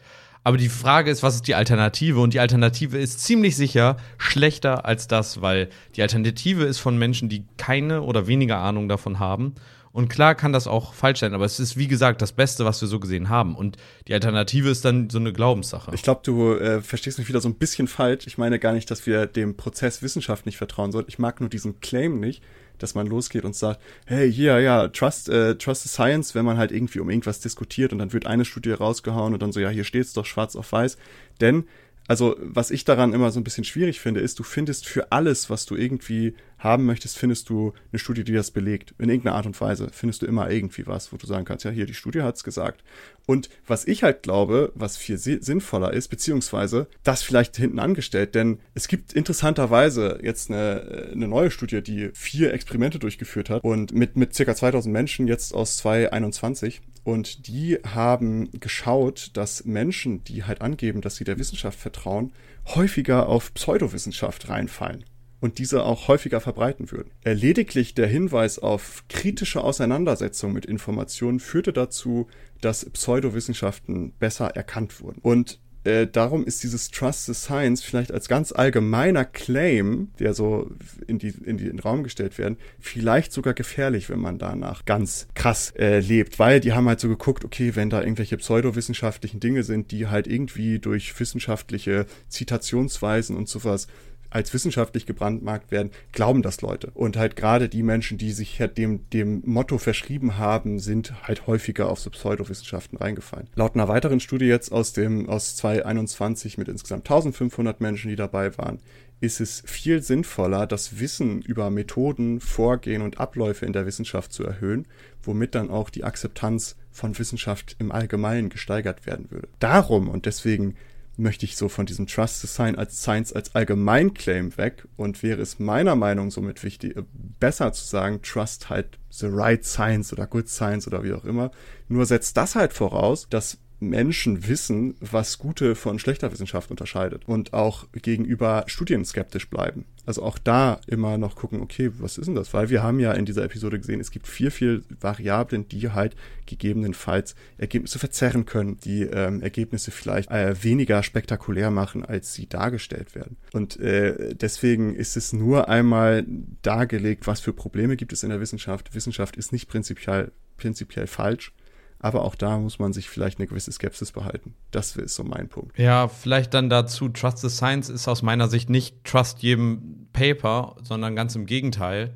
Aber 0.49 0.57
die 0.57 0.71
Frage 0.71 1.11
ist, 1.11 1.23
was 1.23 1.35
ist 1.35 1.47
die 1.47 1.55
Alternative? 1.55 2.21
Und 2.21 2.33
die 2.33 2.41
Alternative 2.41 2.97
ist 2.97 3.21
ziemlich 3.21 3.55
sicher 3.55 3.99
schlechter 4.17 4.87
als 4.87 5.07
das, 5.07 5.43
weil 5.43 5.69
die 5.95 6.01
Alternative 6.01 6.65
ist 6.65 6.79
von 6.79 6.97
Menschen, 6.97 7.29
die 7.29 7.45
keine 7.59 8.01
oder 8.01 8.29
weniger 8.29 8.57
Ahnung 8.57 8.89
davon 8.89 9.19
haben. 9.19 9.57
Und 9.93 10.09
klar 10.09 10.35
kann 10.35 10.55
das 10.55 10.67
auch 10.67 10.95
falsch 10.95 11.21
sein, 11.21 11.35
aber 11.35 11.45
es 11.45 11.61
ist 11.61 11.77
wie 11.77 11.87
gesagt 11.87 12.23
das 12.23 12.33
Beste, 12.33 12.65
was 12.65 12.81
wir 12.81 12.89
so 12.89 12.99
gesehen 12.99 13.29
haben. 13.29 13.57
Und 13.57 13.77
die 14.07 14.15
Alternative 14.15 14.71
ist 14.71 14.87
dann 14.87 15.11
so 15.11 15.19
eine 15.19 15.35
Glaubenssache. 15.35 15.91
Ich 15.95 16.03
glaube, 16.03 16.23
du 16.25 16.55
äh, 16.55 16.81
verstehst 16.81 17.19
mich 17.19 17.29
wieder 17.29 17.43
so 17.43 17.51
ein 17.51 17.57
bisschen 17.57 17.87
falsch. 17.87 18.27
Ich 18.27 18.39
meine 18.39 18.59
gar 18.59 18.73
nicht, 18.73 18.91
dass 18.91 19.05
wir 19.07 19.27
dem 19.27 19.55
Prozess 19.55 20.01
Wissenschaft 20.01 20.47
nicht 20.47 20.57
vertrauen 20.57 20.93
sollten. 20.93 21.11
Ich 21.11 21.19
mag 21.19 21.41
nur 21.41 21.51
diesen 21.51 21.81
Claim 21.81 22.21
nicht, 22.21 22.43
dass 22.79 22.95
man 22.95 23.07
losgeht 23.07 23.45
und 23.45 23.55
sagt, 23.55 23.81
hey, 24.07 24.33
hier, 24.33 24.61
ja, 24.61 24.89
trust, 24.89 25.29
äh, 25.29 25.57
trust 25.57 25.83
the 25.83 25.89
science, 25.89 26.35
wenn 26.35 26.45
man 26.45 26.59
halt 26.59 26.73
irgendwie 26.73 27.01
um 27.01 27.11
irgendwas 27.11 27.41
diskutiert 27.41 27.93
und 27.93 27.99
dann 27.99 28.13
wird 28.13 28.27
eine 28.27 28.45
Studie 28.45 28.73
rausgehauen 28.73 29.35
und 29.35 29.43
dann 29.43 29.53
so, 29.53 29.61
ja, 29.61 29.71
hier 29.71 29.85
steht's 29.85 30.13
doch 30.13 30.27
schwarz 30.27 30.57
auf 30.57 30.73
weiß. 30.73 30.97
Denn 31.41 31.65
also 32.09 32.37
was 32.41 32.71
ich 32.71 32.85
daran 32.85 33.13
immer 33.13 33.31
so 33.31 33.39
ein 33.39 33.45
bisschen 33.45 33.65
schwierig 33.65 34.01
finde, 34.01 34.21
ist, 34.21 34.39
du 34.39 34.43
findest 34.43 34.87
für 34.87 35.13
alles, 35.13 35.51
was 35.51 35.67
du 35.67 35.77
irgendwie 35.77 36.35
haben 36.59 36.85
möchtest, 36.85 37.19
findest 37.19 37.49
du 37.49 37.73
eine 37.93 37.99
Studie, 37.99 38.25
die 38.25 38.33
das 38.33 38.51
belegt. 38.51 38.95
In 38.99 39.09
irgendeiner 39.09 39.37
Art 39.37 39.47
und 39.47 39.61
Weise 39.61 39.89
findest 39.93 40.23
du 40.23 40.27
immer 40.27 40.51
irgendwie 40.51 40.87
was, 40.87 41.13
wo 41.13 41.17
du 41.17 41.27
sagen 41.27 41.45
kannst, 41.45 41.65
ja, 41.65 41.71
hier, 41.71 41.87
die 41.87 41.95
Studie 41.95 42.23
hat's 42.23 42.45
gesagt. 42.45 42.83
Und 43.27 43.49
was 43.67 43.87
ich 43.87 44.03
halt 44.03 44.23
glaube, 44.23 44.73
was 44.75 44.97
viel 44.97 45.19
sinnvoller 45.19 45.93
ist, 45.93 46.09
beziehungsweise 46.09 46.89
das 47.05 47.23
vielleicht 47.23 47.57
hinten 47.57 47.79
angestellt, 47.79 48.35
denn 48.35 48.59
es 48.75 48.89
gibt 48.89 49.13
interessanterweise 49.13 50.19
jetzt 50.23 50.51
eine, 50.51 51.11
eine 51.13 51.29
neue 51.29 51.51
Studie, 51.51 51.83
die 51.83 52.11
vier 52.15 52.53
Experimente 52.53 52.99
durchgeführt 52.99 53.51
hat 53.51 53.63
und 53.63 53.93
mit, 53.93 54.17
mit 54.17 54.35
circa 54.35 54.55
2000 54.55 54.93
Menschen 54.93 55.29
jetzt 55.29 55.55
aus 55.55 55.77
2021 55.79 56.81
und 57.05 57.47
die 57.47 57.79
haben 57.87 58.51
geschaut, 58.61 59.31
dass 59.35 59.65
Menschen, 59.65 60.25
die 60.25 60.45
halt 60.45 60.61
angeben, 60.61 61.01
dass 61.01 61.17
sie 61.17 61.25
der 61.25 61.39
Wissenschaft 61.39 61.79
vertrauen, 61.79 62.33
häufiger 62.67 63.29
auf 63.29 63.55
Pseudowissenschaft 63.55 64.49
reinfallen 64.49 65.05
und 65.41 65.59
diese 65.59 65.85
auch 65.85 66.09
häufiger 66.09 66.41
verbreiten 66.41 66.91
würden. 66.91 67.11
Lediglich 67.25 67.95
der 67.95 68.07
Hinweis 68.07 68.59
auf 68.59 69.05
kritische 69.09 69.63
Auseinandersetzung 69.63 70.53
mit 70.53 70.67
Informationen 70.67 71.41
führte 71.41 71.73
dazu, 71.73 72.29
dass 72.61 72.89
Pseudowissenschaften 72.91 74.13
besser 74.19 74.49
erkannt 74.49 75.01
wurden. 75.01 75.21
Und 75.23 75.61
äh, 75.85 76.07
darum 76.07 76.45
ist 76.45 76.63
dieses 76.65 76.91
Trust 76.91 77.27
the 77.27 77.35
Science 77.35 77.83
vielleicht 77.83 78.13
als 78.13 78.29
ganz 78.29 78.53
allgemeiner 78.53 79.25
Claim, 79.25 80.11
der 80.19 80.35
so 80.35 80.71
in, 81.07 81.19
die, 81.19 81.29
in, 81.29 81.57
die, 81.57 81.67
in 81.67 81.77
den 81.77 81.79
Raum 81.79 82.03
gestellt 82.03 82.37
werden, 82.37 82.59
vielleicht 82.81 83.33
sogar 83.33 83.55
gefährlich, 83.55 84.11
wenn 84.11 84.19
man 84.19 84.39
danach 84.39 84.85
ganz 84.85 85.29
krass 85.35 85.73
äh, 85.79 86.01
lebt, 86.01 86.39
weil 86.39 86.61
die 86.61 86.73
haben 86.73 86.89
halt 86.89 87.01
so 87.01 87.09
geguckt, 87.09 87.45
okay, 87.45 87.77
wenn 87.77 87.91
da 87.91 88.03
irgendwelche 88.03 88.37
pseudowissenschaftlichen 88.37 89.41
Dinge 89.41 89.63
sind, 89.63 89.91
die 89.93 90.09
halt 90.09 90.27
irgendwie 90.27 90.79
durch 90.79 91.19
wissenschaftliche 91.19 92.07
Zitationsweisen 92.29 93.37
und 93.37 93.49
sowas 93.49 93.87
als 94.31 94.53
wissenschaftlich 94.53 95.07
gebrandmarkt 95.07 95.71
werden, 95.71 95.91
glauben 96.13 96.43
das 96.43 96.61
Leute. 96.61 96.91
Und 96.95 97.17
halt 97.17 97.37
gerade 97.37 97.69
die 97.69 97.83
Menschen, 97.83 98.19
die 98.19 98.33
sich 98.33 98.61
halt 98.61 98.79
dem, 98.79 99.09
dem 99.11 99.43
Motto 99.45 99.79
verschrieben 99.79 100.39
haben, 100.39 100.79
sind 100.79 101.15
halt 101.27 101.47
häufiger 101.47 101.89
auf 101.89 102.01
so 102.01 102.11
Pseudowissenschaften 102.11 102.99
reingefallen. 102.99 103.49
Laut 103.55 103.75
einer 103.75 103.89
weiteren 103.89 104.21
Studie 104.21 104.47
jetzt 104.47 104.73
aus 104.73 104.93
dem, 104.93 105.29
aus 105.29 105.57
2021 105.57 106.59
mit 106.59 106.69
insgesamt 106.69 107.09
1500 107.09 107.81
Menschen, 107.81 108.11
die 108.11 108.17
dabei 108.17 108.57
waren, 108.59 108.81
ist 109.21 109.41
es 109.41 109.63
viel 109.67 110.03
sinnvoller, 110.03 110.67
das 110.67 111.01
Wissen 111.01 111.43
über 111.43 111.71
Methoden, 111.71 112.41
Vorgehen 112.41 113.03
und 113.03 113.19
Abläufe 113.19 113.67
in 113.67 113.73
der 113.73 113.85
Wissenschaft 113.85 114.33
zu 114.33 114.45
erhöhen, 114.45 114.87
womit 115.23 115.55
dann 115.55 115.71
auch 115.71 115.91
die 115.91 116.05
Akzeptanz 116.05 116.77
von 116.93 117.19
Wissenschaft 117.19 117.77
im 117.79 117.91
Allgemeinen 117.91 118.49
gesteigert 118.49 119.07
werden 119.07 119.31
würde. 119.31 119.49
Darum 119.59 120.09
und 120.09 120.27
deswegen 120.27 120.77
möchte 121.19 121.45
ich 121.45 121.57
so 121.57 121.69
von 121.69 121.85
diesem 121.85 122.07
Trust 122.07 122.47
Science 122.47 122.79
als 122.79 123.03
Science 123.03 123.33
als 123.33 123.55
Allgemeinclaim 123.55 124.57
weg 124.57 124.87
und 124.97 125.23
wäre 125.23 125.43
es 125.43 125.59
meiner 125.59 125.97
Meinung 125.97 126.31
somit 126.31 126.63
wichtig, 126.63 126.97
äh, 126.97 127.03
besser 127.13 127.73
zu 127.73 127.85
sagen, 127.85 128.23
Trust 128.23 128.71
halt 128.71 128.99
the 129.11 129.27
right 129.29 129.65
science 129.65 130.13
oder 130.13 130.27
good 130.27 130.49
science 130.49 130.87
oder 130.87 131.03
wie 131.03 131.13
auch 131.13 131.25
immer. 131.25 131.51
Nur 131.89 132.07
setzt 132.07 132.37
das 132.37 132.55
halt 132.55 132.73
voraus, 132.73 133.29
dass 133.29 133.59
Menschen 133.81 134.49
wissen, 134.49 134.97
was 135.01 135.39
gute 135.39 135.75
von 135.75 135.99
schlechter 135.99 136.33
Wissenschaft 136.33 136.71
unterscheidet 136.71 137.23
und 137.27 137.53
auch 137.53 137.87
gegenüber 137.93 138.65
Studien 138.67 139.05
skeptisch 139.05 139.49
bleiben. 139.49 139.85
Also 140.05 140.23
auch 140.23 140.39
da 140.39 140.81
immer 140.87 141.19
noch 141.19 141.37
gucken, 141.37 141.61
okay, 141.61 141.91
was 141.99 142.17
ist 142.17 142.27
denn 142.27 142.35
das? 142.35 142.55
Weil 142.55 142.71
wir 142.71 142.83
haben 142.83 142.99
ja 142.99 143.13
in 143.13 143.27
dieser 143.27 143.45
Episode 143.45 143.79
gesehen, 143.79 144.01
es 144.01 144.11
gibt 144.11 144.27
vier, 144.27 144.51
vier 144.51 144.83
Variablen, 145.01 145.69
die 145.69 145.91
halt 145.91 146.17
gegebenenfalls 146.47 147.35
Ergebnisse 147.59 147.99
verzerren 147.99 148.47
können, 148.47 148.79
die 148.81 149.03
ähm, 149.03 149.43
Ergebnisse 149.43 149.91
vielleicht 149.91 150.31
äh, 150.31 150.65
weniger 150.65 151.03
spektakulär 151.03 151.71
machen, 151.71 152.05
als 152.05 152.33
sie 152.33 152.49
dargestellt 152.49 153.15
werden. 153.15 153.37
Und 153.53 153.79
äh, 153.81 154.35
deswegen 154.35 154.95
ist 154.95 155.17
es 155.17 155.33
nur 155.33 155.69
einmal 155.69 156.25
dargelegt, 156.63 157.27
was 157.27 157.41
für 157.41 157.53
Probleme 157.53 157.97
gibt 157.97 158.15
es 158.15 158.23
in 158.23 158.31
der 158.31 158.41
Wissenschaft. 158.41 158.95
Wissenschaft 158.95 159.37
ist 159.37 159.53
nicht 159.53 159.69
prinzipiell, 159.69 160.33
prinzipiell 160.57 161.07
falsch 161.07 161.53
aber 162.01 162.25
auch 162.25 162.35
da 162.35 162.59
muss 162.59 162.79
man 162.79 162.93
sich 162.93 163.09
vielleicht 163.09 163.39
eine 163.39 163.49
gewisse 163.49 163.73
Skepsis 163.73 164.13
behalten. 164.13 164.55
Das 164.71 164.97
ist 164.97 165.15
so 165.15 165.25
mein 165.25 165.49
Punkt. 165.49 165.79
Ja, 165.79 166.09
vielleicht 166.09 166.55
dann 166.55 166.71
dazu, 166.71 167.09
Trust 167.09 167.39
the 167.39 167.49
Science 167.49 167.89
ist 167.89 168.07
aus 168.09 168.23
meiner 168.23 168.49
Sicht 168.49 168.71
nicht 168.71 169.05
Trust 169.05 169.43
jedem 169.43 170.09
Paper, 170.13 170.77
sondern 170.83 171.17
ganz 171.17 171.35
im 171.35 171.47
Gegenteil 171.47 172.15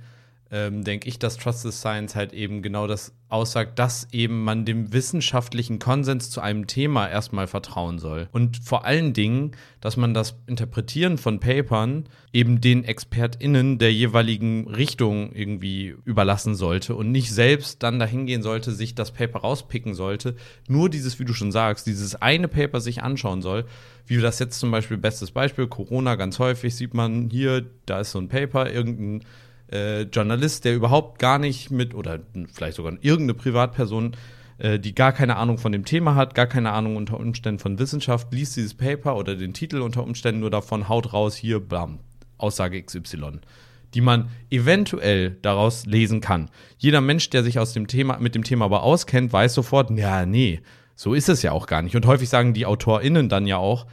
ähm, 0.52 0.84
denke 0.84 1.08
ich, 1.08 1.18
dass 1.18 1.38
Trusted 1.38 1.72
Science 1.72 2.14
halt 2.14 2.34
eben 2.34 2.62
genau 2.62 2.86
das 2.86 3.12
aussagt, 3.32 3.78
dass 3.78 4.08
eben 4.12 4.44
man 4.44 4.64
dem 4.64 4.92
wissenschaftlichen 4.92 5.78
Konsens 5.78 6.30
zu 6.30 6.40
einem 6.40 6.66
Thema 6.66 7.08
erstmal 7.08 7.46
vertrauen 7.46 7.98
soll. 7.98 8.28
Und 8.32 8.58
vor 8.58 8.84
allen 8.84 9.12
Dingen, 9.12 9.52
dass 9.80 9.96
man 9.96 10.14
das 10.14 10.36
Interpretieren 10.46 11.18
von 11.18 11.40
Papern 11.40 12.04
eben 12.32 12.60
den 12.60 12.84
ExpertInnen 12.84 13.78
der 13.78 13.92
jeweiligen 13.92 14.68
Richtung 14.68 15.32
irgendwie 15.32 15.96
überlassen 16.04 16.54
sollte 16.54 16.94
und 16.94 17.10
nicht 17.10 17.32
selbst 17.32 17.82
dann 17.82 17.98
dahin 17.98 18.26
gehen 18.26 18.42
sollte, 18.42 18.72
sich 18.72 18.94
das 18.94 19.10
Paper 19.10 19.40
rauspicken 19.40 19.94
sollte, 19.94 20.36
nur 20.68 20.90
dieses, 20.90 21.18
wie 21.18 21.24
du 21.24 21.32
schon 21.32 21.52
sagst, 21.52 21.86
dieses 21.86 22.14
eine 22.16 22.48
Paper 22.48 22.80
sich 22.80 23.02
anschauen 23.02 23.42
soll, 23.42 23.64
wie 24.06 24.18
das 24.18 24.38
jetzt 24.38 24.58
zum 24.58 24.70
Beispiel, 24.70 24.98
bestes 24.98 25.30
Beispiel, 25.30 25.66
Corona, 25.66 26.16
ganz 26.16 26.38
häufig 26.38 26.74
sieht 26.76 26.94
man 26.94 27.30
hier, 27.30 27.64
da 27.86 28.00
ist 28.00 28.12
so 28.12 28.18
ein 28.18 28.28
Paper, 28.28 28.70
irgendein 28.70 29.24
äh, 29.72 30.02
Journalist, 30.02 30.64
der 30.64 30.74
überhaupt 30.74 31.18
gar 31.18 31.38
nicht 31.38 31.70
mit, 31.70 31.94
oder 31.94 32.20
vielleicht 32.52 32.76
sogar 32.76 32.92
irgendeine 33.00 33.34
Privatperson 33.34 34.16
äh, 34.58 34.78
die 34.78 34.94
gar 34.94 35.12
keine 35.12 35.36
Ahnung 35.36 35.58
von 35.58 35.72
dem 35.72 35.84
Thema 35.84 36.14
hat, 36.14 36.34
gar 36.34 36.46
keine 36.46 36.72
Ahnung 36.72 36.96
unter 36.96 37.18
Umständen 37.18 37.58
von 37.58 37.78
Wissenschaft, 37.78 38.32
liest 38.32 38.56
dieses 38.56 38.74
Paper 38.74 39.16
oder 39.16 39.34
den 39.34 39.54
Titel 39.54 39.80
unter 39.80 40.04
Umständen 40.04 40.40
nur 40.40 40.50
davon, 40.50 40.88
haut 40.88 41.12
raus, 41.12 41.34
hier, 41.34 41.58
blam, 41.58 41.98
Aussage 42.38 42.82
XY 42.82 43.40
die 43.94 44.00
man 44.00 44.30
eventuell 44.50 45.36
daraus 45.42 45.86
lesen 45.86 46.20
kann. 46.20 46.48
Jeder 46.78 47.00
Mensch, 47.00 47.28
der 47.30 47.42
sich 47.42 47.58
aus 47.58 47.72
dem 47.72 47.86
Thema, 47.86 48.18
mit 48.18 48.34
dem 48.34 48.44
Thema 48.44 48.64
aber 48.64 48.82
auskennt, 48.82 49.32
weiß 49.32 49.52
sofort, 49.54 49.90
ja, 49.90 50.24
nee, 50.24 50.60
so 50.94 51.14
ist 51.14 51.28
es 51.28 51.42
ja 51.42 51.52
auch 51.52 51.66
gar 51.66 51.82
nicht. 51.82 51.96
Und 51.96 52.06
häufig 52.06 52.28
sagen 52.28 52.54
die 52.54 52.66
AutorInnen 52.66 53.28
dann 53.28 53.46
ja 53.46 53.58
auch, 53.58 53.86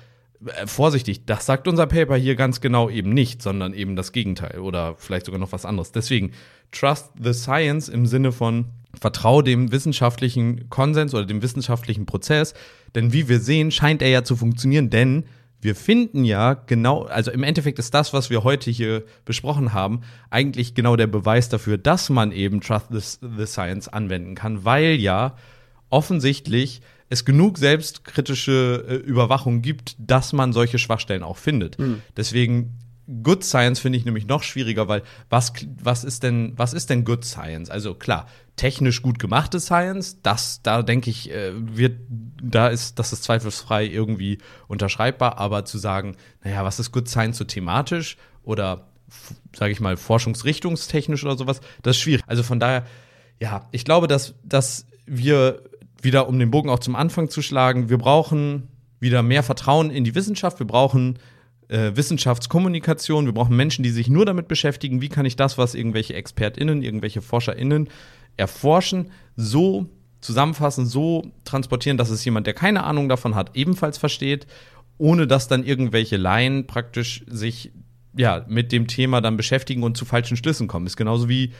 äh, 0.45 0.67
vorsichtig, 0.67 1.25
das 1.25 1.45
sagt 1.45 1.67
unser 1.67 1.87
Paper 1.87 2.15
hier 2.15 2.35
ganz 2.35 2.61
genau 2.61 2.89
eben 2.89 3.13
nicht, 3.13 3.41
sondern 3.41 3.73
eben 3.73 3.95
das 3.95 4.11
Gegenteil 4.11 4.59
oder 4.59 4.95
vielleicht 4.97 5.25
sogar 5.25 5.39
noch 5.39 5.51
was 5.51 5.65
anderes. 5.65 5.91
Deswegen, 5.91 6.31
trust 6.71 7.11
the 7.21 7.33
science 7.33 7.89
im 7.89 8.05
Sinne 8.05 8.31
von 8.31 8.65
vertrau 8.99 9.41
dem 9.41 9.71
wissenschaftlichen 9.71 10.69
Konsens 10.69 11.13
oder 11.13 11.25
dem 11.25 11.41
wissenschaftlichen 11.41 12.05
Prozess, 12.05 12.53
denn 12.95 13.13
wie 13.13 13.27
wir 13.27 13.39
sehen, 13.39 13.71
scheint 13.71 14.01
er 14.01 14.09
ja 14.09 14.23
zu 14.23 14.35
funktionieren, 14.35 14.89
denn 14.89 15.25
wir 15.61 15.75
finden 15.75 16.23
ja 16.23 16.53
genau, 16.53 17.03
also 17.03 17.31
im 17.31 17.43
Endeffekt 17.43 17.79
ist 17.79 17.93
das, 17.93 18.13
was 18.13 18.29
wir 18.29 18.43
heute 18.43 18.71
hier 18.71 19.03
besprochen 19.25 19.73
haben, 19.73 20.01
eigentlich 20.29 20.73
genau 20.73 20.95
der 20.95 21.07
Beweis 21.07 21.49
dafür, 21.49 21.77
dass 21.77 22.09
man 22.09 22.31
eben 22.31 22.61
Trust 22.61 22.87
the, 22.91 23.27
the 23.37 23.45
Science 23.45 23.89
anwenden 23.89 24.35
kann, 24.35 24.63
weil 24.63 24.95
ja 24.95 25.35
offensichtlich 25.89 26.81
es 27.09 27.25
genug 27.25 27.57
selbstkritische 27.57 28.85
äh, 28.87 28.95
Überwachung 28.95 29.61
gibt, 29.61 29.95
dass 29.97 30.33
man 30.33 30.53
solche 30.53 30.79
Schwachstellen 30.79 31.23
auch 31.23 31.37
findet. 31.37 31.79
Mhm. 31.79 32.01
Deswegen 32.15 32.77
Good 33.23 33.43
Science 33.43 33.79
finde 33.79 33.97
ich 33.97 34.05
nämlich 34.05 34.27
noch 34.27 34.43
schwieriger, 34.43 34.87
weil 34.87 35.01
was, 35.29 35.53
was 35.81 36.03
ist 36.03 36.21
denn, 36.21 36.53
was 36.57 36.73
ist 36.73 36.91
denn 36.91 37.05
Good 37.05 37.25
Science? 37.25 37.71
Also 37.71 37.95
klar, 37.95 38.27
technisch 38.55 39.01
gut 39.01 39.17
gemachte 39.17 39.59
Science, 39.59 40.21
das, 40.21 40.61
da 40.61 40.83
denke 40.83 41.09
ich, 41.09 41.31
äh, 41.31 41.51
wird, 41.55 41.99
da 42.41 42.67
ist, 42.67 42.99
das 42.99 43.11
ist 43.11 43.23
zweifelsfrei 43.23 43.85
irgendwie 43.87 44.37
unterschreibbar, 44.67 45.39
aber 45.39 45.65
zu 45.65 45.79
sagen, 45.79 46.17
naja, 46.43 46.63
was 46.63 46.79
ist 46.79 46.91
Good 46.91 47.09
Science 47.09 47.39
so 47.39 47.45
thematisch 47.45 48.17
oder, 48.43 48.89
sage 49.55 49.71
ich 49.71 49.79
mal, 49.79 49.97
forschungsrichtungstechnisch 49.97 51.23
oder 51.23 51.35
sowas, 51.35 51.61
das 51.81 51.95
ist 51.95 52.01
schwierig. 52.03 52.23
Also 52.27 52.43
von 52.43 52.59
daher, 52.59 52.85
ja, 53.39 53.67
ich 53.71 53.85
glaube, 53.85 54.07
dass, 54.07 54.35
dass 54.43 54.85
wir 55.07 55.63
wieder, 56.03 56.27
um 56.27 56.39
den 56.39 56.51
Bogen 56.51 56.69
auch 56.69 56.79
zum 56.79 56.95
Anfang 56.95 57.29
zu 57.29 57.41
schlagen, 57.41 57.89
wir 57.89 57.97
brauchen 57.97 58.67
wieder 58.99 59.23
mehr 59.23 59.43
Vertrauen 59.43 59.91
in 59.91 60.03
die 60.03 60.15
Wissenschaft, 60.15 60.59
wir 60.59 60.67
brauchen 60.67 61.19
äh, 61.69 61.91
Wissenschaftskommunikation, 61.95 63.25
wir 63.25 63.33
brauchen 63.33 63.55
Menschen, 63.55 63.83
die 63.83 63.91
sich 63.91 64.09
nur 64.09 64.25
damit 64.25 64.47
beschäftigen, 64.47 65.01
wie 65.01 65.09
kann 65.09 65.25
ich 65.25 65.35
das, 65.35 65.57
was 65.57 65.75
irgendwelche 65.75 66.15
ExpertInnen, 66.15 66.81
irgendwelche 66.81 67.21
ForscherInnen 67.21 67.89
erforschen, 68.37 69.11
so 69.35 69.87
zusammenfassen, 70.21 70.85
so 70.85 71.31
transportieren, 71.45 71.97
dass 71.97 72.09
es 72.09 72.25
jemand, 72.25 72.47
der 72.47 72.53
keine 72.53 72.83
Ahnung 72.83 73.07
davon 73.07 73.35
hat, 73.35 73.55
ebenfalls 73.55 73.97
versteht, 73.97 74.47
ohne 74.97 75.27
dass 75.27 75.47
dann 75.47 75.63
irgendwelche 75.63 76.17
Laien 76.17 76.67
praktisch 76.67 77.23
sich 77.27 77.71
ja 78.17 78.45
mit 78.47 78.71
dem 78.71 78.87
Thema 78.87 79.21
dann 79.21 79.37
beschäftigen 79.37 79.83
und 79.83 79.95
zu 79.95 80.03
falschen 80.03 80.35
Schlüssen 80.35 80.67
kommen. 80.67 80.87
Ist 80.87 80.97
genauso 80.97 81.29
wie 81.29 81.53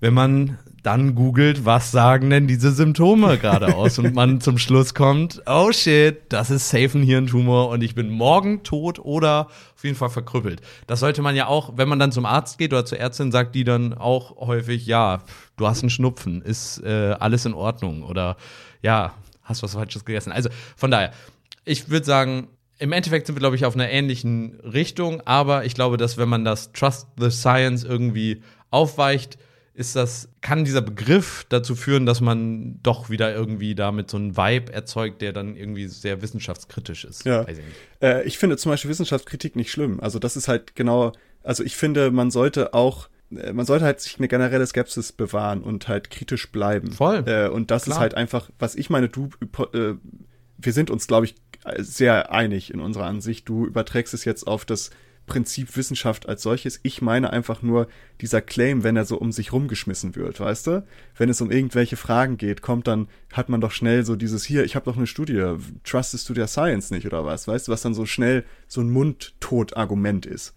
wenn 0.00 0.14
man 0.14 0.58
dann 0.82 1.14
googelt, 1.14 1.64
was 1.64 1.90
sagen 1.90 2.30
denn 2.30 2.46
diese 2.46 2.72
Symptome 2.72 3.36
gerade 3.38 3.74
aus 3.74 3.98
und 3.98 4.14
man 4.14 4.40
zum 4.40 4.58
Schluss 4.58 4.94
kommt, 4.94 5.42
oh 5.46 5.72
shit, 5.72 6.22
das 6.28 6.50
ist 6.50 6.68
safe 6.68 6.98
ein 6.98 7.02
Hirntumor 7.02 7.68
und 7.68 7.82
ich 7.82 7.94
bin 7.94 8.08
morgen 8.10 8.62
tot 8.62 8.98
oder 8.98 9.48
auf 9.74 9.84
jeden 9.84 9.96
Fall 9.96 10.08
verkrüppelt. 10.08 10.60
Das 10.86 11.00
sollte 11.00 11.20
man 11.20 11.34
ja 11.34 11.46
auch, 11.46 11.76
wenn 11.76 11.88
man 11.88 11.98
dann 11.98 12.12
zum 12.12 12.26
Arzt 12.26 12.58
geht 12.58 12.72
oder 12.72 12.84
zur 12.84 12.98
Ärztin, 12.98 13.32
sagt 13.32 13.54
die 13.54 13.64
dann 13.64 13.92
auch 13.92 14.36
häufig, 14.36 14.86
ja, 14.86 15.22
du 15.56 15.66
hast 15.66 15.82
einen 15.82 15.90
Schnupfen, 15.90 16.42
ist 16.42 16.82
äh, 16.84 17.16
alles 17.18 17.44
in 17.44 17.54
Ordnung 17.54 18.02
oder 18.02 18.36
ja, 18.80 19.14
hast 19.42 19.62
was 19.62 19.74
Falsches 19.74 20.04
gegessen. 20.04 20.32
Also 20.32 20.48
von 20.76 20.90
daher, 20.90 21.12
ich 21.64 21.88
würde 21.88 22.06
sagen, 22.06 22.48
im 22.78 22.92
Endeffekt 22.92 23.26
sind 23.26 23.34
wir, 23.34 23.40
glaube 23.40 23.56
ich, 23.56 23.64
auf 23.64 23.74
einer 23.74 23.90
ähnlichen 23.90 24.60
Richtung, 24.60 25.20
aber 25.26 25.64
ich 25.64 25.74
glaube, 25.74 25.96
dass 25.96 26.16
wenn 26.16 26.28
man 26.28 26.44
das 26.44 26.72
Trust 26.72 27.08
the 27.18 27.30
Science 27.30 27.82
irgendwie 27.82 28.42
aufweicht, 28.70 29.38
ist 29.78 29.94
das, 29.94 30.28
kann 30.40 30.64
dieser 30.64 30.82
Begriff 30.82 31.46
dazu 31.48 31.76
führen, 31.76 32.04
dass 32.04 32.20
man 32.20 32.80
doch 32.82 33.10
wieder 33.10 33.32
irgendwie 33.32 33.76
damit 33.76 34.10
so 34.10 34.16
einen 34.16 34.36
Vibe 34.36 34.72
erzeugt, 34.72 35.22
der 35.22 35.32
dann 35.32 35.54
irgendwie 35.54 35.86
sehr 35.86 36.20
wissenschaftskritisch 36.20 37.04
ist. 37.04 37.24
Ja. 37.24 37.46
Ich, 37.48 37.58
äh, 38.02 38.24
ich 38.24 38.38
finde 38.38 38.56
zum 38.56 38.70
Beispiel 38.70 38.90
Wissenschaftskritik 38.90 39.54
nicht 39.54 39.70
schlimm. 39.70 40.00
Also 40.00 40.18
das 40.18 40.36
ist 40.36 40.48
halt 40.48 40.74
genau, 40.74 41.12
also 41.44 41.62
ich 41.62 41.76
finde, 41.76 42.10
man 42.10 42.32
sollte 42.32 42.74
auch 42.74 43.08
äh, 43.30 43.52
man 43.52 43.66
sollte 43.66 43.84
halt 43.84 44.00
sich 44.00 44.18
eine 44.18 44.26
generelle 44.26 44.66
Skepsis 44.66 45.12
bewahren 45.12 45.62
und 45.62 45.86
halt 45.86 46.10
kritisch 46.10 46.50
bleiben. 46.50 46.90
Voll. 46.90 47.22
Äh, 47.28 47.48
und 47.48 47.70
das 47.70 47.84
Klar. 47.84 47.98
ist 47.98 48.00
halt 48.00 48.14
einfach, 48.14 48.50
was 48.58 48.74
ich 48.74 48.90
meine, 48.90 49.08
du, 49.08 49.30
äh, 49.74 49.94
wir 50.58 50.72
sind 50.72 50.90
uns, 50.90 51.06
glaube 51.06 51.26
ich, 51.26 51.36
sehr 51.78 52.32
einig 52.32 52.74
in 52.74 52.80
unserer 52.80 53.06
Ansicht. 53.06 53.48
Du 53.48 53.64
überträgst 53.64 54.12
es 54.12 54.24
jetzt 54.24 54.48
auf 54.48 54.64
das 54.64 54.90
Prinzip 55.28 55.76
Wissenschaft 55.76 56.28
als 56.28 56.42
solches. 56.42 56.80
Ich 56.82 57.00
meine 57.00 57.32
einfach 57.32 57.62
nur 57.62 57.86
dieser 58.20 58.40
Claim, 58.40 58.82
wenn 58.82 58.96
er 58.96 59.04
so 59.04 59.16
um 59.16 59.30
sich 59.30 59.52
rumgeschmissen 59.52 60.16
wird, 60.16 60.40
weißt 60.40 60.66
du? 60.66 60.86
Wenn 61.16 61.28
es 61.28 61.40
um 61.40 61.52
irgendwelche 61.52 61.96
Fragen 61.96 62.36
geht, 62.36 62.62
kommt 62.62 62.88
dann, 62.88 63.06
hat 63.32 63.48
man 63.48 63.60
doch 63.60 63.70
schnell 63.70 64.04
so 64.04 64.16
dieses 64.16 64.44
hier, 64.44 64.64
ich 64.64 64.74
habe 64.74 64.86
doch 64.86 64.96
eine 64.96 65.06
Studie, 65.06 65.54
trustest 65.84 66.28
du 66.28 66.34
der 66.34 66.48
Science 66.48 66.90
nicht 66.90 67.06
oder 67.06 67.24
was, 67.24 67.46
weißt 67.46 67.68
du, 67.68 67.72
was 67.72 67.82
dann 67.82 67.94
so 67.94 68.06
schnell 68.06 68.44
so 68.66 68.80
ein 68.80 68.90
Mundtot-Argument 68.90 70.26
ist. 70.26 70.54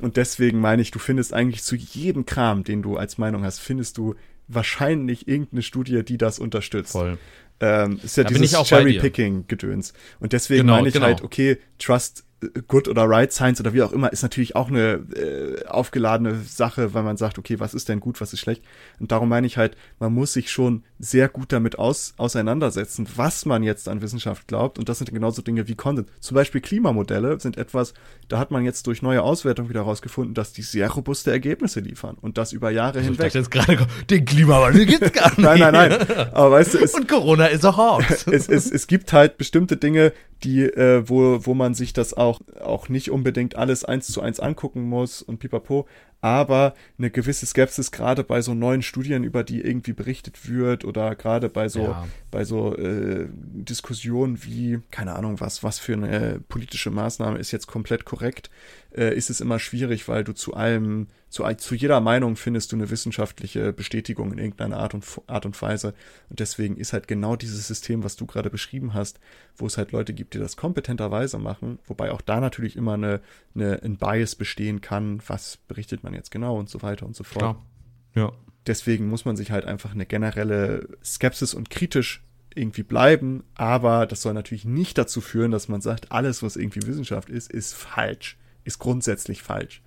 Und 0.00 0.16
deswegen 0.16 0.60
meine 0.60 0.82
ich, 0.82 0.90
du 0.90 0.98
findest 0.98 1.32
eigentlich 1.32 1.62
zu 1.62 1.76
jedem 1.76 2.26
Kram, 2.26 2.64
den 2.64 2.82
du 2.82 2.96
als 2.96 3.18
Meinung 3.18 3.44
hast, 3.44 3.60
findest 3.60 3.98
du 3.98 4.14
wahrscheinlich 4.48 5.26
irgendeine 5.28 5.62
Studie, 5.62 6.04
die 6.04 6.18
das 6.18 6.38
unterstützt. 6.38 6.92
Voll. 6.92 7.18
Ähm, 7.60 8.00
ist 8.02 8.16
ja 8.16 8.24
da 8.24 8.30
dieses 8.30 8.62
Cherry-Picking-Gedöns. 8.64 9.94
Und 10.20 10.32
deswegen 10.32 10.62
genau, 10.62 10.74
meine 10.74 10.88
ich 10.88 10.94
genau. 10.94 11.06
halt, 11.06 11.22
okay, 11.22 11.58
Trust 11.78 12.24
Good 12.68 12.88
oder 12.88 13.08
Right 13.08 13.32
Science 13.32 13.60
oder 13.60 13.72
wie 13.72 13.82
auch 13.82 13.92
immer, 13.92 14.12
ist 14.12 14.22
natürlich 14.22 14.56
auch 14.56 14.68
eine 14.68 15.04
äh, 15.14 15.66
aufgeladene 15.66 16.40
Sache, 16.46 16.94
weil 16.94 17.02
man 17.02 17.16
sagt, 17.16 17.38
okay, 17.38 17.60
was 17.60 17.74
ist 17.74 17.88
denn 17.88 18.00
gut, 18.00 18.20
was 18.20 18.32
ist 18.32 18.40
schlecht? 18.40 18.62
Und 19.00 19.12
darum 19.12 19.28
meine 19.28 19.46
ich 19.46 19.56
halt, 19.56 19.76
man 19.98 20.12
muss 20.12 20.32
sich 20.32 20.50
schon 20.50 20.82
sehr 20.98 21.28
gut 21.28 21.52
damit 21.52 21.78
aus, 21.78 22.14
auseinandersetzen, 22.16 23.06
was 23.16 23.46
man 23.46 23.62
jetzt 23.62 23.88
an 23.88 24.02
Wissenschaft 24.02 24.48
glaubt. 24.48 24.78
Und 24.78 24.88
das 24.88 24.98
sind 24.98 25.12
genauso 25.12 25.42
Dinge 25.42 25.68
wie 25.68 25.74
Content. 25.74 26.08
Zum 26.20 26.34
Beispiel 26.34 26.60
Klimamodelle 26.60 27.38
sind 27.40 27.56
etwas, 27.56 27.94
da 28.28 28.38
hat 28.38 28.50
man 28.50 28.64
jetzt 28.64 28.86
durch 28.86 29.02
neue 29.02 29.22
Auswertungen 29.22 29.68
wieder 29.68 29.80
herausgefunden, 29.80 30.34
dass 30.34 30.52
die 30.52 30.62
sehr 30.62 30.90
robuste 30.90 31.30
Ergebnisse 31.30 31.80
liefern 31.80 32.16
und 32.20 32.38
das 32.38 32.52
über 32.52 32.70
Jahre 32.70 32.98
also 32.98 33.10
hinweg. 33.10 33.28
Ich 33.28 33.34
jetzt 33.34 33.50
gerade, 33.50 33.86
den 34.10 34.24
Klimawandel 34.24 34.86
gibt's 34.86 35.12
gar 35.12 35.28
nicht. 35.28 35.38
nein, 35.38 35.58
nein, 35.58 35.72
nein. 35.72 35.92
Aber 36.32 36.52
weißt 36.52 36.74
du, 36.74 36.78
es, 36.78 36.94
und 36.94 37.08
Corona 37.08 37.46
ist 37.46 37.64
auch 37.64 37.76
Hoax. 37.76 38.26
es, 38.26 38.48
es, 38.48 38.70
es 38.70 38.86
gibt 38.86 39.12
halt 39.12 39.38
bestimmte 39.38 39.76
Dinge, 39.76 40.12
die, 40.44 40.62
äh, 40.62 41.08
wo, 41.08 41.44
wo 41.46 41.54
man 41.54 41.74
sich 41.74 41.92
das 41.92 42.14
auch, 42.14 42.40
auch 42.60 42.88
nicht 42.88 43.10
unbedingt 43.10 43.56
alles 43.56 43.84
eins 43.84 44.06
zu 44.08 44.20
eins 44.20 44.40
angucken 44.40 44.82
muss 44.82 45.22
und 45.22 45.38
pipapo, 45.38 45.86
aber 46.24 46.72
eine 46.96 47.10
gewisse 47.10 47.44
Skepsis 47.44 47.90
gerade 47.90 48.24
bei 48.24 48.40
so 48.40 48.54
neuen 48.54 48.80
Studien, 48.80 49.24
über 49.24 49.44
die 49.44 49.60
irgendwie 49.60 49.92
berichtet 49.92 50.48
wird 50.48 50.86
oder 50.86 51.14
gerade 51.16 51.50
bei 51.50 51.68
so, 51.68 51.82
ja. 51.82 52.08
bei 52.30 52.46
so 52.46 52.74
äh, 52.78 53.28
Diskussionen 53.30 54.42
wie, 54.42 54.80
keine 54.90 55.16
Ahnung, 55.16 55.38
was, 55.40 55.62
was 55.62 55.78
für 55.78 55.92
eine 55.92 56.40
politische 56.48 56.90
Maßnahme 56.90 57.38
ist 57.38 57.52
jetzt 57.52 57.66
komplett 57.66 58.06
korrekt, 58.06 58.48
äh, 58.96 59.14
ist 59.14 59.28
es 59.28 59.42
immer 59.42 59.58
schwierig, 59.58 60.08
weil 60.08 60.24
du 60.24 60.32
zu 60.32 60.54
allem, 60.54 61.08
zu, 61.28 61.44
zu 61.58 61.74
jeder 61.74 62.00
Meinung 62.00 62.36
findest 62.36 62.72
du 62.72 62.76
eine 62.76 62.88
wissenschaftliche 62.90 63.74
Bestätigung 63.74 64.32
in 64.32 64.38
irgendeiner 64.38 64.78
Art 64.78 64.94
und, 64.94 65.04
Art 65.26 65.44
und 65.44 65.60
Weise. 65.60 65.94
Und 66.30 66.40
deswegen 66.40 66.76
ist 66.76 66.92
halt 66.92 67.08
genau 67.08 67.36
dieses 67.36 67.66
System, 67.66 68.02
was 68.02 68.16
du 68.16 68.24
gerade 68.24 68.50
beschrieben 68.50 68.94
hast, 68.94 69.20
wo 69.56 69.66
es 69.66 69.76
halt 69.76 69.92
Leute 69.92 70.14
gibt, 70.14 70.34
die 70.34 70.38
das 70.38 70.56
kompetenterweise 70.56 71.38
machen, 71.38 71.80
wobei 71.86 72.12
auch 72.12 72.22
da 72.22 72.40
natürlich 72.40 72.76
immer 72.76 72.94
eine, 72.94 73.20
eine, 73.54 73.82
ein 73.82 73.96
Bias 73.96 74.36
bestehen 74.36 74.80
kann, 74.80 75.20
was 75.26 75.58
berichtet 75.68 76.02
man 76.04 76.13
jetzt 76.14 76.30
genau 76.30 76.58
und 76.58 76.68
so 76.68 76.82
weiter 76.82 77.06
und 77.06 77.16
so 77.16 77.24
fort. 77.24 77.38
Klar. 77.42 77.66
Ja. 78.14 78.32
Deswegen 78.66 79.08
muss 79.08 79.24
man 79.24 79.36
sich 79.36 79.50
halt 79.50 79.64
einfach 79.66 79.92
eine 79.92 80.06
generelle 80.06 80.88
Skepsis 81.04 81.52
und 81.54 81.68
kritisch 81.70 82.22
irgendwie 82.54 82.84
bleiben, 82.84 83.44
aber 83.54 84.06
das 84.06 84.22
soll 84.22 84.32
natürlich 84.32 84.64
nicht 84.64 84.96
dazu 84.96 85.20
führen, 85.20 85.50
dass 85.50 85.68
man 85.68 85.80
sagt, 85.80 86.12
alles, 86.12 86.42
was 86.42 86.56
irgendwie 86.56 86.86
Wissenschaft 86.86 87.28
ist, 87.28 87.50
ist 87.50 87.74
falsch 87.74 88.38
ist 88.64 88.78
grundsätzlich 88.78 89.42
falsch. 89.42 89.82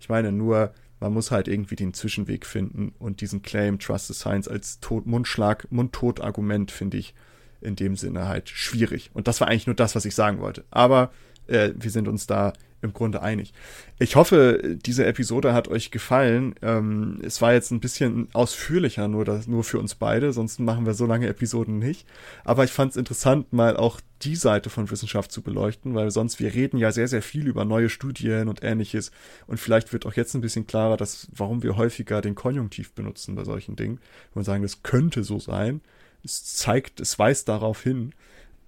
Ich 0.00 0.08
meine 0.08 0.32
nur, 0.32 0.72
man 1.00 1.12
muss 1.12 1.30
halt 1.30 1.48
irgendwie 1.48 1.76
den 1.76 1.94
Zwischenweg 1.94 2.46
finden 2.46 2.94
und 2.98 3.20
diesen 3.20 3.42
Claim 3.42 3.78
Trust 3.78 4.08
the 4.08 4.14
Science 4.14 4.48
als 4.48 4.80
Tod, 4.80 5.06
Mundschlag, 5.06 5.70
Mundtot-Argument 5.70 6.70
finde 6.70 6.98
ich 6.98 7.14
in 7.60 7.76
dem 7.76 7.96
Sinne 7.96 8.26
halt 8.26 8.48
schwierig. 8.48 9.10
Und 9.12 9.28
das 9.28 9.40
war 9.40 9.48
eigentlich 9.48 9.66
nur 9.66 9.76
das, 9.76 9.94
was 9.94 10.04
ich 10.04 10.14
sagen 10.14 10.40
wollte. 10.40 10.64
Aber 10.70 11.12
äh, 11.46 11.72
wir 11.76 11.90
sind 11.90 12.08
uns 12.08 12.26
da 12.26 12.52
im 12.82 12.92
Grunde 12.92 13.22
einig. 13.22 13.52
Ich 13.98 14.16
hoffe, 14.16 14.78
diese 14.84 15.04
Episode 15.06 15.52
hat 15.52 15.68
euch 15.68 15.90
gefallen. 15.90 16.54
Ähm, 16.62 17.20
es 17.22 17.40
war 17.42 17.52
jetzt 17.52 17.70
ein 17.70 17.80
bisschen 17.80 18.28
ausführlicher, 18.32 19.08
nur, 19.08 19.24
das, 19.24 19.46
nur 19.46 19.64
für 19.64 19.78
uns 19.78 19.94
beide, 19.94 20.32
sonst 20.32 20.60
machen 20.60 20.86
wir 20.86 20.94
so 20.94 21.06
lange 21.06 21.28
Episoden 21.28 21.78
nicht. 21.78 22.06
Aber 22.44 22.64
ich 22.64 22.72
fand 22.72 22.92
es 22.92 22.96
interessant, 22.96 23.52
mal 23.52 23.76
auch 23.76 24.00
die 24.22 24.36
Seite 24.36 24.70
von 24.70 24.90
Wissenschaft 24.90 25.32
zu 25.32 25.42
beleuchten, 25.42 25.94
weil 25.94 26.10
sonst 26.10 26.40
wir 26.40 26.52
reden 26.52 26.78
ja 26.78 26.92
sehr, 26.92 27.08
sehr 27.08 27.22
viel 27.22 27.46
über 27.46 27.64
neue 27.64 27.88
Studien 27.88 28.48
und 28.48 28.62
ähnliches. 28.62 29.10
Und 29.46 29.58
vielleicht 29.58 29.92
wird 29.92 30.06
auch 30.06 30.14
jetzt 30.14 30.34
ein 30.34 30.40
bisschen 30.40 30.66
klarer, 30.66 30.96
dass, 30.96 31.28
warum 31.34 31.62
wir 31.62 31.76
häufiger 31.76 32.20
den 32.20 32.34
Konjunktiv 32.34 32.92
benutzen 32.92 33.34
bei 33.34 33.44
solchen 33.44 33.76
Dingen. 33.76 34.00
Und 34.34 34.44
sagen, 34.44 34.62
das 34.62 34.82
könnte 34.82 35.24
so 35.24 35.38
sein 35.38 35.80
es 36.24 36.44
zeigt, 36.56 37.00
es 37.00 37.18
weist 37.18 37.48
darauf 37.48 37.82
hin, 37.82 38.12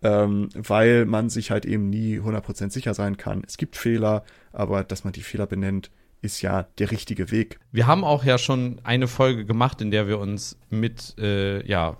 ähm, 0.02 0.48
weil 0.54 1.04
man 1.04 1.30
sich 1.30 1.50
halt 1.50 1.64
eben 1.64 1.88
nie 1.90 2.18
100% 2.18 2.70
sicher 2.70 2.94
sein 2.94 3.16
kann. 3.16 3.42
Es 3.46 3.56
gibt 3.56 3.76
Fehler, 3.76 4.24
aber 4.52 4.84
dass 4.84 5.04
man 5.04 5.12
die 5.12 5.22
Fehler 5.22 5.46
benennt, 5.46 5.90
ist 6.22 6.40
ja 6.40 6.64
der 6.78 6.90
richtige 6.90 7.30
Weg. 7.30 7.58
Wir 7.72 7.86
haben 7.86 8.04
auch 8.04 8.24
ja 8.24 8.38
schon 8.38 8.80
eine 8.84 9.08
Folge 9.08 9.44
gemacht, 9.44 9.80
in 9.80 9.90
der 9.90 10.06
wir 10.06 10.18
uns 10.18 10.56
mit 10.70 11.18
äh, 11.18 11.66
ja, 11.66 11.96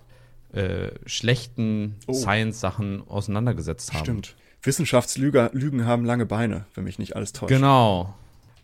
äh, 0.52 0.90
schlechten 1.06 1.96
oh. 2.06 2.12
Science-Sachen 2.12 3.02
auseinandergesetzt 3.08 3.92
haben. 3.92 4.04
Stimmt. 4.04 4.36
Wissenschaftslügen 4.62 5.86
haben 5.86 6.04
lange 6.04 6.24
Beine, 6.24 6.66
wenn 6.74 6.84
mich 6.84 7.00
nicht 7.00 7.16
alles 7.16 7.32
täuscht. 7.32 7.48
Genau. 7.48 8.14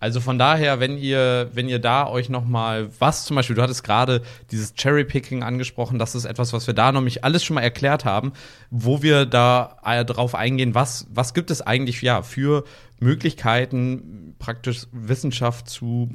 Also 0.01 0.21
von 0.21 0.39
daher, 0.39 0.79
wenn 0.79 0.97
ihr, 0.97 1.51
wenn 1.53 1.69
ihr 1.69 1.81
da 1.81 2.07
euch 2.07 2.29
noch 2.29 2.45
mal 2.45 2.89
was 3.01 3.25
zum 3.25 3.37
Beispiel, 3.37 3.57
du 3.57 3.63
hattest 3.63 3.83
gerade 3.83 4.23
dieses 4.51 4.75
Cherry-Picking 4.75 5.43
angesprochen, 5.43 5.99
das 5.99 6.15
ist 6.15 6.25
etwas, 6.25 6.53
was 6.53 6.67
wir 6.67 6.75
da 6.75 6.93
nicht 6.93 7.25
alles 7.25 7.45
schon 7.45 7.55
mal 7.55 7.63
erklärt 7.63 8.05
haben, 8.05 8.33
wo 8.71 9.03
wir 9.03 9.27
da 9.27 9.77
äh, 9.85 10.05
drauf 10.05 10.35
eingehen, 10.35 10.75
was, 10.75 11.07
was 11.11 11.35
gibt 11.35 11.51
es 11.51 11.63
eigentlich 11.63 12.01
ja, 12.03 12.23
für 12.23 12.65
Möglichkeiten, 13.01 14.35
praktisch 14.39 14.87
Wissenschaft 14.93 15.69
zu, 15.69 16.09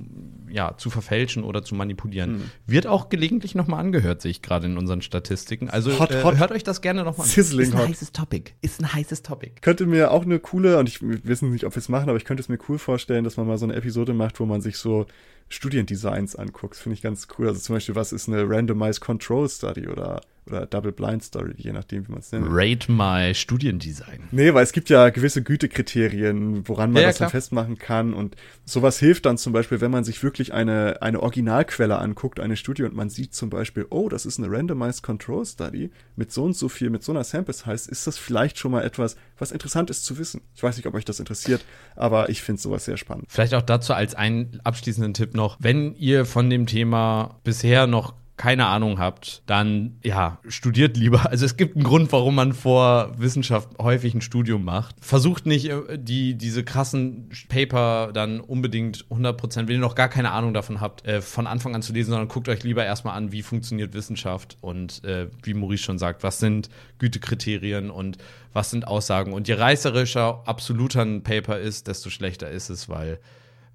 ja, 0.49 0.75
zu 0.77 0.89
verfälschen 0.89 1.43
oder 1.43 1.63
zu 1.63 1.75
manipulieren. 1.75 2.33
Mhm. 2.33 2.51
Wird 2.67 2.87
auch 2.87 3.09
gelegentlich 3.09 3.55
nochmal 3.55 3.79
angehört, 3.79 4.21
sehe 4.21 4.31
ich 4.31 4.41
gerade 4.41 4.65
in 4.67 4.77
unseren 4.77 5.01
Statistiken. 5.01 5.69
Also 5.69 5.97
hot, 5.99 6.11
äh, 6.11 6.23
hot. 6.23 6.37
hört 6.37 6.51
euch 6.51 6.63
das 6.63 6.81
gerne 6.81 7.03
nochmal 7.03 7.25
an. 7.25 7.31
Sizzling 7.31 7.67
Ist 7.67 7.73
ein 7.73 7.79
hot. 7.79 7.89
heißes 7.89 8.11
Topic. 8.11 8.51
Ist 8.61 8.81
ein 8.81 8.93
heißes 8.93 9.23
Topic. 9.23 9.53
Könnte 9.61 9.85
mir 9.85 10.11
auch 10.11 10.23
eine 10.23 10.39
coole, 10.39 10.77
und 10.77 10.87
ich 10.87 10.99
wissen 11.01 11.51
nicht, 11.51 11.65
ob 11.65 11.75
wir 11.75 11.79
es 11.79 11.89
machen, 11.89 12.09
aber 12.09 12.17
ich 12.17 12.25
könnte 12.25 12.41
es 12.41 12.49
mir 12.49 12.59
cool 12.69 12.79
vorstellen, 12.79 13.23
dass 13.23 13.37
man 13.37 13.47
mal 13.47 13.57
so 13.57 13.65
eine 13.65 13.75
Episode 13.75 14.13
macht, 14.13 14.39
wo 14.39 14.45
man 14.45 14.61
sich 14.61 14.77
so 14.77 15.05
Studiendesigns 15.49 16.35
anguckt. 16.35 16.75
Finde 16.75 16.95
ich 16.95 17.01
ganz 17.01 17.27
cool. 17.37 17.47
Also 17.47 17.59
zum 17.59 17.75
Beispiel, 17.75 17.95
was 17.95 18.11
ist 18.11 18.27
eine 18.27 18.47
Randomized 18.47 19.01
Control 19.01 19.49
Study 19.49 19.87
oder 19.87 20.21
oder 20.47 20.65
Double 20.65 20.91
Blind 20.91 21.23
Story, 21.23 21.53
je 21.57 21.71
nachdem, 21.71 22.07
wie 22.07 22.11
man 22.11 22.19
es 22.19 22.31
nennt. 22.31 22.45
Rate 22.49 22.91
my 22.91 23.33
Studiendesign. 23.33 24.27
Nee, 24.31 24.53
weil 24.53 24.63
es 24.63 24.73
gibt 24.73 24.89
ja 24.89 25.09
gewisse 25.09 25.41
Gütekriterien, 25.41 26.67
woran 26.67 26.91
man 26.91 27.03
ja, 27.03 27.09
das 27.09 27.17
dann 27.17 27.29
festmachen 27.29 27.77
kann. 27.77 28.13
Und 28.13 28.35
sowas 28.65 28.99
hilft 28.99 29.25
dann 29.25 29.37
zum 29.37 29.53
Beispiel, 29.53 29.79
wenn 29.81 29.91
man 29.91 30.03
sich 30.03 30.21
wirklich 30.21 30.53
eine, 30.53 31.01
eine 31.01 31.21
Originalquelle 31.21 31.97
anguckt, 31.97 32.39
eine 32.39 32.57
Studie, 32.57 32.83
und 32.83 32.95
man 32.95 33.09
sieht 33.09 33.33
zum 33.33 33.49
Beispiel, 33.49 33.85
oh, 33.89 34.09
das 34.09 34.25
ist 34.25 34.37
eine 34.37 34.51
Randomized 34.51 35.03
Control 35.03 35.45
Study 35.45 35.91
mit 36.15 36.31
so 36.31 36.43
und 36.43 36.55
so 36.55 36.67
viel, 36.67 36.89
mit 36.89 37.03
so 37.03 37.11
einer 37.11 37.23
Sample 37.23 37.53
Size, 37.53 37.89
ist 37.89 38.07
das 38.07 38.17
vielleicht 38.17 38.57
schon 38.57 38.71
mal 38.71 38.83
etwas, 38.83 39.15
was 39.37 39.51
interessant 39.51 39.89
ist 39.89 40.03
zu 40.03 40.17
wissen. 40.17 40.41
Ich 40.55 40.63
weiß 40.63 40.77
nicht, 40.77 40.87
ob 40.87 40.93
euch 40.93 41.05
das 41.05 41.19
interessiert, 41.19 41.63
aber 41.95 42.29
ich 42.29 42.41
finde 42.41 42.61
sowas 42.61 42.85
sehr 42.85 42.97
spannend. 42.97 43.25
Vielleicht 43.29 43.53
auch 43.53 43.61
dazu 43.61 43.93
als 43.93 44.13
einen 44.13 44.59
abschließenden 44.63 45.13
Tipp 45.13 45.32
noch, 45.35 45.57
wenn 45.59 45.95
ihr 45.95 46.25
von 46.25 46.49
dem 46.49 46.65
Thema 46.67 47.39
bisher 47.43 47.87
noch 47.87 48.13
keine 48.35 48.65
Ahnung 48.65 48.99
habt, 48.99 49.43
dann 49.45 49.97
ja, 50.03 50.39
studiert 50.47 50.97
lieber. 50.97 51.23
Also 51.33 51.45
es 51.45 51.57
gibt 51.57 51.75
einen 51.75 51.83
Grund, 51.85 52.11
warum 52.11 52.35
man 52.35 52.53
vor 52.53 53.13
Wissenschaft 53.17 53.69
häufig 53.79 54.13
ein 54.13 54.21
Studium 54.21 54.63
macht. 54.63 54.95
Versucht 54.99 55.45
nicht 55.45 55.69
äh, 55.69 55.97
die 55.97 56.35
diese 56.35 56.63
krassen 56.63 57.29
Paper 57.47 58.11
dann 58.13 58.39
unbedingt 58.39 59.05
100%, 59.09 59.67
wenn 59.67 59.69
ihr 59.69 59.77
noch 59.79 59.95
gar 59.95 60.09
keine 60.09 60.31
Ahnung 60.31 60.53
davon 60.53 60.81
habt, 60.81 61.05
äh, 61.05 61.21
von 61.21 61.47
Anfang 61.47 61.73
an 61.73 61.81
zu 61.81 61.93
lesen, 61.93 62.11
sondern 62.11 62.27
guckt 62.27 62.49
euch 62.49 62.63
lieber 62.63 62.83
erstmal 62.85 63.15
an, 63.15 63.31
wie 63.31 63.41
funktioniert 63.41 63.93
Wissenschaft 63.93 64.57
und 64.61 65.03
äh, 65.03 65.27
wie 65.41 65.53
Maurice 65.53 65.83
schon 65.83 65.97
sagt, 65.97 66.23
was 66.23 66.39
sind 66.39 66.69
Gütekriterien 66.99 67.89
und 67.89 68.17
was 68.51 68.71
sind 68.71 68.87
Aussagen. 68.87 69.33
Und 69.33 69.47
je 69.47 69.55
reißerischer 69.55 70.43
absoluter 70.45 71.01
ein 71.01 71.23
Paper 71.23 71.59
ist, 71.59 71.87
desto 71.87 72.09
schlechter 72.09 72.49
ist 72.49 72.69
es, 72.69 72.89
weil 72.89 73.19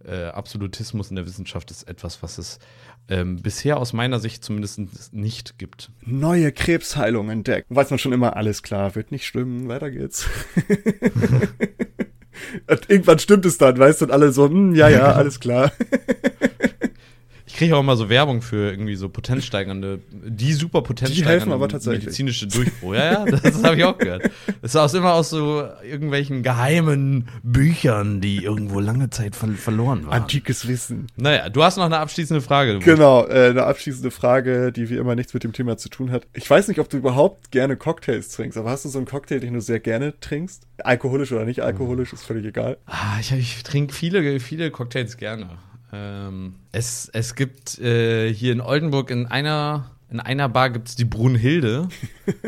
äh, 0.04 0.26
Absolutismus 0.26 1.10
in 1.10 1.16
der 1.16 1.26
Wissenschaft 1.26 1.70
ist 1.70 1.88
etwas, 1.88 2.22
was 2.22 2.38
es 2.38 2.58
ähm, 3.08 3.42
bisher 3.42 3.78
aus 3.78 3.92
meiner 3.92 4.20
Sicht 4.20 4.44
zumindest 4.44 5.12
nicht 5.12 5.58
gibt. 5.58 5.90
Neue 6.04 6.52
Krebsheilung 6.52 7.30
entdeckt. 7.30 7.66
Weiß 7.70 7.90
man 7.90 7.98
schon 7.98 8.12
immer, 8.12 8.36
alles 8.36 8.62
klar, 8.62 8.94
wird 8.94 9.12
nicht 9.12 9.26
stimmen, 9.26 9.68
weiter 9.68 9.90
geht's. 9.90 10.26
irgendwann 12.88 13.18
stimmt 13.18 13.46
es 13.46 13.58
dann, 13.58 13.78
weißt 13.78 14.00
du, 14.00 14.06
und 14.06 14.10
alle 14.10 14.32
so, 14.32 14.48
hm, 14.48 14.74
ja, 14.74 14.88
ja, 14.88 15.12
alles 15.12 15.40
klar. 15.40 15.72
Kriege 17.54 17.76
auch 17.76 17.80
immer 17.80 17.96
so 17.96 18.08
Werbung 18.08 18.42
für 18.42 18.70
irgendwie 18.70 18.96
so 18.96 19.08
potenzsteigernde, 19.08 20.00
die 20.10 20.52
super 20.52 20.82
potenzsteigernde 20.82 21.56
medizinische 21.86 22.46
Durchbruch. 22.46 22.94
Ja, 22.94 23.12
ja, 23.12 23.24
das, 23.24 23.42
das 23.42 23.62
habe 23.62 23.76
ich 23.76 23.84
auch 23.84 23.96
gehört. 23.96 24.30
Das 24.62 24.72
ist 24.72 24.76
aus, 24.76 24.94
immer 24.94 25.14
aus 25.14 25.30
so 25.30 25.66
irgendwelchen 25.82 26.42
geheimen 26.42 27.28
Büchern, 27.42 28.20
die 28.20 28.44
irgendwo 28.44 28.80
lange 28.80 29.10
Zeit 29.10 29.36
ver 29.36 29.48
verloren 29.48 30.06
waren. 30.06 30.22
Antikes 30.22 30.68
Wissen. 30.68 31.06
Naja, 31.16 31.48
du 31.48 31.62
hast 31.62 31.76
noch 31.76 31.84
eine 31.84 31.98
abschließende 31.98 32.40
Frage. 32.40 32.78
Genau, 32.80 33.26
äh, 33.26 33.50
eine 33.50 33.64
abschließende 33.64 34.10
Frage, 34.10 34.72
die 34.72 34.90
wie 34.90 34.96
immer 34.96 35.14
nichts 35.14 35.34
mit 35.34 35.44
dem 35.44 35.52
Thema 35.52 35.76
zu 35.76 35.88
tun 35.88 36.10
hat. 36.10 36.26
Ich 36.34 36.48
weiß 36.48 36.68
nicht, 36.68 36.80
ob 36.80 36.88
du 36.88 36.96
überhaupt 36.96 37.50
gerne 37.50 37.76
Cocktails 37.76 38.28
trinkst, 38.30 38.58
aber 38.58 38.70
hast 38.70 38.84
du 38.84 38.88
so 38.88 38.98
einen 38.98 39.06
Cocktail, 39.06 39.40
den 39.40 39.54
du 39.54 39.60
sehr 39.60 39.80
gerne 39.80 40.18
trinkst? 40.20 40.66
Alkoholisch 40.78 41.32
oder 41.32 41.44
nicht 41.44 41.62
alkoholisch, 41.62 42.12
ist 42.12 42.24
völlig 42.24 42.44
egal. 42.44 42.78
Ah, 42.86 43.18
ich, 43.20 43.32
ich 43.32 43.62
trinke 43.62 43.94
viele, 43.94 44.40
viele 44.40 44.70
Cocktails 44.70 45.16
gerne. 45.16 45.58
Ähm, 45.93 46.55
es, 46.73 47.09
es 47.12 47.35
gibt 47.35 47.78
äh, 47.78 48.32
hier 48.32 48.52
in 48.52 48.60
Oldenburg 48.60 49.10
in 49.10 49.27
einer, 49.27 49.90
in 50.10 50.20
einer 50.20 50.48
Bar 50.48 50.70
gibt 50.70 50.89
es 50.89 50.97
die 50.97 51.05
Brunhilde. 51.05 51.89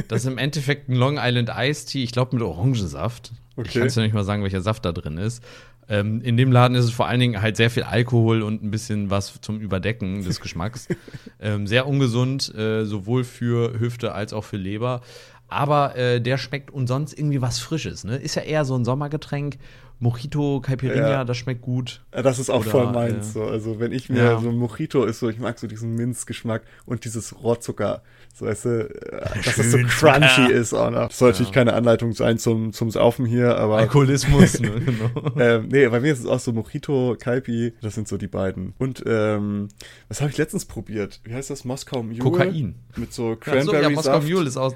Das 0.08 0.22
ist 0.22 0.26
im 0.26 0.38
Endeffekt 0.38 0.88
ein 0.88 0.94
Long 0.94 1.18
Island 1.18 1.50
Ice 1.56 1.86
Tea, 1.86 2.04
ich 2.04 2.12
glaube 2.12 2.36
mit 2.36 2.44
Orangensaft. 2.44 3.32
Okay. 3.56 3.68
Ich 3.68 3.74
kann 3.74 3.86
es 3.86 3.94
ja 3.94 4.02
nicht 4.02 4.14
mal 4.14 4.24
sagen, 4.24 4.42
welcher 4.42 4.60
Saft 4.60 4.84
da 4.84 4.92
drin 4.92 5.16
ist. 5.16 5.42
Ähm, 5.88 6.20
in 6.22 6.36
dem 6.36 6.52
Laden 6.52 6.76
ist 6.76 6.84
es 6.84 6.92
vor 6.92 7.08
allen 7.08 7.18
Dingen 7.18 7.42
halt 7.42 7.56
sehr 7.56 7.68
viel 7.68 7.82
Alkohol 7.82 8.42
und 8.42 8.62
ein 8.62 8.70
bisschen 8.70 9.10
was 9.10 9.40
zum 9.40 9.60
Überdecken 9.60 10.22
des 10.22 10.40
Geschmacks. 10.40 10.86
ähm, 11.40 11.66
sehr 11.66 11.86
ungesund, 11.86 12.54
äh, 12.54 12.84
sowohl 12.84 13.24
für 13.24 13.78
Hüfte 13.78 14.12
als 14.12 14.32
auch 14.32 14.44
für 14.44 14.56
Leber. 14.56 15.00
Aber 15.48 15.96
äh, 15.96 16.20
der 16.20 16.38
schmeckt 16.38 16.70
und 16.70 16.86
sonst 16.86 17.18
irgendwie 17.18 17.42
was 17.42 17.58
Frisches. 17.58 18.04
Ne? 18.04 18.16
Ist 18.16 18.36
ja 18.36 18.42
eher 18.42 18.64
so 18.64 18.76
ein 18.76 18.84
Sommergetränk 18.84 19.58
Mojito, 20.00 20.60
Caipirinha, 20.60 21.10
ja. 21.10 21.24
das 21.24 21.36
schmeckt 21.36 21.60
gut. 21.60 22.02
Ja, 22.14 22.22
das 22.22 22.38
ist 22.38 22.48
auch 22.48 22.62
Oder, 22.62 22.70
voll 22.70 22.90
meins. 22.90 23.28
Äh, 23.28 23.32
so. 23.32 23.44
Also 23.44 23.80
wenn 23.80 23.92
ich 23.92 24.08
mir 24.08 24.22
ja. 24.22 24.40
so 24.40 24.48
ein 24.48 24.56
Mojito 24.56 25.04
ist, 25.04 25.18
so 25.18 25.28
ich 25.28 25.38
mag 25.38 25.58
so 25.58 25.66
diesen 25.66 25.94
Minzgeschmack 25.94 26.62
und 26.86 27.04
dieses 27.04 27.42
Rohrzucker. 27.42 28.02
So 28.34 28.46
weißt 28.46 28.64
du, 28.64 28.70
äh, 28.88 29.42
dass 29.44 29.58
es 29.58 29.72
so 29.72 29.78
crunchy 29.78 30.28
Zucker. 30.28 30.50
ist 30.50 30.72
auch 30.72 30.90
noch. 30.90 31.08
Das 31.08 31.18
soll 31.18 31.32
natürlich 31.32 31.52
keine 31.52 31.74
Anleitung 31.74 32.14
sein 32.14 32.38
zum, 32.38 32.72
zum 32.72 32.90
Saufen 32.90 33.26
hier, 33.26 33.58
aber. 33.58 33.76
Alkoholismus, 33.76 34.60
ne, 34.60 34.70
genau. 34.80 35.32
ähm, 35.38 35.68
nee, 35.68 35.86
bei 35.86 36.00
mir 36.00 36.14
ist 36.14 36.20
es 36.20 36.26
auch 36.26 36.40
so 36.40 36.54
Mojito, 36.54 37.16
Caipi, 37.20 37.74
das 37.82 37.94
sind 37.94 38.08
so 38.08 38.16
die 38.16 38.28
beiden. 38.28 38.72
Und 38.78 39.04
ähm, 39.06 39.68
was 40.08 40.22
habe 40.22 40.30
ich 40.30 40.38
letztens 40.38 40.64
probiert? 40.64 41.20
Wie 41.24 41.34
heißt 41.34 41.50
das? 41.50 41.66
Moskau 41.66 42.02
Mule? 42.02 42.20
Kokain. 42.20 42.76
Mit 42.96 43.12
so 43.12 43.36
Cranberry 43.36 43.66
ja, 43.66 43.82
so, 43.82 43.88
ja, 43.88 43.90
Moskau 43.90 44.20
Mule 44.22 44.48
ist 44.48 44.56
auch 44.56 44.72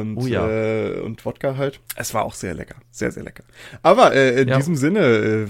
und, 0.00 0.16
oh 0.16 0.26
ja. 0.26 0.48
äh, 0.48 1.00
und 1.00 1.24
Wodka 1.24 1.56
halt. 1.56 1.80
Es 1.96 2.14
war 2.14 2.24
auch 2.24 2.34
sehr 2.34 2.54
lecker. 2.54 2.76
Sehr, 2.90 3.10
sehr 3.10 3.22
lecker. 3.22 3.44
Aber 3.82 4.14
äh, 4.14 4.42
in 4.42 4.48
ja. 4.48 4.56
diesem 4.56 4.76
Sinne, 4.76 5.00
äh, 5.00 5.46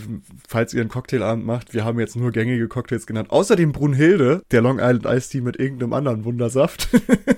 falls 0.48 0.74
ihr 0.74 0.80
einen 0.80 0.90
Cocktailabend 0.90 1.44
macht, 1.44 1.74
wir 1.74 1.84
haben 1.84 1.98
jetzt 1.98 2.16
nur 2.16 2.32
gängige 2.32 2.68
Cocktails 2.68 3.06
genannt. 3.06 3.30
Außerdem 3.30 3.72
Brunhilde, 3.72 4.42
der 4.50 4.60
Long 4.62 4.78
Island 4.78 5.06
Ice 5.06 5.30
Tea 5.30 5.40
mit 5.40 5.58
irgendeinem 5.58 5.92
anderen 5.92 6.24
Wundersaft. 6.24 6.88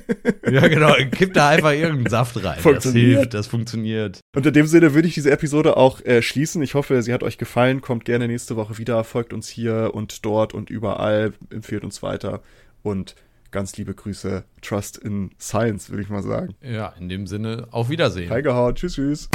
ja, 0.50 0.66
genau. 0.68 0.94
Kipp 1.10 1.34
da 1.34 1.50
einfach 1.50 1.72
irgendeinen 1.72 2.10
Saft 2.10 2.42
rein. 2.44 2.58
Das 2.62 2.92
hilft, 2.92 3.34
das 3.34 3.46
funktioniert. 3.46 4.20
Und 4.34 4.46
in 4.46 4.52
dem 4.52 4.66
Sinne 4.66 4.94
würde 4.94 5.08
ich 5.08 5.14
diese 5.14 5.30
Episode 5.30 5.76
auch 5.76 6.00
äh, 6.04 6.22
schließen. 6.22 6.62
Ich 6.62 6.74
hoffe, 6.74 7.02
sie 7.02 7.12
hat 7.12 7.22
euch 7.22 7.38
gefallen. 7.38 7.80
Kommt 7.80 8.04
gerne 8.04 8.28
nächste 8.28 8.56
Woche 8.56 8.78
wieder. 8.78 9.04
Folgt 9.04 9.32
uns 9.32 9.48
hier 9.48 9.90
und 9.94 10.24
dort 10.24 10.54
und 10.54 10.70
überall. 10.70 11.32
Empfehlt 11.50 11.84
uns 11.84 12.02
weiter. 12.02 12.42
Und 12.82 13.14
ganz 13.54 13.76
liebe 13.76 13.94
Grüße. 13.94 14.44
Trust 14.62 14.98
in 14.98 15.30
Science, 15.40 15.88
würde 15.88 16.02
ich 16.02 16.08
mal 16.08 16.24
sagen. 16.24 16.56
Ja, 16.60 16.92
in 16.98 17.08
dem 17.08 17.28
Sinne, 17.28 17.68
auf 17.70 17.88
Wiedersehen. 17.88 18.30
Reingehauen. 18.30 18.74
Tschüss, 18.74 18.94
tschüss. 18.94 19.28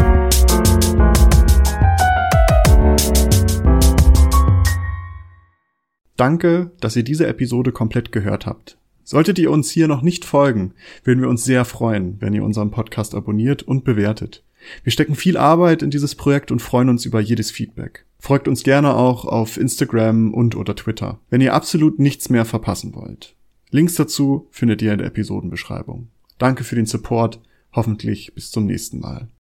Danke, 6.17 6.71
dass 6.81 6.97
ihr 6.97 7.03
diese 7.03 7.27
Episode 7.27 7.71
komplett 7.71 8.11
gehört 8.11 8.45
habt. 8.45 8.77
Solltet 9.05 9.39
ihr 9.39 9.49
uns 9.51 9.71
hier 9.71 9.87
noch 9.87 10.01
nicht 10.01 10.25
folgen, 10.25 10.73
würden 11.05 11.21
wir 11.21 11.29
uns 11.29 11.45
sehr 11.45 11.63
freuen, 11.63 12.17
wenn 12.19 12.33
ihr 12.33 12.43
unseren 12.43 12.71
Podcast 12.71 13.15
abonniert 13.15 13.63
und 13.63 13.85
bewertet. 13.85 14.43
Wir 14.83 14.91
stecken 14.91 15.15
viel 15.15 15.37
Arbeit 15.37 15.81
in 15.81 15.91
dieses 15.91 16.15
Projekt 16.15 16.51
und 16.51 16.61
freuen 16.61 16.89
uns 16.89 17.05
über 17.05 17.21
jedes 17.21 17.51
Feedback. 17.51 18.05
Folgt 18.19 18.49
uns 18.49 18.63
gerne 18.63 18.95
auch 18.95 19.23
auf 19.23 19.55
Instagram 19.55 20.33
und 20.33 20.57
oder 20.57 20.75
Twitter, 20.75 21.19
wenn 21.29 21.39
ihr 21.39 21.53
absolut 21.53 21.99
nichts 21.99 22.29
mehr 22.29 22.43
verpassen 22.43 22.93
wollt. 22.93 23.37
Links 23.71 23.95
dazu 23.95 24.47
findet 24.51 24.81
ihr 24.81 24.91
in 24.91 24.97
der 24.97 25.07
Episodenbeschreibung. 25.07 26.09
Danke 26.37 26.63
für 26.63 26.75
den 26.75 26.85
Support. 26.85 27.39
Hoffentlich 27.73 28.33
bis 28.33 28.49
zum 28.49 28.65
nächsten 28.65 28.99
Mal. 28.99 29.27